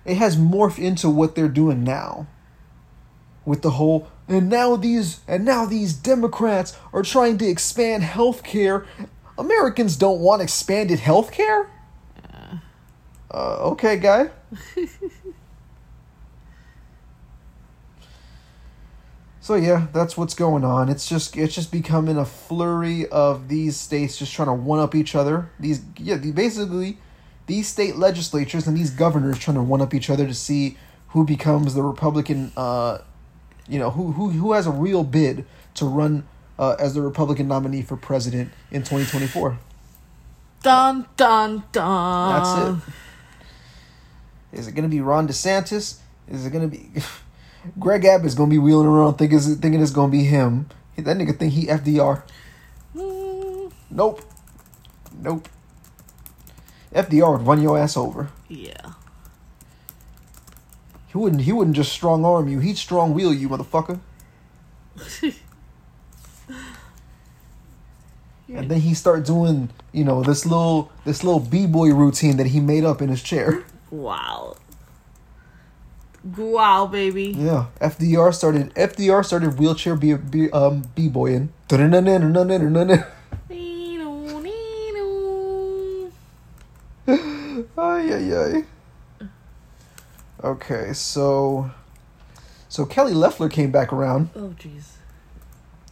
it 0.05 0.17
has 0.17 0.37
morphed 0.37 0.81
into 0.81 1.09
what 1.09 1.37
they're 1.37 1.47
doing 1.47 1.85
now. 1.85 2.27
With 3.45 3.63
the 3.63 3.71
whole 3.71 4.09
and 4.27 4.51
now 4.51 4.75
these 4.75 5.21
and 5.29 5.45
now 5.45 5.65
these 5.65 5.93
Democrats 5.93 6.77
are 6.93 7.05
trying 7.05 7.39
to 7.39 7.47
expand 7.47 8.03
health 8.03 8.43
care. 8.43 8.85
Americans 9.39 9.95
don't 9.95 10.19
want 10.19 10.43
expanded 10.43 10.99
health 10.99 11.31
care? 11.31 11.71
Uh, 13.31 13.71
okay, 13.71 13.97
guy. 13.97 14.31
So 19.47 19.55
yeah, 19.55 19.87
that's 19.93 20.17
what's 20.17 20.35
going 20.35 20.65
on. 20.65 20.89
It's 20.89 21.09
just 21.09 21.37
it's 21.37 21.55
just 21.55 21.71
becoming 21.71 22.17
a 22.17 22.25
flurry 22.25 23.07
of 23.11 23.47
these 23.47 23.77
states 23.77 24.19
just 24.19 24.35
trying 24.35 24.49
to 24.49 24.53
one 24.53 24.81
up 24.81 24.93
each 24.93 25.15
other. 25.15 25.49
These 25.61 25.83
yeah, 25.99 26.17
the- 26.17 26.33
basically 26.33 26.99
these 27.47 27.69
state 27.69 27.95
legislatures 27.95 28.67
and 28.67 28.77
these 28.77 28.91
governors 28.91 29.39
trying 29.39 29.55
to 29.55 29.63
one 29.63 29.81
up 29.81 29.95
each 29.95 30.11
other 30.11 30.27
to 30.27 30.35
see 30.35 30.77
who 31.11 31.25
becomes 31.25 31.75
the 31.75 31.85
Republican 31.85 32.51
uh 32.57 32.99
you 33.69 33.79
know, 33.79 33.91
who 33.91 34.11
who 34.11 34.31
who 34.31 34.51
has 34.51 34.67
a 34.67 34.73
real 34.73 35.05
bid 35.05 35.45
to 35.75 35.85
run 35.85 36.27
uh, 36.59 36.75
as 36.81 36.95
the 36.95 37.01
Republican 37.01 37.47
nominee 37.47 37.83
for 37.83 37.97
president 37.97 38.51
in 38.73 38.83
2024. 38.83 39.61
Dun 40.65 41.07
dun 41.17 41.63
dun. 41.71 42.35
That's 42.35 42.57
it. 42.57 42.75
Is 44.59 44.67
it 44.67 44.73
going 44.73 44.83
to 44.83 44.89
be 44.89 45.01
Ron 45.01 45.29
DeSantis? 45.29 45.99
Is 46.29 46.45
it 46.45 46.51
going 46.51 46.69
to 46.69 46.77
be 46.77 46.91
Greg 47.79 48.05
Abbott's 48.05 48.35
to 48.51 48.55
be 48.55 48.59
wheeling 48.59 48.87
around 48.87 49.15
thinking 49.19 49.39
thinking 49.41 49.81
it's 49.83 49.93
to 50.11 50.17
be 50.17 50.25
him? 50.25 50.69
That 50.97 51.17
nigga 51.17 51.39
think 51.39 51.53
he 51.53 51.67
FDR. 51.67 52.23
Mm, 52.95 53.71
Nope. 53.91 54.23
Nope. 55.21 55.49
FDR 56.93 57.39
would 57.39 57.47
run 57.47 57.61
your 57.63 57.79
ass 57.79 57.97
over. 57.97 58.31
yeah. 58.49 58.93
He 61.09 61.19
wouldn't. 61.19 61.43
He 61.43 61.53
wouldn't 61.53 61.77
just 61.77 61.93
strong 61.93 62.25
arm 62.25 62.49
you. 62.49 62.59
He'd 62.59 62.77
strong 62.79 63.15
wheel 63.15 63.33
you, 63.33 63.49
motherfucker. 63.49 64.01
And 68.49 68.71
then 68.71 68.81
he 68.81 68.95
start 68.95 69.27
doing, 69.27 69.71
you 69.93 70.05
know, 70.05 70.23
this 70.23 70.47
little 70.47 70.93
this 71.05 71.25
little 71.25 71.41
b 71.41 71.67
boy 71.67 71.93
routine 71.93 72.37
that 72.37 72.47
he 72.49 72.61
made 72.61 72.85
up 72.85 73.03
in 73.03 73.09
his 73.09 73.23
chair. 73.23 73.65
Wow. 73.91 74.57
Wow, 76.37 76.87
baby. 76.87 77.35
Yeah, 77.37 77.67
FDR 77.81 78.35
started. 78.35 78.75
FDR 78.75 79.25
started 79.25 79.59
wheelchair 79.59 79.95
b 79.95 80.15
b 80.15 80.51
um 80.51 80.83
b 80.95 81.09
boying. 81.09 81.53
Ay 87.79 88.11
ay 88.13 88.33
ay. 88.35 88.65
Okay, 90.43 90.93
so 90.93 91.71
So 92.69 92.85
Kelly 92.85 93.13
Loeffler 93.15 93.49
came 93.49 93.71
back 93.71 93.93
around. 93.93 94.31
Oh 94.35 94.55
jeez. 94.59 94.97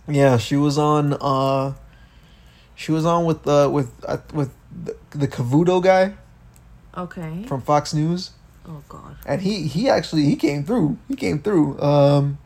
Yeah, 0.08 0.36
she 0.36 0.56
was 0.56 0.76
on. 0.76 1.14
uh 1.20 1.74
She 2.74 2.90
was 2.92 3.06
on 3.06 3.24
with 3.24 3.46
uh 3.46 3.70
with 3.72 3.90
uh, 4.04 4.18
with 4.32 4.50
the, 4.84 4.96
the 5.10 5.28
Cavuto 5.28 5.80
guy 5.82 6.14
Okay. 6.96 7.44
from 7.46 7.60
Fox 7.62 7.94
News, 7.94 8.30
oh 8.68 8.82
god. 8.88 9.16
and 9.26 9.42
he 9.42 9.66
he 9.66 9.88
actually 9.88 10.24
he 10.24 10.36
came 10.36 10.64
through. 10.64 10.98
He 11.08 11.16
came 11.16 11.40
through. 11.40 11.80
Um. 11.80 12.38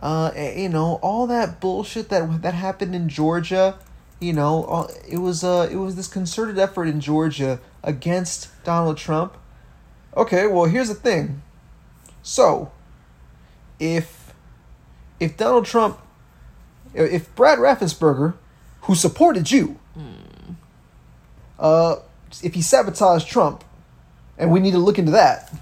Uh, 0.00 0.32
you 0.56 0.70
know 0.70 0.98
all 1.02 1.26
that 1.26 1.60
bullshit 1.60 2.08
that 2.08 2.40
that 2.40 2.54
happened 2.54 2.94
in 2.94 3.08
Georgia. 3.08 3.78
You 4.18 4.32
know, 4.32 4.64
all, 4.64 4.90
it 5.08 5.18
was 5.18 5.44
uh 5.44 5.68
it 5.70 5.76
was 5.76 5.96
this 5.96 6.08
concerted 6.08 6.58
effort 6.58 6.86
in 6.86 7.00
Georgia 7.00 7.60
against 7.82 8.48
Donald 8.64 8.96
Trump. 8.96 9.36
Okay, 10.16 10.46
well 10.46 10.64
here's 10.64 10.88
the 10.88 10.94
thing. 10.94 11.42
So, 12.22 12.72
if 13.78 14.32
if 15.18 15.36
Donald 15.36 15.66
Trump, 15.66 15.98
if 16.94 17.34
Brad 17.34 17.58
Raffensperger, 17.58 18.34
who 18.82 18.94
supported 18.94 19.50
you, 19.50 19.78
uh, 21.58 21.96
if 22.42 22.54
he 22.54 22.62
sabotaged 22.62 23.28
Trump, 23.28 23.64
and 24.40 24.50
we 24.50 24.58
need 24.58 24.72
to 24.72 24.78
look 24.78 24.98
into 24.98 25.12
that. 25.12 25.52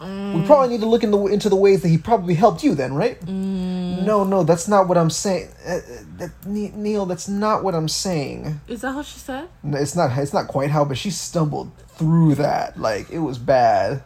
We 0.00 0.46
probably 0.46 0.68
need 0.68 0.80
to 0.80 0.86
look 0.86 1.04
in 1.04 1.10
the, 1.10 1.26
into 1.26 1.50
the 1.50 1.56
ways 1.56 1.82
that 1.82 1.88
he 1.88 1.98
probably 1.98 2.32
helped 2.32 2.64
you. 2.64 2.74
Then, 2.74 2.94
right? 2.94 3.22
No, 3.28 4.24
no, 4.24 4.44
that's 4.44 4.66
not 4.66 4.88
what 4.88 4.96
I'm 4.96 5.10
saying. 5.10 5.50
Uh, 5.66 5.72
uh, 5.72 5.80
that, 6.16 6.46
Neil, 6.46 7.04
that's 7.04 7.28
not 7.28 7.62
what 7.62 7.74
I'm 7.74 7.88
saying. 7.88 8.60
Is 8.66 8.80
that 8.80 8.92
how 8.92 9.02
she 9.02 9.18
said? 9.18 9.50
No, 9.62 9.76
It's 9.76 9.94
not. 9.94 10.16
It's 10.16 10.32
not 10.32 10.48
quite 10.48 10.70
how, 10.70 10.86
but 10.86 10.96
she 10.96 11.10
stumbled 11.10 11.70
through 11.88 12.36
that. 12.36 12.80
Like 12.80 13.10
it 13.10 13.18
was 13.18 13.36
bad. 13.36 14.02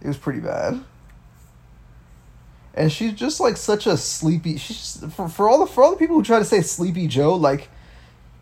It 0.00 0.08
was 0.08 0.16
pretty 0.16 0.40
bad. 0.40 0.82
And 2.72 2.90
she's 2.90 3.12
just 3.12 3.40
like 3.40 3.58
such 3.58 3.86
a 3.86 3.98
sleepy. 3.98 4.56
She's 4.56 5.04
for 5.14 5.28
for 5.28 5.50
all 5.50 5.60
the 5.60 5.66
for 5.70 5.84
all 5.84 5.90
the 5.90 5.98
people 5.98 6.16
who 6.16 6.22
try 6.22 6.38
to 6.38 6.44
say 6.46 6.62
sleepy 6.62 7.08
Joe. 7.08 7.34
Like, 7.34 7.68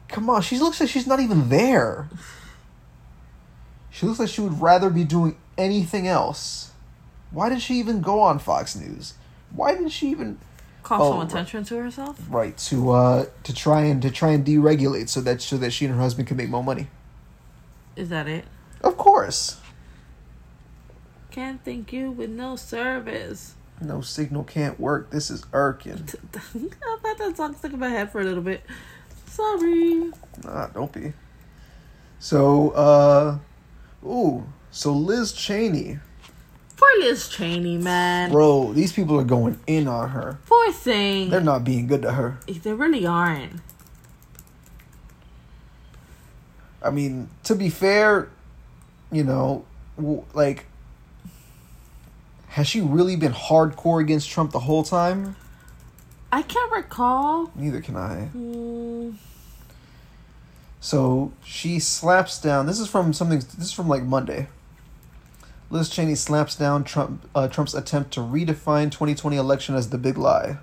come 0.07 0.31
on, 0.31 0.43
she 0.43 0.61
looks 0.61 0.81
like 0.81 0.91
she's 0.91 1.09
not 1.09 1.19
even 1.19 1.49
there. 1.49 2.09
She 3.95 4.07
looks 4.07 4.19
like 4.19 4.29
she 4.29 4.41
would 4.41 4.61
rather 4.61 4.91
be 4.91 5.05
doing 5.05 5.37
anything 5.57 6.09
else. 6.09 6.73
Why 7.31 7.49
did 7.49 7.63
she 7.63 7.75
even 7.75 8.01
go 8.01 8.19
on 8.21 8.41
Fox 8.41 8.75
News? 8.75 9.15
Why 9.55 9.77
did 9.77 9.93
she 9.93 10.09
even? 10.11 10.39
Call 10.83 11.01
Oh, 11.01 11.11
some 11.13 11.19
right. 11.21 11.29
attention 11.29 11.65
to 11.67 11.77
herself? 11.77 12.19
right 12.29 12.57
to 12.59 12.91
uh 12.91 13.27
to 13.45 13.55
try 13.55 13.83
and 13.83 14.03
to 14.03 14.11
try 14.11 14.31
and 14.33 14.45
deregulate 14.45 15.09
so 15.09 15.21
that 15.21 15.41
so 15.41 15.57
that 15.59 15.71
she 15.73 15.85
and 15.87 15.95
her 15.95 16.01
husband 16.01 16.27
can 16.27 16.37
make 16.37 16.49
more 16.51 16.63
money 16.65 16.89
Is 17.97 18.09
that 18.11 18.27
it? 18.29 18.45
of 18.83 18.97
course 18.99 19.61
Can't 21.31 21.65
thank 21.65 21.91
you 21.93 22.11
with 22.11 22.29
no 22.31 22.57
service. 22.57 23.55
no 23.81 24.01
signal 24.03 24.45
can't 24.45 24.79
work 24.79 25.11
this 25.11 25.31
is 25.31 25.45
irking 25.55 26.07
I 26.35 26.99
thought 27.01 27.17
that 27.19 27.35
song 27.37 27.55
stuck 27.57 27.73
in 27.73 27.79
my 27.79 27.89
head 27.89 28.11
for 28.13 28.21
a 28.21 28.25
little 28.25 28.43
bit. 28.43 28.63
Sorry. 29.27 30.11
nah 30.45 30.67
don't 30.67 30.93
be 30.93 31.15
so 32.19 32.71
uh 32.73 33.39
ooh 34.05 34.45
so 34.71 34.93
liz 34.93 35.33
cheney 35.33 35.99
Poor 36.77 36.89
Liz 37.07 37.29
Cheney, 37.29 37.79
man. 37.79 38.33
bro 38.33 38.73
these 38.73 38.93
people 38.93 39.19
are 39.19 39.25
going 39.25 39.59
in 39.69 39.87
on 39.87 40.09
her 40.11 40.39
Poor 40.47 40.73
thing. 40.73 41.31
they're 41.31 41.41
not 41.41 41.63
being 41.65 41.87
good 41.87 42.03
to 42.03 42.13
her 42.13 42.39
They 42.49 42.73
really 42.73 43.07
aren't. 43.07 43.61
i 46.83 46.91
mean 46.91 47.29
to 47.45 47.55
be 47.55 47.71
fair 47.71 48.29
you 49.13 49.23
know 49.25 49.65
like 50.35 50.67
has 52.49 52.67
she 52.67 52.81
really 52.81 53.17
been 53.17 53.33
hardcore 53.33 54.01
against 54.01 54.29
trump 54.31 54.51
the 54.53 54.61
whole 54.61 54.83
time 54.83 55.37
I 56.33 56.43
can't 56.43 56.73
recall. 56.73 57.53
neither 57.55 57.81
can 57.81 57.95
i 57.97 58.25
Hmm. 58.27 59.11
So 60.85 61.33
she 61.43 61.79
slaps 61.79 62.39
down. 62.39 62.67
This 62.67 62.79
is 62.79 62.89
from 62.89 63.15
something. 63.15 63.39
This 63.39 63.69
is 63.69 63.73
from 63.73 63.89
like 63.89 64.03
Monday. 64.03 64.49
Liz 65.71 65.89
Cheney 65.89 66.15
slaps 66.15 66.55
down 66.55 66.85
Trump. 66.85 67.27
Uh, 67.35 67.49
Trump's 67.49 67.73
attempt 67.73 68.13
to 68.13 68.21
redefine 68.21 68.91
2020 68.91 69.35
election 69.35 69.75
as 69.77 69.89
the 69.89 69.97
big 69.97 70.19
lie. 70.19 70.59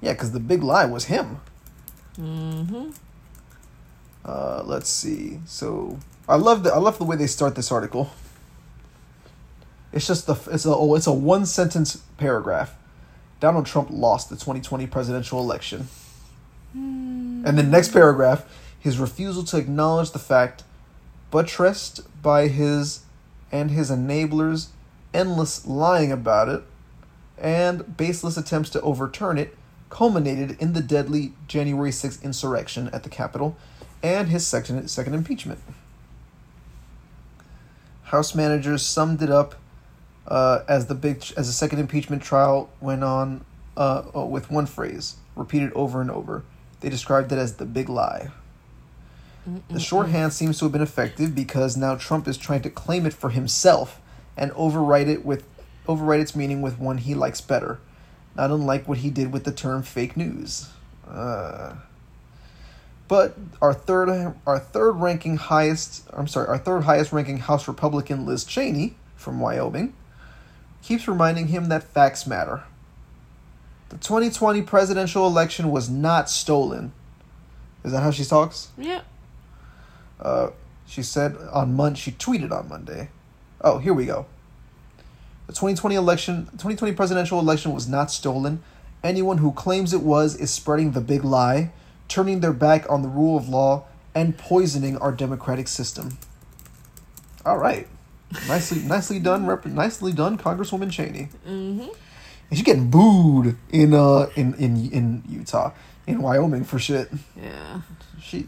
Yeah, 0.00 0.12
because 0.12 0.30
the 0.30 0.38
big 0.38 0.62
lie 0.62 0.84
was 0.84 1.06
him. 1.06 1.40
Mm-hmm. 2.16 2.90
Uh, 4.24 4.62
let's 4.64 4.88
see. 4.88 5.40
So 5.44 5.98
I 6.28 6.36
love 6.36 6.62
the 6.62 6.72
I 6.72 6.78
love 6.78 6.98
the 6.98 7.04
way 7.04 7.16
they 7.16 7.26
start 7.26 7.56
this 7.56 7.72
article. 7.72 8.12
It's 9.92 10.06
just 10.06 10.28
the 10.28 10.36
it's 10.52 10.64
a 10.64 10.72
oh, 10.72 10.94
it's 10.94 11.08
a 11.08 11.12
one 11.12 11.44
sentence 11.44 11.96
paragraph. 12.18 12.76
Donald 13.40 13.66
Trump 13.66 13.88
lost 13.90 14.30
the 14.30 14.36
2020 14.36 14.86
presidential 14.86 15.40
election. 15.40 15.88
And 16.74 17.58
the 17.58 17.62
next 17.62 17.92
paragraph, 17.92 18.44
his 18.78 18.98
refusal 18.98 19.42
to 19.44 19.56
acknowledge 19.56 20.10
the 20.10 20.18
fact, 20.18 20.64
buttressed 21.30 22.00
by 22.22 22.48
his 22.48 23.04
and 23.50 23.70
his 23.70 23.90
enablers' 23.90 24.68
endless 25.14 25.66
lying 25.66 26.12
about 26.12 26.48
it, 26.48 26.62
and 27.38 27.96
baseless 27.96 28.36
attempts 28.36 28.70
to 28.70 28.80
overturn 28.82 29.38
it, 29.38 29.56
culminated 29.88 30.56
in 30.60 30.74
the 30.74 30.82
deadly 30.82 31.32
January 31.46 31.90
6th 31.90 32.22
insurrection 32.22 32.90
at 32.92 33.02
the 33.02 33.08
Capitol 33.08 33.56
and 34.02 34.28
his 34.28 34.46
second, 34.46 34.88
second 34.88 35.14
impeachment. 35.14 35.60
House 38.04 38.34
managers 38.34 38.84
summed 38.84 39.22
it 39.22 39.30
up 39.30 39.54
uh, 40.26 40.60
as 40.68 40.86
the 40.86 40.94
big 40.94 41.24
as 41.36 41.46
the 41.46 41.52
second 41.52 41.78
impeachment 41.78 42.22
trial 42.22 42.70
went 42.80 43.02
on 43.02 43.44
uh, 43.76 44.02
with 44.14 44.50
one 44.50 44.66
phrase 44.66 45.16
repeated 45.36 45.72
over 45.72 46.00
and 46.00 46.10
over. 46.10 46.42
They 46.80 46.88
described 46.88 47.32
it 47.32 47.38
as 47.38 47.56
the 47.56 47.64
big 47.64 47.88
lie. 47.88 48.30
The 49.70 49.80
shorthand 49.80 50.32
seems 50.32 50.58
to 50.58 50.66
have 50.66 50.72
been 50.72 50.82
effective 50.82 51.34
because 51.34 51.76
now 51.76 51.94
Trump 51.94 52.28
is 52.28 52.36
trying 52.36 52.62
to 52.62 52.70
claim 52.70 53.06
it 53.06 53.14
for 53.14 53.30
himself 53.30 54.00
and 54.36 54.52
overwrite 54.52 55.08
it 55.08 55.24
with 55.24 55.44
overwrite 55.86 56.20
its 56.20 56.36
meaning 56.36 56.60
with 56.60 56.78
one 56.78 56.98
he 56.98 57.14
likes 57.14 57.40
better, 57.40 57.78
not 58.36 58.50
unlike 58.50 58.86
what 58.86 58.98
he 58.98 59.08
did 59.08 59.32
with 59.32 59.44
the 59.44 59.52
term 59.52 59.82
fake 59.82 60.16
news. 60.16 60.68
Uh, 61.08 61.76
but 63.08 63.36
our 63.62 63.72
third 63.72 64.34
our 64.46 64.58
third 64.58 64.92
ranking 64.92 65.38
highest 65.38 66.04
I'm 66.12 66.28
sorry, 66.28 66.46
our 66.48 66.58
third 66.58 66.84
highest 66.84 67.12
ranking 67.12 67.38
House 67.38 67.66
Republican 67.66 68.26
Liz 68.26 68.44
Cheney 68.44 68.96
from 69.16 69.40
Wyoming 69.40 69.94
keeps 70.82 71.08
reminding 71.08 71.48
him 71.48 71.70
that 71.70 71.82
facts 71.82 72.26
matter. 72.26 72.64
The 73.88 73.96
2020 73.96 74.62
presidential 74.62 75.26
election 75.26 75.70
was 75.70 75.88
not 75.88 76.28
stolen. 76.28 76.92
Is 77.84 77.92
that 77.92 78.02
how 78.02 78.10
she 78.10 78.24
talks? 78.24 78.68
Yeah. 78.76 79.00
Uh, 80.20 80.50
she 80.86 81.02
said 81.02 81.36
on 81.52 81.74
Monday, 81.74 81.98
She 81.98 82.12
tweeted 82.12 82.50
on 82.52 82.68
Monday. 82.68 83.08
Oh, 83.60 83.78
here 83.78 83.94
we 83.94 84.06
go. 84.06 84.26
The 85.46 85.52
2020 85.52 85.94
election, 85.94 86.46
2020 86.52 86.94
presidential 86.94 87.38
election 87.38 87.72
was 87.72 87.88
not 87.88 88.10
stolen. 88.10 88.62
Anyone 89.02 89.38
who 89.38 89.52
claims 89.52 89.92
it 89.94 90.02
was 90.02 90.36
is 90.36 90.50
spreading 90.50 90.92
the 90.92 91.00
big 91.00 91.24
lie, 91.24 91.70
turning 92.08 92.40
their 92.40 92.52
back 92.52 92.84
on 92.90 93.02
the 93.02 93.08
rule 93.08 93.36
of 93.36 93.48
law, 93.48 93.84
and 94.14 94.36
poisoning 94.36 94.96
our 94.98 95.12
democratic 95.12 95.68
system. 95.68 96.18
All 97.46 97.56
right, 97.56 97.86
nicely, 98.46 98.82
nicely 98.82 99.18
done, 99.20 99.46
rep- 99.46 99.64
nicely 99.64 100.12
done, 100.12 100.36
Congresswoman 100.36 100.90
Cheney. 100.90 101.28
Mm-hmm. 101.46 101.88
And 102.50 102.58
she's 102.58 102.64
getting 102.64 102.90
booed 102.90 103.56
in 103.70 103.94
uh 103.94 104.28
in 104.36 104.54
in 104.54 104.90
in 104.90 105.22
Utah, 105.28 105.72
in 106.06 106.22
Wyoming 106.22 106.64
for 106.64 106.78
shit. 106.78 107.10
Yeah. 107.36 107.82
She 108.20 108.46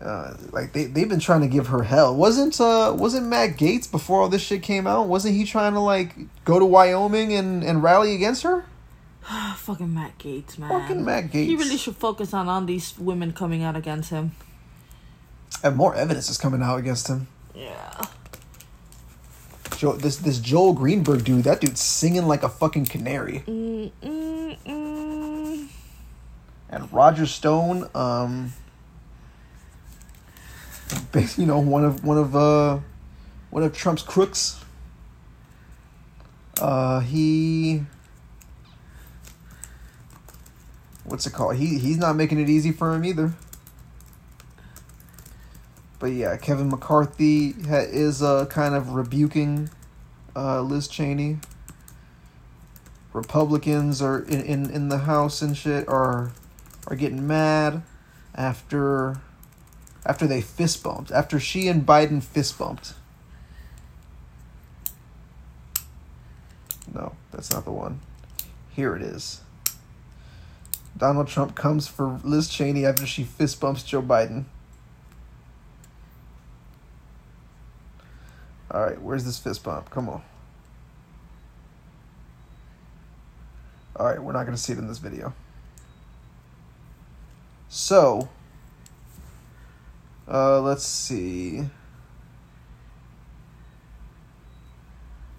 uh, 0.00 0.34
like 0.52 0.72
they 0.72 0.84
they've 0.84 1.08
been 1.08 1.18
trying 1.18 1.40
to 1.40 1.48
give 1.48 1.68
her 1.68 1.82
hell. 1.82 2.14
Wasn't 2.14 2.60
uh 2.60 2.94
wasn't 2.96 3.26
Matt 3.26 3.56
Gaetz 3.56 3.90
before 3.90 4.22
all 4.22 4.28
this 4.28 4.42
shit 4.42 4.62
came 4.62 4.86
out? 4.86 5.08
Wasn't 5.08 5.34
he 5.34 5.44
trying 5.44 5.72
to 5.72 5.80
like 5.80 6.14
go 6.44 6.58
to 6.58 6.64
Wyoming 6.64 7.32
and 7.32 7.64
and 7.64 7.82
rally 7.82 8.14
against 8.14 8.44
her? 8.44 8.64
Fucking 9.56 9.92
Matt 9.92 10.18
Gaetz, 10.18 10.56
man. 10.56 10.68
Fucking 10.68 11.04
Matt 11.04 11.24
Gaetz. 11.24 11.46
He 11.46 11.56
really 11.56 11.76
should 11.76 11.96
focus 11.96 12.32
on 12.32 12.48
on 12.48 12.66
these 12.66 12.96
women 12.98 13.32
coming 13.32 13.64
out 13.64 13.76
against 13.76 14.10
him. 14.10 14.32
And 15.64 15.76
more 15.76 15.94
evidence 15.94 16.30
is 16.30 16.38
coming 16.38 16.62
out 16.62 16.78
against 16.78 17.08
him. 17.08 17.26
Yeah. 17.54 18.00
Joe, 19.76 19.92
this 19.92 20.16
this 20.16 20.38
Joel 20.38 20.72
Greenberg 20.72 21.24
dude, 21.24 21.44
that 21.44 21.60
dude's 21.60 21.80
singing 21.80 22.26
like 22.26 22.42
a 22.42 22.48
fucking 22.48 22.86
canary. 22.86 23.44
Mm, 23.46 23.92
mm, 24.02 24.58
mm. 24.64 25.68
And 26.70 26.92
Roger 26.92 27.26
Stone, 27.26 27.88
um, 27.94 28.52
you 31.36 31.46
know, 31.46 31.58
one 31.58 31.84
of 31.84 32.04
one 32.04 32.18
of 32.18 32.36
uh, 32.36 32.78
one 33.50 33.62
of 33.62 33.76
Trump's 33.76 34.02
crooks. 34.02 34.64
Uh, 36.60 37.00
he, 37.00 37.82
what's 41.04 41.26
it 41.26 41.32
called? 41.32 41.56
He 41.56 41.78
he's 41.78 41.98
not 41.98 42.16
making 42.16 42.40
it 42.40 42.48
easy 42.48 42.72
for 42.72 42.94
him 42.94 43.04
either. 43.04 43.32
But 45.98 46.06
yeah, 46.12 46.36
Kevin 46.36 46.68
McCarthy 46.68 47.52
ha- 47.52 47.86
is 47.88 48.22
uh, 48.22 48.46
kind 48.46 48.74
of 48.74 48.90
rebuking 48.90 49.70
uh, 50.36 50.60
Liz 50.62 50.88
Cheney. 50.88 51.38
Republicans 53.12 54.00
are 54.00 54.20
in, 54.20 54.42
in, 54.42 54.70
in 54.70 54.88
the 54.88 54.98
House 54.98 55.42
and 55.42 55.56
shit 55.56 55.88
are 55.88 56.32
are 56.86 56.96
getting 56.96 57.26
mad 57.26 57.82
after 58.34 59.20
after 60.06 60.26
they 60.26 60.40
fist 60.40 60.82
bumped 60.82 61.10
after 61.10 61.40
she 61.40 61.68
and 61.68 61.84
Biden 61.84 62.22
fist 62.22 62.58
bumped. 62.58 62.94
No, 66.94 67.14
that's 67.32 67.52
not 67.52 67.64
the 67.64 67.72
one. 67.72 68.00
Here 68.70 68.94
it 68.94 69.02
is. 69.02 69.40
Donald 70.96 71.28
Trump 71.28 71.54
comes 71.54 71.86
for 71.86 72.20
Liz 72.24 72.48
Cheney 72.48 72.84
after 72.86 73.06
she 73.06 73.24
fist 73.24 73.60
bumps 73.60 73.82
Joe 73.82 74.02
Biden. 74.02 74.44
All 78.70 78.82
right, 78.82 79.00
where's 79.00 79.24
this 79.24 79.38
fist 79.38 79.64
bump? 79.64 79.90
Come 79.90 80.08
on. 80.08 80.22
All 83.96 84.06
right, 84.06 84.22
we're 84.22 84.32
not 84.32 84.44
going 84.44 84.56
to 84.56 84.62
see 84.62 84.72
it 84.72 84.78
in 84.78 84.86
this 84.86 84.98
video. 84.98 85.32
So, 87.68 88.28
uh, 90.30 90.60
let's 90.60 90.84
see. 90.84 91.68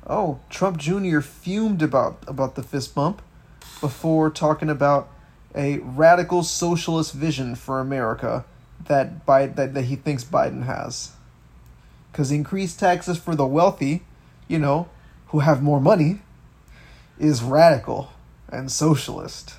Oh, 0.05 0.39
Trump 0.49 0.77
Jr. 0.77 1.19
fumed 1.19 1.81
about 1.81 2.23
about 2.27 2.55
the 2.55 2.63
fist 2.63 2.95
bump 2.95 3.21
before 3.79 4.29
talking 4.29 4.69
about 4.69 5.09
a 5.55 5.77
radical 5.79 6.43
socialist 6.43 7.13
vision 7.13 7.55
for 7.55 7.79
America 7.79 8.45
that 8.85 9.25
Biden, 9.25 9.55
that, 9.55 9.73
that 9.73 9.83
he 9.83 9.95
thinks 9.95 10.23
Biden 10.23 10.63
has. 10.65 11.11
Cuz 12.19 12.31
increased 12.31 12.81
taxes 12.81 13.17
for 13.17 13.33
the 13.33 13.45
wealthy, 13.45 14.03
you 14.49 14.59
know, 14.59 14.89
who 15.27 15.39
have 15.39 15.63
more 15.63 15.79
money 15.79 16.19
is 17.17 17.41
radical 17.41 18.11
and 18.49 18.69
socialist. 18.69 19.53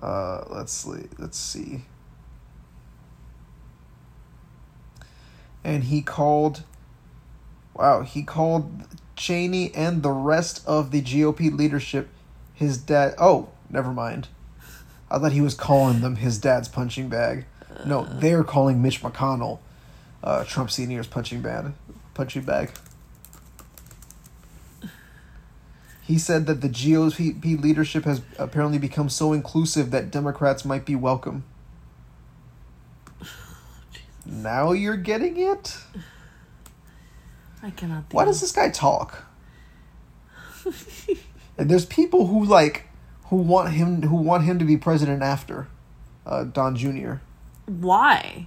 Uh, 0.00 0.42
let's. 0.48 0.86
Let's 1.18 1.36
see. 1.36 1.82
And 5.62 5.84
he 5.84 6.00
called. 6.00 6.62
Wow, 7.74 8.04
he 8.04 8.22
called 8.22 8.84
Cheney 9.16 9.70
and 9.74 10.02
the 10.02 10.12
rest 10.12 10.66
of 10.66 10.92
the 10.92 11.02
GOP 11.02 11.54
leadership 11.54 12.08
his 12.54 12.78
dad. 12.78 13.14
Oh, 13.18 13.50
never 13.68 13.92
mind. 13.92 14.28
I 15.10 15.18
thought 15.18 15.32
he 15.32 15.42
was 15.42 15.54
calling 15.54 16.00
them 16.00 16.16
his 16.16 16.38
dad's 16.38 16.68
punching 16.68 17.10
bag. 17.10 17.44
No, 17.84 18.04
they're 18.04 18.44
calling 18.44 18.80
Mitch 18.80 19.02
McConnell, 19.02 19.58
uh, 20.22 20.44
Trump 20.44 20.70
Senior's 20.70 21.06
punching 21.06 21.42
bag. 21.42 21.72
Punching 22.14 22.42
bag. 22.42 22.70
He 26.02 26.18
said 26.18 26.46
that 26.46 26.60
the 26.60 26.68
GOP 26.68 27.60
leadership 27.60 28.04
has 28.04 28.22
apparently 28.38 28.78
become 28.78 29.08
so 29.08 29.32
inclusive 29.32 29.90
that 29.90 30.10
Democrats 30.10 30.64
might 30.64 30.84
be 30.84 30.94
welcome. 30.94 31.42
Now 34.24 34.72
you're 34.72 34.96
getting 34.96 35.36
it? 35.36 35.76
I 37.62 37.70
cannot. 37.70 38.04
Why 38.12 38.24
does 38.24 38.40
this 38.40 38.52
guy 38.52 38.70
talk? 38.70 39.24
and 41.58 41.68
there's 41.70 41.86
people 41.86 42.26
who 42.26 42.44
like 42.44 42.86
who 43.26 43.36
want 43.36 43.72
him 43.72 44.02
who 44.02 44.16
want 44.16 44.44
him 44.44 44.58
to 44.58 44.64
be 44.64 44.76
president 44.76 45.22
after 45.22 45.68
uh, 46.24 46.44
Don 46.44 46.76
Jr. 46.76 47.14
Why? 47.66 48.46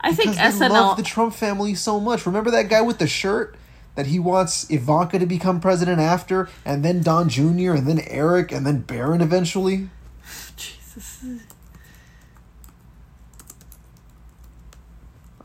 I 0.00 0.12
think 0.14 0.32
Because 0.32 0.58
they 0.58 0.66
SNL. 0.66 0.70
love 0.70 0.96
the 0.96 1.02
Trump 1.02 1.34
family 1.34 1.74
so 1.74 1.98
much. 2.00 2.26
Remember 2.26 2.50
that 2.50 2.68
guy 2.68 2.80
with 2.80 2.98
the 2.98 3.06
shirt 3.06 3.56
that 3.94 4.06
he 4.06 4.18
wants 4.18 4.70
Ivanka 4.70 5.18
to 5.18 5.26
become 5.26 5.58
president 5.60 6.00
after, 6.00 6.48
and 6.64 6.84
then 6.84 7.02
Don 7.02 7.28
Jr. 7.28 7.72
and 7.72 7.86
then 7.86 8.00
Eric 8.06 8.52
and 8.52 8.66
then 8.66 8.80
Barron 8.80 9.20
eventually. 9.22 9.88
Jesus. 10.56 11.22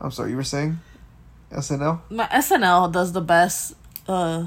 I'm 0.00 0.10
sorry, 0.10 0.30
you 0.30 0.36
were 0.36 0.42
saying 0.44 0.80
SNL. 1.52 2.00
My 2.10 2.26
SNL 2.26 2.90
does 2.92 3.12
the 3.12 3.20
best 3.20 3.74
uh, 4.08 4.46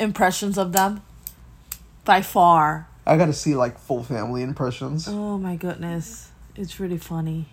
impressions 0.00 0.58
of 0.58 0.72
them 0.72 1.02
by 2.04 2.22
far. 2.22 2.88
I 3.06 3.16
got 3.16 3.26
to 3.26 3.32
see 3.32 3.54
like 3.54 3.78
full 3.78 4.02
family 4.02 4.42
impressions. 4.42 5.06
Oh 5.08 5.38
my 5.38 5.56
goodness, 5.56 6.29
it's 6.56 6.80
really 6.80 6.98
funny. 6.98 7.48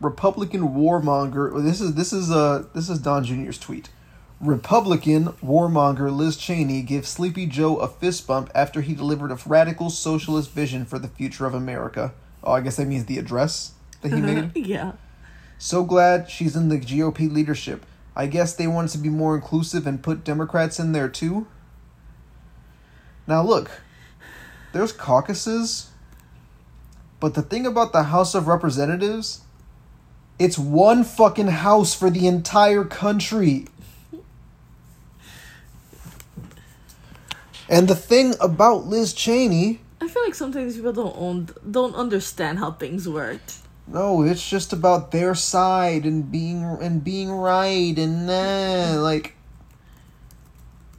Republican 0.00 0.68
warmonger. 0.68 1.62
This 1.62 1.80
is 1.80 1.94
this 1.94 2.12
is 2.12 2.30
uh 2.30 2.64
this 2.74 2.88
is 2.88 2.98
Don 2.98 3.24
Jr.'s 3.24 3.58
tweet. 3.58 3.90
Republican 4.40 5.28
warmonger 5.44 6.14
Liz 6.14 6.36
Cheney 6.36 6.82
gives 6.82 7.08
Sleepy 7.08 7.46
Joe 7.46 7.78
a 7.78 7.88
fist 7.88 8.26
bump 8.26 8.50
after 8.54 8.82
he 8.82 8.94
delivered 8.94 9.32
a 9.32 9.38
radical 9.46 9.90
socialist 9.90 10.52
vision 10.52 10.84
for 10.84 11.00
the 11.00 11.08
future 11.08 11.44
of 11.44 11.54
America. 11.54 12.12
Oh, 12.44 12.52
I 12.52 12.60
guess 12.60 12.76
that 12.76 12.86
means 12.86 13.06
the 13.06 13.18
address 13.18 13.72
that 14.02 14.12
he 14.12 14.20
made. 14.20 14.56
yeah. 14.56 14.92
So 15.58 15.82
glad 15.82 16.30
she's 16.30 16.54
in 16.54 16.68
the 16.68 16.78
GOP 16.78 17.32
leadership. 17.32 17.84
I 18.14 18.26
guess 18.26 18.54
they 18.54 18.68
wanted 18.68 18.92
to 18.92 18.98
be 18.98 19.08
more 19.08 19.34
inclusive 19.34 19.86
and 19.86 20.02
put 20.02 20.22
Democrats 20.22 20.78
in 20.78 20.92
there 20.92 21.08
too. 21.08 21.48
Now 23.26 23.42
look, 23.42 23.70
there's 24.72 24.92
caucuses, 24.92 25.90
but 27.20 27.34
the 27.34 27.42
thing 27.42 27.66
about 27.66 27.92
the 27.92 28.04
House 28.04 28.34
of 28.34 28.46
Representatives, 28.46 29.42
it's 30.38 30.58
one 30.58 31.04
fucking 31.04 31.48
house 31.48 31.94
for 31.94 32.10
the 32.10 32.26
entire 32.26 32.84
country. 32.84 33.66
And 37.70 37.86
the 37.86 37.94
thing 37.94 38.32
about 38.40 38.86
Liz 38.86 39.12
Cheney, 39.12 39.80
I 40.00 40.08
feel 40.08 40.22
like 40.24 40.34
sometimes 40.34 40.74
people 40.76 40.94
don't 40.94 41.14
own, 41.18 41.48
don't 41.70 41.94
understand 41.94 42.58
how 42.58 42.72
things 42.72 43.06
work. 43.06 43.42
No, 43.86 44.22
it's 44.22 44.48
just 44.48 44.72
about 44.72 45.12
their 45.12 45.34
side 45.34 46.04
and 46.04 46.30
being 46.30 46.62
and 46.62 47.02
being 47.02 47.30
right 47.30 47.98
and 47.98 48.26
nah, 48.26 49.00
like 49.02 49.34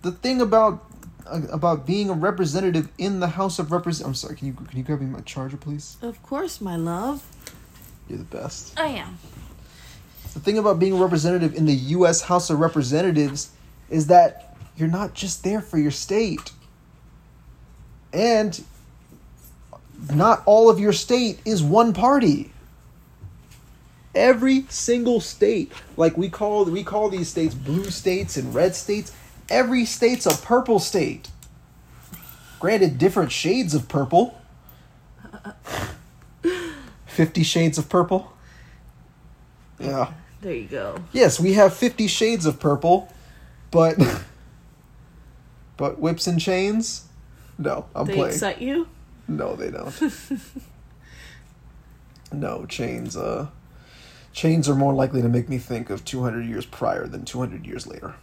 the 0.02 0.12
thing 0.12 0.42
about 0.42 0.89
Uh, 1.30 1.42
about 1.52 1.86
being 1.86 2.10
a 2.10 2.14
representative 2.14 2.90
in 2.98 3.20
the 3.20 3.28
House 3.28 3.60
of 3.60 3.72
Represent. 3.72 4.08
I'm 4.08 4.16
sorry. 4.16 4.36
Can 4.36 4.48
you 4.48 4.54
can 4.54 4.78
you 4.78 4.84
grab 4.84 5.00
me 5.00 5.06
my 5.06 5.22
charger, 5.22 5.58
please? 5.58 5.98
Of 6.02 6.22
course, 6.24 6.60
my 6.60 6.76
love. 6.76 7.24
You're 8.08 8.18
the 8.18 8.24
best. 8.24 8.80
I 8.80 8.88
am. 8.88 9.20
The 10.34 10.40
thing 10.40 10.58
about 10.58 10.80
being 10.80 10.94
a 10.94 10.96
representative 10.96 11.56
in 11.56 11.66
the 11.66 11.74
U.S. 11.74 12.22
House 12.22 12.50
of 12.50 12.60
Representatives 12.60 13.52
is 13.90 14.08
that 14.08 14.58
you're 14.76 14.90
not 14.90 15.14
just 15.14 15.44
there 15.44 15.62
for 15.62 15.78
your 15.78 15.92
state, 15.92 16.52
and 18.12 18.64
not 20.14 20.42
all 20.46 20.70
of 20.70 20.80
your 20.80 20.94
state 20.94 21.40
is 21.46 21.62
one 21.62 21.94
party. 21.94 22.52
Every 24.16 24.66
single 24.70 25.20
state, 25.20 25.72
like 25.96 26.18
we 26.18 26.30
call 26.30 26.66
we 26.66 26.84
call 26.84 27.10
these 27.10 27.30
states 27.30 27.54
blue 27.54 27.92
states 27.92 28.38
and 28.38 28.54
red 28.56 28.76
states. 28.76 29.14
Every 29.50 29.86
state's 29.86 30.26
a 30.26 30.38
purple 30.38 30.80
state. 30.80 31.30
Granted, 32.60 32.98
different 32.98 33.32
shades 33.32 33.74
of 33.74 33.88
purple. 33.88 34.40
Fifty 37.06 37.44
Shades 37.44 37.78
of 37.78 37.90
Purple. 37.90 38.32
Yeah. 39.80 40.12
There 40.42 40.54
you 40.54 40.68
go. 40.68 40.98
Yes, 41.12 41.40
we 41.40 41.54
have 41.54 41.74
Fifty 41.74 42.08
Shades 42.08 42.46
of 42.46 42.60
Purple, 42.60 43.12
but 43.72 43.98
but 45.78 46.00
whips 46.00 46.28
and 46.28 46.40
chains. 46.40 47.06
No, 47.58 47.86
I'm 47.94 48.06
They 48.06 48.14
playing. 48.14 48.34
excite 48.34 48.62
you? 48.62 48.88
No, 49.28 49.56
they 49.56 49.70
don't. 49.70 49.94
no, 52.32 52.66
chains. 52.66 53.18
Uh, 53.18 53.48
chains 54.32 54.70
are 54.70 54.76
more 54.76 54.94
likely 54.94 55.22
to 55.22 55.28
make 55.28 55.50
me 55.50 55.58
think 55.58 55.90
of 55.90 56.06
200 56.06 56.46
years 56.46 56.66
prior 56.66 57.06
than 57.06 57.26
200 57.26 57.66
years 57.66 57.86
later. 57.86 58.16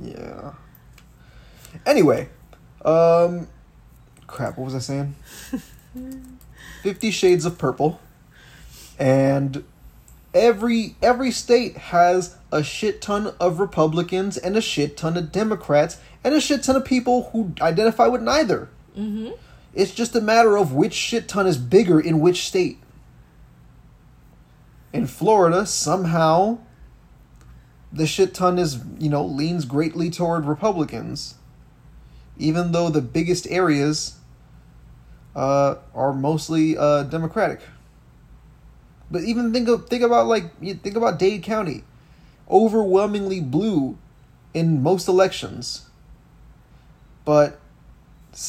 Yeah. 0.00 0.54
Anyway, 1.86 2.28
um, 2.84 3.48
crap. 4.26 4.58
What 4.58 4.66
was 4.66 4.74
I 4.74 4.78
saying? 4.78 5.14
Fifty 6.82 7.10
Shades 7.10 7.44
of 7.44 7.58
Purple, 7.58 8.00
and 8.98 9.64
every 10.32 10.96
every 11.00 11.30
state 11.30 11.76
has 11.76 12.36
a 12.50 12.62
shit 12.62 13.00
ton 13.00 13.34
of 13.40 13.60
Republicans 13.60 14.36
and 14.36 14.56
a 14.56 14.60
shit 14.60 14.96
ton 14.96 15.16
of 15.16 15.32
Democrats 15.32 15.98
and 16.22 16.34
a 16.34 16.40
shit 16.40 16.62
ton 16.62 16.76
of 16.76 16.84
people 16.84 17.30
who 17.32 17.52
identify 17.60 18.06
with 18.06 18.22
neither. 18.22 18.68
Mm-hmm. 18.96 19.30
It's 19.74 19.92
just 19.92 20.14
a 20.14 20.20
matter 20.20 20.56
of 20.56 20.72
which 20.72 20.94
shit 20.94 21.28
ton 21.28 21.46
is 21.46 21.58
bigger 21.58 22.00
in 22.00 22.20
which 22.20 22.46
state. 22.46 22.78
In 24.92 25.06
Florida, 25.06 25.66
somehow 25.66 26.58
the 27.94 28.06
shit 28.06 28.34
ton 28.34 28.58
is, 28.58 28.80
you 28.98 29.08
know, 29.08 29.24
leans 29.24 29.64
greatly 29.64 30.10
toward 30.10 30.44
Republicans. 30.44 31.36
Even 32.36 32.72
though 32.72 32.90
the 32.90 33.00
biggest 33.00 33.46
areas 33.48 34.16
uh, 35.36 35.76
are 35.94 36.12
mostly 36.12 36.76
uh, 36.76 37.04
Democratic. 37.04 37.60
But 39.10 39.22
even 39.22 39.52
think 39.52 39.68
of 39.68 39.88
think 39.88 40.02
about 40.02 40.26
like 40.26 40.58
think 40.60 40.96
about 40.96 41.20
Dade 41.20 41.44
County, 41.44 41.84
overwhelmingly 42.50 43.40
blue 43.40 43.96
in 44.52 44.82
most 44.82 45.06
elections. 45.06 45.88
But 47.24 47.60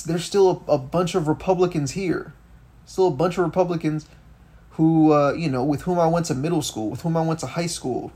there's 0.08 0.26
still 0.26 0.64
a, 0.68 0.74
a 0.74 0.78
bunch 0.80 1.14
of 1.14 1.28
Republicans 1.28 1.92
here, 1.92 2.34
still 2.86 3.08
a 3.08 3.12
bunch 3.12 3.38
of 3.38 3.46
Republicans 3.46 4.08
who 4.72 5.12
uh, 5.14 5.34
you 5.34 5.50
know 5.50 5.64
with 5.64 5.84
whom 5.84 6.00
I 6.00 6.08
went 6.08 6.26
to 6.28 6.36
middle 6.36 6.64
school, 6.64 6.90
with 6.90 7.02
whom 7.02 7.16
I 7.16 7.22
went 7.22 7.42
to 7.42 7.48
high 7.48 7.68
school. 7.68 8.12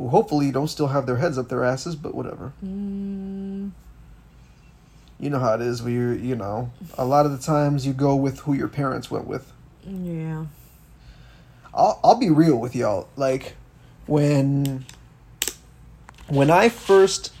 Who 0.00 0.08
hopefully 0.08 0.50
don't 0.50 0.68
still 0.68 0.86
have 0.86 1.04
their 1.04 1.18
heads 1.18 1.36
up 1.36 1.50
their 1.50 1.62
asses, 1.62 1.94
but 1.94 2.14
whatever. 2.14 2.54
Mm, 2.64 3.72
You 5.18 5.28
know 5.28 5.38
how 5.38 5.52
it 5.56 5.60
is 5.60 5.82
where 5.82 5.92
you're, 5.92 6.14
you 6.14 6.34
know, 6.34 6.70
a 6.96 7.04
lot 7.04 7.26
of 7.26 7.32
the 7.32 7.38
times 7.38 7.86
you 7.86 7.92
go 7.92 8.16
with 8.16 8.38
who 8.40 8.54
your 8.54 8.68
parents 8.68 9.10
went 9.10 9.26
with. 9.26 9.52
yeah. 9.86 10.46
I'll 11.74 12.00
I'll 12.02 12.14
be 12.18 12.30
real 12.30 12.56
with 12.56 12.74
y'all. 12.74 13.08
Like 13.16 13.56
when 14.06 14.86
when 16.28 16.48
I 16.50 16.70
first 16.70 17.32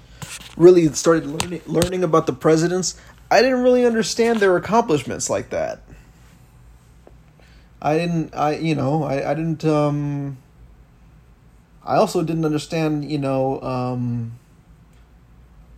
really 0.54 0.86
started 0.92 1.24
learning 1.26 1.62
learning 1.66 2.04
about 2.04 2.26
the 2.26 2.34
presidents, 2.34 3.00
I 3.30 3.40
didn't 3.40 3.62
really 3.62 3.86
understand 3.86 4.38
their 4.40 4.54
accomplishments 4.58 5.30
like 5.30 5.48
that. 5.48 5.80
I 7.80 7.96
didn't 7.96 8.34
I 8.36 8.56
you 8.56 8.74
know, 8.74 9.02
I, 9.02 9.30
I 9.30 9.34
didn't 9.34 9.64
um 9.64 10.36
I 11.84 11.96
also 11.96 12.22
didn't 12.22 12.44
understand, 12.44 13.10
you 13.10 13.18
know, 13.18 13.60
um 13.62 14.38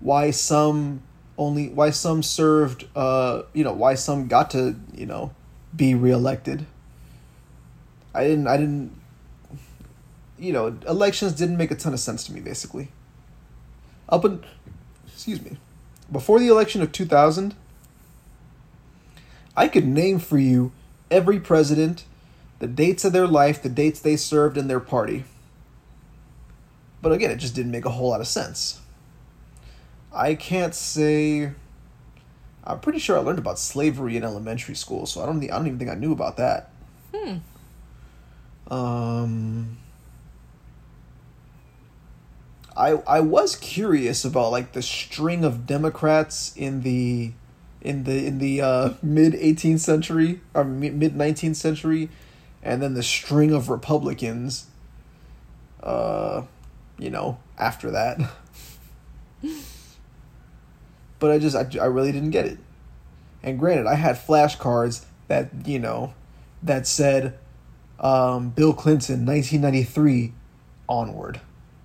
why 0.00 0.30
some 0.30 1.02
only 1.38 1.68
why 1.68 1.90
some 1.90 2.22
served 2.22 2.86
uh 2.96 3.42
you 3.52 3.64
know, 3.64 3.72
why 3.72 3.94
some 3.94 4.26
got 4.26 4.50
to, 4.50 4.76
you 4.94 5.06
know, 5.06 5.32
be 5.74 5.94
reelected. 5.94 6.66
I 8.14 8.24
didn't 8.24 8.46
I 8.46 8.56
didn't 8.56 8.98
you 10.38 10.52
know, 10.52 10.76
elections 10.88 11.32
didn't 11.34 11.56
make 11.56 11.70
a 11.70 11.76
ton 11.76 11.92
of 11.92 12.00
sense 12.00 12.24
to 12.24 12.32
me 12.32 12.40
basically. 12.40 12.88
Up 14.08 14.24
and 14.24 14.44
excuse 15.06 15.42
me. 15.42 15.56
Before 16.10 16.38
the 16.38 16.48
election 16.48 16.82
of 16.82 16.92
2000, 16.92 17.54
I 19.56 19.68
could 19.68 19.86
name 19.86 20.18
for 20.18 20.38
you 20.38 20.72
every 21.10 21.38
president, 21.38 22.04
the 22.58 22.66
dates 22.66 23.04
of 23.04 23.12
their 23.12 23.26
life, 23.26 23.62
the 23.62 23.68
dates 23.68 24.00
they 24.00 24.16
served 24.16 24.58
in 24.58 24.68
their 24.68 24.80
party. 24.80 25.24
But 27.02 27.12
again, 27.12 27.30
it 27.30 27.36
just 27.36 27.54
didn't 27.54 27.72
make 27.72 27.84
a 27.84 27.90
whole 27.90 28.10
lot 28.10 28.20
of 28.20 28.28
sense. 28.28 28.80
I 30.12 30.34
can't 30.34 30.74
say 30.74 31.52
I'm 32.64 32.80
pretty 32.80 32.98
sure 32.98 33.16
I 33.16 33.20
learned 33.20 33.38
about 33.38 33.58
slavery 33.58 34.16
in 34.16 34.22
elementary 34.22 34.74
school, 34.74 35.06
so 35.06 35.22
I 35.22 35.26
don't 35.26 35.42
I 35.42 35.48
don't 35.48 35.66
even 35.66 35.78
think 35.78 35.90
I 35.90 35.94
knew 35.94 36.12
about 36.12 36.36
that. 36.36 36.70
Hmm. 37.14 37.38
Um, 38.72 39.78
I 42.76 42.90
I 43.06 43.20
was 43.20 43.56
curious 43.56 44.24
about 44.24 44.52
like 44.52 44.72
the 44.72 44.82
string 44.82 45.44
of 45.44 45.66
Democrats 45.66 46.54
in 46.56 46.82
the 46.82 47.32
in 47.80 48.04
the 48.04 48.26
in 48.26 48.38
the 48.38 48.60
uh, 48.60 48.90
mid 49.02 49.32
18th 49.32 49.80
century 49.80 50.40
or 50.54 50.62
mid 50.62 51.14
19th 51.14 51.56
century, 51.56 52.10
and 52.62 52.80
then 52.80 52.94
the 52.94 53.02
string 53.02 53.52
of 53.52 53.68
Republicans. 53.68 54.66
Uh, 55.82 56.42
you 57.02 57.10
know, 57.10 57.38
after 57.58 57.90
that. 57.90 58.18
but 61.18 61.30
I 61.30 61.38
just 61.38 61.56
I, 61.56 61.66
I 61.80 61.86
really 61.86 62.12
didn't 62.12 62.30
get 62.30 62.46
it. 62.46 62.58
And 63.42 63.58
granted, 63.58 63.86
I 63.86 63.96
had 63.96 64.16
flashcards 64.16 65.04
that 65.26 65.50
you 65.66 65.80
know 65.80 66.14
that 66.62 66.86
said 66.86 67.38
um, 67.98 68.50
Bill 68.50 68.72
Clinton, 68.72 69.26
1993 69.26 70.32
onward. 70.88 71.40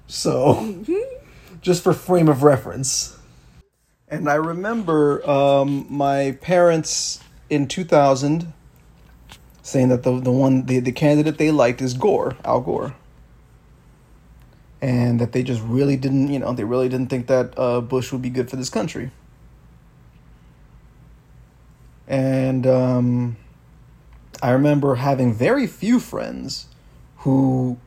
So, 0.06 0.84
just 1.62 1.84
for 1.84 1.94
frame 1.94 2.30
of 2.30 2.44
reference. 2.44 3.18
And 4.08 4.30
I 4.30 4.36
remember 4.36 5.28
um, 5.30 5.86
my 5.90 6.38
parents 6.42 7.20
in 7.50 7.68
2000 7.68 8.54
saying 9.62 9.90
that 9.90 10.04
the, 10.04 10.18
the 10.22 10.32
one, 10.32 10.66
the, 10.66 10.80
the 10.80 10.94
candidate 10.94 11.38
they 11.38 11.52
liked 11.52 11.82
is 11.82 11.94
Gore, 11.94 12.38
Al 12.46 12.62
Gore. 12.62 12.96
And 14.82 15.20
that 15.20 15.32
they 15.32 15.42
just 15.42 15.62
really 15.64 15.98
didn't, 15.98 16.32
you 16.32 16.40
know, 16.40 16.54
they 16.54 16.64
really 16.64 16.88
didn't 16.88 17.08
think 17.08 17.28
that 17.28 17.58
uh, 17.58 17.82
Bush 17.82 18.12
would 18.12 18.22
be 18.22 18.30
good 18.30 18.50
for 18.50 18.58
this 18.58 18.70
country. 18.70 19.12
And 22.08 22.66
um, 22.68 23.38
I 24.42 24.52
remember 24.52 24.96
having 24.96 25.34
very 25.34 25.68
few 25.68 26.00
friends 26.00 26.68
who 27.18 27.78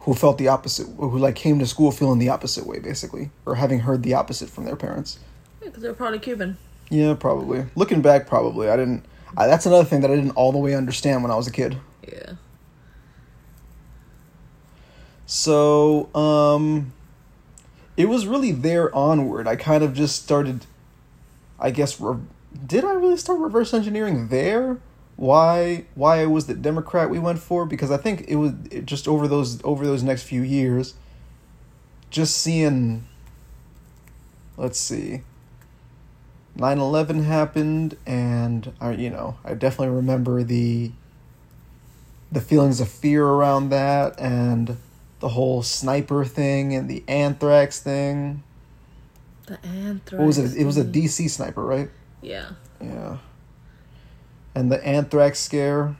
who 0.00 0.12
felt 0.12 0.36
the 0.36 0.48
opposite, 0.48 0.86
who 0.98 1.16
like 1.16 1.34
came 1.34 1.58
to 1.58 1.66
school 1.66 1.90
feeling 1.90 2.18
the 2.18 2.28
opposite 2.28 2.66
way, 2.66 2.78
basically, 2.78 3.30
or 3.46 3.54
having 3.54 3.80
heard 3.80 4.02
the 4.02 4.12
opposite 4.12 4.50
from 4.50 4.66
their 4.66 4.76
parents. 4.76 5.18
Because 5.60 5.82
they're 5.82 5.94
probably 5.94 6.18
Cuban. 6.18 6.58
Yeah, 6.90 7.14
probably. 7.14 7.64
Looking 7.74 8.02
back, 8.02 8.26
probably 8.26 8.68
I 8.68 8.76
didn't. 8.76 9.04
I, 9.36 9.46
that's 9.46 9.64
another 9.64 9.84
thing 9.84 10.02
that 10.02 10.10
I 10.10 10.16
didn't 10.16 10.32
all 10.32 10.52
the 10.52 10.58
way 10.58 10.74
understand 10.74 11.22
when 11.22 11.32
I 11.32 11.36
was 11.36 11.46
a 11.46 11.52
kid. 11.52 11.78
Yeah. 12.06 12.34
So, 15.26 16.14
um, 16.14 16.92
it 17.96 18.08
was 18.08 18.26
really 18.26 18.52
there 18.52 18.94
onward. 18.94 19.46
I 19.46 19.56
kind 19.56 19.84
of 19.84 19.94
just 19.94 20.22
started. 20.22 20.66
I 21.58 21.70
guess 21.70 22.00
re- 22.00 22.18
did 22.66 22.84
I 22.84 22.92
really 22.92 23.16
start 23.16 23.38
reverse 23.38 23.72
engineering 23.72 24.28
there? 24.28 24.78
Why 25.16 25.84
why 25.94 26.22
it 26.22 26.26
was 26.26 26.46
the 26.46 26.54
Democrat 26.54 27.08
we 27.08 27.18
went 27.18 27.38
for? 27.38 27.64
Because 27.66 27.90
I 27.90 27.96
think 27.96 28.24
it 28.26 28.36
was 28.36 28.52
it 28.70 28.86
just 28.86 29.06
over 29.06 29.28
those 29.28 29.62
over 29.62 29.86
those 29.86 30.02
next 30.02 30.24
few 30.24 30.42
years. 30.42 30.94
Just 32.10 32.36
seeing. 32.36 33.06
Let's 34.56 34.78
see. 34.78 35.22
9-11 36.56 37.24
happened 37.24 37.96
and 38.06 38.72
I 38.80 38.92
you 38.92 39.10
know 39.10 39.38
I 39.44 39.54
definitely 39.54 39.94
remember 39.96 40.44
the 40.44 40.92
the 42.30 42.40
feelings 42.40 42.80
of 42.80 42.88
fear 42.88 43.26
around 43.26 43.70
that 43.70 44.14
and 44.20 44.76
the 45.24 45.30
whole 45.30 45.62
sniper 45.62 46.22
thing 46.22 46.74
and 46.74 46.86
the 46.86 47.02
anthrax 47.08 47.80
thing. 47.80 48.42
The 49.46 49.58
anthrax. 49.64 50.18
What 50.20 50.26
was 50.26 50.36
it? 50.36 50.54
It 50.60 50.66
was 50.66 50.76
a. 50.76 50.84
DC 50.84 51.30
sniper, 51.30 51.64
right? 51.64 51.88
Yeah. 52.20 52.50
Yeah. 52.78 53.16
And 54.54 54.70
the 54.70 54.86
anthrax 54.86 55.38
scare. 55.38 55.96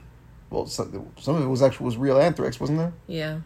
Well, 0.51 0.67
some, 0.67 1.11
some 1.19 1.37
of 1.37 1.41
it 1.41 1.47
was 1.47 1.63
actually 1.63 1.87
was 1.87 1.97
real 1.97 2.19
anthrax, 2.19 2.59
wasn't 2.59 2.77
there? 2.77 2.93
Yeah. 3.07 3.39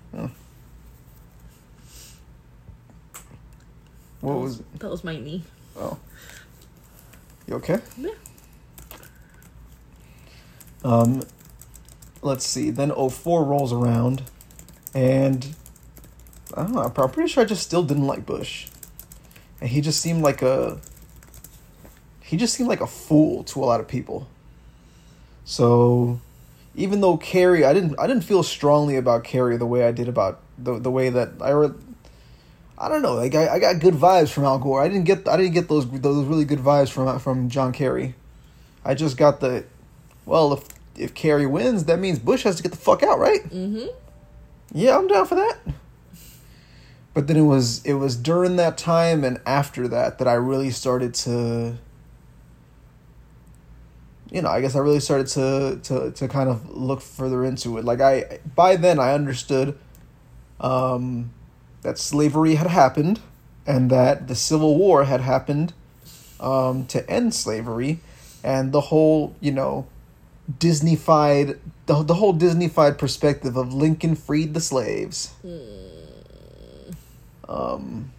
What 4.19 4.33
that 4.33 4.39
was? 4.39 4.61
That 4.79 4.89
was 4.89 5.05
my 5.05 5.15
knee. 5.15 5.43
Oh. 5.77 5.97
You 7.47 7.55
okay? 7.55 7.79
Yeah. 7.97 8.09
Um, 10.83 11.23
let's 12.21 12.45
see. 12.45 12.69
Then 12.69 12.91
04 12.91 13.45
rolls 13.45 13.71
around, 13.71 14.23
and 14.93 15.55
I 16.59 16.63
don't 16.63 16.73
know. 16.73 16.81
I'm 16.81 17.09
pretty 17.09 17.29
sure 17.29 17.41
I 17.41 17.45
just 17.45 17.63
still 17.63 17.83
didn't 17.83 18.05
like 18.05 18.25
Bush, 18.25 18.67
and 19.61 19.69
he 19.69 19.79
just 19.79 20.01
seemed 20.01 20.21
like 20.21 20.41
a. 20.41 20.81
He 22.21 22.35
just 22.35 22.53
seemed 22.53 22.67
like 22.67 22.81
a 22.81 22.87
fool 22.87 23.45
to 23.45 23.63
a 23.63 23.65
lot 23.65 23.79
of 23.79 23.87
people. 23.87 24.27
So, 25.45 26.19
even 26.75 26.99
though 26.99 27.15
Kerry, 27.15 27.63
I 27.63 27.73
didn't, 27.73 27.97
I 27.97 28.07
didn't 28.07 28.25
feel 28.25 28.43
strongly 28.43 28.97
about 28.97 29.23
Kerry 29.23 29.55
the 29.55 29.65
way 29.65 29.85
I 29.85 29.93
did 29.93 30.09
about 30.09 30.41
the 30.57 30.77
the 30.77 30.91
way 30.91 31.09
that 31.09 31.29
I. 31.39 31.51
Re- 31.51 31.71
I 32.77 32.89
don't 32.89 33.01
know. 33.01 33.13
Like 33.13 33.35
I, 33.35 33.55
I 33.55 33.59
got 33.59 33.79
good 33.79 33.93
vibes 33.93 34.29
from 34.29 34.43
Al 34.43 34.59
Gore. 34.59 34.81
I 34.81 34.89
didn't 34.89 35.05
get 35.05 35.29
I 35.29 35.37
didn't 35.37 35.53
get 35.53 35.69
those 35.69 35.89
those 35.89 36.25
really 36.25 36.45
good 36.45 36.59
vibes 36.59 36.89
from 36.89 37.19
from 37.19 37.49
John 37.49 37.71
Kerry. 37.71 38.15
I 38.83 38.95
just 38.95 39.15
got 39.15 39.39
the 39.39 39.63
well, 40.25 40.51
if 40.51 40.65
if 40.97 41.13
Kerry 41.13 41.45
wins, 41.45 41.85
that 41.85 41.99
means 41.99 42.19
Bush 42.19 42.43
has 42.43 42.57
to 42.57 42.63
get 42.63 42.73
the 42.73 42.77
fuck 42.77 43.01
out, 43.01 43.17
right? 43.17 43.43
Mm-hmm. 43.49 43.87
Yeah, 44.73 44.97
I'm 44.97 45.07
down 45.07 45.25
for 45.25 45.35
that. 45.35 45.57
But 47.19 47.27
then 47.27 47.35
it 47.35 47.41
was 47.41 47.83
it 47.83 47.95
was 47.95 48.15
during 48.15 48.55
that 48.55 48.77
time 48.77 49.25
and 49.25 49.41
after 49.45 49.89
that 49.89 50.19
that 50.19 50.27
I 50.29 50.35
really 50.35 50.71
started 50.71 51.13
to 51.25 51.75
you 54.31 54.41
know, 54.41 54.47
I 54.47 54.61
guess 54.61 54.73
I 54.73 54.79
really 54.79 55.01
started 55.01 55.27
to 55.27 55.81
to 55.83 56.11
to 56.11 56.27
kind 56.29 56.47
of 56.47 56.69
look 56.69 57.01
further 57.01 57.43
into 57.43 57.77
it. 57.77 57.83
Like 57.83 57.99
I 57.99 58.39
by 58.55 58.77
then 58.77 58.99
I 58.99 59.11
understood 59.11 59.77
um 60.61 61.31
that 61.81 61.97
slavery 61.97 62.55
had 62.55 62.67
happened 62.67 63.19
and 63.67 63.89
that 63.89 64.29
the 64.29 64.35
Civil 64.35 64.77
War 64.77 65.03
had 65.03 65.19
happened 65.19 65.73
um, 66.39 66.85
to 66.85 67.05
end 67.09 67.33
slavery 67.33 67.99
and 68.45 68.71
the 68.71 68.79
whole, 68.79 69.35
you 69.41 69.51
know, 69.51 69.87
Disneyfied 70.49 71.57
the 71.85 72.01
the 72.01 72.13
whole 72.13 72.33
Disneyfied 72.33 72.97
perspective 72.97 73.57
of 73.57 73.73
Lincoln 73.73 74.15
freed 74.15 74.53
the 74.53 74.61
slaves. 74.61 75.33
Um 77.49 78.13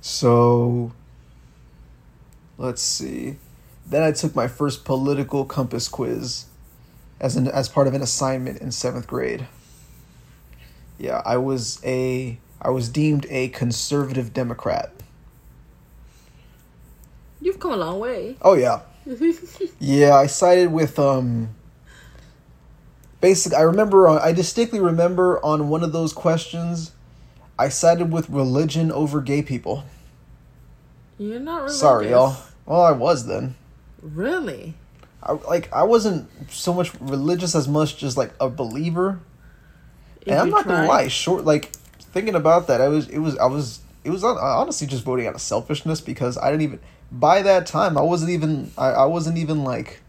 so 0.00 0.92
let's 2.58 2.82
see. 2.82 3.36
Then 3.86 4.02
I 4.02 4.12
took 4.12 4.34
my 4.34 4.48
first 4.48 4.84
political 4.84 5.46
compass 5.46 5.88
quiz 5.88 6.44
as 7.18 7.36
an 7.36 7.48
as 7.48 7.68
part 7.68 7.86
of 7.86 7.94
an 7.94 8.02
assignment 8.02 8.60
in 8.60 8.70
seventh 8.70 9.06
grade. 9.06 9.46
Yeah, 10.98 11.22
I 11.24 11.38
was 11.38 11.80
a 11.84 12.38
I 12.60 12.70
was 12.70 12.88
deemed 12.88 13.26
a 13.30 13.48
conservative 13.48 14.32
Democrat. 14.32 14.92
You've 17.40 17.60
come 17.60 17.72
a 17.72 17.76
long 17.76 17.98
way. 17.98 18.36
Oh 18.42 18.54
yeah. 18.54 18.82
yeah, 19.78 20.14
I 20.14 20.26
sided 20.26 20.72
with 20.72 20.98
um 20.98 21.54
basically 23.20 23.56
I 23.56 23.62
remember 23.62 24.08
uh, 24.08 24.18
I 24.18 24.32
distinctly 24.32 24.80
remember 24.80 25.44
on 25.44 25.68
one 25.68 25.82
of 25.82 25.92
those 25.92 26.12
questions 26.12 26.92
I 27.58 27.68
sided 27.68 28.10
with 28.10 28.28
religion 28.28 28.90
over 28.90 29.20
gay 29.20 29.42
people. 29.42 29.84
You're 31.18 31.40
not 31.40 31.56
religious. 31.62 31.80
Sorry, 31.80 32.10
y'all. 32.10 32.36
Well, 32.66 32.82
I 32.82 32.92
was 32.92 33.26
then. 33.26 33.54
Really? 34.02 34.74
I 35.22 35.32
like 35.32 35.72
I 35.72 35.84
wasn't 35.84 36.28
so 36.50 36.74
much 36.74 36.92
religious 37.00 37.54
as 37.54 37.66
much 37.66 37.96
just 37.96 38.16
like 38.16 38.32
a 38.40 38.48
believer. 38.48 39.20
If 40.20 40.28
and 40.28 40.38
I'm 40.38 40.50
not 40.50 40.66
gonna 40.66 40.86
lie, 40.86 41.08
short 41.08 41.44
like 41.44 41.72
thinking 42.12 42.34
about 42.34 42.66
that, 42.66 42.80
I 42.80 42.88
was 42.88 43.08
it 43.08 43.18
was 43.18 43.36
I 43.38 43.46
was 43.46 43.80
it 44.04 44.10
was 44.10 44.22
uh, 44.22 44.34
honestly 44.34 44.86
just 44.86 45.04
voting 45.04 45.26
out 45.26 45.34
of 45.34 45.40
selfishness 45.40 46.00
because 46.00 46.36
I 46.36 46.50
didn't 46.50 46.62
even 46.62 46.80
by 47.10 47.42
that 47.42 47.66
time 47.66 47.96
I 47.96 48.02
wasn't 48.02 48.30
even 48.30 48.70
I, 48.76 48.88
I 48.90 49.04
wasn't 49.06 49.38
even 49.38 49.64
like 49.64 50.00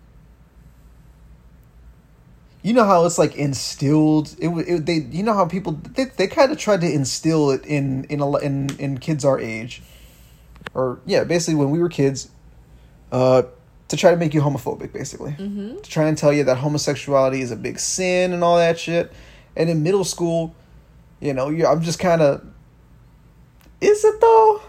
you 2.66 2.74
know 2.74 2.84
how 2.84 3.06
it's 3.06 3.20
like 3.20 3.36
instilled? 3.36 4.36
It, 4.40 4.50
it 4.50 4.86
they 4.88 4.96
you 5.16 5.22
know 5.22 5.36
how 5.36 5.46
people 5.46 5.74
they, 5.74 6.06
they 6.06 6.26
kind 6.26 6.52
of 6.52 6.58
tried 6.58 6.82
to 6.82 6.92
instill 6.92 7.52
it 7.52 7.64
in 7.64 8.06
in 8.06 8.22
a, 8.22 8.38
in 8.38 8.72
in 8.80 8.98
kids 8.98 9.24
our 9.24 9.40
age. 9.40 9.84
Or 10.74 11.00
yeah 11.06 11.26
basically 11.26 11.54
when 11.54 11.70
we 11.70 11.78
were 11.78 11.90
kids 11.90 12.32
uh 13.12 13.44
to 13.90 13.96
try 13.96 14.10
to 14.10 14.18
make 14.18 14.34
you 14.34 14.42
homophobic 14.42 14.92
basically. 14.92 15.34
Mm-hmm. 15.34 15.82
to 15.82 15.90
try 15.90 16.06
and 16.06 16.18
tell 16.18 16.34
you 16.34 16.44
that 16.46 16.58
homosexuality 16.58 17.42
is 17.42 17.52
a 17.52 17.56
big 17.56 17.78
sin 17.78 18.34
and 18.34 18.44
all 18.44 18.58
that 18.58 18.80
shit. 18.80 19.14
And 19.56 19.70
in 19.70 19.84
middle 19.84 20.04
school 20.04 20.56
you 21.22 21.36
know 21.36 21.50
you 21.50 21.68
i'm 21.68 21.84
just 21.84 22.00
kind 22.00 22.22
of 22.22 22.44
is 23.80 24.04
it 24.04 24.20
though? 24.22 24.62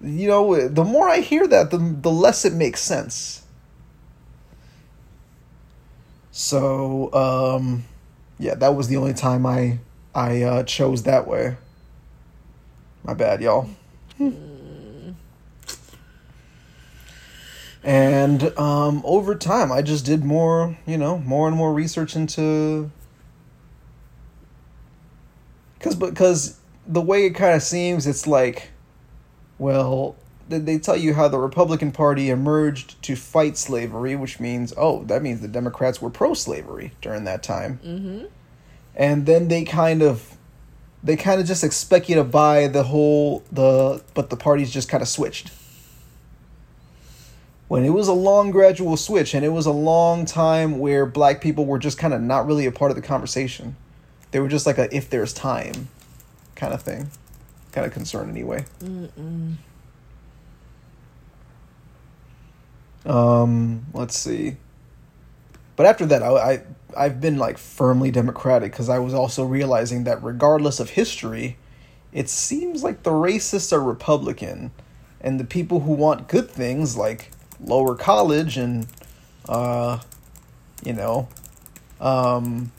You 0.00 0.28
know 0.28 0.68
the 0.68 0.84
more 0.84 1.06
i 1.06 1.18
hear 1.18 1.46
that 1.46 1.70
the, 1.70 1.76
the 1.76 2.10
less 2.10 2.46
it 2.46 2.54
makes 2.54 2.80
sense 2.80 3.42
so 6.38 7.12
um 7.14 7.84
yeah 8.38 8.54
that 8.54 8.76
was 8.76 8.86
the 8.86 8.96
only 8.96 9.12
time 9.12 9.44
i 9.44 9.76
i 10.14 10.40
uh 10.42 10.62
chose 10.62 11.02
that 11.02 11.26
way. 11.26 11.56
My 13.02 13.12
bad 13.12 13.42
y'all. 13.42 13.68
And 17.82 18.56
um 18.56 19.02
over 19.04 19.34
time 19.34 19.72
i 19.72 19.82
just 19.82 20.04
did 20.04 20.24
more 20.24 20.78
you 20.86 20.96
know 20.96 21.18
more 21.18 21.48
and 21.48 21.56
more 21.56 21.74
research 21.74 22.14
into 22.14 22.88
because 25.76 25.96
because 25.96 26.60
the 26.86 27.00
way 27.00 27.26
it 27.26 27.30
kind 27.30 27.56
of 27.56 27.62
seems 27.64 28.06
it's 28.06 28.28
like 28.28 28.70
well 29.58 30.14
they- 30.48 30.58
they 30.58 30.78
tell 30.78 30.96
you 30.96 31.14
how 31.14 31.28
the 31.28 31.38
republican 31.38 31.92
party 31.92 32.30
emerged 32.30 33.00
to 33.02 33.14
fight 33.16 33.56
slavery 33.56 34.16
which 34.16 34.40
means 34.40 34.72
oh 34.76 35.04
that 35.04 35.22
means 35.22 35.40
the 35.40 35.48
democrats 35.48 36.00
were 36.02 36.10
pro-slavery 36.10 36.92
during 37.00 37.24
that 37.24 37.42
time 37.42 37.78
Mm-hmm. 37.84 38.24
and 38.96 39.26
then 39.26 39.48
they 39.48 39.64
kind 39.64 40.02
of 40.02 40.36
they 41.04 41.14
kind 41.16 41.40
of 41.40 41.46
just 41.46 41.62
expect 41.62 42.08
you 42.08 42.16
to 42.16 42.24
buy 42.24 42.66
the 42.66 42.82
whole 42.84 43.42
the 43.52 44.02
but 44.14 44.30
the 44.30 44.36
parties 44.36 44.70
just 44.72 44.88
kind 44.88 45.02
of 45.02 45.08
switched 45.08 45.50
when 47.68 47.84
it 47.84 47.90
was 47.90 48.08
a 48.08 48.12
long 48.14 48.50
gradual 48.50 48.96
switch 48.96 49.34
and 49.34 49.44
it 49.44 49.50
was 49.50 49.66
a 49.66 49.70
long 49.72 50.24
time 50.24 50.78
where 50.78 51.04
black 51.04 51.40
people 51.40 51.66
were 51.66 51.78
just 51.78 51.98
kind 51.98 52.14
of 52.14 52.20
not 52.20 52.46
really 52.46 52.64
a 52.66 52.72
part 52.72 52.90
of 52.90 52.96
the 52.96 53.02
conversation 53.02 53.76
they 54.30 54.40
were 54.40 54.48
just 54.48 54.66
like 54.66 54.78
a 54.78 54.94
if 54.94 55.08
there's 55.10 55.32
time 55.32 55.88
kind 56.54 56.72
of 56.72 56.82
thing 56.82 57.10
kind 57.72 57.86
of 57.86 57.92
concern 57.92 58.30
anyway 58.30 58.64
Mm-mm. 58.80 59.54
Um, 63.08 63.86
let's 63.94 64.16
see. 64.16 64.56
But 65.76 65.86
after 65.86 66.04
that, 66.06 66.22
I, 66.22 66.28
I 66.28 66.62
I've 66.96 67.20
been 67.20 67.38
like 67.38 67.58
firmly 67.58 68.10
Democratic 68.10 68.72
because 68.72 68.88
I 68.88 68.98
was 68.98 69.14
also 69.14 69.44
realizing 69.44 70.04
that 70.04 70.22
regardless 70.22 70.80
of 70.80 70.90
history, 70.90 71.56
it 72.12 72.28
seems 72.28 72.82
like 72.82 73.02
the 73.02 73.10
racists 73.10 73.72
are 73.72 73.80
Republican, 73.80 74.72
and 75.20 75.40
the 75.40 75.44
people 75.44 75.80
who 75.80 75.92
want 75.92 76.28
good 76.28 76.50
things 76.50 76.96
like 76.96 77.30
lower 77.60 77.94
college 77.94 78.56
and, 78.56 78.86
uh, 79.48 80.00
you 80.84 80.92
know, 80.92 81.28
um. 82.00 82.72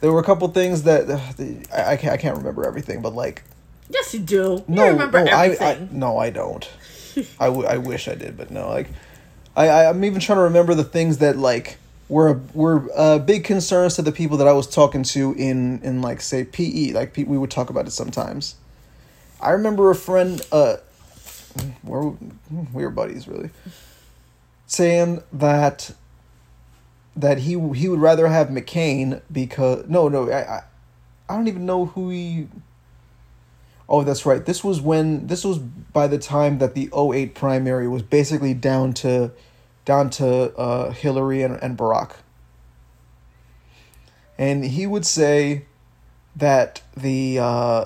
There 0.00 0.12
were 0.12 0.20
a 0.20 0.24
couple 0.24 0.46
things 0.48 0.84
that 0.84 1.10
uh, 1.10 1.18
the, 1.36 1.66
I, 1.74 1.92
I 1.92 1.96
can't 1.96 2.12
I 2.12 2.16
can't 2.16 2.36
remember 2.36 2.64
everything, 2.64 3.02
but 3.02 3.14
like 3.14 3.42
Yes, 3.90 4.14
you 4.14 4.20
do. 4.20 4.64
no, 4.68 4.84
you 4.84 4.92
remember 4.92 5.24
no, 5.24 5.32
I, 5.32 5.56
I 5.60 5.88
no, 5.90 6.18
I 6.18 6.30
don't. 6.30 6.68
I, 7.40 7.46
w- 7.46 7.66
I 7.66 7.76
wish 7.76 8.08
I 8.08 8.14
did, 8.14 8.36
but 8.36 8.50
no. 8.50 8.68
Like, 8.68 8.88
I, 9.56 9.68
I 9.68 9.90
I'm 9.90 10.04
even 10.04 10.20
trying 10.20 10.38
to 10.38 10.42
remember 10.42 10.74
the 10.74 10.84
things 10.84 11.18
that 11.18 11.36
like 11.36 11.78
were 12.08 12.40
were 12.54 12.88
uh, 12.96 13.18
big 13.18 13.44
concerns 13.44 13.96
to 13.96 14.02
the 14.02 14.12
people 14.12 14.36
that 14.38 14.48
I 14.48 14.52
was 14.52 14.66
talking 14.66 15.02
to 15.04 15.34
in 15.34 15.80
in 15.82 16.02
like 16.02 16.20
say 16.20 16.44
PE. 16.44 16.92
Like 16.92 17.16
we 17.16 17.38
would 17.38 17.50
talk 17.50 17.70
about 17.70 17.86
it 17.86 17.90
sometimes. 17.90 18.56
I 19.40 19.50
remember 19.50 19.90
a 19.90 19.94
friend. 19.94 20.40
Uh, 20.50 20.76
we're 21.82 22.12
we're 22.72 22.90
buddies 22.90 23.28
really. 23.28 23.50
Saying 24.66 25.22
that 25.32 25.92
that 27.16 27.38
he 27.40 27.58
he 27.72 27.88
would 27.88 28.00
rather 28.00 28.28
have 28.28 28.48
McCain 28.48 29.22
because 29.30 29.88
no 29.88 30.08
no 30.08 30.30
I 30.30 30.58
I, 30.58 30.62
I 31.28 31.36
don't 31.36 31.48
even 31.48 31.66
know 31.66 31.86
who 31.86 32.10
he 32.10 32.48
Oh, 33.88 34.02
that's 34.02 34.26
right. 34.26 34.44
This 34.44 34.62
was 34.62 34.80
when 34.80 35.26
this 35.28 35.44
was 35.44 35.58
by 35.58 36.06
the 36.06 36.18
time 36.18 36.58
that 36.58 36.74
the 36.74 36.90
08 36.94 37.34
primary 37.34 37.88
was 37.88 38.02
basically 38.02 38.52
down 38.52 38.92
to 38.94 39.32
down 39.84 40.10
to 40.10 40.54
uh, 40.56 40.90
Hillary 40.90 41.42
and, 41.42 41.58
and 41.62 41.78
Barack. 41.78 42.16
And 44.36 44.64
he 44.64 44.86
would 44.86 45.06
say 45.06 45.64
that 46.36 46.82
the 46.94 47.38
uh, 47.38 47.84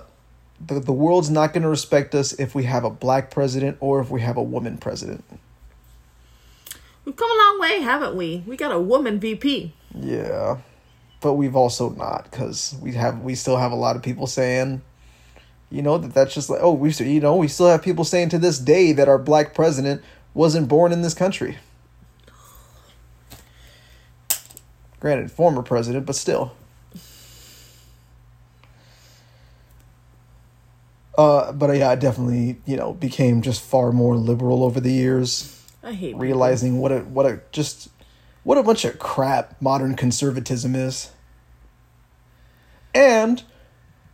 the 0.65 0.81
the 0.81 0.93
world's 0.93 1.31
not 1.31 1.53
going 1.53 1.63
to 1.63 1.69
respect 1.69 2.15
us 2.17 2.33
if 2.33 2.55
we 2.55 2.65
have 2.65 2.83
a 2.83 2.91
black 2.91 3.31
president 3.31 3.77
or 3.79 4.01
if 4.01 4.11
we 4.11 4.21
have 4.23 4.37
a 4.37 4.43
woman 4.43 4.79
president. 4.79 5.25
We've 7.05 7.17
come 7.17 7.31
a 7.31 7.35
long 7.35 7.61
way, 7.61 7.81
haven't 7.81 8.17
we? 8.17 8.43
We 8.47 8.57
got 8.57 8.73
a 8.73 8.81
woman 8.81 9.21
VP. 9.21 9.73
Yeah. 9.95 10.59
But 11.21 11.35
we've 11.35 11.55
also 11.55 11.91
not 11.91 12.31
cuz 12.33 12.75
we 12.81 12.93
have 12.93 13.21
we 13.21 13.37
still 13.37 13.57
have 13.57 13.71
a 13.71 13.77
lot 13.77 13.95
of 13.95 14.03
people 14.03 14.27
saying 14.27 14.83
you 15.73 15.81
know 15.81 15.97
that 15.97 16.13
that's 16.13 16.35
just 16.35 16.51
like 16.51 16.61
oh 16.63 16.73
we 16.73 16.93
still 16.93 17.07
you 17.07 17.21
know 17.21 17.35
we 17.35 17.49
still 17.49 17.67
have 17.67 17.83
people 17.83 18.05
saying 18.05 18.29
to 18.29 18.39
this 18.39 18.59
day 18.59 18.93
that 18.93 19.09
our 19.09 19.19
black 19.19 19.55
president 19.55 20.03
wasn't 20.35 20.69
born 20.69 20.93
in 20.93 21.03
this 21.03 21.15
country. 21.15 21.59
Granted 25.01 25.33
former 25.33 25.63
president 25.63 26.05
but 26.05 26.15
still. 26.15 26.55
Uh 31.17 31.53
but 31.53 31.71
uh, 31.71 31.73
yeah 31.73 31.91
i 31.91 31.95
definitely 31.95 32.57
you 32.65 32.77
know 32.77 32.93
became 32.93 33.43
just 33.43 33.61
far 33.63 33.93
more 33.93 34.17
liberal 34.17 34.63
over 34.63 34.79
the 34.79 34.93
years. 34.93 35.59
I 35.83 35.95
hate 35.95 36.17
realizing 36.17 36.79
what 36.79 36.93
a 36.93 37.01
what 37.01 37.25
a 37.25 37.41
just 37.51 37.89
what 38.45 38.59
a 38.59 38.63
bunch 38.63 38.85
of 38.85 38.99
crap 38.99 39.61
modern 39.61 39.97
conservatism 39.97 40.75
is. 40.75 41.11
And 42.95 43.43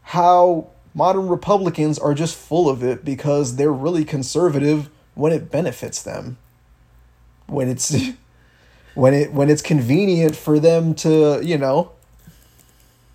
how 0.02 0.70
modern 0.98 1.28
republicans 1.28 1.98
are 1.98 2.12
just 2.12 2.36
full 2.36 2.68
of 2.68 2.82
it 2.82 3.04
because 3.04 3.56
they're 3.56 3.72
really 3.72 4.04
conservative 4.04 4.90
when 5.14 5.32
it 5.32 5.50
benefits 5.50 6.02
them 6.02 6.36
when 7.46 7.68
it's 7.68 7.96
when 8.94 9.14
it 9.14 9.32
when 9.32 9.48
it's 9.48 9.62
convenient 9.62 10.34
for 10.34 10.58
them 10.58 10.94
to 10.94 11.40
you 11.42 11.56
know 11.56 11.92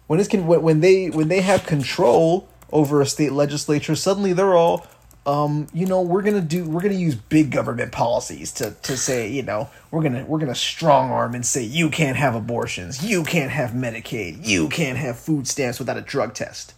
when 0.07 0.19
it's 0.19 0.31
when, 0.33 0.61
when 0.61 0.79
they 0.79 1.09
when 1.09 1.27
they 1.27 1.41
have 1.41 1.65
control 1.65 2.47
over 2.71 3.01
a 3.01 3.05
state 3.05 3.33
legislature 3.33 3.95
suddenly 3.95 4.31
they're 4.31 4.55
all 4.55 4.87
um, 5.25 5.67
you 5.73 5.85
know, 5.85 6.01
we're 6.01 6.21
gonna 6.21 6.41
do 6.41 6.65
we're 6.65 6.81
gonna 6.81 6.95
use 6.95 7.15
big 7.15 7.49
government 7.49 7.93
policies 7.93 8.51
to 8.53 8.71
to 8.83 8.97
say, 8.97 9.29
you 9.29 9.41
know, 9.41 9.69
we're 9.89 10.01
gonna 10.01 10.25
we're 10.25 10.39
gonna 10.39 10.53
strong 10.53 11.11
arm 11.11 11.33
and 11.33 11.45
say 11.45 11.63
you 11.63 11.89
can't 11.89 12.17
have 12.17 12.35
abortions, 12.35 13.05
you 13.05 13.23
can't 13.23 13.51
have 13.51 13.71
Medicaid, 13.71 14.45
you 14.45 14.67
can't 14.67 14.97
have 14.97 15.17
food 15.17 15.47
stamps 15.47 15.79
without 15.79 15.97
a 15.97 16.01
drug 16.01 16.33
test. 16.33 16.73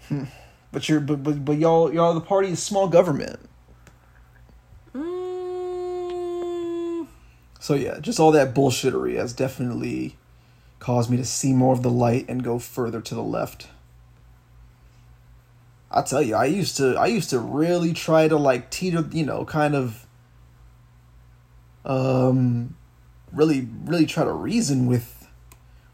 But 0.71 0.87
you're 0.87 1.01
but 1.01 1.21
but, 1.21 1.43
but 1.43 1.57
y'all 1.57 1.93
y'all 1.93 2.13
the 2.13 2.21
party 2.21 2.49
is 2.49 2.63
small 2.63 2.87
government. 2.87 3.41
Mm, 4.95 7.07
So 7.59 7.73
yeah, 7.73 7.99
just 7.99 8.21
all 8.21 8.31
that 8.31 8.55
bullshittery 8.55 9.17
has 9.17 9.33
definitely 9.33 10.15
caused 10.79 11.09
me 11.09 11.17
to 11.17 11.25
see 11.25 11.51
more 11.53 11.73
of 11.73 11.83
the 11.83 11.89
light 11.89 12.25
and 12.29 12.41
go 12.43 12.57
further 12.57 13.01
to 13.01 13.13
the 13.13 13.21
left. 13.21 13.67
I 15.91 16.01
tell 16.03 16.21
you, 16.21 16.35
I 16.35 16.45
used 16.45 16.77
to 16.77 16.95
I 16.97 17.07
used 17.07 17.29
to 17.31 17.39
really 17.39 17.91
try 17.91 18.29
to 18.29 18.37
like 18.37 18.69
teeter, 18.69 19.05
you 19.11 19.25
know, 19.25 19.43
kind 19.43 19.75
of 19.75 20.07
um 21.83 22.77
really 23.33 23.67
really 23.83 24.05
try 24.05 24.23
to 24.23 24.31
reason 24.31 24.85
with 24.85 25.27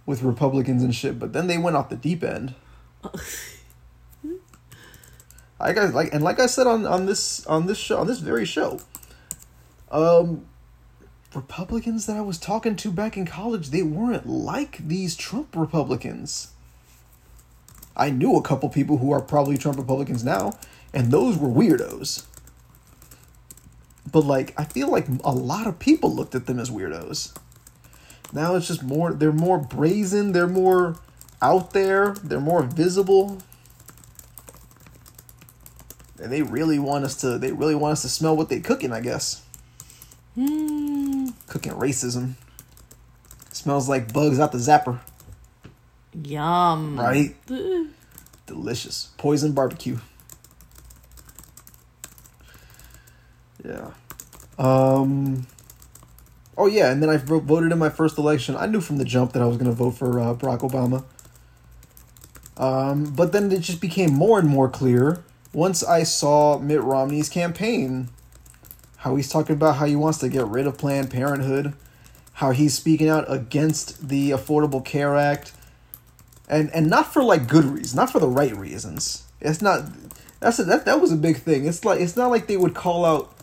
with 0.06 0.22
Republicans 0.22 0.84
and 0.84 0.94
shit, 0.94 1.18
but 1.18 1.34
then 1.34 1.48
they 1.48 1.58
went 1.58 1.76
off 1.76 1.90
the 1.90 1.96
deep 1.96 2.24
end. 2.24 2.54
I 5.60 5.74
got 5.74 5.94
like 5.94 6.14
and 6.14 6.24
like 6.24 6.40
I 6.40 6.46
said 6.46 6.68
on 6.68 6.86
on 6.86 7.06
this 7.06 7.46
on 7.48 7.66
this 7.66 7.78
show 7.78 8.00
on 8.00 8.08
this 8.08 8.20
very 8.20 8.46
show, 8.46 8.80
um, 9.92 10.46
Republicans 11.34 12.06
that 12.06 12.16
I 12.16 12.22
was 12.22 12.38
talking 12.38 12.76
to 12.78 12.92
back 12.92 13.18
in 13.18 13.26
college, 13.26 13.70
they 13.70 13.84
weren't 13.84 14.28
like 14.28 14.88
these 14.88 15.16
Trump 15.16 15.56
Republicans. 15.56 16.50
I 17.96 18.12
knew 18.12 18.36
a 18.36 18.44
couple 18.44 18.70
people 18.70 18.98
who 18.98 19.12
are 19.12 19.22
probably 19.22 19.58
Trump 19.58 19.78
Republicans 19.78 20.24
now, 20.24 20.58
and 20.94 21.12
those 21.12 21.38
were 21.38 21.50
weirdos. 21.50 22.26
But 24.12 24.22
like, 24.22 24.54
I 24.58 24.66
feel 24.66 24.90
like 24.90 25.08
a 25.24 25.32
lot 25.32 25.68
of 25.68 25.80
people 25.80 26.14
looked 26.14 26.36
at 26.36 26.46
them 26.46 26.60
as 26.60 26.70
weirdos. 26.70 27.36
Now 28.32 28.56
it's 28.56 28.68
just 28.68 28.84
more, 28.84 29.14
they're 29.14 29.32
more 29.32 29.58
brazen, 29.58 30.32
they're 30.32 30.48
more 30.48 30.98
out 31.42 31.72
there, 31.72 32.16
they're 32.24 32.40
more 32.40 32.64
visible. 32.64 33.40
And 36.22 36.32
they 36.32 36.42
really 36.42 36.80
want 36.80 37.06
us 37.06 37.16
to, 37.22 37.38
they 37.38 37.52
really 37.52 37.76
want 37.76 37.94
us 37.94 38.02
to 38.04 38.10
smell 38.10 38.36
what 38.36 38.50
they're 38.50 38.60
cooking, 38.60 38.92
I 38.92 39.02
guess. 39.02 39.44
Cooking 40.36 41.74
racism. 41.74 42.34
Smells 43.52 43.90
like 43.90 44.14
bugs 44.14 44.40
out 44.40 44.52
the 44.52 44.60
zapper, 44.60 45.00
Yum. 46.24 47.00
right? 47.00 47.36
Ugh. 47.50 47.88
Delicious. 48.46 49.10
Poison 49.18 49.52
barbecue. 49.54 49.98
Yeah. 53.66 53.90
Um. 54.60 55.48
Oh 56.56 56.68
yeah, 56.68 56.92
and 56.92 57.02
then 57.02 57.10
I 57.10 57.18
voted 57.18 57.72
in 57.72 57.80
my 57.80 57.90
first 57.90 58.18
election. 58.18 58.56
I 58.56 58.68
knew 58.68 58.80
from 58.82 58.98
the 58.98 59.06
jump 59.06 59.34
that 59.34 59.42
I 59.42 59.46
was 59.46 59.58
going 59.58 59.70
to 59.70 59.76
vote 59.76 59.92
for 59.92 60.20
uh, 60.20 60.34
Barack 60.34 60.60
Obama. 60.60 61.04
Um, 62.58 63.14
but 63.14 63.32
then 63.32 63.52
it 63.52 63.62
just 63.62 63.82
became 63.82 64.14
more 64.14 64.40
and 64.40 64.48
more 64.48 64.70
clear 64.70 65.24
once 65.58 65.84
I 65.84 66.04
saw 66.04 66.60
Mitt 66.60 66.84
Romney's 66.84 67.30
campaign. 67.30 68.10
How 68.98 69.16
he's 69.16 69.28
talking 69.28 69.56
about 69.56 69.78
how 69.78 69.88
he 69.88 69.96
wants 69.96 70.20
to 70.20 70.30
get 70.30 70.46
rid 70.46 70.68
of 70.68 70.78
Planned 70.78 71.10
Parenthood, 71.10 71.74
how 72.34 72.52
he's 72.52 72.76
speaking 72.76 73.10
out 73.10 73.26
against 73.28 74.08
the 74.08 74.30
Affordable 74.30 74.86
Care 74.86 75.16
Act, 75.16 75.54
and 76.48 76.70
and 76.72 76.88
not 76.92 77.12
for 77.12 77.24
like 77.24 77.48
good 77.48 77.66
reasons, 77.66 77.96
not 77.96 78.12
for 78.12 78.20
the 78.20 78.28
right 78.28 78.56
reasons. 78.56 79.24
It's 79.42 79.62
not. 79.62 79.86
That's 80.40 80.60
a, 80.60 80.64
that 80.66 80.86
that 80.86 81.02
was 81.02 81.12
a 81.12 81.18
big 81.18 81.38
thing. 81.38 81.66
It's 81.66 81.84
like 81.84 82.02
it's 82.02 82.16
not 82.16 82.30
like 82.30 82.46
they 82.46 82.58
would 82.58 82.76
call 82.76 83.04
out. 83.04 83.34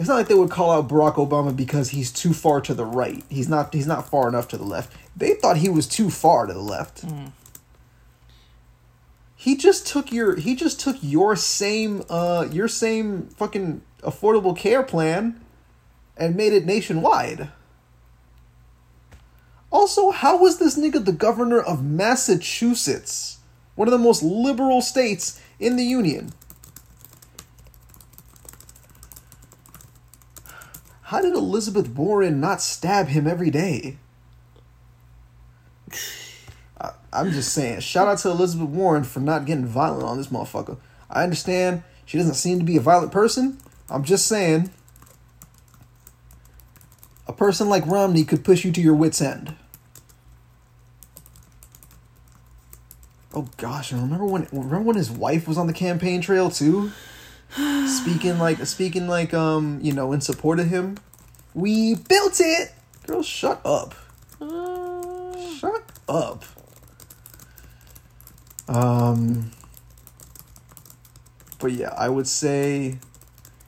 It's 0.00 0.08
not 0.08 0.16
like 0.16 0.28
they 0.28 0.34
would 0.34 0.50
call 0.50 0.72
out 0.72 0.88
Barack 0.88 1.14
Obama 1.14 1.54
because 1.54 1.90
he's 1.90 2.10
too 2.10 2.32
far 2.32 2.60
to 2.62 2.74
the 2.74 2.84
right. 2.84 3.22
He's 3.28 3.48
not. 3.48 3.72
He's 3.72 3.86
not 3.86 4.08
far 4.08 4.28
enough 4.28 4.48
to 4.48 4.56
the 4.56 4.64
left. 4.64 4.92
They 5.16 5.34
thought 5.34 5.58
he 5.58 5.68
was 5.68 5.86
too 5.86 6.10
far 6.10 6.46
to 6.46 6.52
the 6.52 6.60
left. 6.60 7.06
Mm. 7.06 7.30
He 9.42 9.56
just 9.56 9.88
took 9.88 10.12
your. 10.12 10.36
He 10.36 10.54
just 10.54 10.78
took 10.78 10.96
your 11.00 11.34
same. 11.34 12.04
Uh, 12.08 12.46
your 12.52 12.68
same 12.68 13.26
fucking 13.30 13.82
affordable 14.02 14.56
care 14.56 14.84
plan, 14.84 15.44
and 16.16 16.36
made 16.36 16.52
it 16.52 16.64
nationwide. 16.64 17.48
Also, 19.72 20.12
how 20.12 20.36
was 20.36 20.60
this 20.60 20.78
nigga 20.78 21.04
the 21.04 21.10
governor 21.10 21.60
of 21.60 21.82
Massachusetts? 21.82 23.38
One 23.74 23.88
of 23.88 23.92
the 23.92 23.98
most 23.98 24.22
liberal 24.22 24.80
states 24.80 25.40
in 25.58 25.74
the 25.74 25.82
union. 25.82 26.32
How 31.02 31.20
did 31.20 31.34
Elizabeth 31.34 31.88
Warren 31.88 32.40
not 32.40 32.62
stab 32.62 33.08
him 33.08 33.26
every 33.26 33.50
day? 33.50 33.96
I'm 37.12 37.30
just 37.30 37.52
saying, 37.52 37.80
shout 37.80 38.08
out 38.08 38.18
to 38.18 38.30
Elizabeth 38.30 38.68
Warren 38.68 39.04
for 39.04 39.20
not 39.20 39.44
getting 39.44 39.66
violent 39.66 40.04
on 40.04 40.16
this 40.16 40.28
motherfucker. 40.28 40.78
I 41.10 41.22
understand 41.22 41.82
she 42.06 42.16
doesn't 42.16 42.34
seem 42.34 42.58
to 42.58 42.64
be 42.64 42.76
a 42.76 42.80
violent 42.80 43.12
person. 43.12 43.58
I'm 43.90 44.04
just 44.04 44.26
saying, 44.26 44.70
a 47.26 47.32
person 47.32 47.68
like 47.68 47.86
Romney 47.86 48.24
could 48.24 48.44
push 48.44 48.64
you 48.64 48.72
to 48.72 48.80
your 48.80 48.94
wits' 48.94 49.20
end. 49.20 49.54
Oh 53.34 53.48
gosh, 53.56 53.92
and 53.92 54.02
remember 54.02 54.26
when 54.26 54.46
remember 54.52 54.80
when 54.80 54.96
his 54.96 55.10
wife 55.10 55.48
was 55.48 55.56
on 55.56 55.66
the 55.66 55.72
campaign 55.72 56.20
trail 56.20 56.50
too? 56.50 56.92
speaking 57.86 58.38
like 58.38 58.64
speaking 58.66 59.06
like 59.06 59.32
um, 59.32 59.78
you 59.82 59.92
know, 59.92 60.12
in 60.12 60.20
support 60.20 60.60
of 60.60 60.68
him. 60.68 60.98
We 61.54 61.94
built 61.94 62.40
it! 62.40 62.72
Girl, 63.06 63.22
shut 63.22 63.60
up. 63.64 63.94
Shut 64.40 65.82
up. 66.08 66.44
Um 68.72 69.52
But 71.58 71.72
yeah, 71.72 71.94
I 71.96 72.08
would 72.08 72.26
say 72.26 72.98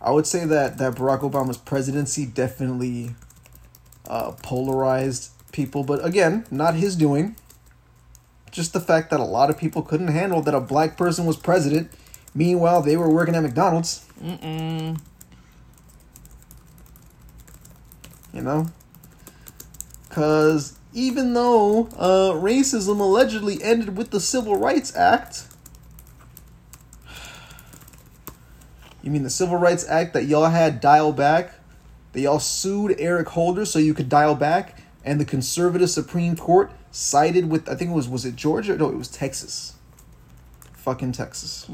I 0.01 0.11
would 0.11 0.27
say 0.27 0.45
that 0.45 0.79
that 0.79 0.95
Barack 0.95 1.21
Obama's 1.21 1.57
presidency 1.57 2.27
definitely 2.27 3.15
uh, 4.07 4.33
polarized 4.43 5.31
people, 5.53 5.85
but 5.85 6.05
again, 6.05 6.45
not 6.51 6.75
his 6.75 6.97
doing. 6.97 7.37
Just 8.51 8.73
the 8.73 8.81
fact 8.81 9.11
that 9.11 9.21
a 9.21 9.25
lot 9.25 9.51
of 9.51 9.59
people 9.59 9.83
couldn't 9.83 10.09
handle 10.09 10.43
that 10.43 10.55
a 10.55 10.61
black 10.61 10.97
person 10.97 11.25
was 11.25 11.37
president. 11.37 11.91
Meanwhile, 12.35 12.83
they 12.83 12.97
were 12.97 13.09
working 13.09 13.35
at 13.35 13.43
McDonald's. 13.43 14.05
Mm-mm. 14.23 15.01
You 18.33 18.43
know? 18.43 18.67
Because 20.09 20.79
even 20.95 21.35
though 21.35 21.89
uh, 21.99 22.33
racism 22.33 23.01
allegedly 23.01 23.63
ended 23.63 23.97
with 23.97 24.11
the 24.11 24.21
Civil 24.21 24.57
Rights 24.57 24.95
Act. 24.97 25.49
You 29.03 29.11
mean 29.11 29.25
the 29.25 29.31
Civil 29.31 29.57
Rights 29.57 29.87
Act 29.89 30.15
that 30.15 30.25
y'all 30.25 30.47
had 30.47 30.81
dial 30.81 31.13
back? 31.13 31.53
That 32.13 32.21
y'all 32.21 32.39
sued 32.39 32.95
Eric 32.99 33.29
Holder 33.29 33.65
so 33.65 33.81
you 33.81 33.93
could 33.93 34.09
dial 34.09 34.37
back? 34.37 34.81
And 35.05 35.21
the 35.21 35.25
conservative 35.25 35.91
Supreme 35.91 36.37
Court 36.37 36.71
sided 36.93 37.51
with, 37.51 37.69
I 37.69 37.75
think 37.75 37.91
it 37.91 37.95
was, 37.95 38.09
was 38.09 38.25
it 38.25 38.37
Georgia? 38.37 38.77
No, 38.77 38.89
it 38.89 38.97
was 38.97 39.09
Texas. 39.09 39.75
Fucking 40.75 41.13
Texas. 41.13 41.69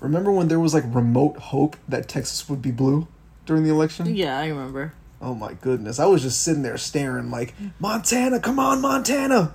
Remember 0.00 0.32
when 0.32 0.48
there 0.48 0.60
was 0.60 0.74
like 0.74 0.84
remote 0.88 1.36
hope 1.38 1.76
that 1.88 2.08
Texas 2.08 2.48
would 2.48 2.60
be 2.60 2.72
blue 2.72 3.06
during 3.46 3.62
the 3.62 3.70
election? 3.70 4.14
Yeah, 4.14 4.36
I 4.36 4.48
remember. 4.48 4.92
Oh 5.24 5.34
my 5.34 5.54
goodness. 5.54 5.98
I 5.98 6.04
was 6.04 6.20
just 6.20 6.42
sitting 6.42 6.62
there 6.62 6.76
staring 6.76 7.30
like, 7.30 7.54
Montana, 7.78 8.40
come 8.40 8.58
on, 8.58 8.82
Montana. 8.82 9.54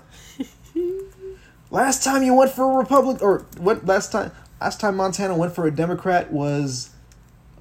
last 1.70 2.04
time 2.04 2.24
you 2.24 2.34
went 2.34 2.50
for 2.50 2.72
a 2.72 2.78
Republic 2.78 3.22
or 3.22 3.46
what 3.60 3.86
last 3.86 4.12
time 4.12 4.32
last 4.60 4.80
time 4.80 4.96
Montana 4.96 5.38
went 5.38 5.54
for 5.54 5.68
a 5.68 5.72
Democrat 5.72 6.32
was 6.32 6.90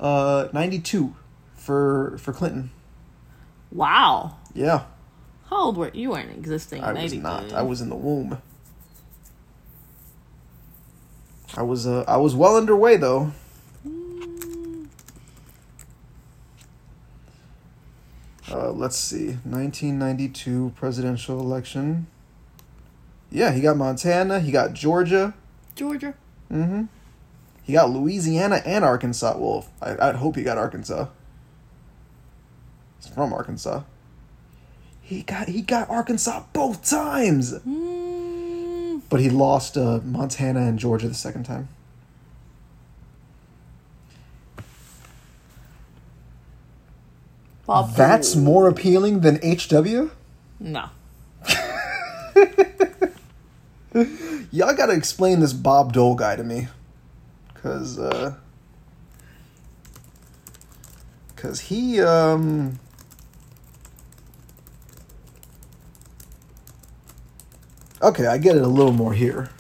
uh 0.00 0.48
92 0.54 1.14
for 1.54 2.16
for 2.16 2.32
Clinton. 2.32 2.70
Wow. 3.70 4.36
Yeah. 4.54 4.84
How 5.50 5.64
old 5.64 5.76
were 5.76 5.90
you? 5.92 6.00
You 6.04 6.10
weren't 6.12 6.30
existing. 6.30 6.82
I 6.82 6.94
was 6.94 7.12
not. 7.12 7.52
I 7.52 7.60
was 7.60 7.82
in 7.82 7.90
the 7.90 7.96
womb. 7.96 8.40
I 11.54 11.62
was 11.62 11.86
uh 11.86 12.04
I 12.08 12.16
was 12.16 12.34
well 12.34 12.56
underway 12.56 12.96
though. 12.96 13.32
Uh, 18.50 18.70
let's 18.72 18.96
see, 18.96 19.28
1992 19.44 20.72
presidential 20.74 21.38
election. 21.40 22.06
Yeah, 23.30 23.52
he 23.52 23.60
got 23.60 23.76
Montana. 23.76 24.40
He 24.40 24.50
got 24.50 24.72
Georgia. 24.72 25.34
Georgia. 25.74 26.14
Mm-hmm. 26.50 26.84
He 27.62 27.74
got 27.74 27.90
Louisiana 27.90 28.62
and 28.64 28.84
Arkansas. 28.84 29.36
Well, 29.36 29.66
I, 29.82 30.08
I'd 30.08 30.16
hope 30.16 30.36
he 30.36 30.42
got 30.42 30.56
Arkansas. 30.56 31.08
He's 32.98 33.12
from 33.12 33.32
Arkansas. 33.32 33.82
He 35.02 35.22
got 35.22 35.48
he 35.48 35.62
got 35.62 35.88
Arkansas 35.90 36.44
both 36.52 36.88
times, 36.88 37.52
Mm, 37.52 39.02
but 39.08 39.20
he 39.20 39.30
lost 39.30 39.76
uh, 39.76 40.00
Montana 40.04 40.60
and 40.60 40.78
Georgia 40.78 41.08
the 41.08 41.14
second 41.14 41.44
time. 41.44 41.68
Bob 47.68 47.94
That's 47.94 48.32
Dole. 48.32 48.42
more 48.44 48.66
appealing 48.66 49.20
than 49.20 49.36
HW. 49.42 50.10
No. 50.58 50.88
Y'all 54.50 54.74
gotta 54.74 54.94
explain 54.94 55.40
this 55.40 55.52
Bob 55.52 55.92
Dole 55.92 56.14
guy 56.14 56.34
to 56.34 56.42
me, 56.42 56.68
cause 57.54 57.98
uh, 57.98 58.36
cause 61.36 61.60
he 61.60 62.00
um. 62.00 62.80
Okay, 68.00 68.26
I 68.26 68.38
get 68.38 68.56
it 68.56 68.62
a 68.62 68.66
little 68.68 68.92
more 68.92 69.12
here. 69.12 69.50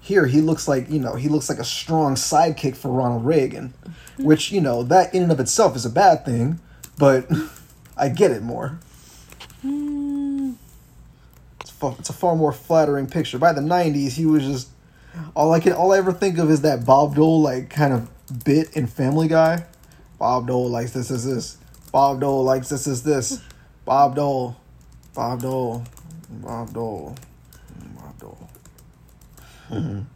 here 0.00 0.26
he 0.26 0.42
looks 0.42 0.68
like 0.68 0.90
you 0.90 0.98
know 1.00 1.14
he 1.14 1.30
looks 1.30 1.48
like 1.48 1.58
a 1.58 1.64
strong 1.64 2.14
sidekick 2.14 2.76
for 2.76 2.90
Ronald 2.90 3.24
Reagan, 3.24 3.72
which 4.18 4.52
you 4.52 4.60
know 4.60 4.82
that 4.82 5.14
in 5.14 5.22
and 5.22 5.32
of 5.32 5.40
itself 5.40 5.74
is 5.76 5.86
a 5.86 5.90
bad 5.90 6.26
thing, 6.26 6.60
but 6.98 7.28
I 7.96 8.08
get 8.08 8.30
it 8.30 8.42
more. 8.42 8.78
Hmm. 9.62 10.52
It's, 11.60 11.70
fu- 11.70 11.96
it's 11.98 12.10
a 12.10 12.14
far 12.14 12.36
more 12.36 12.52
flattering 12.52 13.06
picture. 13.06 13.38
By 13.38 13.52
the 13.52 13.60
'90s, 13.60 14.12
he 14.12 14.26
was 14.26 14.44
just 14.44 14.68
all 15.34 15.52
I 15.52 15.60
can 15.60 15.72
all 15.72 15.92
I 15.92 15.98
ever 15.98 16.12
think 16.12 16.38
of 16.38 16.50
is 16.50 16.62
that 16.62 16.84
Bob 16.84 17.14
Dole 17.14 17.40
like 17.40 17.70
kind 17.70 17.92
of 17.92 18.44
bit 18.44 18.76
in 18.76 18.86
Family 18.86 19.28
Guy. 19.28 19.64
Bob 20.18 20.46
Dole 20.46 20.68
likes 20.68 20.92
this 20.92 21.10
is 21.10 21.24
this. 21.24 21.58
Bob 21.92 22.20
Dole 22.20 22.44
likes 22.44 22.68
this 22.68 22.86
is 22.86 23.02
this. 23.02 23.40
Bob 23.84 24.16
Dole, 24.16 24.56
Bob 25.14 25.42
Dole, 25.42 25.84
Bob 26.30 26.72
Dole, 26.72 27.14
Bob 27.96 28.18
Dole. 28.18 28.50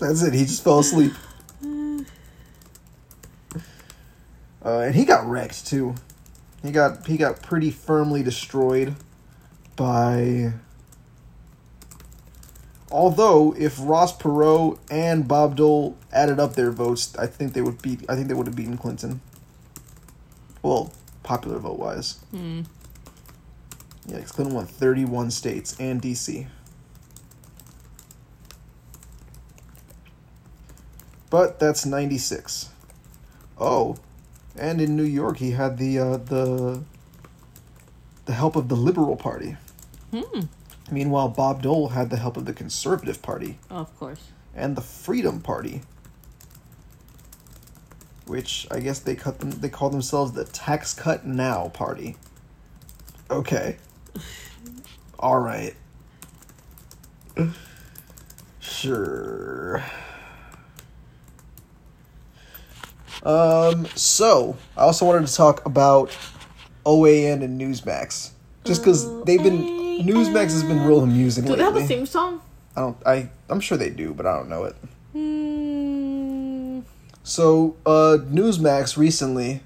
That's 0.00 0.22
it. 0.22 0.32
He 0.32 0.44
just 0.44 0.64
fell 0.64 0.78
asleep. 0.78 1.12
Uh, 4.64 4.80
and 4.80 4.94
he 4.94 5.04
got 5.04 5.26
wrecked 5.26 5.66
too. 5.66 5.94
He 6.62 6.70
got 6.70 7.06
he 7.06 7.16
got 7.16 7.42
pretty 7.42 7.70
firmly 7.70 8.22
destroyed 8.22 8.94
by. 9.76 10.52
Although 12.90 13.54
if 13.56 13.76
Ross 13.80 14.16
Perot 14.16 14.78
and 14.90 15.26
Bob 15.26 15.56
Dole 15.56 15.96
added 16.12 16.40
up 16.40 16.54
their 16.54 16.70
votes, 16.70 17.16
I 17.16 17.26
think 17.26 17.52
they 17.52 17.62
would 17.62 17.80
beat. 17.80 18.04
I 18.08 18.16
think 18.16 18.28
they 18.28 18.34
would 18.34 18.46
have 18.46 18.56
beaten 18.56 18.76
Clinton. 18.76 19.20
Well, 20.62 20.92
popular 21.22 21.58
vote 21.58 21.78
wise. 21.78 22.18
Hmm. 22.30 22.62
Yeah, 24.06 24.20
Clinton 24.22 24.54
won 24.54 24.66
thirty-one 24.66 25.30
states 25.30 25.76
and 25.78 26.02
DC. 26.02 26.46
But 31.30 31.60
that's 31.60 31.86
ninety-six. 31.86 32.70
Oh, 33.58 33.96
and 34.60 34.80
in 34.80 34.96
New 34.96 35.02
York, 35.04 35.38
he 35.38 35.52
had 35.52 35.78
the 35.78 35.98
uh, 35.98 36.16
the 36.18 36.82
the 38.26 38.32
help 38.32 38.54
of 38.56 38.68
the 38.68 38.76
Liberal 38.76 39.16
Party. 39.16 39.56
Hmm. 40.14 40.42
Meanwhile, 40.90 41.28
Bob 41.28 41.62
Dole 41.62 41.88
had 41.88 42.10
the 42.10 42.16
help 42.16 42.36
of 42.36 42.44
the 42.44 42.52
Conservative 42.52 43.22
Party 43.22 43.58
Of 43.70 43.96
course. 43.98 44.20
and 44.54 44.76
the 44.76 44.80
Freedom 44.80 45.40
Party, 45.40 45.82
which 48.26 48.66
I 48.70 48.80
guess 48.80 48.98
they 48.98 49.14
cut 49.14 49.38
them. 49.40 49.50
They 49.50 49.68
call 49.68 49.90
themselves 49.90 50.32
the 50.32 50.44
Tax 50.44 50.92
Cut 50.94 51.24
Now 51.26 51.68
Party. 51.68 52.16
Okay. 53.30 53.76
All 55.18 55.38
right. 55.38 55.74
Sure. 58.58 59.82
Um. 63.22 63.86
So 63.94 64.56
I 64.76 64.82
also 64.82 65.04
wanted 65.06 65.26
to 65.26 65.34
talk 65.34 65.64
about 65.66 66.16
OAN 66.86 67.42
and 67.42 67.60
Newsmax, 67.60 68.30
just 68.64 68.82
because 68.82 69.24
they've 69.24 69.42
been 69.42 69.80
Newsmax 70.04 70.44
has 70.44 70.62
been 70.62 70.82
real 70.84 71.00
amusing 71.00 71.44
Do 71.44 71.56
they 71.56 71.62
have 71.62 71.74
lately. 71.74 71.84
a 71.84 71.98
theme 71.98 72.06
song? 72.06 72.40
I 72.76 72.80
don't. 72.80 72.96
I. 73.06 73.30
I'm 73.48 73.60
sure 73.60 73.76
they 73.76 73.90
do, 73.90 74.14
but 74.14 74.26
I 74.26 74.36
don't 74.36 74.48
know 74.48 74.64
it. 74.64 74.76
Hmm. 75.12 76.80
So, 77.22 77.76
uh, 77.86 78.18
Newsmax 78.28 78.96
recently, 78.96 79.60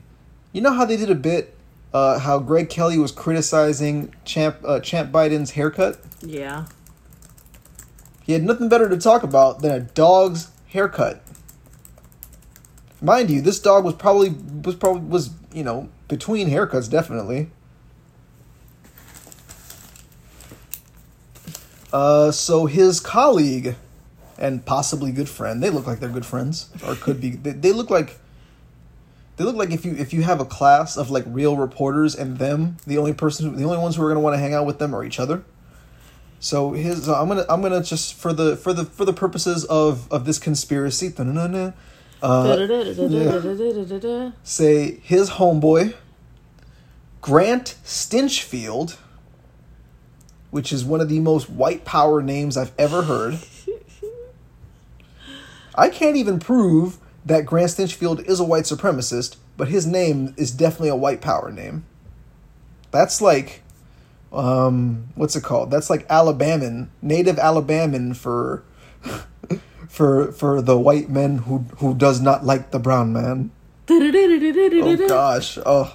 you 0.52 0.60
know 0.60 0.72
how 0.72 0.84
they 0.84 0.96
did 0.96 1.08
a 1.10 1.14
bit, 1.14 1.54
uh, 1.94 2.18
how 2.18 2.38
Greg 2.38 2.68
Kelly 2.68 2.98
was 2.98 3.12
criticizing 3.12 4.12
Champ 4.24 4.56
uh, 4.64 4.80
Champ 4.80 5.12
Biden's 5.12 5.52
haircut. 5.52 5.98
Yeah. 6.20 6.66
He 8.22 8.32
had 8.32 8.42
nothing 8.42 8.68
better 8.68 8.88
to 8.88 8.96
talk 8.98 9.22
about 9.22 9.60
than 9.60 9.70
a 9.70 9.80
dog's 9.80 10.50
haircut. 10.68 11.22
Mind 13.04 13.30
you, 13.30 13.42
this 13.42 13.58
dog 13.60 13.84
was 13.84 13.94
probably 13.94 14.30
was 14.62 14.76
probably 14.76 15.02
was 15.02 15.30
you 15.52 15.62
know 15.62 15.90
between 16.08 16.48
haircuts 16.48 16.90
definitely. 16.90 17.50
Uh, 21.92 22.32
so 22.32 22.66
his 22.66 22.98
colleague 23.00 23.76
and 24.38 24.64
possibly 24.64 25.12
good 25.12 25.28
friend, 25.28 25.62
they 25.62 25.68
look 25.68 25.86
like 25.86 26.00
they're 26.00 26.08
good 26.08 26.26
friends, 26.26 26.70
or 26.84 26.94
could 26.94 27.20
be. 27.20 27.30
They, 27.30 27.50
they 27.50 27.72
look 27.72 27.90
like 27.90 28.18
they 29.36 29.44
look 29.44 29.56
like 29.56 29.70
if 29.70 29.84
you 29.84 29.94
if 29.96 30.14
you 30.14 30.22
have 30.22 30.40
a 30.40 30.46
class 30.46 30.96
of 30.96 31.10
like 31.10 31.24
real 31.26 31.58
reporters 31.58 32.14
and 32.16 32.38
them, 32.38 32.78
the 32.86 32.96
only 32.96 33.12
person, 33.12 33.54
the 33.54 33.64
only 33.64 33.78
ones 33.78 33.96
who 33.96 34.02
are 34.02 34.08
gonna 34.08 34.20
want 34.20 34.32
to 34.32 34.38
hang 34.38 34.54
out 34.54 34.64
with 34.64 34.78
them 34.78 34.94
are 34.94 35.04
each 35.04 35.20
other. 35.20 35.44
So 36.40 36.72
his, 36.72 37.04
so 37.04 37.14
I'm 37.14 37.28
gonna 37.28 37.44
I'm 37.50 37.60
gonna 37.60 37.82
just 37.82 38.14
for 38.14 38.32
the 38.32 38.56
for 38.56 38.72
the 38.72 38.86
for 38.86 39.04
the 39.04 39.12
purposes 39.12 39.66
of 39.66 40.10
of 40.10 40.24
this 40.24 40.38
conspiracy, 40.38 41.10
uh, 42.22 42.56
say 44.42 44.98
his 45.02 45.30
homeboy, 45.30 45.94
Grant 47.20 47.76
Stinchfield, 47.84 48.96
which 50.50 50.72
is 50.72 50.84
one 50.84 51.00
of 51.00 51.08
the 51.08 51.20
most 51.20 51.50
white 51.50 51.84
power 51.84 52.22
names 52.22 52.56
I've 52.56 52.72
ever 52.78 53.02
heard. 53.02 53.38
I 55.74 55.88
can't 55.88 56.16
even 56.16 56.38
prove 56.38 56.98
that 57.26 57.46
Grant 57.46 57.70
Stinchfield 57.70 58.24
is 58.26 58.40
a 58.40 58.44
white 58.44 58.64
supremacist, 58.64 59.36
but 59.56 59.68
his 59.68 59.86
name 59.86 60.34
is 60.36 60.50
definitely 60.50 60.90
a 60.90 60.96
white 60.96 61.20
power 61.20 61.50
name. 61.50 61.84
That's 62.90 63.20
like, 63.20 63.62
um, 64.32 65.08
what's 65.14 65.34
it 65.34 65.42
called? 65.42 65.70
That's 65.70 65.90
like 65.90 66.06
Alabaman, 66.08 66.88
native 67.02 67.36
Alabaman 67.36 68.14
for 68.14 68.62
for 69.88 70.32
for 70.32 70.60
the 70.62 70.78
white 70.78 71.08
man 71.08 71.38
who 71.38 71.58
who 71.78 71.94
does 71.94 72.20
not 72.20 72.44
like 72.44 72.70
the 72.70 72.78
brown 72.78 73.12
man. 73.12 73.50
Oh 73.86 75.08
gosh, 75.08 75.58
oh, 75.66 75.94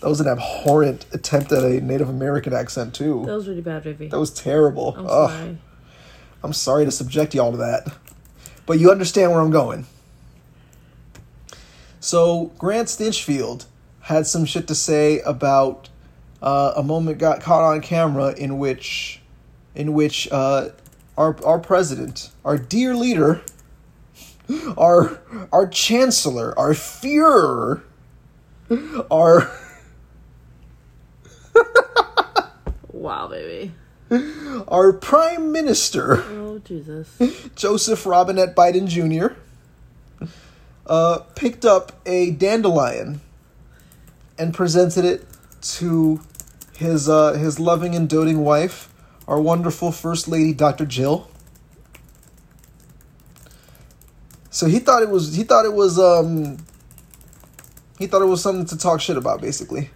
that 0.00 0.08
was 0.08 0.20
an 0.20 0.28
abhorrent 0.28 1.06
attempt 1.12 1.50
at 1.50 1.64
a 1.64 1.80
Native 1.80 2.08
American 2.08 2.52
accent 2.52 2.94
too. 2.94 3.24
That 3.26 3.34
was 3.34 3.48
really 3.48 3.60
bad, 3.60 3.82
Vivi. 3.82 4.08
That 4.08 4.20
was 4.20 4.30
terrible. 4.30 4.94
I'm 4.96 5.06
Ugh. 5.06 5.30
sorry. 5.30 5.58
I'm 6.44 6.52
sorry 6.52 6.84
to 6.84 6.90
subject 6.90 7.34
y'all 7.34 7.50
to 7.52 7.56
that. 7.56 7.88
But 8.66 8.78
you 8.78 8.90
understand 8.90 9.32
where 9.32 9.40
I'm 9.40 9.50
going. 9.50 9.86
So, 12.00 12.52
Grant 12.58 12.88
Stinchfield 12.88 13.64
had 14.00 14.26
some 14.26 14.44
shit 14.44 14.68
to 14.68 14.74
say 14.74 15.20
about 15.20 15.88
uh, 16.42 16.74
a 16.76 16.82
moment 16.82 17.16
got 17.16 17.40
caught 17.40 17.62
on 17.62 17.80
camera 17.80 18.34
in 18.34 18.58
which 18.58 19.22
in 19.74 19.94
which 19.94 20.28
uh, 20.30 20.68
our 21.16 21.36
our 21.44 21.58
president, 21.58 22.30
our 22.44 22.58
dear 22.58 22.94
leader, 22.94 23.42
our 24.76 25.20
our 25.52 25.66
chancellor, 25.68 26.58
our 26.58 26.70
Führer, 26.72 27.82
our 29.10 29.50
Wow, 32.92 33.28
baby. 33.28 33.72
our 34.68 34.92
prime 34.92 35.50
minister 35.52 36.22
Oh, 36.30 36.58
Jesus. 36.64 37.08
Joseph 37.54 38.06
Robinette 38.06 38.54
Biden 38.54 38.86
Jr. 38.86 39.34
Uh, 40.86 41.18
picked 41.34 41.64
up 41.64 41.92
a 42.06 42.30
dandelion 42.30 43.20
and 44.38 44.52
presented 44.54 45.04
it 45.04 45.26
to 45.62 46.20
his 46.76 47.08
uh, 47.08 47.32
his 47.34 47.58
loving 47.58 47.94
and 47.94 48.08
doting 48.08 48.38
wife, 48.44 48.88
our 49.26 49.40
wonderful 49.40 49.92
First 49.92 50.28
Lady, 50.28 50.52
Dr. 50.52 50.86
Jill. 50.86 51.28
So 54.50 54.66
he 54.66 54.78
thought 54.78 55.02
it 55.02 55.10
was 55.10 55.34
he 55.34 55.42
thought 55.42 55.64
it 55.64 55.72
was 55.72 55.98
um 55.98 56.58
he 57.98 58.06
thought 58.06 58.22
it 58.22 58.26
was 58.26 58.42
something 58.42 58.66
to 58.66 58.78
talk 58.78 59.00
shit 59.00 59.16
about 59.16 59.40
basically. 59.40 59.90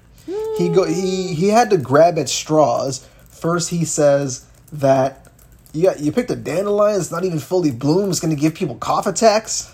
He 0.57 0.69
go 0.69 0.85
he 0.85 1.35
he 1.35 1.49
had 1.49 1.71
to 1.71 1.77
grab 1.77 2.19
at 2.19 2.29
straws. 2.29 3.07
First 3.29 3.71
he 3.71 3.85
says 3.85 4.47
that 4.73 5.29
you 5.73 5.85
got 5.85 6.01
you 6.01 6.11
picked 6.11 6.31
a 6.31 6.37
dandelion, 6.37 6.99
it's 6.99 7.13
not 7.13 7.25
even 7.25 7.39
fully 7.39 7.71
bloomed, 7.71 8.11
it's 8.11 8.21
gonna 8.21 8.35
give 8.35 8.55
people 8.55 8.75
cough 8.75 9.07
attacks. 9.07 9.73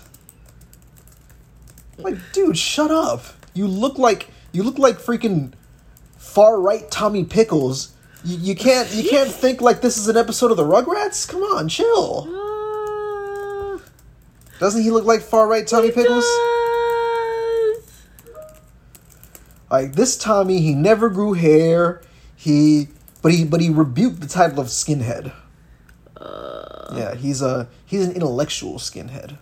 Like, 1.97 2.17
dude, 2.33 2.57
shut 2.57 2.91
up. 2.91 3.23
You 3.53 3.67
look 3.67 3.97
like 3.97 4.29
you 4.51 4.63
look 4.63 4.77
like 4.77 4.97
freaking 4.97 5.53
far 6.17 6.59
right 6.59 6.89
Tommy 6.91 7.23
Pickles. 7.23 7.94
You, 8.25 8.37
you 8.37 8.55
can't 8.55 8.91
you 8.91 9.07
can't 9.09 9.29
think 9.31 9.61
like 9.61 9.81
this 9.81 9.97
is 9.97 10.07
an 10.07 10.17
episode 10.17 10.49
of 10.51 10.57
the 10.57 10.63
Rugrats? 10.63 11.27
Come 11.29 11.43
on, 11.43 11.69
chill. 11.69 12.27
Ah, 12.27 13.79
Doesn't 14.59 14.81
he 14.81 14.89
look 14.91 15.05
like 15.05 15.21
far 15.21 15.47
right 15.47 15.65
Tommy 15.67 15.91
Pickles? 15.91 16.25
does. 16.25 16.43
Like 19.69 19.93
this 19.93 20.17
Tommy, 20.17 20.59
he 20.61 20.73
never 20.73 21.09
grew 21.09 21.33
hair. 21.33 22.01
He 22.35 22.87
but 23.21 23.31
he 23.31 23.43
but 23.45 23.61
he 23.61 23.69
rebuked 23.69 24.21
the 24.21 24.27
title 24.27 24.59
of 24.59 24.67
skinhead. 24.67 25.31
yeah, 26.95 27.13
he's 27.15 27.41
a 27.43 27.67
he's 27.85 28.05
an 28.07 28.13
intellectual 28.13 28.75
skinhead. 28.79 29.37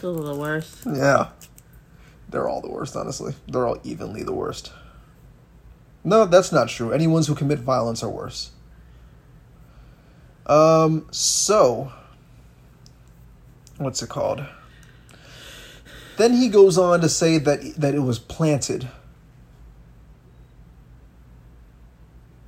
Those 0.00 0.20
are 0.20 0.24
the 0.24 0.34
worst. 0.34 0.78
Yeah. 0.86 1.28
They're 2.28 2.48
all 2.48 2.60
the 2.60 2.70
worst, 2.70 2.94
honestly. 2.96 3.34
They're 3.48 3.66
all 3.66 3.78
evenly 3.84 4.22
the 4.22 4.32
worst. 4.34 4.72
No, 6.04 6.26
that's 6.26 6.52
not 6.52 6.68
true. 6.68 6.92
Any 6.92 7.06
ones 7.06 7.26
who 7.26 7.34
commit 7.34 7.60
violence 7.60 8.02
are 8.02 8.10
worse. 8.10 8.50
Um, 10.46 11.06
so, 11.10 11.90
what's 13.78 14.02
it 14.02 14.10
called? 14.10 14.44
Then 16.18 16.34
he 16.34 16.48
goes 16.48 16.76
on 16.76 17.00
to 17.00 17.08
say 17.08 17.38
that 17.38 17.76
that 17.76 17.94
it 17.94 18.00
was 18.00 18.18
planted. 18.18 18.88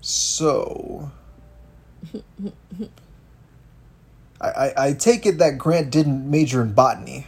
So, 0.03 1.11
I, 4.41 4.49
I, 4.49 4.73
I 4.89 4.93
take 4.93 5.27
it 5.27 5.39
that 5.39 5.59
Grant 5.59 5.91
didn't 5.91 6.31
major 6.31 6.63
in 6.63 6.75
botany. 6.75 7.27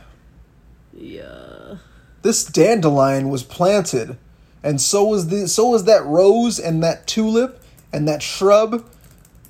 Yeah. 0.92 1.78
This 2.22 2.44
dandelion 2.44 3.30
was 3.30 3.42
planted, 3.42 4.18
and 4.62 4.80
so 4.80 5.04
was 5.04 5.28
the 5.28 5.48
so 5.48 5.68
was 5.68 5.84
that 5.84 6.04
rose 6.04 6.58
and 6.58 6.82
that 6.82 7.06
tulip 7.06 7.62
and 7.92 8.08
that 8.08 8.22
shrub, 8.22 8.84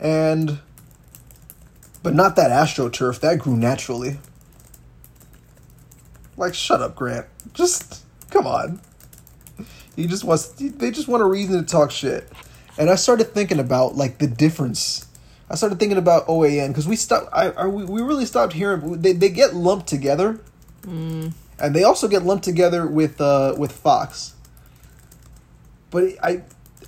and 0.00 0.58
but 2.02 2.14
not 2.14 2.36
that 2.36 2.50
astroturf 2.50 3.20
that 3.20 3.38
grew 3.38 3.56
naturally. 3.56 4.18
Like, 6.36 6.54
shut 6.54 6.80
up, 6.80 6.94
Grant. 6.94 7.26
Just 7.52 8.04
come 8.30 8.46
on. 8.46 8.80
He 9.96 10.06
just 10.06 10.24
wants. 10.24 10.48
They 10.50 10.90
just 10.90 11.08
want 11.08 11.22
a 11.22 11.26
reason 11.26 11.58
to 11.60 11.66
talk 11.68 11.90
shit. 11.90 12.30
And 12.78 12.88
I 12.90 12.94
started 12.94 13.34
thinking 13.34 13.58
about 13.58 13.96
like 13.96 14.18
the 14.18 14.28
difference. 14.28 15.06
I 15.50 15.56
started 15.56 15.80
thinking 15.80 15.98
about 15.98 16.26
OAN 16.28 16.68
because 16.68 16.86
we 16.86 16.94
stopped. 16.96 17.28
I, 17.32 17.50
I 17.50 17.66
we, 17.66 17.84
we 17.84 18.02
really 18.02 18.26
stopped 18.26 18.52
hearing. 18.52 19.02
They 19.02 19.12
they 19.12 19.30
get 19.30 19.54
lumped 19.54 19.88
together, 19.88 20.40
and 21.58 21.74
they 21.74 21.82
also 21.82 22.06
get 22.06 22.22
lumped 22.22 22.44
together 22.44 22.86
with 22.86 23.20
uh 23.20 23.54
with 23.58 23.72
Fox. 23.72 24.34
But 25.90 26.14
I, 26.22 26.42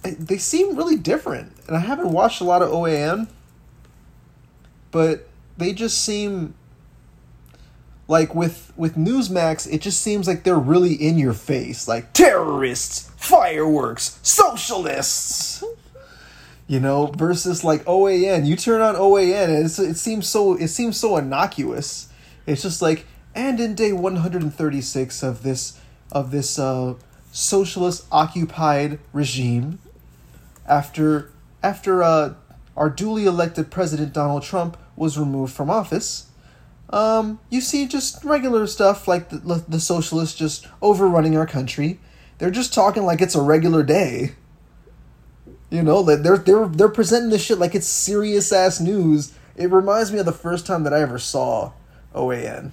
I 0.04 0.10
they 0.18 0.38
seem 0.38 0.76
really 0.76 0.96
different, 0.96 1.52
and 1.66 1.76
I 1.76 1.80
haven't 1.80 2.12
watched 2.12 2.40
a 2.40 2.44
lot 2.44 2.62
of 2.62 2.70
OAN. 2.70 3.28
But 4.90 5.28
they 5.56 5.72
just 5.72 6.04
seem 6.04 6.54
like 8.08 8.34
with 8.34 8.72
with 8.76 8.96
Newsmax, 8.96 9.72
it 9.72 9.80
just 9.80 10.02
seems 10.02 10.26
like 10.26 10.42
they're 10.42 10.58
really 10.58 10.94
in 10.94 11.16
your 11.16 11.32
face, 11.32 11.86
like 11.86 12.12
terrorists, 12.12 13.10
fireworks, 13.16 14.18
socialists. 14.22 15.62
You 16.66 16.78
know, 16.78 17.06
versus 17.06 17.64
like 17.64 17.84
OAN. 17.84 18.46
You 18.46 18.54
turn 18.54 18.80
on 18.80 18.94
OAN, 18.94 19.48
and 19.48 19.66
it 19.66 19.96
seems 19.96 20.28
so 20.28 20.54
it 20.54 20.68
seems 20.68 20.96
so 20.96 21.16
innocuous. 21.16 22.08
It's 22.46 22.62
just 22.62 22.80
like, 22.80 23.06
and 23.34 23.58
in 23.58 23.74
day 23.74 23.92
one 23.92 24.16
hundred 24.16 24.42
and 24.42 24.54
thirty 24.54 24.80
six 24.80 25.22
of 25.22 25.42
this 25.42 25.80
of 26.12 26.30
this 26.30 26.58
uh, 26.58 26.94
socialist 27.32 28.06
occupied 28.10 28.98
regime, 29.12 29.78
after 30.66 31.30
after 31.62 32.02
uh, 32.02 32.34
our 32.76 32.88
duly 32.88 33.26
elected 33.26 33.70
president 33.70 34.12
Donald 34.12 34.42
Trump 34.42 34.76
was 34.96 35.18
removed 35.18 35.52
from 35.52 35.70
office, 35.70 36.30
um, 36.90 37.38
you 37.50 37.60
see 37.60 37.86
just 37.86 38.24
regular 38.24 38.66
stuff 38.66 39.06
like 39.06 39.28
the, 39.28 39.64
the 39.68 39.80
socialists 39.80 40.36
just 40.38 40.66
overrunning 40.82 41.36
our 41.36 41.46
country. 41.46 42.00
They're 42.38 42.50
just 42.50 42.72
talking 42.72 43.04
like 43.04 43.20
it's 43.20 43.34
a 43.34 43.42
regular 43.42 43.82
day. 43.82 44.32
You 45.70 45.82
know, 45.82 46.02
they're 46.02 46.38
they're 46.38 46.66
they're 46.66 46.88
presenting 46.88 47.30
this 47.30 47.44
shit 47.44 47.58
like 47.58 47.74
it's 47.74 47.86
serious 47.86 48.52
ass 48.52 48.80
news. 48.80 49.34
It 49.56 49.70
reminds 49.70 50.10
me 50.10 50.18
of 50.18 50.26
the 50.26 50.32
first 50.32 50.66
time 50.66 50.84
that 50.84 50.94
I 50.94 51.02
ever 51.02 51.18
saw 51.18 51.72
OAN. 52.14 52.72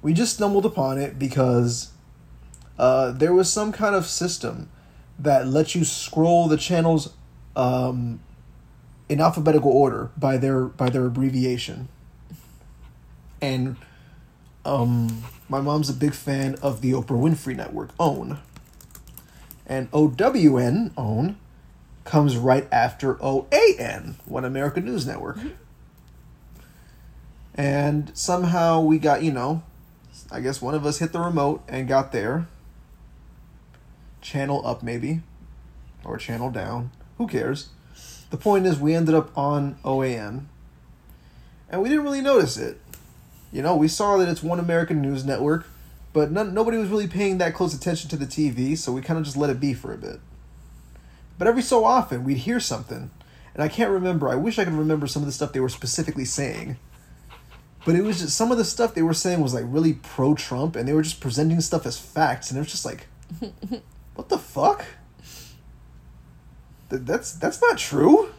We 0.00 0.14
just 0.14 0.34
stumbled 0.34 0.64
upon 0.64 0.98
it 0.98 1.18
because 1.18 1.90
uh, 2.78 3.10
there 3.10 3.32
was 3.32 3.52
some 3.52 3.72
kind 3.72 3.94
of 3.94 4.06
system 4.06 4.70
that 5.18 5.48
lets 5.48 5.74
you 5.74 5.84
scroll 5.84 6.48
the 6.48 6.56
channels 6.56 7.12
um, 7.56 8.20
in 9.08 9.20
alphabetical 9.20 9.70
order 9.70 10.10
by 10.16 10.36
their 10.36 10.64
by 10.64 10.88
their 10.88 11.06
abbreviation. 11.06 11.88
And 13.40 13.76
um, 14.64 15.24
my 15.48 15.60
mom's 15.60 15.90
a 15.90 15.94
big 15.94 16.14
fan 16.14 16.56
of 16.62 16.80
the 16.80 16.92
Oprah 16.92 17.20
Winfrey 17.20 17.56
Network, 17.56 17.90
OWN. 17.98 18.38
And 19.66 19.88
OWN, 19.92 20.92
OWN, 20.96 21.36
comes 22.04 22.36
right 22.36 22.66
after 22.72 23.14
OAN, 23.16 24.16
One 24.24 24.44
American 24.44 24.84
News 24.84 25.06
Network. 25.06 25.38
And 27.54 28.10
somehow 28.16 28.80
we 28.80 28.98
got, 28.98 29.22
you 29.22 29.32
know, 29.32 29.62
I 30.30 30.40
guess 30.40 30.62
one 30.62 30.74
of 30.74 30.86
us 30.86 30.98
hit 30.98 31.12
the 31.12 31.20
remote 31.20 31.62
and 31.68 31.88
got 31.88 32.12
there. 32.12 32.46
Channel 34.28 34.60
up, 34.66 34.82
maybe. 34.82 35.22
Or 36.04 36.18
channel 36.18 36.50
down. 36.50 36.90
Who 37.16 37.26
cares? 37.26 37.70
The 38.28 38.36
point 38.36 38.66
is, 38.66 38.78
we 38.78 38.94
ended 38.94 39.14
up 39.14 39.36
on 39.38 39.78
OAN. 39.86 40.44
And 41.70 41.80
we 41.80 41.88
didn't 41.88 42.04
really 42.04 42.20
notice 42.20 42.58
it. 42.58 42.78
You 43.50 43.62
know, 43.62 43.74
we 43.74 43.88
saw 43.88 44.18
that 44.18 44.28
it's 44.28 44.42
One 44.42 44.60
American 44.60 45.00
News 45.00 45.24
Network, 45.24 45.66
but 46.12 46.30
none, 46.30 46.52
nobody 46.52 46.76
was 46.76 46.90
really 46.90 47.08
paying 47.08 47.38
that 47.38 47.54
close 47.54 47.72
attention 47.72 48.10
to 48.10 48.18
the 48.18 48.26
TV, 48.26 48.76
so 48.76 48.92
we 48.92 49.00
kind 49.00 49.18
of 49.18 49.24
just 49.24 49.38
let 49.38 49.48
it 49.48 49.60
be 49.60 49.72
for 49.72 49.94
a 49.94 49.96
bit. 49.96 50.20
But 51.38 51.48
every 51.48 51.62
so 51.62 51.86
often, 51.86 52.22
we'd 52.22 52.36
hear 52.36 52.60
something, 52.60 53.10
and 53.54 53.62
I 53.62 53.68
can't 53.68 53.90
remember. 53.90 54.28
I 54.28 54.34
wish 54.34 54.58
I 54.58 54.64
could 54.64 54.74
remember 54.74 55.06
some 55.06 55.22
of 55.22 55.26
the 55.26 55.32
stuff 55.32 55.54
they 55.54 55.60
were 55.60 55.70
specifically 55.70 56.26
saying. 56.26 56.76
But 57.86 57.94
it 57.94 58.04
was 58.04 58.18
just 58.20 58.36
some 58.36 58.52
of 58.52 58.58
the 58.58 58.64
stuff 58.66 58.92
they 58.92 59.00
were 59.00 59.14
saying 59.14 59.40
was 59.40 59.54
like 59.54 59.64
really 59.66 59.94
pro 59.94 60.34
Trump, 60.34 60.76
and 60.76 60.86
they 60.86 60.92
were 60.92 61.00
just 61.00 61.22
presenting 61.22 61.62
stuff 61.62 61.86
as 61.86 61.98
facts, 61.98 62.50
and 62.50 62.58
it 62.58 62.60
was 62.60 62.70
just 62.70 62.84
like, 62.84 63.06
what 64.18 64.28
the 64.28 64.36
fuck? 64.36 64.84
Th- 66.90 67.02
That's 67.02 67.34
that's 67.34 67.62
not 67.62 67.78
true. 67.78 68.30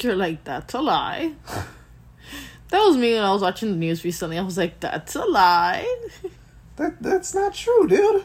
You're 0.00 0.14
like, 0.14 0.44
that's 0.44 0.72
a 0.72 0.80
lie. 0.80 1.32
that 2.68 2.78
was 2.78 2.96
me 2.96 3.14
when 3.14 3.24
I 3.24 3.32
was 3.32 3.42
watching 3.42 3.72
the 3.72 3.76
news 3.76 4.04
recently. 4.04 4.38
I 4.38 4.42
was 4.42 4.56
like, 4.56 4.78
that's 4.78 5.16
a 5.16 5.24
lie. 5.24 5.84
That 6.76 7.02
that's 7.02 7.34
not 7.34 7.52
true, 7.52 7.86
dude. 7.88 8.24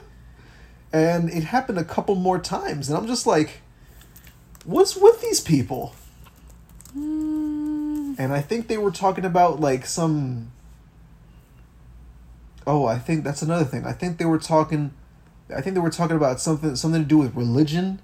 And 0.94 1.30
it 1.30 1.44
happened 1.46 1.78
a 1.78 1.84
couple 1.84 2.16
more 2.16 2.40
times, 2.40 2.88
and 2.88 2.98
I'm 2.98 3.06
just 3.06 3.28
like, 3.28 3.60
what's 4.64 4.96
with 4.96 5.20
these 5.22 5.42
people? 5.42 5.94
Hmm. 6.94 8.14
And 8.18 8.32
I 8.32 8.40
think 8.40 8.68
they 8.70 8.78
were 8.78 8.92
talking 8.92 9.26
about 9.26 9.60
like 9.60 9.86
some. 9.86 10.52
Oh, 12.66 12.86
I 12.86 12.98
think 12.98 13.26
that's 13.26 13.42
another 13.42 13.66
thing. 13.66 13.86
I 13.86 13.92
think 13.92 14.20
they 14.20 14.26
were 14.26 14.40
talking. 14.40 14.94
I 15.54 15.62
think 15.62 15.76
they 15.76 15.82
were 15.82 15.90
talking 15.90 16.16
about 16.16 16.40
something 16.40 16.76
something 16.76 17.02
to 17.02 17.08
do 17.08 17.18
with 17.18 17.36
religion, 17.36 18.02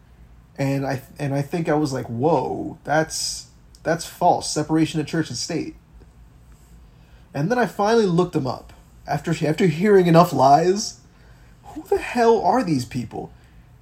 and 0.58 0.86
I 0.86 1.02
and 1.18 1.34
I 1.34 1.42
think 1.42 1.70
I 1.70 1.74
was 1.74 1.94
like, 1.94 2.08
whoa, 2.08 2.78
that's 2.84 3.48
that's 3.84 4.06
false. 4.06 4.50
Separation 4.50 5.00
of 5.00 5.08
church 5.08 5.30
and 5.30 5.38
state. 5.38 5.76
And 7.34 7.50
then 7.50 7.58
I 7.58 7.66
finally 7.66 8.06
looked 8.06 8.34
them 8.34 8.48
up 8.48 8.74
after 9.08 9.32
after 9.48 9.68
hearing 9.68 10.08
enough 10.08 10.34
lies. 10.34 11.00
Who 11.64 11.84
the 11.84 11.98
hell 11.98 12.42
are 12.42 12.64
these 12.64 12.86
people? 12.86 13.32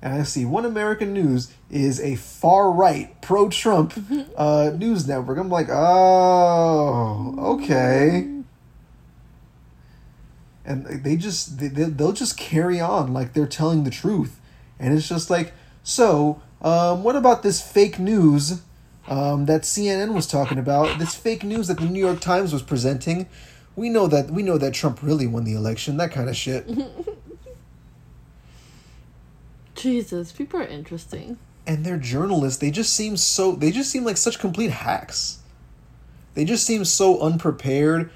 And 0.01 0.13
I 0.13 0.23
see 0.23 0.45
One 0.45 0.65
American 0.65 1.11
News 1.11 1.51
is 1.69 1.99
a 1.99 2.15
far 2.15 2.71
right, 2.71 3.19
pro 3.21 3.49
Trump 3.49 3.93
uh, 4.37 4.71
news 4.77 5.07
network. 5.07 5.37
I'm 5.37 5.49
like, 5.49 5.67
oh, 5.69 7.35
okay. 7.55 8.38
And 10.65 10.85
they 10.85 11.15
just 11.15 11.57
they, 11.59 11.67
they- 11.67 11.89
they'll 11.89 12.11
just 12.11 12.37
carry 12.37 12.79
on 12.79 13.13
like 13.13 13.33
they're 13.33 13.47
telling 13.47 13.83
the 13.85 13.89
truth, 13.89 14.39
and 14.79 14.93
it's 14.93 15.07
just 15.09 15.29
like, 15.29 15.53
so 15.83 16.41
um, 16.61 17.03
what 17.03 17.15
about 17.15 17.41
this 17.43 17.61
fake 17.61 17.97
news 17.99 18.61
um, 19.07 19.45
that 19.47 19.61
CNN 19.63 20.13
was 20.13 20.27
talking 20.27 20.59
about? 20.59 20.99
This 20.99 21.15
fake 21.15 21.43
news 21.43 21.67
that 21.67 21.77
the 21.79 21.85
New 21.85 21.99
York 22.05 22.19
Times 22.19 22.53
was 22.53 22.61
presenting. 22.61 23.27
We 23.75 23.89
know 23.89 24.07
that 24.07 24.29
we 24.29 24.43
know 24.43 24.57
that 24.57 24.73
Trump 24.73 25.01
really 25.01 25.25
won 25.25 25.43
the 25.45 25.53
election. 25.55 25.97
That 25.97 26.11
kind 26.11 26.29
of 26.29 26.35
shit. 26.35 26.67
Jesus, 29.75 30.31
people 30.33 30.59
are 30.59 30.67
interesting. 30.67 31.37
and 31.65 31.85
they're 31.85 31.97
journalists 31.97 32.59
they 32.59 32.71
just 32.71 32.93
seem 32.93 33.15
so 33.15 33.53
they 33.53 33.71
just 33.71 33.89
seem 33.89 34.03
like 34.03 34.17
such 34.17 34.39
complete 34.39 34.71
hacks 34.71 35.39
they 36.33 36.43
just 36.43 36.65
seem 36.65 36.83
so 36.83 37.19
unprepared 37.21 38.09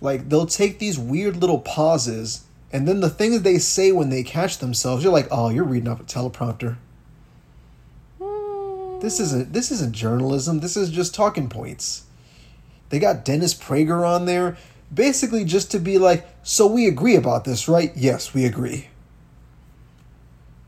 like 0.00 0.28
they'll 0.28 0.46
take 0.46 0.78
these 0.78 0.98
weird 0.98 1.36
little 1.36 1.58
pauses 1.58 2.44
and 2.72 2.86
then 2.86 3.00
the 3.00 3.10
things 3.10 3.42
they 3.42 3.58
say 3.58 3.92
when 3.92 4.10
they 4.10 4.22
catch 4.22 4.58
themselves 4.58 5.02
you're 5.02 5.12
like 5.12 5.28
oh 5.30 5.48
you're 5.48 5.64
reading 5.64 5.88
off 5.88 6.00
a 6.00 6.04
teleprompter. 6.04 6.76
This 9.00 9.20
isn't 9.20 9.52
this 9.52 9.70
isn't 9.70 9.92
journalism. 9.94 10.60
This 10.60 10.76
is 10.76 10.90
just 10.90 11.14
talking 11.14 11.48
points. 11.48 12.04
They 12.90 12.98
got 12.98 13.24
dennis 13.24 13.54
prager 13.54 14.06
on 14.08 14.26
there 14.26 14.56
basically 14.92 15.44
just 15.44 15.70
to 15.72 15.78
be 15.78 15.98
like 15.98 16.26
so 16.42 16.66
we 16.66 16.86
agree 16.86 17.16
about 17.16 17.44
this 17.44 17.68
right? 17.68 17.92
Yes 17.94 18.34
we 18.34 18.44
agree. 18.44 18.88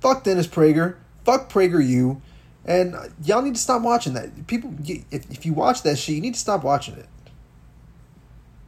Fuck 0.00 0.24
Dennis 0.24 0.46
Prager, 0.46 0.96
fuck 1.24 1.50
Prager 1.52 1.86
you, 1.86 2.22
and 2.64 2.94
uh, 2.94 3.04
y'all 3.22 3.42
need 3.42 3.54
to 3.54 3.60
stop 3.60 3.82
watching 3.82 4.14
that. 4.14 4.46
People, 4.46 4.74
if, 4.86 5.30
if 5.30 5.44
you 5.44 5.52
watch 5.52 5.82
that 5.82 5.98
shit, 5.98 6.14
you 6.14 6.20
need 6.22 6.34
to 6.34 6.40
stop 6.40 6.64
watching 6.64 6.94
it. 6.96 7.06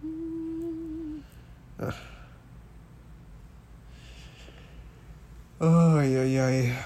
Ugh. 0.04 1.22
Oh 5.60 6.00
yeah 6.00 6.24
yeah. 6.24 6.50
yeah. 6.50 6.84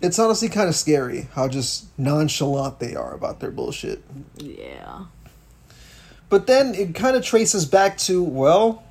It's 0.00 0.18
honestly 0.18 0.48
kind 0.48 0.68
of 0.68 0.76
scary 0.76 1.28
how 1.34 1.48
just 1.48 1.86
nonchalant 1.98 2.78
they 2.78 2.94
are 2.94 3.12
about 3.14 3.40
their 3.40 3.50
bullshit. 3.50 4.02
Yeah. 4.36 5.06
But 6.28 6.46
then 6.46 6.74
it 6.74 6.94
kind 6.94 7.16
of 7.16 7.24
traces 7.24 7.66
back 7.66 7.98
to 7.98 8.22
well, 8.22 8.84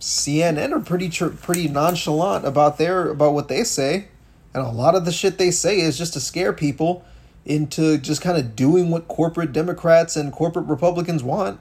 CNN 0.00 0.72
are 0.72 0.80
pretty 0.80 1.08
tr- 1.08 1.28
pretty 1.28 1.68
nonchalant 1.68 2.44
about 2.44 2.78
their 2.78 3.08
about 3.08 3.32
what 3.32 3.48
they 3.48 3.64
say, 3.64 4.08
and 4.52 4.62
a 4.62 4.70
lot 4.70 4.94
of 4.94 5.04
the 5.04 5.12
shit 5.12 5.38
they 5.38 5.50
say 5.50 5.80
is 5.80 5.96
just 5.96 6.12
to 6.12 6.20
scare 6.20 6.52
people 6.52 7.04
into 7.44 7.96
just 7.96 8.20
kind 8.20 8.36
of 8.36 8.56
doing 8.56 8.90
what 8.90 9.08
corporate 9.08 9.52
Democrats 9.52 10.16
and 10.16 10.32
corporate 10.32 10.66
Republicans 10.66 11.22
want, 11.22 11.60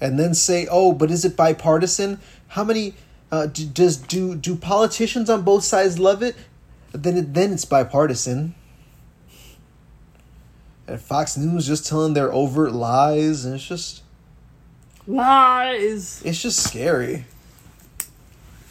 and 0.00 0.18
then 0.18 0.34
say, 0.34 0.66
"Oh, 0.70 0.92
but 0.92 1.10
is 1.10 1.24
it 1.24 1.36
bipartisan? 1.36 2.20
How 2.48 2.64
many 2.64 2.94
uh, 3.30 3.46
d- 3.46 3.66
does 3.72 3.96
do 3.96 4.34
do 4.34 4.54
politicians 4.56 5.28
on 5.30 5.42
both 5.42 5.64
sides 5.64 5.98
love 5.98 6.22
it? 6.22 6.36
Then 6.92 7.16
it, 7.16 7.34
then 7.34 7.52
it's 7.52 7.64
bipartisan." 7.64 8.54
And 10.88 11.00
Fox 11.00 11.36
News 11.36 11.66
just 11.66 11.86
telling 11.86 12.14
their 12.14 12.32
overt 12.32 12.72
lies, 12.72 13.44
and 13.44 13.54
it's 13.56 13.66
just 13.66 14.02
Lies. 15.06 16.22
it's 16.24 16.40
just 16.40 16.62
scary. 16.62 17.24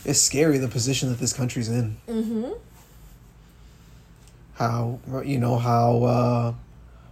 It's 0.05 0.19
scary 0.21 0.57
the 0.59 0.67
position 0.67 1.09
that 1.09 1.19
this 1.19 1.33
country's 1.33 1.67
in. 1.67 1.97
Mm-hmm. 2.07 2.51
How 4.53 4.99
you 5.25 5.37
know 5.39 5.57
how 5.57 6.03
uh, 6.03 6.53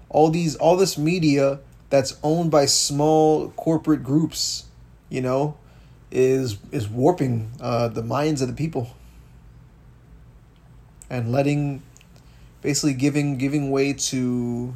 all 0.10 0.30
these 0.30 0.56
all 0.56 0.77
this 0.77 0.98
media 0.98 1.60
that's 1.94 2.18
owned 2.24 2.49
by 2.49 2.65
small 2.65 3.49
corporate 3.49 4.02
groups, 4.02 4.65
you 5.10 5.22
know, 5.22 5.56
is 6.10 6.57
is 6.72 6.90
warping 6.90 7.52
uh, 7.61 7.88
the 7.88 8.02
minds 8.02 8.41
of 8.41 8.48
the 8.48 8.53
people 8.56 8.90
and 11.07 11.32
letting 11.32 11.84
basically 12.64 12.95
giving 12.95 13.38
giving 13.38 13.70
way 13.70 13.94
to 13.94 14.74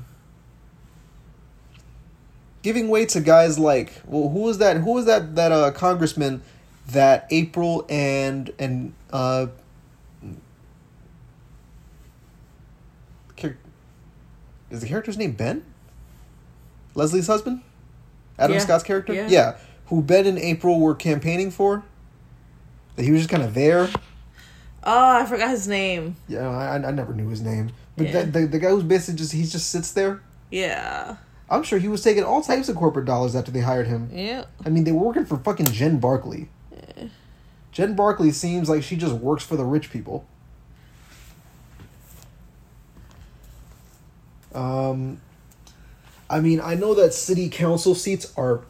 giving 2.62 2.88
way 2.88 3.04
to 3.08 3.20
guys 3.20 3.58
like 3.58 4.00
well 4.06 4.30
who 4.30 4.42
was 4.42 4.60
that 4.60 4.78
who 4.78 4.94
was 4.94 5.06
that 5.06 5.36
that 5.36 5.52
uh 5.52 5.72
congressman 5.72 6.44
that 6.86 7.26
April 7.32 7.84
and 7.90 8.52
and 8.60 8.94
uh 9.12 9.48
is 14.70 14.82
the 14.82 14.88
character's 14.88 15.18
name 15.18 15.32
Ben? 15.32 15.64
Leslie's 16.98 17.28
husband? 17.28 17.62
Adam 18.40 18.56
Yeah. 18.56 18.60
Scott's 18.60 18.84
character? 18.84 19.14
Yeah. 19.14 19.56
Who 19.86 20.02
Ben 20.02 20.26
and 20.26 20.40
April 20.40 20.80
were 20.80 20.96
campaigning 20.96 21.52
for? 21.52 21.84
That 22.96 23.04
he 23.04 23.12
was 23.12 23.22
just 23.22 23.30
kind 23.30 23.44
of 23.44 23.54
there. 23.54 23.88
Oh, 24.84 25.18
I 25.18 25.26
forgot 25.26 25.52
his 25.52 25.68
name. 25.68 26.16
Yeah, 26.28 26.50
I, 26.50 26.76
I 26.76 26.92
never 26.92 27.14
knew 27.14 27.30
his 27.30 27.42
name. 27.42 27.72
But 27.96 28.08
Yeah. 28.08 28.14
that, 28.14 28.34
the, 28.34 28.48
the 28.48 28.60
guy 28.60 28.70
who's 28.70 28.84
basically 28.84 29.18
just, 29.20 29.32
he 29.34 29.44
just 29.44 29.70
sits 29.70 29.92
there. 29.92 30.22
Yeah. 30.50 31.18
I'm 31.50 31.62
sure 31.64 31.78
he 31.78 31.88
was 31.88 32.02
taking 32.02 32.24
all 32.24 32.42
types 32.42 32.68
of 32.68 32.76
corporate 32.76 33.06
dollars 33.06 33.36
after 33.36 33.52
they 33.52 33.62
hired 33.62 33.88
him. 33.88 34.10
Yeah. 34.12 34.46
I 34.66 34.70
mean, 34.70 34.84
they 34.84 34.92
were 34.92 35.06
working 35.06 35.26
for 35.26 35.38
fucking 35.38 35.68
Jen 35.68 36.00
Barkley. 36.00 36.50
Jen 37.72 37.96
Barkley 37.96 38.32
seems 38.32 38.70
like 38.70 38.82
she 38.82 38.96
just 38.96 39.14
works 39.14 39.44
for 39.44 39.56
the 39.56 39.64
rich 39.64 39.92
people. 39.92 40.26
Um, 44.56 45.22
I 46.30 46.40
mean, 46.40 46.60
I 46.62 46.76
know 46.76 46.94
that 46.96 47.14
city 47.14 47.50
council 47.50 47.96
seats 47.96 48.34
are 48.38 48.62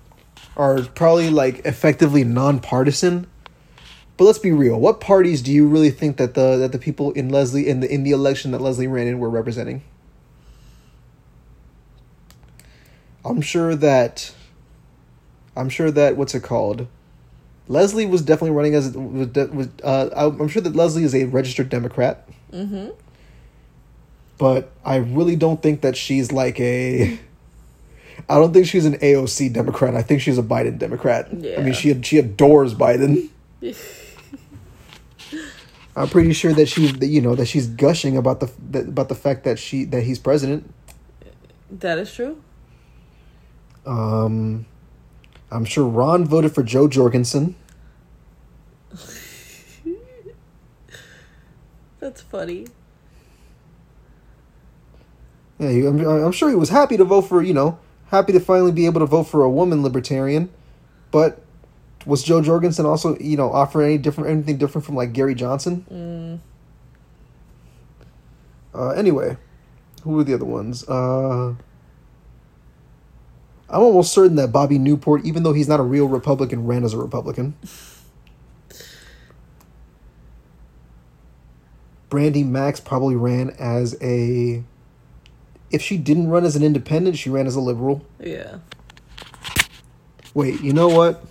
are 0.55 0.81
probably 0.83 1.29
like 1.29 1.65
effectively 1.65 2.23
nonpartisan, 2.23 3.27
but 4.15 4.25
let's 4.25 4.39
be 4.39 4.51
real. 4.51 4.79
What 4.79 4.99
parties 4.99 5.41
do 5.41 5.51
you 5.51 5.67
really 5.67 5.89
think 5.91 6.17
that 6.17 6.33
the 6.35 6.57
that 6.57 6.71
the 6.71 6.79
people 6.79 7.11
in 7.13 7.29
Leslie 7.29 7.67
in 7.67 7.79
the 7.79 7.91
in 7.91 8.03
the 8.03 8.11
election 8.11 8.51
that 8.51 8.61
Leslie 8.61 8.87
ran 8.87 9.07
in 9.07 9.19
were 9.19 9.29
representing? 9.29 9.83
I'm 13.25 13.41
sure 13.41 13.75
that 13.75 14.33
I'm 15.55 15.69
sure 15.69 15.91
that 15.91 16.15
what's 16.15 16.35
it 16.35 16.43
called? 16.43 16.87
Leslie 17.67 18.05
was 18.05 18.21
definitely 18.21 18.51
running 18.51 18.75
as 18.75 18.95
was, 18.95 19.27
was 19.33 19.67
uh, 19.83 20.31
I'm 20.39 20.47
sure 20.47 20.61
that 20.61 20.75
Leslie 20.75 21.03
is 21.03 21.13
a 21.13 21.25
registered 21.25 21.69
Democrat, 21.69 22.27
Mm-hmm. 22.53 22.91
but 24.37 24.71
I 24.85 24.95
really 24.97 25.35
don't 25.35 25.61
think 25.61 25.81
that 25.81 25.97
she's 25.97 26.31
like 26.31 26.59
a. 26.59 27.19
I 28.29 28.35
don't 28.35 28.53
think 28.53 28.67
she's 28.67 28.85
an 28.85 28.95
AOC 28.99 29.53
Democrat. 29.53 29.95
I 29.95 30.01
think 30.01 30.21
she's 30.21 30.37
a 30.37 30.43
Biden 30.43 30.77
Democrat. 30.77 31.27
Yeah. 31.33 31.59
I 31.59 31.63
mean, 31.63 31.73
she 31.73 31.99
she 32.01 32.17
adores 32.17 32.73
Biden. 32.73 33.29
I'm 35.95 36.07
pretty 36.09 36.33
sure 36.33 36.53
that 36.53 36.67
she's 36.67 36.93
you 37.01 37.21
know 37.21 37.35
that 37.35 37.45
she's 37.47 37.67
gushing 37.67 38.17
about 38.17 38.39
the 38.39 38.51
that, 38.71 38.87
about 38.87 39.09
the 39.09 39.15
fact 39.15 39.43
that 39.45 39.57
she 39.57 39.83
that 39.85 40.01
he's 40.03 40.19
president. 40.19 40.71
That 41.71 41.97
is 41.97 42.13
true. 42.13 42.41
Um, 43.85 44.65
I'm 45.51 45.65
sure 45.65 45.85
Ron 45.85 46.25
voted 46.25 46.53
for 46.53 46.61
Jo 46.63 46.87
Jorgensen. 46.87 47.55
That's 51.99 52.21
funny. 52.21 52.67
Yeah, 55.59 55.69
he- 55.71 55.85
I'm, 55.85 55.99
I'm 56.05 56.31
sure 56.31 56.49
he 56.49 56.55
was 56.55 56.69
happy 56.69 56.97
to 56.97 57.03
vote 57.03 57.21
for, 57.23 57.41
you 57.41 57.53
know, 57.53 57.79
happy 58.09 58.33
to 58.33 58.39
finally 58.39 58.71
be 58.71 58.85
able 58.85 58.99
to 58.99 59.05
vote 59.05 59.23
for 59.23 59.43
a 59.43 59.49
woman 59.49 59.83
libertarian. 59.83 60.49
But 61.11 61.41
was 62.05 62.23
Jo 62.23 62.41
Jorgensen 62.41 62.85
also, 62.85 63.17
you 63.19 63.37
know, 63.37 63.51
offering 63.51 63.87
any 63.87 63.97
different 63.97 64.29
anything 64.29 64.57
different 64.57 64.85
from 64.85 64.95
like 64.95 65.13
Gary 65.13 65.35
Johnson? 65.35 65.85
Uh, 68.73 68.89
anyway, 68.91 69.37
who 70.03 70.11
were 70.11 70.23
the 70.23 70.33
other 70.33 70.45
ones? 70.45 70.87
Uh, 70.87 71.55
I'm 73.69 73.81
almost 73.81 74.13
certain 74.13 74.37
that 74.37 74.51
Bobby 74.51 74.77
Newport, 74.77 75.25
even 75.25 75.43
though 75.43 75.53
he's 75.53 75.67
not 75.67 75.79
a 75.79 75.83
real 75.83 76.07
Republican, 76.07 76.65
ran 76.65 76.83
as 76.83 76.93
a 76.93 76.97
Republican. 76.97 77.55
Brandy 82.09 82.43
Max 82.43 82.79
probably 82.79 83.15
ran 83.15 83.49
as 83.59 83.97
a. 84.01 84.63
If 85.69 85.81
she 85.81 85.97
didn't 85.97 86.29
run 86.29 86.45
as 86.45 86.55
an 86.55 86.63
independent, 86.63 87.17
she 87.17 87.29
ran 87.29 87.45
as 87.47 87.55
a 87.55 87.59
liberal. 87.61 88.05
Yeah. 88.19 88.59
Wait, 90.33 90.61
you 90.61 90.71
know 90.73 90.87
what? 90.87 91.25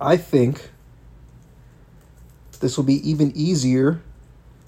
I 0.00 0.16
think 0.16 0.70
this 2.60 2.76
will 2.76 2.84
be 2.84 3.08
even 3.08 3.32
easier 3.34 4.00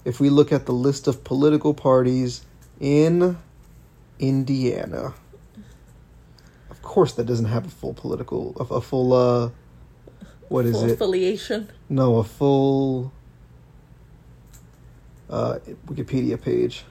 if 0.05 0.19
we 0.19 0.29
look 0.29 0.51
at 0.51 0.65
the 0.65 0.71
list 0.71 1.07
of 1.07 1.23
political 1.23 1.73
parties 1.73 2.45
in 2.79 3.37
Indiana. 4.19 5.13
Of 6.69 6.81
course, 6.81 7.13
that 7.13 7.25
doesn't 7.25 7.45
have 7.45 7.65
a 7.65 7.69
full 7.69 7.93
political, 7.93 8.55
a, 8.59 8.75
a 8.75 8.81
full, 8.81 9.13
uh, 9.13 9.49
what 10.49 10.65
is 10.65 10.73
Full 10.73 10.85
it? 10.89 10.91
affiliation. 10.93 11.69
No, 11.89 12.17
a 12.17 12.23
full 12.23 13.11
uh, 15.29 15.59
Wikipedia 15.87 16.41
page. 16.41 16.83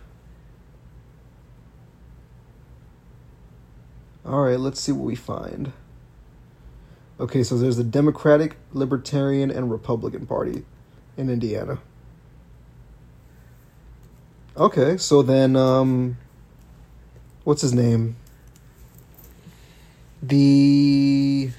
All 4.30 4.42
right, 4.42 4.60
let's 4.60 4.80
see 4.80 4.92
what 4.92 5.04
we 5.04 5.16
find. 5.16 5.72
Okay, 7.18 7.42
so 7.42 7.58
there's 7.58 7.76
the 7.76 7.82
Democratic, 7.82 8.56
Libertarian, 8.72 9.50
and 9.50 9.72
Republican 9.72 10.24
Party 10.24 10.64
in 11.16 11.28
Indiana. 11.28 11.80
Okay, 14.56 14.96
so 14.98 15.22
then, 15.22 15.56
um, 15.56 16.16
what's 17.42 17.62
his 17.62 17.74
name? 17.74 18.14
The 20.22 21.50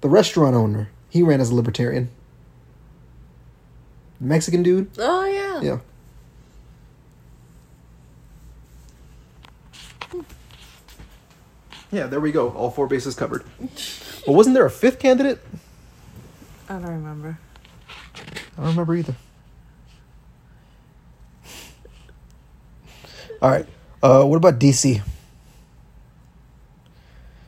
the 0.00 0.08
restaurant 0.08 0.54
owner. 0.54 0.90
He 1.10 1.24
ran 1.24 1.40
as 1.40 1.50
a 1.50 1.56
libertarian. 1.56 2.08
Mexican 4.20 4.62
dude. 4.62 4.90
Oh 4.96 5.24
yeah. 5.24 5.60
Yeah. 5.60 5.78
Yeah, 11.92 12.06
there 12.06 12.20
we 12.20 12.32
go. 12.32 12.50
All 12.50 12.70
four 12.70 12.86
bases 12.86 13.14
covered. 13.14 13.44
But 14.26 14.32
wasn't 14.32 14.54
there 14.54 14.66
a 14.66 14.70
fifth 14.70 14.98
candidate? 14.98 15.40
I 16.68 16.74
don't 16.74 16.86
remember. 16.86 17.38
I 18.58 18.60
don't 18.60 18.70
remember 18.70 18.94
either. 18.96 19.14
All 23.40 23.50
right. 23.50 23.66
Uh, 24.02 24.24
what 24.24 24.36
about 24.36 24.58
DC? 24.58 25.02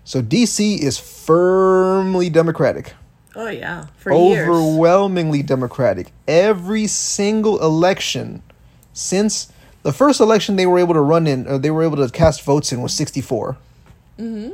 So 0.05 0.23
DC 0.23 0.78
is 0.78 0.98
firmly 0.98 2.31
Democratic. 2.31 2.94
Oh 3.35 3.48
yeah. 3.48 3.86
For 3.97 4.12
years. 4.12 4.48
overwhelmingly 4.48 5.43
Democratic. 5.43 6.12
Every 6.27 6.86
single 6.86 7.60
election 7.62 8.43
since 8.93 9.52
the 9.82 9.93
first 9.93 10.20
election 10.20 10.56
they 10.56 10.66
were 10.66 10.78
able 10.78 10.94
to 10.94 11.01
run 11.01 11.27
in, 11.27 11.47
or 11.47 11.59
they 11.59 11.70
were 11.70 11.82
able 11.82 11.97
to 11.97 12.09
cast 12.10 12.43
votes 12.43 12.73
in, 12.73 12.82
was 12.82 12.93
64. 12.94 13.56
Mm-hmm. 14.18 14.50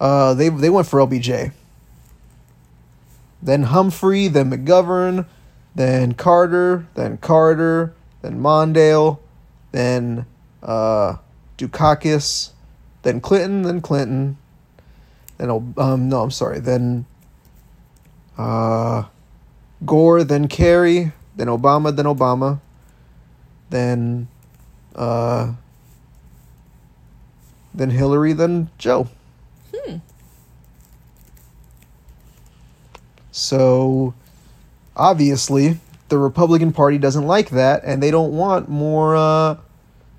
Uh, 0.00 0.34
they 0.34 0.48
they 0.48 0.70
went 0.70 0.86
for 0.86 1.00
LBJ. 1.00 1.52
Then 3.42 3.64
Humphrey, 3.64 4.28
then 4.28 4.50
McGovern, 4.50 5.26
then 5.74 6.14
Carter, 6.14 6.86
then 6.94 7.18
Carter, 7.18 7.92
then 8.20 8.40
Mondale, 8.40 9.18
then 9.72 10.26
uh, 10.62 11.16
Dukakis, 11.58 12.50
then 13.02 13.20
Clinton, 13.20 13.62
then 13.62 13.80
Clinton, 13.80 14.36
then 15.38 15.50
um 15.50 16.08
no, 16.08 16.22
I'm 16.22 16.30
sorry, 16.30 16.60
then 16.60 17.04
uh, 18.38 19.04
Gore, 19.84 20.24
then 20.24 20.46
Kerry, 20.48 21.12
then 21.36 21.48
Obama, 21.48 21.94
then 21.94 22.06
Obama, 22.06 22.60
then 23.70 24.28
uh, 24.94 25.52
then 27.74 27.90
Hillary, 27.90 28.32
then 28.32 28.70
Joe. 28.78 29.08
So 33.32 34.14
obviously 34.94 35.78
the 36.08 36.18
Republican 36.18 36.72
Party 36.72 36.98
doesn't 36.98 37.26
like 37.26 37.50
that 37.50 37.82
and 37.84 38.02
they 38.02 38.10
don't 38.10 38.32
want 38.32 38.68
more 38.68 39.16
uh 39.16 39.56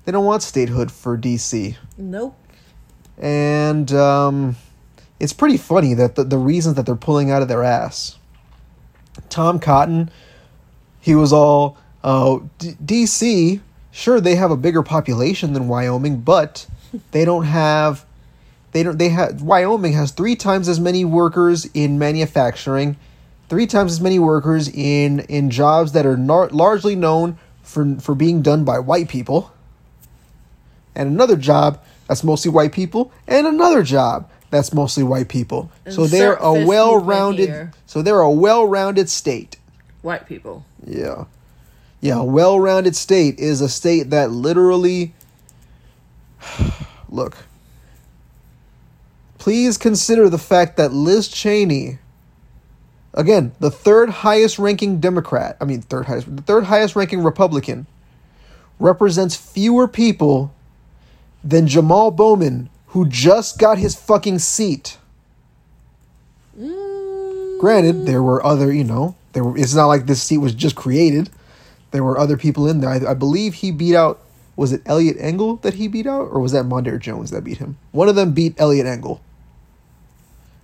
they 0.04 0.12
don't 0.12 0.24
want 0.24 0.42
statehood 0.42 0.90
for 0.90 1.16
DC. 1.16 1.76
Nope. 1.96 2.36
And 3.16 3.92
um 3.92 4.56
it's 5.20 5.32
pretty 5.32 5.56
funny 5.56 5.94
that 5.94 6.16
the, 6.16 6.24
the 6.24 6.36
reasons 6.36 6.74
that 6.74 6.86
they're 6.86 6.96
pulling 6.96 7.30
out 7.30 7.40
of 7.40 7.48
their 7.48 7.62
ass. 7.62 8.18
Tom 9.28 9.60
Cotton, 9.60 10.10
he 11.00 11.14
was 11.14 11.32
all 11.32 11.78
uh, 12.02 12.40
D- 12.58 12.74
DC, 12.84 13.60
sure 13.92 14.20
they 14.20 14.34
have 14.34 14.50
a 14.50 14.56
bigger 14.56 14.82
population 14.82 15.52
than 15.52 15.68
Wyoming, 15.68 16.20
but 16.20 16.66
they 17.10 17.24
don't 17.24 17.44
have 17.44 18.04
they 18.72 18.82
don't 18.82 18.98
they 18.98 19.10
have 19.10 19.42
Wyoming 19.42 19.92
has 19.92 20.10
3 20.10 20.36
times 20.36 20.68
as 20.68 20.80
many 20.80 21.04
workers 21.04 21.66
in 21.74 21.98
manufacturing, 21.98 22.96
3 23.48 23.66
times 23.66 23.92
as 23.92 24.00
many 24.00 24.18
workers 24.18 24.68
in 24.68 25.20
in 25.20 25.50
jobs 25.50 25.92
that 25.92 26.06
are 26.06 26.16
nar- 26.16 26.48
largely 26.48 26.96
known 26.96 27.38
for 27.62 27.96
for 28.00 28.14
being 28.14 28.42
done 28.42 28.64
by 28.64 28.78
white 28.78 29.08
people. 29.08 29.52
And 30.94 31.08
another 31.08 31.36
job 31.36 31.82
that's 32.06 32.22
mostly 32.22 32.50
white 32.50 32.72
people 32.72 33.12
and 33.26 33.46
another 33.46 33.82
job 33.82 34.28
that's 34.50 34.72
mostly 34.72 35.02
white 35.02 35.28
people. 35.28 35.70
so 35.90 36.06
they're 36.06 36.34
a 36.34 36.64
well-rounded 36.64 37.72
so 37.86 38.02
they're 38.02 38.20
a 38.20 38.30
well-rounded 38.30 39.08
state. 39.08 39.56
White 40.02 40.26
people. 40.26 40.64
Yeah. 40.86 41.24
Yeah, 42.00 42.18
a 42.18 42.24
well 42.24 42.60
rounded 42.60 42.94
state 42.94 43.38
is 43.38 43.60
a 43.62 43.68
state 43.68 44.10
that 44.10 44.30
literally. 44.30 45.14
Look. 47.08 47.36
Please 49.38 49.76
consider 49.76 50.28
the 50.30 50.38
fact 50.38 50.76
that 50.76 50.92
Liz 50.92 51.28
Cheney, 51.28 51.98
again, 53.12 53.52
the 53.60 53.70
third 53.70 54.08
highest 54.08 54.58
ranking 54.58 55.00
Democrat, 55.00 55.56
I 55.60 55.64
mean, 55.64 55.82
third 55.82 56.06
highest, 56.06 56.34
the 56.34 56.42
third 56.42 56.64
highest 56.64 56.96
ranking 56.96 57.22
Republican, 57.22 57.86
represents 58.78 59.36
fewer 59.36 59.86
people 59.86 60.54
than 61.42 61.66
Jamaal 61.66 62.14
Bowman, 62.16 62.70
who 62.88 63.06
just 63.06 63.58
got 63.58 63.76
his 63.76 63.94
fucking 63.94 64.38
seat. 64.38 64.96
Mm. 66.58 67.60
Granted, 67.60 68.06
there 68.06 68.22
were 68.22 68.44
other, 68.44 68.72
you 68.72 68.84
know, 68.84 69.14
there 69.32 69.44
were, 69.44 69.58
it's 69.58 69.74
not 69.74 69.86
like 69.86 70.06
this 70.06 70.22
seat 70.22 70.38
was 70.38 70.54
just 70.54 70.76
created. 70.76 71.28
There 71.90 72.02
were 72.02 72.18
other 72.18 72.36
people 72.36 72.66
in 72.66 72.80
there. 72.80 72.90
I, 72.90 73.10
I 73.10 73.14
believe 73.14 73.54
he 73.54 73.70
beat 73.70 73.94
out, 73.94 74.20
was 74.56 74.72
it 74.72 74.82
Eliot 74.86 75.16
Engel 75.18 75.56
that 75.56 75.74
he 75.74 75.88
beat 75.88 76.06
out, 76.06 76.28
or 76.30 76.40
was 76.40 76.52
that 76.52 76.64
Mondaire 76.64 77.00
Jones 77.00 77.30
that 77.30 77.44
beat 77.44 77.58
him? 77.58 77.76
One 77.92 78.08
of 78.08 78.14
them 78.14 78.32
beat 78.32 78.54
Eliot 78.60 78.86
Engel, 78.86 79.20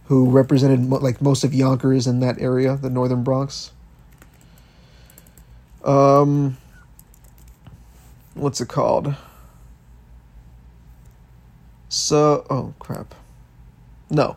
who 0.06 0.30
represented 0.30 0.80
mo- 0.80 0.98
like 0.98 1.20
most 1.20 1.44
of 1.44 1.52
Yonkers 1.52 2.06
in 2.06 2.20
that 2.20 2.40
area, 2.40 2.76
the 2.76 2.90
northern 2.90 3.22
Bronx. 3.22 3.72
Um, 5.84 6.56
what's 8.34 8.60
it 8.60 8.68
called? 8.68 9.14
So, 11.88 12.46
oh 12.48 12.74
crap. 12.78 13.14
No. 14.08 14.36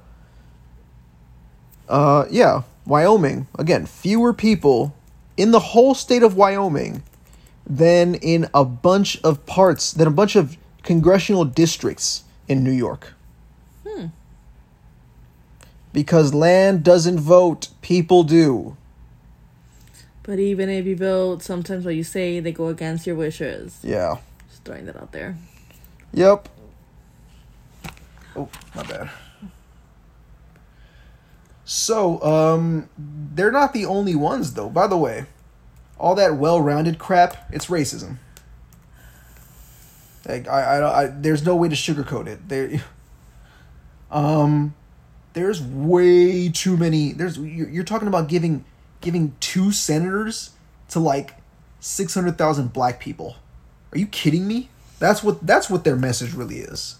Uh, 1.88 2.26
yeah, 2.32 2.64
Wyoming. 2.86 3.48
Again, 3.60 3.86
fewer 3.86 4.34
people 4.34 4.96
in 5.38 5.52
the 5.52 5.60
whole 5.60 5.94
state 5.94 6.24
of 6.24 6.36
Wyoming 6.36 7.04
than 7.66 8.16
in 8.16 8.50
a 8.54 8.66
bunch 8.66 9.22
of 9.24 9.46
parts, 9.46 9.92
than 9.92 10.08
a 10.08 10.12
bunch 10.12 10.36
of 10.36 10.58
congressional 10.84 11.46
districts 11.46 12.24
in 12.48 12.64
New 12.64 12.72
York. 12.72 13.14
Hmm. 13.88 14.08
Because 15.92 16.34
land 16.34 16.84
doesn't 16.84 17.20
vote, 17.20 17.70
people 17.82 18.24
do. 18.24 18.76
But 20.24 20.40
even 20.40 20.70
if 20.70 20.86
you 20.86 20.96
vote, 20.96 21.44
sometimes 21.44 21.86
what 21.86 21.96
you 21.96 22.04
say 22.04 22.40
they 22.40 22.52
go 22.52 22.68
against 22.68 23.06
your 23.06 23.16
wishes. 23.16 23.80
Yeah. 23.84 24.18
Just 24.50 24.64
throwing 24.64 24.86
that 24.86 24.96
out 24.96 25.12
there. 25.12 25.38
Yep. 26.14 26.50
Oh, 28.36 28.50
my 28.74 28.84
bad. 28.84 29.10
So, 31.66 32.22
um, 32.24 32.90
they're 32.98 33.52
not 33.52 33.74
the 33.74 33.86
only 33.86 34.16
ones, 34.16 34.54
though. 34.54 34.70
By 34.70 34.88
the 34.88 34.98
way, 34.98 35.26
all 36.00 36.16
that 36.16 36.38
well-rounded 36.38 37.00
crap, 37.00 37.50
it's 37.52 37.68
racism. 37.68 38.18
Like, 40.28 40.48
I, 40.48 40.80
I, 40.80 41.04
I 41.04 41.08
there's 41.08 41.46
no 41.46 41.56
way 41.56 41.70
to 41.70 41.76
sugarcoat 41.76 42.28
it. 42.28 42.48
There, 42.48 42.84
um, 44.12 44.74
there's 45.34 45.62
way 45.62 46.50
too 46.50 46.78
many. 46.78 47.12
There's 47.12 47.38
you're, 47.38 47.70
you're 47.70 47.84
talking 47.84 48.08
about 48.08 48.30
giving 48.30 48.64
giving 49.02 49.36
two 49.40 49.72
senators 49.72 50.52
to 50.90 51.00
like 51.00 51.36
six 51.80 52.14
hundred 52.14 52.38
thousand 52.38 52.72
black 52.72 53.00
people. 53.00 53.36
Are 53.92 53.98
you 53.98 54.08
kidding 54.08 54.48
me? 54.48 54.70
That's 55.00 55.24
what 55.24 55.46
that's 55.46 55.70
what 55.70 55.84
their 55.84 55.98
message 55.98 56.34
really 56.34 56.60
is. 56.60 56.98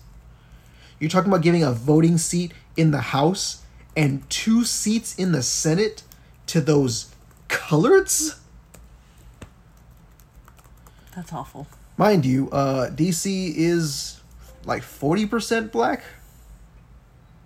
You're 1.00 1.10
talking 1.10 1.32
about 1.32 1.42
giving 1.42 1.64
a 1.64 1.72
voting 1.72 2.18
seat 2.18 2.54
in 2.76 2.92
the 2.92 3.00
House 3.00 3.64
and 3.96 4.30
two 4.30 4.64
seats 4.64 5.16
in 5.16 5.32
the 5.32 5.44
Senate 5.44 6.04
to 6.48 6.62
those 6.62 7.14
coloreds? 7.50 8.38
That's 11.16 11.34
awful. 11.34 11.68
Mind 11.98 12.26
you, 12.26 12.50
uh, 12.52 12.90
DC 12.90 13.54
is 13.56 14.20
like 14.66 14.84
forty 14.84 15.26
percent 15.26 15.72
black. 15.72 16.04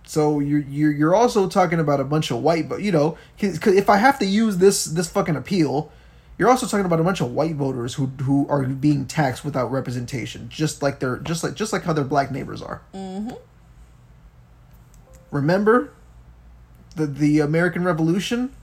So 0.05 0.39
you're 0.39 0.61
you're 0.61 0.91
you're 0.91 1.15
also 1.15 1.49
talking 1.49 1.79
about 1.79 1.99
a 1.99 2.05
bunch 2.05 2.31
of 2.31 2.41
white, 2.41 2.69
but 2.69 2.81
you 2.81 2.91
know, 2.91 3.17
because 3.37 3.75
if 3.75 3.89
I 3.89 3.97
have 3.97 4.19
to 4.19 4.25
use 4.25 4.57
this 4.57 4.85
this 4.85 5.09
fucking 5.09 5.35
appeal, 5.35 5.91
you're 6.37 6.49
also 6.49 6.65
talking 6.65 6.85
about 6.85 7.01
a 7.01 7.03
bunch 7.03 7.19
of 7.19 7.31
white 7.31 7.55
voters 7.55 7.95
who 7.95 8.05
who 8.21 8.47
are 8.47 8.63
being 8.63 9.05
taxed 9.05 9.43
without 9.43 9.69
representation, 9.69 10.47
just 10.47 10.81
like 10.81 10.99
they're 10.99 11.17
just 11.17 11.43
like 11.43 11.55
just 11.55 11.73
like 11.73 11.83
how 11.83 11.91
their 11.91 12.05
black 12.05 12.31
neighbors 12.31 12.61
are. 12.61 12.81
Mm-hmm. 12.93 13.35
Remember 15.31 15.91
the 16.95 17.05
the 17.05 17.39
American 17.41 17.83
Revolution, 17.83 18.53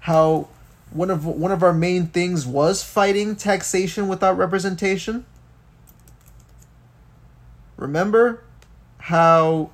how 0.00 0.48
one 0.90 1.10
of 1.10 1.24
one 1.24 1.52
of 1.52 1.62
our 1.62 1.72
main 1.72 2.06
things 2.06 2.46
was 2.46 2.82
fighting 2.82 3.36
taxation 3.36 4.08
without 4.08 4.36
representation. 4.38 5.26
Remember 7.76 8.42
how 8.98 9.70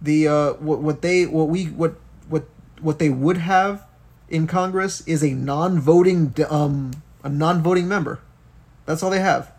the 0.00 0.28
uh 0.28 0.52
what 0.54 0.80
what 0.80 1.02
they 1.02 1.26
what 1.26 1.48
we 1.48 1.66
what 1.66 1.94
what 2.28 2.44
what 2.80 2.98
they 2.98 3.08
would 3.08 3.38
have 3.38 3.86
in 4.28 4.46
Congress 4.46 5.02
is 5.06 5.22
a 5.22 5.32
non-voting 5.32 6.34
um 6.48 6.92
a 7.22 7.28
non-voting 7.28 7.86
member. 7.86 8.20
That's 8.84 9.02
all 9.02 9.10
they 9.10 9.20
have. 9.20 9.52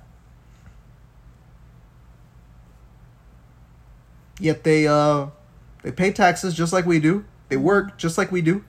Yet 4.39 4.63
they 4.63 4.85
uh 4.87 5.27
they 5.83 5.91
pay 5.91 6.11
taxes 6.11 6.53
just 6.53 6.73
like 6.73 6.85
we 6.85 6.99
do. 6.99 7.23
They 7.49 7.57
work 7.57 7.97
just 7.97 8.17
like 8.17 8.31
we 8.31 8.41
do. 8.41 8.63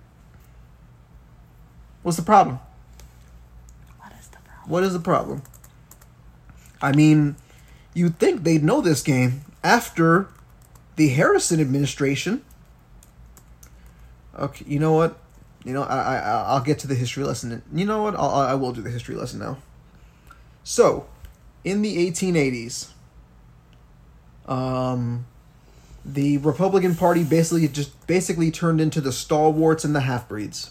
What's 2.04 2.18
the 2.18 2.22
problem? 2.22 2.60
What 3.98 4.12
is 4.20 4.28
the 4.28 4.36
problem? 4.36 4.70
What 4.70 4.84
is 4.84 4.92
the 4.92 5.00
problem? 5.00 5.42
I 6.82 6.92
mean, 6.92 7.36
you'd 7.94 8.18
think 8.18 8.42
they'd 8.42 8.62
know 8.62 8.82
this 8.82 9.02
game 9.02 9.40
after 9.64 10.28
the 10.96 11.08
Harrison 11.08 11.60
administration. 11.60 12.44
Okay, 14.38 14.66
you 14.68 14.78
know 14.78 14.92
what? 14.92 15.16
You 15.64 15.72
know, 15.72 15.82
I, 15.82 16.18
I 16.18 16.42
I'll 16.42 16.60
get 16.60 16.78
to 16.80 16.86
the 16.86 16.94
history 16.94 17.24
lesson. 17.24 17.62
You 17.72 17.86
know 17.86 18.02
what? 18.02 18.14
I'll, 18.16 18.28
I 18.28 18.54
will 18.54 18.72
do 18.72 18.82
the 18.82 18.90
history 18.90 19.14
lesson 19.14 19.40
now. 19.40 19.56
So, 20.62 21.06
in 21.64 21.80
the 21.80 22.10
1880s, 22.10 22.90
um, 24.46 25.24
the 26.04 26.36
Republican 26.36 26.96
Party 26.96 27.24
basically 27.24 27.66
just 27.66 28.06
basically 28.06 28.50
turned 28.50 28.82
into 28.82 29.00
the 29.00 29.10
stalwarts 29.10 29.86
and 29.86 29.96
the 29.96 30.00
half 30.00 30.28
breeds. 30.28 30.70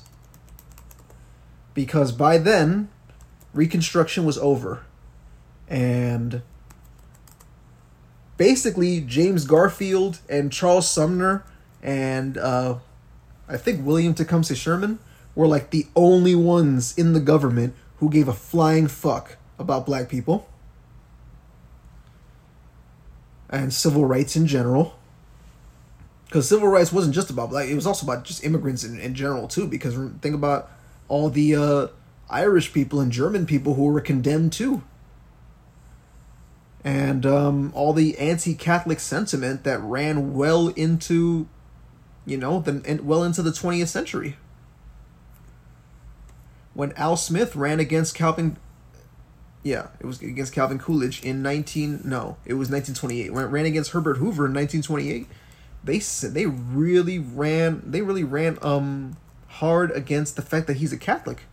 Because 1.73 2.11
by 2.11 2.37
then, 2.37 2.89
Reconstruction 3.53 4.25
was 4.25 4.37
over. 4.37 4.83
And 5.67 6.41
basically, 8.37 9.01
James 9.01 9.45
Garfield 9.45 10.19
and 10.29 10.51
Charles 10.51 10.89
Sumner 10.89 11.43
and 11.83 12.37
uh, 12.37 12.75
I 13.47 13.57
think 13.57 13.85
William 13.85 14.13
Tecumseh 14.13 14.55
Sherman 14.55 14.99
were 15.35 15.47
like 15.47 15.71
the 15.71 15.87
only 15.95 16.33
ones 16.33 16.97
in 16.97 17.13
the 17.13 17.19
government 17.19 17.75
who 17.97 18.09
gave 18.09 18.27
a 18.27 18.33
flying 18.33 18.87
fuck 18.87 19.37
about 19.59 19.85
black 19.85 20.09
people 20.09 20.47
and 23.49 23.73
civil 23.73 24.05
rights 24.05 24.35
in 24.35 24.47
general. 24.47 24.95
Because 26.25 26.47
civil 26.49 26.67
rights 26.67 26.91
wasn't 26.91 27.13
just 27.13 27.29
about 27.29 27.49
black; 27.49 27.67
it 27.67 27.75
was 27.75 27.85
also 27.85 28.05
about 28.05 28.23
just 28.23 28.43
immigrants 28.43 28.83
in, 28.83 28.99
in 28.99 29.13
general 29.13 29.47
too. 29.47 29.67
Because 29.67 29.95
think 30.21 30.33
about 30.33 30.71
all 31.07 31.29
the 31.29 31.55
uh, 31.55 31.87
Irish 32.29 32.73
people 32.73 32.99
and 32.99 33.11
German 33.11 33.45
people 33.45 33.75
who 33.75 33.85
were 33.85 34.01
condemned 34.01 34.53
too, 34.53 34.81
and 36.83 37.25
um, 37.25 37.71
all 37.75 37.93
the 37.93 38.17
anti-Catholic 38.17 38.99
sentiment 38.99 39.63
that 39.63 39.79
ran 39.81 40.33
well 40.33 40.69
into, 40.69 41.47
you 42.25 42.37
know, 42.37 42.59
the 42.59 42.99
well 43.03 43.23
into 43.23 43.41
the 43.41 43.51
twentieth 43.51 43.89
century. 43.89 44.37
When 46.73 46.91
Al 46.93 47.17
Smith 47.17 47.55
ran 47.55 47.79
against 47.79 48.15
Calvin, 48.15 48.57
yeah, 49.61 49.89
it 49.99 50.05
was 50.05 50.21
against 50.21 50.53
Calvin 50.53 50.79
Coolidge 50.79 51.23
in 51.23 51.43
nineteen 51.43 52.01
no, 52.03 52.37
it 52.45 52.55
was 52.55 52.69
nineteen 52.69 52.95
twenty 52.95 53.21
eight. 53.21 53.31
When 53.31 53.43
it 53.43 53.49
ran 53.49 53.65
against 53.65 53.91
Herbert 53.91 54.17
Hoover 54.17 54.47
in 54.47 54.53
nineteen 54.53 54.81
twenty 54.81 55.11
eight, 55.11 55.27
they 55.83 55.99
said 55.99 56.33
they 56.33 56.47
really 56.47 57.19
ran 57.19 57.83
they 57.85 58.01
really 58.01 58.23
ran 58.23 58.57
um 58.63 59.17
hard 59.53 59.91
against 59.91 60.35
the 60.35 60.41
fact 60.41 60.67
that 60.67 60.77
he's 60.77 60.93
a 60.93 60.97
Catholic. 60.97 61.43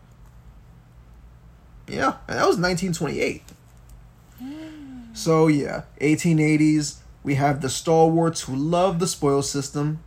Yeah, 1.87 2.17
and 2.29 2.39
that 2.39 2.47
was 2.47 2.57
1928. 2.57 3.43
So 5.13 5.49
yeah, 5.49 5.83
1880s. 6.01 6.99
We 7.23 7.35
have 7.35 7.61
the 7.61 7.69
stalwarts 7.69 8.43
who 8.43 8.57
love 8.57 8.99
the 8.99 9.07
spoil 9.07 9.43
system, 9.43 10.03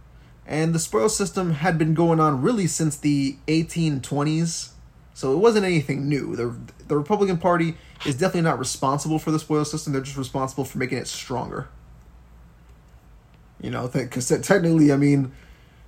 and 0.48 0.74
the 0.74 0.80
spoil 0.80 1.10
system 1.10 1.54
had 1.54 1.78
been 1.78 1.94
going 1.94 2.20
on 2.20 2.42
really 2.42 2.66
since 2.66 2.96
the 2.98 3.38
1820s. 3.48 4.70
So 5.14 5.34
it 5.34 5.38
wasn't 5.38 5.66
anything 5.66 6.10
new. 6.10 6.36
The 6.36 6.56
the 6.88 6.98
Republican 6.98 7.38
Party 7.38 7.76
is 8.06 8.16
definitely 8.16 8.50
not 8.50 8.60
responsible 8.60 9.20
for 9.20 9.32
the 9.32 9.40
spoil 9.40 9.66
system. 9.66 9.94
They're 9.94 10.02
just 10.02 10.18
responsible 10.18 10.66
for 10.66 10.78
making 10.80 10.98
it 10.98 11.08
stronger. 11.08 11.68
You 13.62 13.70
know, 13.70 13.88
because 13.88 14.28
technically, 14.28 14.92
I 14.92 14.98
mean, 14.98 15.32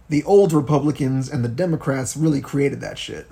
the 0.09 0.23
old 0.23 0.53
Republicans 0.53 1.29
and 1.29 1.43
the 1.43 1.49
Democrats 1.49 2.15
really 2.15 2.41
created 2.41 2.81
that 2.81 2.97
shit. 2.97 3.27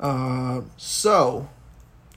Uh, 0.00 0.62
so, 0.76 1.48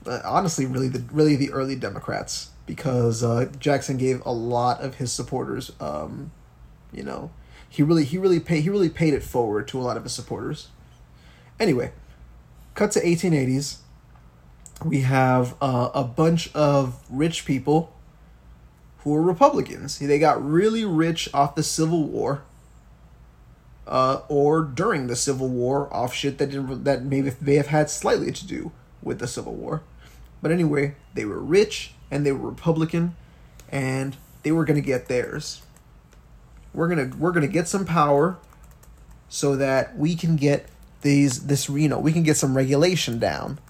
uh, 0.06 0.20
honestly, 0.24 0.66
really 0.66 0.88
the 0.88 1.04
really 1.12 1.36
the 1.36 1.52
early 1.52 1.76
Democrats 1.76 2.50
because 2.66 3.22
uh, 3.22 3.48
Jackson 3.60 3.96
gave 3.96 4.24
a 4.26 4.32
lot 4.32 4.80
of 4.80 4.96
his 4.96 5.12
supporters, 5.12 5.70
um, 5.78 6.32
you 6.92 7.04
know, 7.04 7.30
he 7.68 7.84
really 7.84 8.04
he 8.04 8.18
really 8.18 8.40
paid 8.40 8.62
he 8.62 8.70
really 8.70 8.88
paid 8.88 9.14
it 9.14 9.22
forward 9.22 9.68
to 9.68 9.78
a 9.78 9.82
lot 9.82 9.96
of 9.96 10.02
his 10.02 10.12
supporters. 10.12 10.68
Anyway, 11.60 11.92
cut 12.74 12.90
to 12.92 13.06
eighteen 13.06 13.32
eighties. 13.32 13.78
We 14.84 15.02
have 15.02 15.54
uh, 15.62 15.90
a 15.94 16.04
bunch 16.04 16.52
of 16.54 17.00
rich 17.08 17.46
people 17.46 17.95
who 19.06 19.12
were 19.12 19.22
Republicans. 19.22 20.00
They 20.00 20.18
got 20.18 20.44
really 20.44 20.84
rich 20.84 21.28
off 21.32 21.54
the 21.54 21.62
Civil 21.62 22.02
War, 22.02 22.42
uh, 23.86 24.22
or 24.28 24.62
during 24.62 25.06
the 25.06 25.14
Civil 25.14 25.48
War 25.48 25.88
off 25.94 26.12
shit 26.12 26.38
that 26.38 26.50
didn't, 26.50 26.82
that 26.82 27.04
maybe 27.04 27.30
may 27.40 27.54
have 27.54 27.68
had 27.68 27.88
slightly 27.88 28.32
to 28.32 28.44
do 28.44 28.72
with 29.00 29.20
the 29.20 29.28
Civil 29.28 29.54
War. 29.54 29.82
But 30.42 30.50
anyway, 30.50 30.96
they 31.14 31.24
were 31.24 31.38
rich 31.38 31.92
and 32.10 32.26
they 32.26 32.32
were 32.32 32.50
Republican, 32.50 33.14
and 33.70 34.16
they 34.42 34.50
were 34.50 34.64
gonna 34.64 34.80
get 34.80 35.06
theirs. 35.06 35.62
We're 36.74 36.88
gonna 36.88 37.12
we're 37.16 37.30
gonna 37.30 37.46
get 37.46 37.68
some 37.68 37.84
power, 37.84 38.38
so 39.28 39.54
that 39.54 39.96
we 39.96 40.16
can 40.16 40.34
get 40.34 40.66
these 41.02 41.46
this 41.46 41.68
you 41.68 41.88
know 41.88 42.00
we 42.00 42.12
can 42.12 42.24
get 42.24 42.38
some 42.38 42.56
regulation 42.56 43.20
down, 43.20 43.60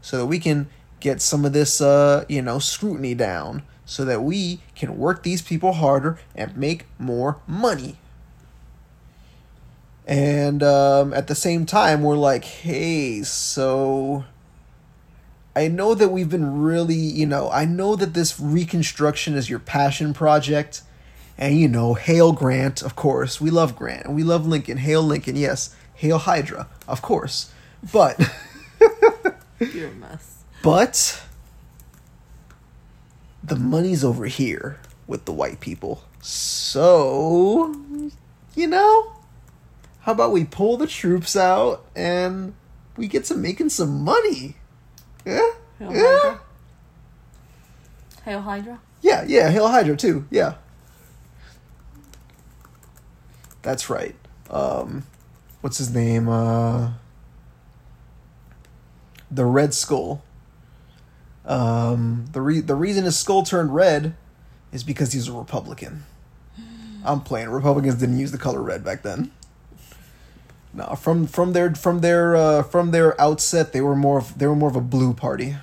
so 0.00 0.16
that 0.16 0.26
we 0.26 0.38
can 0.38 0.70
get 1.00 1.20
some 1.20 1.44
of 1.44 1.52
this 1.52 1.82
uh 1.82 2.24
you 2.30 2.40
know 2.40 2.58
scrutiny 2.58 3.14
down 3.14 3.62
so 3.86 4.04
that 4.04 4.22
we 4.22 4.60
can 4.74 4.98
work 4.98 5.22
these 5.22 5.40
people 5.40 5.72
harder 5.74 6.18
and 6.34 6.54
make 6.56 6.84
more 6.98 7.38
money. 7.46 7.96
And 10.06 10.62
um, 10.62 11.14
at 11.14 11.28
the 11.28 11.34
same 11.34 11.64
time, 11.66 12.02
we're 12.02 12.16
like, 12.16 12.44
hey, 12.44 13.22
so 13.22 14.24
I 15.54 15.68
know 15.68 15.94
that 15.94 16.08
we've 16.08 16.28
been 16.28 16.60
really, 16.60 16.94
you 16.94 17.26
know, 17.26 17.48
I 17.50 17.64
know 17.64 17.96
that 17.96 18.12
this 18.12 18.38
Reconstruction 18.38 19.34
is 19.34 19.48
your 19.48 19.58
passion 19.58 20.12
project. 20.12 20.82
And, 21.38 21.58
you 21.58 21.68
know, 21.68 21.94
hail 21.94 22.32
Grant, 22.32 22.82
of 22.82 22.96
course. 22.96 23.40
We 23.40 23.50
love 23.50 23.76
Grant. 23.76 24.06
And 24.06 24.16
we 24.16 24.22
love 24.22 24.46
Lincoln. 24.46 24.78
Hail 24.78 25.02
Lincoln, 25.02 25.36
yes. 25.36 25.74
Hail 25.94 26.18
Hydra, 26.18 26.68
of 26.88 27.02
course. 27.02 27.52
But. 27.92 28.18
You're 29.60 29.88
a 29.88 29.92
mess. 29.92 30.44
But 30.62 31.22
the 33.42 33.56
money's 33.56 34.04
over 34.04 34.26
here 34.26 34.80
with 35.06 35.24
the 35.24 35.32
white 35.32 35.60
people. 35.60 36.02
So, 36.20 37.74
you 38.54 38.66
know, 38.66 39.12
how 40.00 40.12
about 40.12 40.32
we 40.32 40.44
pull 40.44 40.76
the 40.76 40.86
troops 40.86 41.36
out 41.36 41.84
and 41.94 42.54
we 42.96 43.06
get 43.08 43.24
to 43.26 43.34
making 43.34 43.68
some 43.70 44.02
money? 44.02 44.56
Yeah? 45.24 45.50
Hail 45.78 45.92
yeah? 45.92 46.18
Hydra. 46.22 46.40
Hail 48.24 48.40
Hydra. 48.40 48.80
Yeah, 49.02 49.24
yeah, 49.26 49.50
Hail 49.50 49.68
Hydra 49.68 49.96
too. 49.96 50.26
Yeah. 50.30 50.54
That's 53.62 53.90
right. 53.90 54.16
Um 54.50 55.04
what's 55.60 55.78
his 55.78 55.92
name? 55.92 56.28
Uh 56.28 56.92
the 59.30 59.44
Red 59.44 59.74
Skull. 59.74 60.22
Um 61.46 62.26
the 62.32 62.40
re- 62.40 62.60
the 62.60 62.74
reason 62.74 63.04
his 63.04 63.18
skull 63.18 63.42
turned 63.42 63.74
red 63.74 64.14
is 64.72 64.84
because 64.84 65.12
he's 65.12 65.28
a 65.28 65.32
Republican. 65.32 66.04
I'm 67.04 67.20
playing. 67.20 67.50
Republicans 67.50 67.94
didn't 67.94 68.18
use 68.18 68.32
the 68.32 68.38
color 68.38 68.60
red 68.60 68.84
back 68.84 69.02
then. 69.02 69.30
No, 70.76 70.94
from 70.94 71.26
from 71.26 71.52
their 71.54 71.74
from 71.74 72.00
their 72.00 72.36
uh, 72.36 72.62
from 72.62 72.90
their 72.90 73.18
outset, 73.20 73.72
they 73.72 73.80
were 73.80 73.96
more 73.96 74.18
of, 74.18 74.38
they 74.38 74.46
were 74.46 74.54
more 74.54 74.68
of 74.68 74.76
a 74.76 74.80
blue 74.80 75.14
party. 75.14 75.56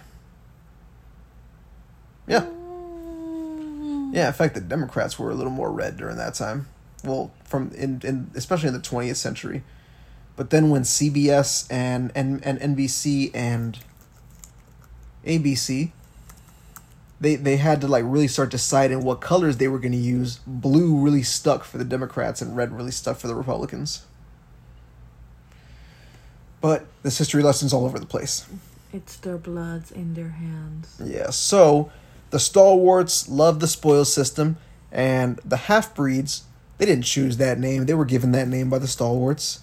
Yeah. 2.28 2.48
Yeah, 4.12 4.28
in 4.28 4.34
fact, 4.34 4.56
the 4.56 4.62
Democrats 4.62 5.20
were 5.20 5.30
a 5.30 5.36
little 5.36 5.52
more 5.52 5.72
red 5.72 5.98
during 5.98 6.18
that 6.18 6.34
time. 6.34 6.68
Well, 7.04 7.32
from 7.44 7.72
in, 7.74 8.02
in 8.04 8.32
especially 8.34 8.70
in 8.70 8.74
the 8.74 8.82
twentieth 8.82 9.18
century, 9.18 9.64
but 10.36 10.50
then 10.50 10.72
when 10.72 10.82
CBS 10.82 11.68
and 11.70 12.12
and 12.16 12.44
and 12.44 12.60
NBC 12.60 13.30
and 13.36 13.78
ABC, 15.26 15.92
they 17.20 17.36
they 17.36 17.58
had 17.58 17.82
to 17.82 17.88
like 17.88 18.04
really 18.06 18.28
start 18.28 18.52
deciding 18.52 19.04
what 19.04 19.22
colors 19.22 19.58
they 19.58 19.68
were 19.68 19.80
going 19.80 19.94
to 19.94 19.98
use. 19.98 20.40
Blue 20.46 20.98
really 20.98 21.24
stuck 21.24 21.64
for 21.64 21.78
the 21.78 21.86
Democrats, 21.86 22.42
and 22.42 22.56
red 22.56 22.76
really 22.76 22.92
stuck 22.92 23.18
for 23.18 23.28
the 23.28 23.36
Republicans. 23.36 24.06
But 26.62 26.86
this 27.02 27.18
history 27.18 27.44
lesson's 27.44 27.74
all 27.74 27.86
over 27.86 28.00
the 28.00 28.06
place. 28.06 28.48
It's 28.94 29.18
their 29.18 29.38
bloods 29.38 29.92
in 29.92 30.14
their 30.14 30.30
hands. 30.30 30.96
Yeah, 31.04 31.32
so 31.32 31.92
the 32.30 32.40
stalwarts 32.40 33.28
love 33.28 33.60
the 33.60 33.68
spoil 33.68 34.06
system, 34.06 34.58
and 34.92 35.40
the 35.44 35.58
half 35.58 35.96
breeds 35.96 36.44
they 36.78 36.86
didn't 36.86 37.06
choose 37.06 37.38
that 37.38 37.60
name. 37.60 37.86
They 37.86 37.94
were 37.94 38.06
given 38.06 38.32
that 38.32 38.48
name 38.48 38.70
by 38.70 38.80
the 38.80 38.88
stalwarts. 38.88 39.62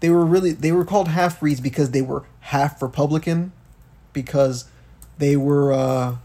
They 0.00 0.10
were 0.10 0.24
really 0.24 0.52
they 0.52 0.72
were 0.72 0.84
called 0.84 1.08
half 1.08 1.40
breeds 1.40 1.60
because 1.60 1.92
they 1.92 2.02
were 2.02 2.24
half 2.40 2.82
Republican, 2.82 3.52
because 4.12 4.66
they 5.18 5.36
were 5.36 5.72
uh 5.72 6.16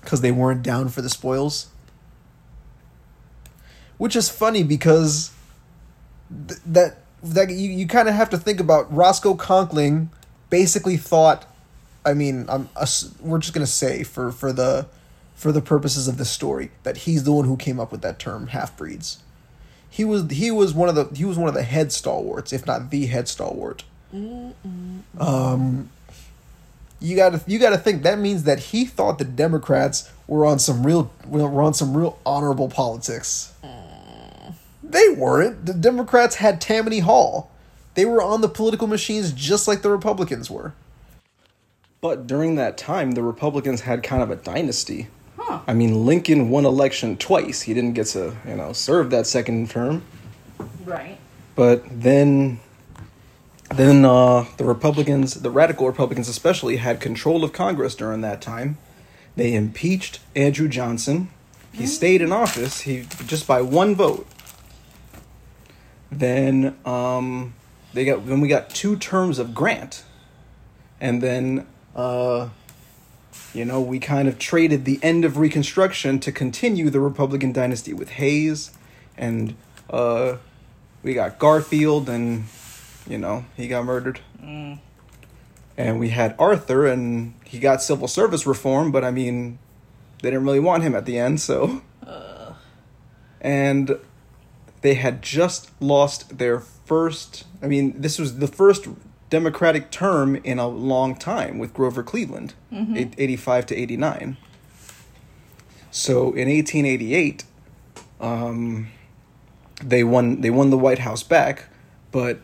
because 0.00 0.20
they 0.20 0.32
weren't 0.32 0.62
down 0.62 0.88
for 0.88 1.02
the 1.02 1.08
spoils. 1.10 1.68
Which 3.98 4.14
is 4.14 4.28
funny 4.28 4.62
because 4.62 5.30
th- 6.48 6.60
that 6.66 6.98
that 7.22 7.50
you, 7.50 7.70
you 7.70 7.86
kind 7.86 8.08
of 8.08 8.14
have 8.14 8.30
to 8.30 8.38
think 8.38 8.60
about 8.60 8.92
Roscoe 8.94 9.34
Conkling 9.34 10.08
basically 10.50 10.96
thought 10.96 11.46
I 12.04 12.14
mean, 12.14 12.46
I'm 12.48 12.68
us- 12.76 13.10
we're 13.20 13.38
just 13.38 13.52
gonna 13.52 13.66
say 13.66 14.02
for 14.04 14.30
for 14.30 14.52
the 14.52 14.86
for 15.34 15.50
the 15.52 15.60
purposes 15.60 16.08
of 16.08 16.16
this 16.18 16.30
story 16.30 16.70
that 16.84 16.98
he's 16.98 17.24
the 17.24 17.32
one 17.32 17.44
who 17.46 17.56
came 17.56 17.78
up 17.80 17.90
with 17.92 18.00
that 18.02 18.18
term 18.18 18.48
half 18.48 18.76
breeds. 18.76 19.18
He 19.90 20.04
was 20.04 20.30
he 20.30 20.50
was 20.50 20.72
one 20.74 20.88
of 20.88 20.94
the 20.94 21.04
he 21.16 21.24
was 21.24 21.36
one 21.38 21.48
of 21.48 21.54
the 21.54 21.62
head 21.62 21.90
stalwarts, 21.92 22.52
if 22.52 22.66
not 22.66 22.90
the 22.90 23.06
head 23.06 23.28
stalwart. 23.28 23.82
Um, 25.18 25.90
you 27.06 27.14
gotta 27.14 27.40
you 27.46 27.58
gotta 27.58 27.78
think 27.78 28.02
that 28.02 28.18
means 28.18 28.42
that 28.44 28.58
he 28.58 28.84
thought 28.84 29.18
the 29.18 29.24
Democrats 29.24 30.10
were 30.26 30.44
on 30.44 30.58
some 30.58 30.84
real 30.84 31.12
were 31.26 31.62
on 31.62 31.72
some 31.72 31.96
real 31.96 32.18
honorable 32.26 32.68
politics. 32.68 33.52
Mm. 33.62 34.54
They 34.82 35.08
weren't. 35.10 35.66
The 35.66 35.74
Democrats 35.74 36.36
had 36.36 36.60
Tammany 36.60 37.00
Hall. 37.00 37.50
They 37.94 38.04
were 38.04 38.20
on 38.20 38.40
the 38.40 38.48
political 38.48 38.88
machines 38.88 39.32
just 39.32 39.68
like 39.68 39.82
the 39.82 39.90
Republicans 39.90 40.50
were. 40.50 40.74
But 42.00 42.26
during 42.26 42.56
that 42.56 42.76
time, 42.76 43.12
the 43.12 43.22
Republicans 43.22 43.82
had 43.82 44.02
kind 44.02 44.22
of 44.22 44.30
a 44.30 44.36
dynasty. 44.36 45.08
Huh. 45.38 45.60
I 45.66 45.74
mean, 45.74 46.04
Lincoln 46.04 46.50
won 46.50 46.64
election 46.64 47.16
twice. 47.16 47.62
He 47.62 47.72
didn't 47.72 47.94
get 47.94 48.08
to, 48.08 48.36
you 48.46 48.56
know, 48.56 48.72
serve 48.72 49.10
that 49.10 49.26
second 49.26 49.70
term. 49.70 50.02
Right. 50.84 51.18
But 51.54 51.84
then 51.88 52.60
then 53.74 54.04
uh, 54.04 54.46
the 54.56 54.64
Republicans, 54.64 55.34
the 55.34 55.50
radical 55.50 55.86
Republicans 55.86 56.28
especially, 56.28 56.76
had 56.76 57.00
control 57.00 57.42
of 57.44 57.52
Congress 57.52 57.94
during 57.94 58.20
that 58.20 58.40
time. 58.40 58.78
They 59.34 59.54
impeached 59.54 60.20
Andrew 60.34 60.68
Johnson. 60.68 61.28
He 61.72 61.86
stayed 61.86 62.22
in 62.22 62.32
office. 62.32 62.80
He 62.80 63.06
just 63.26 63.46
by 63.46 63.60
one 63.60 63.94
vote. 63.94 64.26
Then 66.10 66.76
um, 66.86 67.54
they 67.92 68.04
got 68.04 68.26
then 68.26 68.40
we 68.40 68.48
got 68.48 68.70
two 68.70 68.96
terms 68.96 69.38
of 69.38 69.54
Grant, 69.54 70.04
and 71.00 71.22
then 71.22 71.66
uh, 71.94 72.48
you 73.52 73.64
know 73.64 73.80
we 73.80 73.98
kind 73.98 74.28
of 74.28 74.38
traded 74.38 74.84
the 74.84 74.98
end 75.02 75.24
of 75.24 75.36
Reconstruction 75.36 76.18
to 76.20 76.32
continue 76.32 76.88
the 76.88 77.00
Republican 77.00 77.52
dynasty 77.52 77.92
with 77.92 78.10
Hayes, 78.10 78.70
and 79.18 79.54
uh, 79.90 80.36
we 81.02 81.12
got 81.12 81.38
Garfield, 81.38 82.08
and 82.08 82.44
you 83.06 83.18
know 83.18 83.44
he 83.56 83.68
got 83.68 83.84
murdered. 83.84 84.20
And 85.78 86.00
we 86.00 86.08
had 86.08 86.34
Arthur, 86.38 86.86
and 86.86 87.34
he 87.44 87.58
got 87.58 87.82
civil 87.82 88.08
service 88.08 88.46
reform, 88.46 88.90
but 88.90 89.04
I 89.04 89.10
mean, 89.10 89.58
they 90.22 90.30
didn't 90.30 90.44
really 90.46 90.60
want 90.60 90.82
him 90.82 90.94
at 90.94 91.04
the 91.04 91.18
end, 91.18 91.40
so. 91.40 91.82
And 93.40 93.98
they 94.80 94.94
had 94.94 95.20
just 95.22 95.70
lost 95.80 96.38
their 96.38 96.60
first. 96.60 97.44
I 97.62 97.66
mean, 97.66 98.00
this 98.00 98.18
was 98.18 98.38
the 98.38 98.46
first 98.48 98.88
Democratic 99.28 99.90
term 99.90 100.36
in 100.36 100.58
a 100.58 100.66
long 100.68 101.14
time 101.14 101.58
with 101.58 101.74
Grover 101.74 102.02
Cleveland, 102.02 102.54
eight- 102.72 103.14
85 103.18 103.66
to 103.66 103.76
89. 103.76 104.36
So 105.90 106.32
in 106.32 106.48
1888, 106.48 107.44
um, 108.20 108.88
they 109.82 110.02
won. 110.04 110.40
They 110.40 110.50
won 110.50 110.70
the 110.70 110.78
White 110.78 111.00
House 111.00 111.22
back, 111.22 111.64
but 112.12 112.40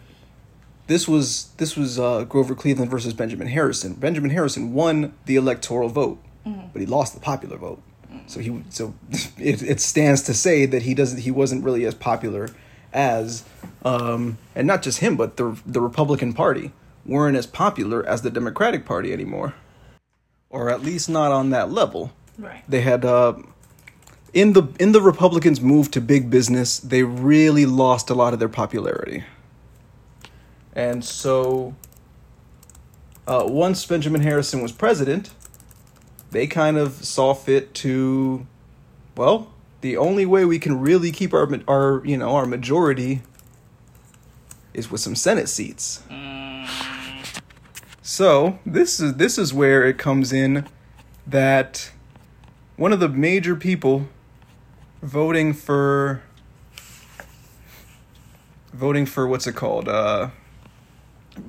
this 0.93 1.09
was 1.09 1.49
this 1.57 1.75
was 1.75 1.99
uh, 1.99 2.25
Grover 2.25 2.55
Cleveland 2.55 2.91
versus 2.91 3.15
Benjamin 3.15 3.49
Harrison. 3.49 3.95
Benjamin 3.95 4.31
Harrison 4.31 4.75
won 4.75 5.15
the 5.25 5.37
electoral 5.37 5.89
vote, 5.89 6.23
but 6.45 6.81
he 6.81 6.87
lost 6.87 7.15
the 7.15 7.21
popular 7.21 7.57
vote. 7.57 7.83
So 8.27 8.41
he 8.41 8.63
so 8.69 8.95
it, 9.39 9.63
it 9.63 9.81
stands 9.81 10.23
to 10.25 10.35
say 10.35 10.67
that 10.67 10.83
he 10.83 10.93
doesn't 10.95 11.21
he 11.21 11.31
wasn't 11.31 11.65
really 11.65 11.87
as 11.87 11.95
popular 11.95 12.51
as 12.93 13.45
um, 13.85 14.37
and 14.55 14.67
not 14.67 14.83
just 14.83 14.99
him 14.99 15.17
but 15.17 15.39
the 15.39 15.59
the 15.65 15.81
Republican 15.81 16.35
Party 16.35 16.73
weren't 17.07 17.39
as 17.39 17.47
popular 17.47 18.07
as 18.07 18.21
the 18.21 18.31
Democratic 18.31 18.85
Party 18.85 19.15
anymore, 19.15 19.55
or 20.51 20.69
at 20.69 20.83
least 20.83 21.09
not 21.09 21.33
on 21.33 21.51
that 21.51 21.71
level. 21.71 22.13
Right. 22.39 22.63
They 22.69 22.83
had 22.83 23.05
uh, 23.05 23.35
in 24.35 24.53
the 24.53 24.65
in 24.79 24.93
the 24.93 25.01
Republicans' 25.01 25.63
move 25.63 25.91
to 25.93 26.03
big 26.03 26.29
business, 26.29 26.79
they 26.79 27.03
really 27.03 27.65
lost 27.65 28.11
a 28.11 28.15
lot 28.15 28.35
of 28.35 28.39
their 28.39 28.51
popularity. 28.51 29.25
And 30.75 31.05
so, 31.05 31.75
uh, 33.27 33.45
once 33.47 33.85
Benjamin 33.85 34.23
Harrison 34.23 34.63
was 34.63 34.73
president, 34.73 35.31
they 36.31 36.47
kind 36.47 36.79
of 36.79 37.05
saw 37.05 37.35
fit 37.35 37.75
to, 37.75 38.47
well, 39.17 39.53
the 39.83 39.97
only 39.97 40.25
way 40.25 40.45
we 40.45 40.59
can 40.59 40.81
really 40.81 41.13
keep 41.13 41.35
our 41.35 41.49
our 41.69 42.03
you 42.07 42.17
know 42.17 42.37
our 42.37 42.47
majority 42.47 43.21
is 44.73 44.91
with 44.91 45.01
some 45.01 45.15
Senate 45.15 45.49
seats. 45.49 46.03
So 48.01 48.59
this 48.65 49.01
is 49.01 49.15
this 49.15 49.39
is 49.39 49.53
where 49.53 49.85
it 49.85 49.99
comes 49.99 50.33
in 50.33 50.67
that 51.27 51.91
one 52.77 52.93
of 52.93 53.01
the 53.01 53.09
major 53.09 53.55
people 53.55 54.09
voting 55.03 55.53
for 55.53 56.23
voting 58.73 59.05
for 59.05 59.27
what's 59.27 59.47
it 59.47 59.55
called 59.55 59.89
uh 59.89 60.31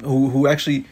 who 0.01 0.29
who 0.29 0.47
actually 0.47 0.85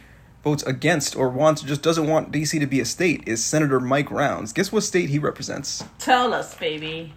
votes 0.44 0.62
against 0.64 1.14
or 1.14 1.28
wants 1.28 1.62
just 1.62 1.82
doesn't 1.82 2.06
want 2.06 2.32
DC 2.32 2.58
to 2.58 2.66
be 2.66 2.80
a 2.80 2.84
state 2.84 3.22
is 3.26 3.42
Senator 3.42 3.80
Mike 3.80 4.10
Rounds. 4.10 4.52
Guess 4.52 4.72
what 4.72 4.82
state 4.82 5.08
he 5.10 5.18
represents? 5.18 5.84
Tell 5.98 6.34
us, 6.34 6.54
baby. 6.56 7.14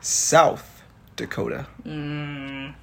South 0.00 0.82
Dakota. 1.16 1.66
Mm. 1.84 2.74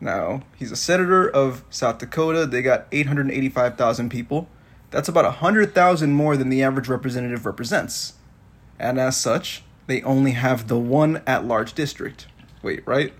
Now, 0.00 0.42
he's 0.56 0.72
a 0.72 0.76
senator 0.76 1.28
of 1.28 1.64
South 1.70 1.98
Dakota. 1.98 2.46
They 2.46 2.60
got 2.60 2.86
885,000 2.90 4.10
people. 4.10 4.48
That's 4.90 5.08
about 5.08 5.24
100,000 5.24 6.12
more 6.12 6.36
than 6.36 6.48
the 6.48 6.62
average 6.62 6.88
representative 6.88 7.46
represents. 7.46 8.14
And 8.78 8.98
as 8.98 9.16
such, 9.16 9.62
they 9.86 10.02
only 10.02 10.32
have 10.32 10.68
the 10.68 10.78
one 10.78 11.22
at 11.26 11.44
large 11.44 11.72
district. 11.72 12.26
Wait, 12.62 12.86
right? 12.86 13.14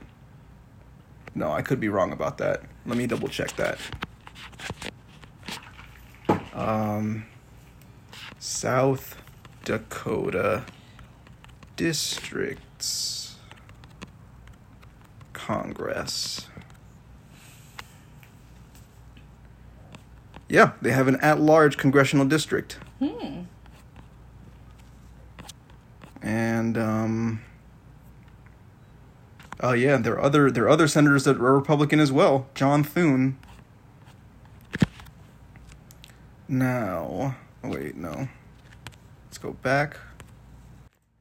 No, 1.35 1.53
I 1.53 1.63
could 1.63 1.81
be 1.81 1.89
wrong 1.89 2.13
about 2.13 2.39
that. 2.39 2.63
Let 2.85 2.97
me 2.97 3.07
double 3.07 3.29
check 3.29 3.55
that. 3.57 3.79
Um, 6.53 7.27
South 8.39 9.17
Dakota 9.65 10.65
districts 11.77 13.37
Congress. 15.33 16.49
Yeah, 20.49 20.73
they 20.83 20.93
have 20.93 21.09
an 21.09 21.17
at-large 21.17 21.79
congressional 21.79 22.27
district. 22.27 22.79
Hmm. 22.99 23.43
And 26.21 26.77
um 26.77 27.41
Oh 29.63 29.73
yeah, 29.73 29.97
there 29.97 30.15
are 30.15 30.23
other 30.23 30.51
there 30.51 30.65
are 30.65 30.71
other 30.71 30.89
senators 30.89 31.25
that 31.25 31.37
are 31.37 31.55
Republican 31.55 32.01
as 32.01 32.11
well. 32.11 32.47
John 32.55 32.83
Thune. 32.83 33.39
Now, 36.49 37.37
oh, 37.65 37.69
wait, 37.69 37.97
no. 37.97 38.29
Let's 39.27 39.39
go 39.39 39.53
back. 39.53 39.97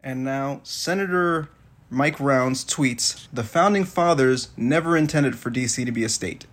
And 0.03 0.25
now, 0.25 0.59
Senator 0.63 1.49
Mike 1.89 2.19
Rounds 2.19 2.65
tweets 2.65 3.27
The 3.31 3.43
founding 3.43 3.85
fathers 3.85 4.49
never 4.57 4.97
intended 4.97 5.37
for 5.37 5.51
DC 5.51 5.85
to 5.85 5.91
be 5.91 6.03
a 6.03 6.09
state. 6.09 6.47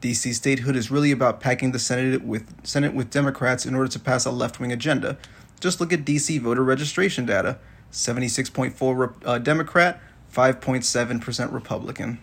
DC 0.00 0.34
statehood 0.34 0.76
is 0.76 0.90
really 0.90 1.12
about 1.12 1.40
packing 1.40 1.72
the 1.72 1.78
Senate 1.78 2.24
with, 2.24 2.66
Senate 2.66 2.92
with 2.94 3.10
Democrats 3.10 3.64
in 3.64 3.74
order 3.74 3.88
to 3.88 4.00
pass 4.00 4.24
a 4.24 4.30
left 4.30 4.58
wing 4.58 4.72
agenda. 4.72 5.16
Just 5.60 5.80
look 5.80 5.92
at 5.92 6.04
DC 6.04 6.40
voter 6.40 6.64
registration 6.64 7.26
data 7.26 7.58
76.4 7.92 9.14
uh, 9.24 9.38
Democrat, 9.38 10.00
5.7% 10.34 11.52
Republican. 11.52 12.18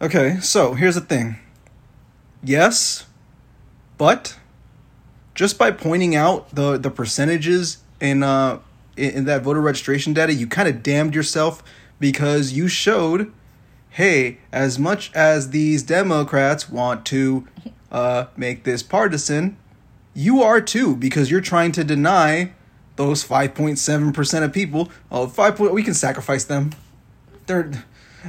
Okay, 0.00 0.38
so 0.40 0.74
here's 0.74 0.94
the 0.94 1.00
thing. 1.02 1.36
Yes, 2.42 3.06
but 3.98 4.38
just 5.34 5.58
by 5.58 5.70
pointing 5.70 6.14
out 6.14 6.54
the 6.54 6.78
the 6.78 6.90
percentages 6.90 7.78
in 8.00 8.22
uh 8.22 8.60
in, 8.96 9.10
in 9.10 9.24
that 9.26 9.42
voter 9.42 9.60
registration 9.60 10.14
data, 10.14 10.32
you 10.32 10.46
kind 10.46 10.68
of 10.68 10.82
damned 10.82 11.14
yourself 11.14 11.62
because 11.98 12.52
you 12.52 12.66
showed, 12.66 13.30
hey, 13.90 14.38
as 14.52 14.78
much 14.78 15.12
as 15.14 15.50
these 15.50 15.82
Democrats 15.82 16.70
want 16.70 17.04
to 17.06 17.46
uh 17.92 18.26
make 18.38 18.64
this 18.64 18.82
partisan, 18.82 19.58
you 20.14 20.42
are 20.42 20.62
too 20.62 20.96
because 20.96 21.30
you're 21.30 21.42
trying 21.42 21.72
to 21.72 21.84
deny 21.84 22.52
those 23.00 23.26
5.7% 23.26 24.44
of 24.44 24.52
people 24.52 24.90
oh 25.10 25.26
5 25.26 25.56
point, 25.56 25.72
we 25.72 25.82
can 25.82 25.94
sacrifice 25.94 26.44
them. 26.44 26.72
They're 27.46 27.70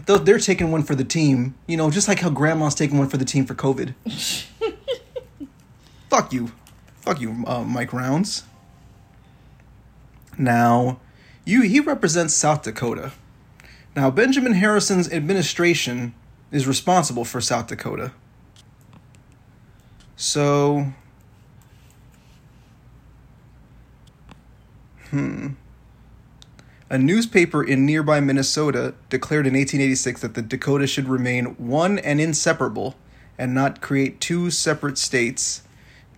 they're, 0.06 0.18
they're 0.18 0.40
taking 0.40 0.72
one 0.72 0.84
for 0.84 0.96
the 0.96 1.04
team 1.04 1.56
you 1.68 1.76
know 1.76 1.92
just 1.92 2.08
like 2.08 2.20
how 2.20 2.30
grandma's 2.30 2.74
taking 2.74 2.98
one 2.98 3.10
for 3.10 3.18
the 3.18 3.26
team 3.26 3.46
for 3.46 3.54
covid. 3.54 3.94
Fuck 6.10 6.32
you. 6.32 6.54
Fuck 7.02 7.20
you 7.20 7.44
uh, 7.46 7.64
mike 7.64 7.92
rounds. 7.92 8.44
Now 10.38 11.02
you 11.44 11.64
he 11.64 11.82
represents 11.82 12.34
south 12.34 12.64
dakota. 12.64 13.12
Now 13.94 14.10
benjamin 14.10 14.54
harrison's 14.54 15.12
administration 15.12 16.14
is 16.50 16.66
responsible 16.66 17.26
for 17.26 17.42
south 17.42 17.68
dakota. 17.68 18.14
So 20.16 20.94
Hmm. 25.12 25.50
A 26.90 26.98
newspaper 26.98 27.64
in 27.64 27.86
nearby 27.86 28.20
Minnesota 28.20 28.96
declared 29.10 29.48
in 29.48 29.54
1886 29.54 30.22
that 30.22 30.34
the 30.34 30.42
Dakota 30.42 30.88
should 30.88 31.08
remain 31.08 31.46
one 31.58 32.00
and 32.00 32.20
inseparable 32.20 32.96
and 33.38 33.54
not 33.54 33.82
create 33.82 34.20
two 34.20 34.52
separate 34.52 34.98
states 34.98 35.64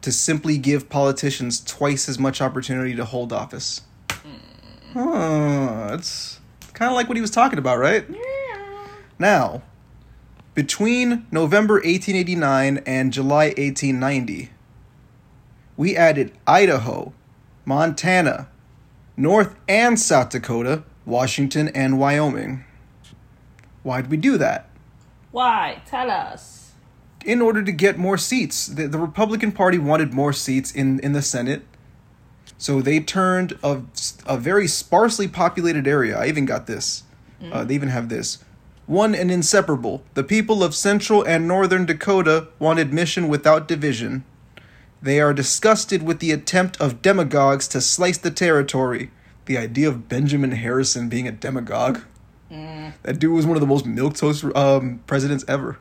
to 0.02 0.12
simply 0.12 0.58
give 0.58 0.90
politicians 0.90 1.64
twice 1.64 2.10
as 2.10 2.18
much 2.18 2.42
opportunity 2.42 2.96
to 2.96 3.06
hold 3.06 3.32
office. 3.32 3.82
Hmm. 4.12 4.94
Huh, 4.94 5.90
it's 5.94 6.40
kind 6.74 6.90
of 6.90 6.96
like 6.96 7.08
what 7.08 7.18
he 7.18 7.22
was 7.22 7.32
talking 7.32 7.60
about, 7.60 7.80
right? 7.80 8.06
Yeah. 8.10 8.88
Now, 9.18 9.64
between 10.54 11.26
November 11.32 11.76
1889 11.76 12.84
and 12.86 13.14
July 13.14 13.46
1890, 13.58 14.52
we 15.78 15.96
added 15.96 16.32
Idaho, 16.46 17.14
Montana, 17.66 18.50
North 19.16 19.56
and 19.67 20.00
South 20.00 20.30
Dakota, 20.30 20.83
Washington, 21.06 21.69
and 21.69 22.00
Wyoming. 22.00 22.64
Why'd 23.83 24.08
we 24.09 24.17
do 24.17 24.38
that? 24.38 24.69
Why? 25.32 25.82
Tell 25.85 26.09
us. 26.09 26.72
in 27.25 27.42
order 27.42 27.64
to 27.64 27.72
get 27.72 27.98
more 27.98 28.17
seats. 28.17 28.67
The, 28.67 28.85
the 28.88 28.98
Republican 28.98 29.53
Party 29.53 29.77
wanted 29.77 30.14
more 30.14 30.33
seats 30.33 30.72
in, 30.72 31.00
in 31.00 31.14
the 31.14 31.22
Senate. 31.22 31.64
So 32.58 32.82
they 32.82 33.00
turned 33.00 33.58
a, 33.64 33.82
a 34.25 34.38
very 34.38 34.67
sparsely 34.67 35.27
populated 35.30 35.88
area. 35.88 36.17
I 36.17 36.27
even 36.27 36.45
got 36.45 36.67
this. 36.67 37.03
Uh, 37.51 37.64
they 37.64 37.75
even 37.75 37.90
have 37.90 38.09
this. 38.09 38.43
One 38.85 39.14
and 39.16 39.30
inseparable. 39.32 40.03
The 40.14 40.24
people 40.24 40.64
of 40.64 40.74
Central 40.75 41.24
and 41.24 41.48
Northern 41.48 41.85
Dakota 41.85 42.48
want 42.59 42.80
admission 42.80 43.27
without 43.30 43.67
division. 43.67 44.24
They 45.03 45.19
are 45.19 45.33
disgusted 45.33 46.01
with 46.01 46.19
the 46.19 46.32
attempt 46.32 46.80
of 46.80 47.01
demagogues 47.01 47.67
to 47.69 47.82
slice 47.82 48.17
the 48.17 48.32
territory. 48.32 49.11
The 49.45 49.57
idea 49.57 49.90
of 49.90 50.07
Benjamin 50.07 50.53
Harrison 50.53 51.09
being 51.09 51.27
a 51.27 51.32
demagogue. 51.33 51.99
That 53.03 53.19
dude 53.19 53.33
was 53.33 53.45
one 53.45 53.57
of 53.57 53.61
the 53.61 53.67
most 53.67 53.85
milquetoast 53.85 54.56
um, 54.56 55.01
presidents 55.06 55.43
ever 55.45 55.77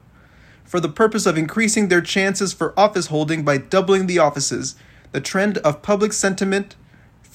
for 0.64 0.80
the 0.80 0.88
purpose 0.88 1.24
of 1.26 1.38
increasing 1.38 1.88
their 1.88 2.00
chances 2.00 2.52
for 2.52 2.72
office 2.80 3.08
holding 3.08 3.44
by 3.44 3.58
doubling 3.58 4.06
the 4.06 4.18
offices. 4.18 4.74
The 5.12 5.20
trend 5.20 5.58
of 5.58 5.82
public 5.82 6.12
sentiment 6.12 6.74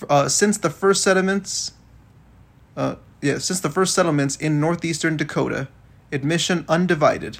uh, 0.09 0.27
since 0.27 0.57
the 0.57 0.69
first 0.69 1.03
settlements, 1.03 1.74
uh, 2.75 2.95
yeah, 3.22 3.38
since 3.38 3.61
the 3.61 3.69
first 3.69 3.93
settlements 3.93 4.35
in 4.35 4.59
northeastern 4.59 5.16
Dakota, 5.16 5.69
admission 6.11 6.66
undivided. 6.67 7.38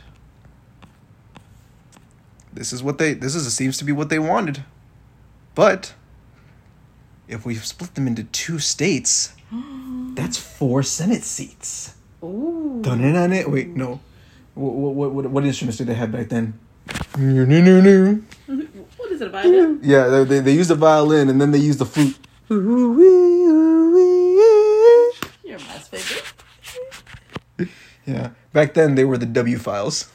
This 2.58 2.74
is 2.74 2.82
what 2.82 2.98
they. 2.98 3.14
This 3.14 3.36
is 3.36 3.53
seems 3.53 3.77
to 3.77 3.86
be 3.86 3.92
what 3.92 4.10
they 4.10 4.18
wanted, 4.18 4.64
but 5.53 5.94
if 7.27 7.45
we 7.45 7.53
split 7.56 7.94
them 7.94 8.08
into 8.08 8.24
two 8.24 8.58
states, 8.58 9.34
that's 10.16 10.38
four 10.38 10.82
Senate 10.82 11.24
seats. 11.24 11.94
Ooh. 12.24 12.80
Dun-dun-dun-dun. 12.82 13.52
Wait, 13.52 13.68
no. 13.69 14.00
What, 14.56 14.74
what, 14.74 15.11
what, 15.11 15.30
what 15.30 15.45
instruments 15.45 15.77
did 15.77 15.86
they 15.86 15.94
have 15.94 16.11
back 16.11 16.30
then? 16.30 16.58
Yeah, 17.16 17.45
What 18.98 19.11
is 19.11 19.22
it 19.22 19.27
about 19.27 19.45
it? 19.45 19.84
they, 20.10 20.24
they, 20.24 20.40
they 20.40 20.53
used 20.53 20.72
the 20.72 20.76
violin 20.76 21.30
and 21.30 21.40
then 21.40 21.52
they 21.52 21.60
used 21.60 21.77
the 21.77 21.86
flute. 21.86 22.18
You're 22.50 22.60
a 25.45 25.60
mess, 25.60 25.90
baby. 25.90 27.69
Yeah, 28.06 28.30
back 28.53 28.74
then 28.74 28.95
they 28.95 29.03
were 29.03 29.18
the 29.18 29.26
W 29.27 29.60
files. 29.60 30.10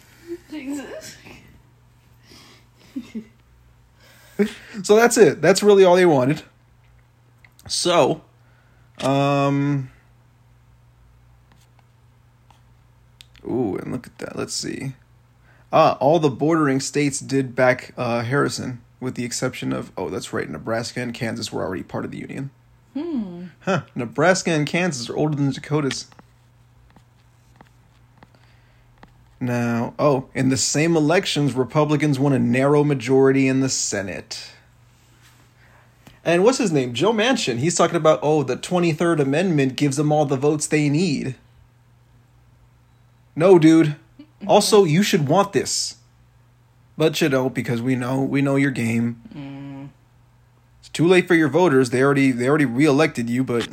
Jesus. 0.50 1.01
So 4.83 4.97
that's 4.97 5.18
it. 5.18 5.42
That's 5.42 5.62
really 5.62 5.84
all 5.84 5.97
they 5.97 6.07
wanted. 6.07 6.42
So, 7.68 8.23
um, 9.01 9.91
ooh, 13.47 13.76
and 13.76 13.92
look 13.92 14.07
at 14.07 14.18
that. 14.18 14.36
Let's 14.36 14.55
see. 14.55 14.94
Ah, 15.73 15.97
all 16.01 16.18
the 16.18 16.31
bordering 16.31 16.81
states 16.81 17.20
did 17.20 17.55
back 17.55 17.94
uh, 17.97 18.23
Harrison, 18.23 18.83
with 19.01 19.15
the 19.15 19.25
exception 19.25 19.73
of 19.73 19.92
oh, 19.97 20.10
that's 20.10 20.33
right, 20.33 20.49
Nebraska 20.49 21.01
and 21.01 21.15
Kansas 21.15 21.52
were 21.52 21.62
already 21.62 21.83
part 21.83 22.05
of 22.05 22.10
the 22.10 22.18
union. 22.18 22.51
Hmm. 22.94 23.47
Huh. 23.60 23.83
Nebraska 23.94 24.51
and 24.51 24.67
Kansas 24.67 25.09
are 25.09 25.17
older 25.17 25.36
than 25.36 25.47
the 25.47 25.52
Dakotas. 25.52 26.09
Now, 29.41 29.94
oh, 29.99 30.28
in 30.34 30.51
the 30.51 30.57
same 30.57 30.94
elections, 30.97 31.55
Republicans 31.55 32.18
won 32.18 32.33
a 32.33 32.39
narrow 32.39 32.84
majority 32.84 33.49
in 33.49 33.60
the 33.60 33.68
Senate. 33.68 34.52
And 36.25 36.44
what's 36.44 36.59
his 36.59 36.73
name? 36.73 36.94
Joe 36.94 37.12
Manchin. 37.12 37.59
He's 37.59 37.76
talking 37.76 37.97
about, 37.97 38.20
oh, 38.23 38.42
the 38.42 38.57
23rd 38.57 39.20
Amendment 39.20 39.76
gives 39.76 39.97
them 39.97 40.12
all 40.12 40.25
the 40.25 40.36
votes 40.36 40.67
they 40.67 40.89
need. 40.89 41.34
No, 43.34 43.59
dude. 43.59 43.97
Also, 44.44 44.83
you 44.83 45.05
should 45.05 45.28
want 45.28 45.52
this. 45.52 45.99
But 46.99 47.20
you 47.20 47.28
don't 47.28 47.55
because 47.55 47.81
we 47.81 47.94
know 47.94 48.20
we 48.23 48.42
know 48.42 48.57
your 48.57 48.73
game. 48.73 49.91
It's 50.81 50.89
too 50.89 51.07
late 51.07 51.28
for 51.28 51.36
your 51.36 51.49
voters. 51.49 51.91
They 51.91 52.02
already 52.02 52.33
they 52.33 52.49
already 52.49 52.65
reelected 52.65 53.31
you, 53.31 53.44
but 53.44 53.68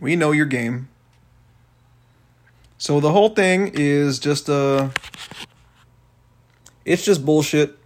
we 0.00 0.16
know 0.16 0.32
your 0.32 0.46
game. 0.46 0.88
So 2.78 3.00
the 3.00 3.12
whole 3.12 3.28
thing 3.28 3.70
is 3.74 4.18
just 4.18 4.48
uh 4.48 4.88
it's 6.86 7.04
just 7.04 7.24
bullshit. 7.24 7.78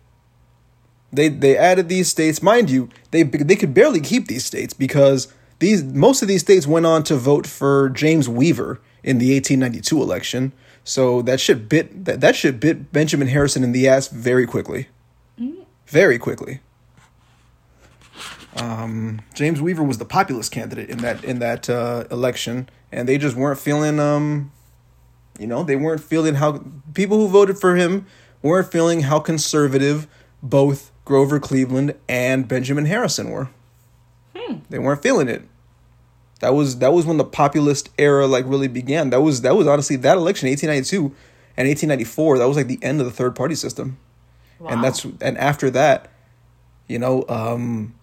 They 1.17 1.29
they 1.29 1.57
added 1.57 1.89
these 1.89 2.09
states, 2.09 2.43
mind 2.43 2.71
you, 2.71 2.89
they 3.11 3.23
they 3.23 3.57
could 3.57 3.75
barely 3.75 4.01
keep 4.01 4.29
these 4.29 4.45
states 4.45 4.73
because 4.73 5.33
these 5.59 5.83
most 5.83 6.23
of 6.23 6.29
these 6.29 6.43
states 6.43 6.67
went 6.67 6.87
on 6.87 7.03
to 7.05 7.17
vote 7.17 7.47
for 7.47 7.89
James 7.91 8.29
Weaver 8.29 8.81
in 9.03 9.19
the 9.19 9.35
1892 9.35 10.03
election. 10.03 10.53
So 10.85 11.23
that 11.23 11.41
shit 11.41 11.69
bit 11.69 12.05
that, 12.05 12.21
that 12.21 12.37
shit 12.37 12.61
bit 12.61 12.93
Benjamin 12.93 13.29
Harrison 13.29 13.65
in 13.65 13.73
the 13.73 13.89
ass 13.89 14.09
very 14.09 14.47
quickly. 14.47 14.89
Very 15.87 16.19
quickly. 16.19 16.61
Um, 18.57 19.21
James 19.35 19.61
Weaver 19.61 19.83
was 19.83 19.99
the 19.99 20.05
populist 20.05 20.51
candidate 20.51 20.91
in 20.91 20.99
that 20.99 21.25
in 21.25 21.39
that 21.41 21.69
uh, 21.71 22.05
election, 22.11 22.69
and 22.91 23.09
they 23.09 23.19
just 23.19 23.37
weren't 23.37 23.59
feeling 23.59 24.01
um, 24.01 24.51
you 25.39 25.47
know, 25.47 25.63
they 25.63 25.77
weren't 25.77 26.03
feeling 26.03 26.35
how 26.37 26.65
people 26.95 27.19
who 27.19 27.29
voted 27.29 27.59
for 27.59 27.77
him 27.77 28.07
weren't 28.43 28.71
feeling 28.71 29.03
how 29.03 29.19
conservative 29.19 30.07
both 30.43 30.93
Grover 31.07 31.41
Cleveland 31.41 31.95
and 32.09 32.47
Benjamin 32.47 32.85
Harrison 32.85 33.31
were. 33.31 33.49
They 34.69 34.79
weren't 34.79 35.03
feeling 35.03 35.29
it. 35.29 35.43
That 36.41 36.51
was 36.51 36.81
that 36.81 36.93
was 36.93 37.07
when 37.07 37.17
the 37.17 37.25
populist 37.25 37.89
era 37.97 38.27
like 38.27 38.45
really 38.47 38.69
began. 38.69 39.09
That 39.09 39.23
was 39.23 39.41
that 39.41 39.57
was 39.57 39.67
honestly 39.67 39.97
that 39.97 40.19
election, 40.19 40.49
eighteen 40.49 40.69
ninety 40.69 40.85
two 40.87 41.15
and 41.57 41.67
eighteen 41.67 41.89
ninety 41.89 42.05
four. 42.05 42.37
That 42.37 42.47
was 42.47 42.59
like 42.59 42.67
the 42.67 42.79
end 42.83 43.01
of 43.01 43.07
the 43.07 43.13
third 43.13 43.35
party 43.35 43.55
system, 43.55 43.97
and 44.69 44.85
that's 44.85 45.07
and 45.23 45.39
after 45.39 45.71
that, 45.71 46.11
you 46.89 46.99
know, 46.99 47.25
um, 47.29 47.95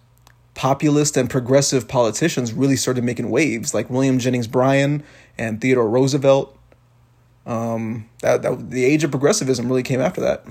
populist 0.55 1.15
and 1.17 1.29
progressive 1.29 1.87
politicians 1.87 2.53
really 2.53 2.77
started 2.77 3.03
making 3.03 3.29
waves, 3.29 3.73
like 3.73 3.89
William 3.89 4.17
Jennings 4.17 4.47
Bryan 4.47 5.03
and 5.37 5.61
Theodore 5.61 5.89
Roosevelt. 5.89 6.57
Um, 7.45 8.09
that 8.21 8.41
that 8.41 8.71
the 8.71 8.85
age 8.85 9.03
of 9.03 9.11
progressivism 9.11 9.67
really 9.67 9.83
came 9.83 9.99
after 10.01 10.21
that. 10.21 10.45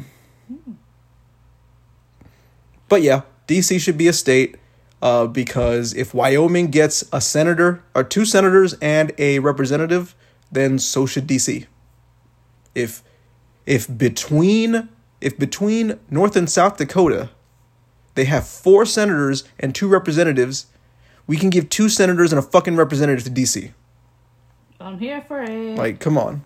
But 2.92 3.00
yeah, 3.00 3.22
DC 3.48 3.80
should 3.80 3.96
be 3.96 4.06
a 4.06 4.12
state 4.12 4.58
uh, 5.00 5.26
because 5.26 5.94
if 5.94 6.12
Wyoming 6.12 6.66
gets 6.70 7.02
a 7.10 7.22
senator 7.22 7.82
or 7.94 8.04
two 8.04 8.26
senators 8.26 8.74
and 8.82 9.12
a 9.16 9.38
representative, 9.38 10.14
then 10.50 10.78
so 10.78 11.06
should 11.06 11.26
DC. 11.26 11.64
If 12.74 13.02
if 13.64 13.88
between 13.96 14.90
if 15.22 15.38
between 15.38 16.00
North 16.10 16.36
and 16.36 16.50
South 16.50 16.76
Dakota 16.76 17.30
they 18.14 18.26
have 18.26 18.46
four 18.46 18.84
senators 18.84 19.44
and 19.58 19.74
two 19.74 19.88
representatives, 19.88 20.66
we 21.26 21.38
can 21.38 21.48
give 21.48 21.70
two 21.70 21.88
senators 21.88 22.30
and 22.30 22.38
a 22.38 22.42
fucking 22.42 22.76
representative 22.76 23.24
to 23.24 23.30
DC. 23.30 23.72
I'm 24.78 24.98
here 24.98 25.24
for 25.26 25.40
it. 25.40 25.78
Like, 25.78 25.98
come 25.98 26.18
on. 26.18 26.44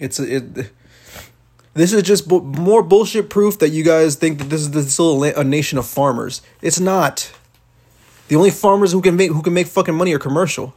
It's 0.00 0.18
a, 0.18 0.36
it. 0.36 0.72
This 1.74 1.92
is 1.92 2.02
just 2.02 2.26
bu- 2.28 2.40
more 2.42 2.82
bullshit 2.82 3.28
proof 3.30 3.58
that 3.60 3.68
you 3.70 3.84
guys 3.84 4.16
think 4.16 4.38
that 4.38 4.48
this 4.50 4.60
is 4.62 4.70
this 4.72 4.92
still 4.92 5.12
a, 5.12 5.18
la- 5.26 5.40
a 5.40 5.44
nation 5.44 5.78
of 5.78 5.86
farmers. 5.86 6.42
It's 6.62 6.80
not. 6.80 7.30
The 8.28 8.34
only 8.36 8.50
farmers 8.50 8.90
who 8.92 9.00
can 9.00 9.14
make 9.16 9.30
who 9.30 9.40
can 9.42 9.54
make 9.54 9.66
fucking 9.68 9.94
money 9.94 10.12
are 10.14 10.18
commercial, 10.18 10.74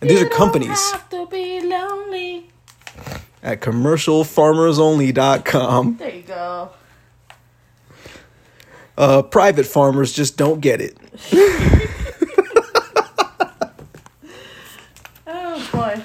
and 0.00 0.08
these 0.08 0.20
You 0.20 0.26
are 0.26 0.28
don't 0.28 0.38
companies 0.38 0.90
have 0.92 1.08
to 1.10 1.26
be 1.26 1.60
lonely. 1.60 2.48
at 3.42 3.60
commercialfarmersonly.com. 3.60 5.96
There 5.96 6.14
you 6.14 6.22
go. 6.22 6.70
Uh, 8.96 9.22
private 9.22 9.66
farmers 9.66 10.12
just 10.12 10.36
don't 10.36 10.60
get 10.60 10.80
it. 10.80 10.96
Oh 15.32 15.68
boy, 15.72 16.02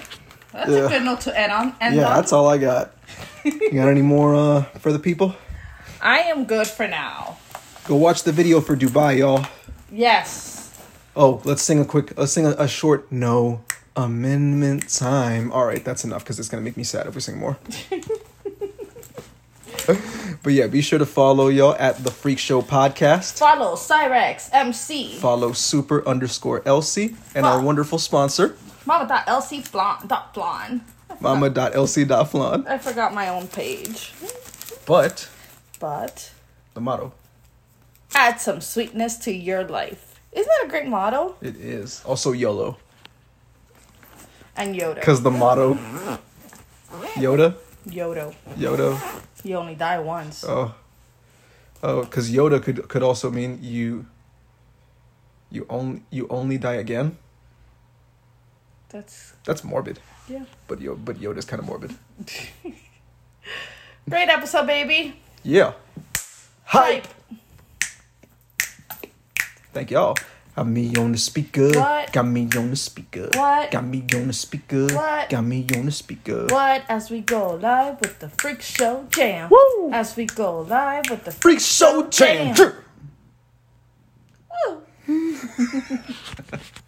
that's 0.52 0.69
Yeah. 0.69 0.85
a 0.85 0.90
good 0.90 1.03
note 1.03 1.22
to 1.22 1.40
end 1.40 1.52
on. 1.52 1.76
End 1.82 1.95
Yeah, 1.95 2.10
on. 2.10 2.16
that's 2.16 2.32
all 2.34 2.48
I 2.48 2.58
got. 2.58 2.94
You 3.45 3.72
got 3.72 3.88
any 3.88 4.01
more 4.01 4.33
uh, 4.33 4.64
for 4.80 4.91
the 4.91 4.98
people? 4.98 5.35
I 6.01 6.19
am 6.22 6.45
good 6.45 6.65
for 6.67 6.88
now. 6.88 7.38
Go 7.85 7.95
watch 7.95 8.24
the 8.24 8.32
video 8.32 8.59
for 8.59 8.75
Dubai, 8.75 9.19
y'all. 9.19 9.45
Yes. 9.91 10.75
Oh, 11.15 11.41
let's 11.45 11.61
sing 11.61 11.80
a 11.80 11.85
quick, 11.85 12.17
let's 12.17 12.32
sing 12.32 12.48
a, 12.48 12.56
a 12.57 12.67
short 12.67 13.11
no 13.11 13.64
amendment 13.95 14.90
time. 14.90 15.51
All 15.51 15.65
right, 15.65 15.85
that's 15.85 16.03
enough 16.03 16.24
because 16.24 16.40
it's 16.40 16.49
gonna 16.49 16.64
make 16.64 16.75
me 16.75 16.83
sad 16.83 17.06
if 17.06 17.14
we 17.14 17.22
sing 17.22 17.38
more. 17.38 17.57
but 20.43 20.53
yeah, 20.53 20.65
be 20.65 20.82
sure 20.82 20.98
to 20.98 21.06
follow 21.06 21.48
y'all 21.48 21.75
at 21.77 22.03
the 22.03 22.09
Freak 22.09 22.40
Show 22.40 22.64
Podcast. 22.64 23.38
Follow 23.38 23.75
Cyrex 23.75 24.49
MC. 24.53 25.17
Follow 25.19 25.53
super 25.53 26.06
underscore 26.07 26.64
Elsie 26.65 27.15
and 27.35 27.45
our 27.45 27.61
wonderful 27.61 27.99
sponsor, 27.99 28.57
Mama.lc 28.85 29.72
blonde 29.72 30.11
blonde. 30.33 30.82
mama.lc.flan. 31.19 32.67
I 32.67 32.77
forgot 32.77 33.14
my 33.14 33.27
own 33.30 33.48
page. 33.48 34.14
But 34.85 35.30
But 35.80 36.32
the 36.74 36.82
motto, 36.82 37.14
add 38.14 38.40
some 38.40 38.61
sweetness 38.61 39.17
to 39.19 39.32
your 39.32 39.64
life. 39.64 40.19
Isn't 40.32 40.48
that 40.59 40.66
a 40.67 40.69
great 40.69 40.88
motto? 40.88 41.35
it 41.42 41.56
is 41.56 42.01
also 42.06 42.32
YOLO 42.34 42.77
And 44.58 44.75
Yoda. 44.75 44.95
because 44.95 45.22
the 45.22 45.32
motto, 45.32 45.75
Yoda. 47.16 47.56
Yodo. 47.88 48.34
Yoda. 48.58 49.00
You 49.43 49.58
only 49.58 49.75
die 49.75 50.00
once. 50.00 50.43
Oh. 50.48 50.74
Oh, 51.84 52.01
because 52.03 52.32
Yoda 52.32 52.61
could 52.61 52.88
could 52.90 53.03
also 53.03 53.30
mean 53.32 53.59
you. 53.61 54.06
You 55.51 55.66
only 55.69 56.01
you 56.09 56.27
only 56.30 56.58
die 56.58 56.75
again. 56.80 57.17
That's 58.90 59.34
That's 59.45 59.64
morbid. 59.64 60.00
Yeah. 60.27 60.43
But 60.67 60.81
Yo 60.81 60.95
but 60.95 61.17
Yoda's 61.17 61.45
kind 61.45 61.59
of 61.59 61.67
morbid. 61.67 61.95
Great 64.09 64.29
episode, 64.29 64.67
baby. 64.67 65.19
Yeah. 65.43 65.73
Hype. 66.65 67.07
Thank 69.73 69.91
y'all. 69.91 70.15
Got 70.55 70.67
me 70.67 70.95
on 70.95 71.11
the 71.11 71.17
speaker. 71.17 71.69
What? 71.77 72.13
Got 72.13 72.27
me 72.27 72.47
on 72.55 72.69
the 72.69 72.75
speaker. 72.77 73.29
What? 73.33 73.71
Got 73.71 73.85
me 73.85 74.05
on 74.15 74.27
the 74.27 74.33
speaker. 74.33 74.87
What? 74.87 75.29
Got 75.29 75.41
me 75.43 75.65
on 75.75 75.85
the 75.85 75.91
speaker. 75.91 76.47
What? 76.47 76.83
As 76.87 77.09
we 77.09 77.19
go 77.19 77.55
live 77.55 77.99
with 77.99 78.19
the 78.19 78.29
Freak 78.29 78.61
Show 78.61 79.05
Jam. 79.09 79.49
Woo! 79.49 79.91
As 79.91 80.15
we 80.15 80.25
go 80.25 80.61
live 80.61 81.09
with 81.09 81.25
the 81.25 81.31
Freak 81.31 81.59
Show 81.59 82.07
Jam. 82.07 82.55
Woo. 84.67 84.81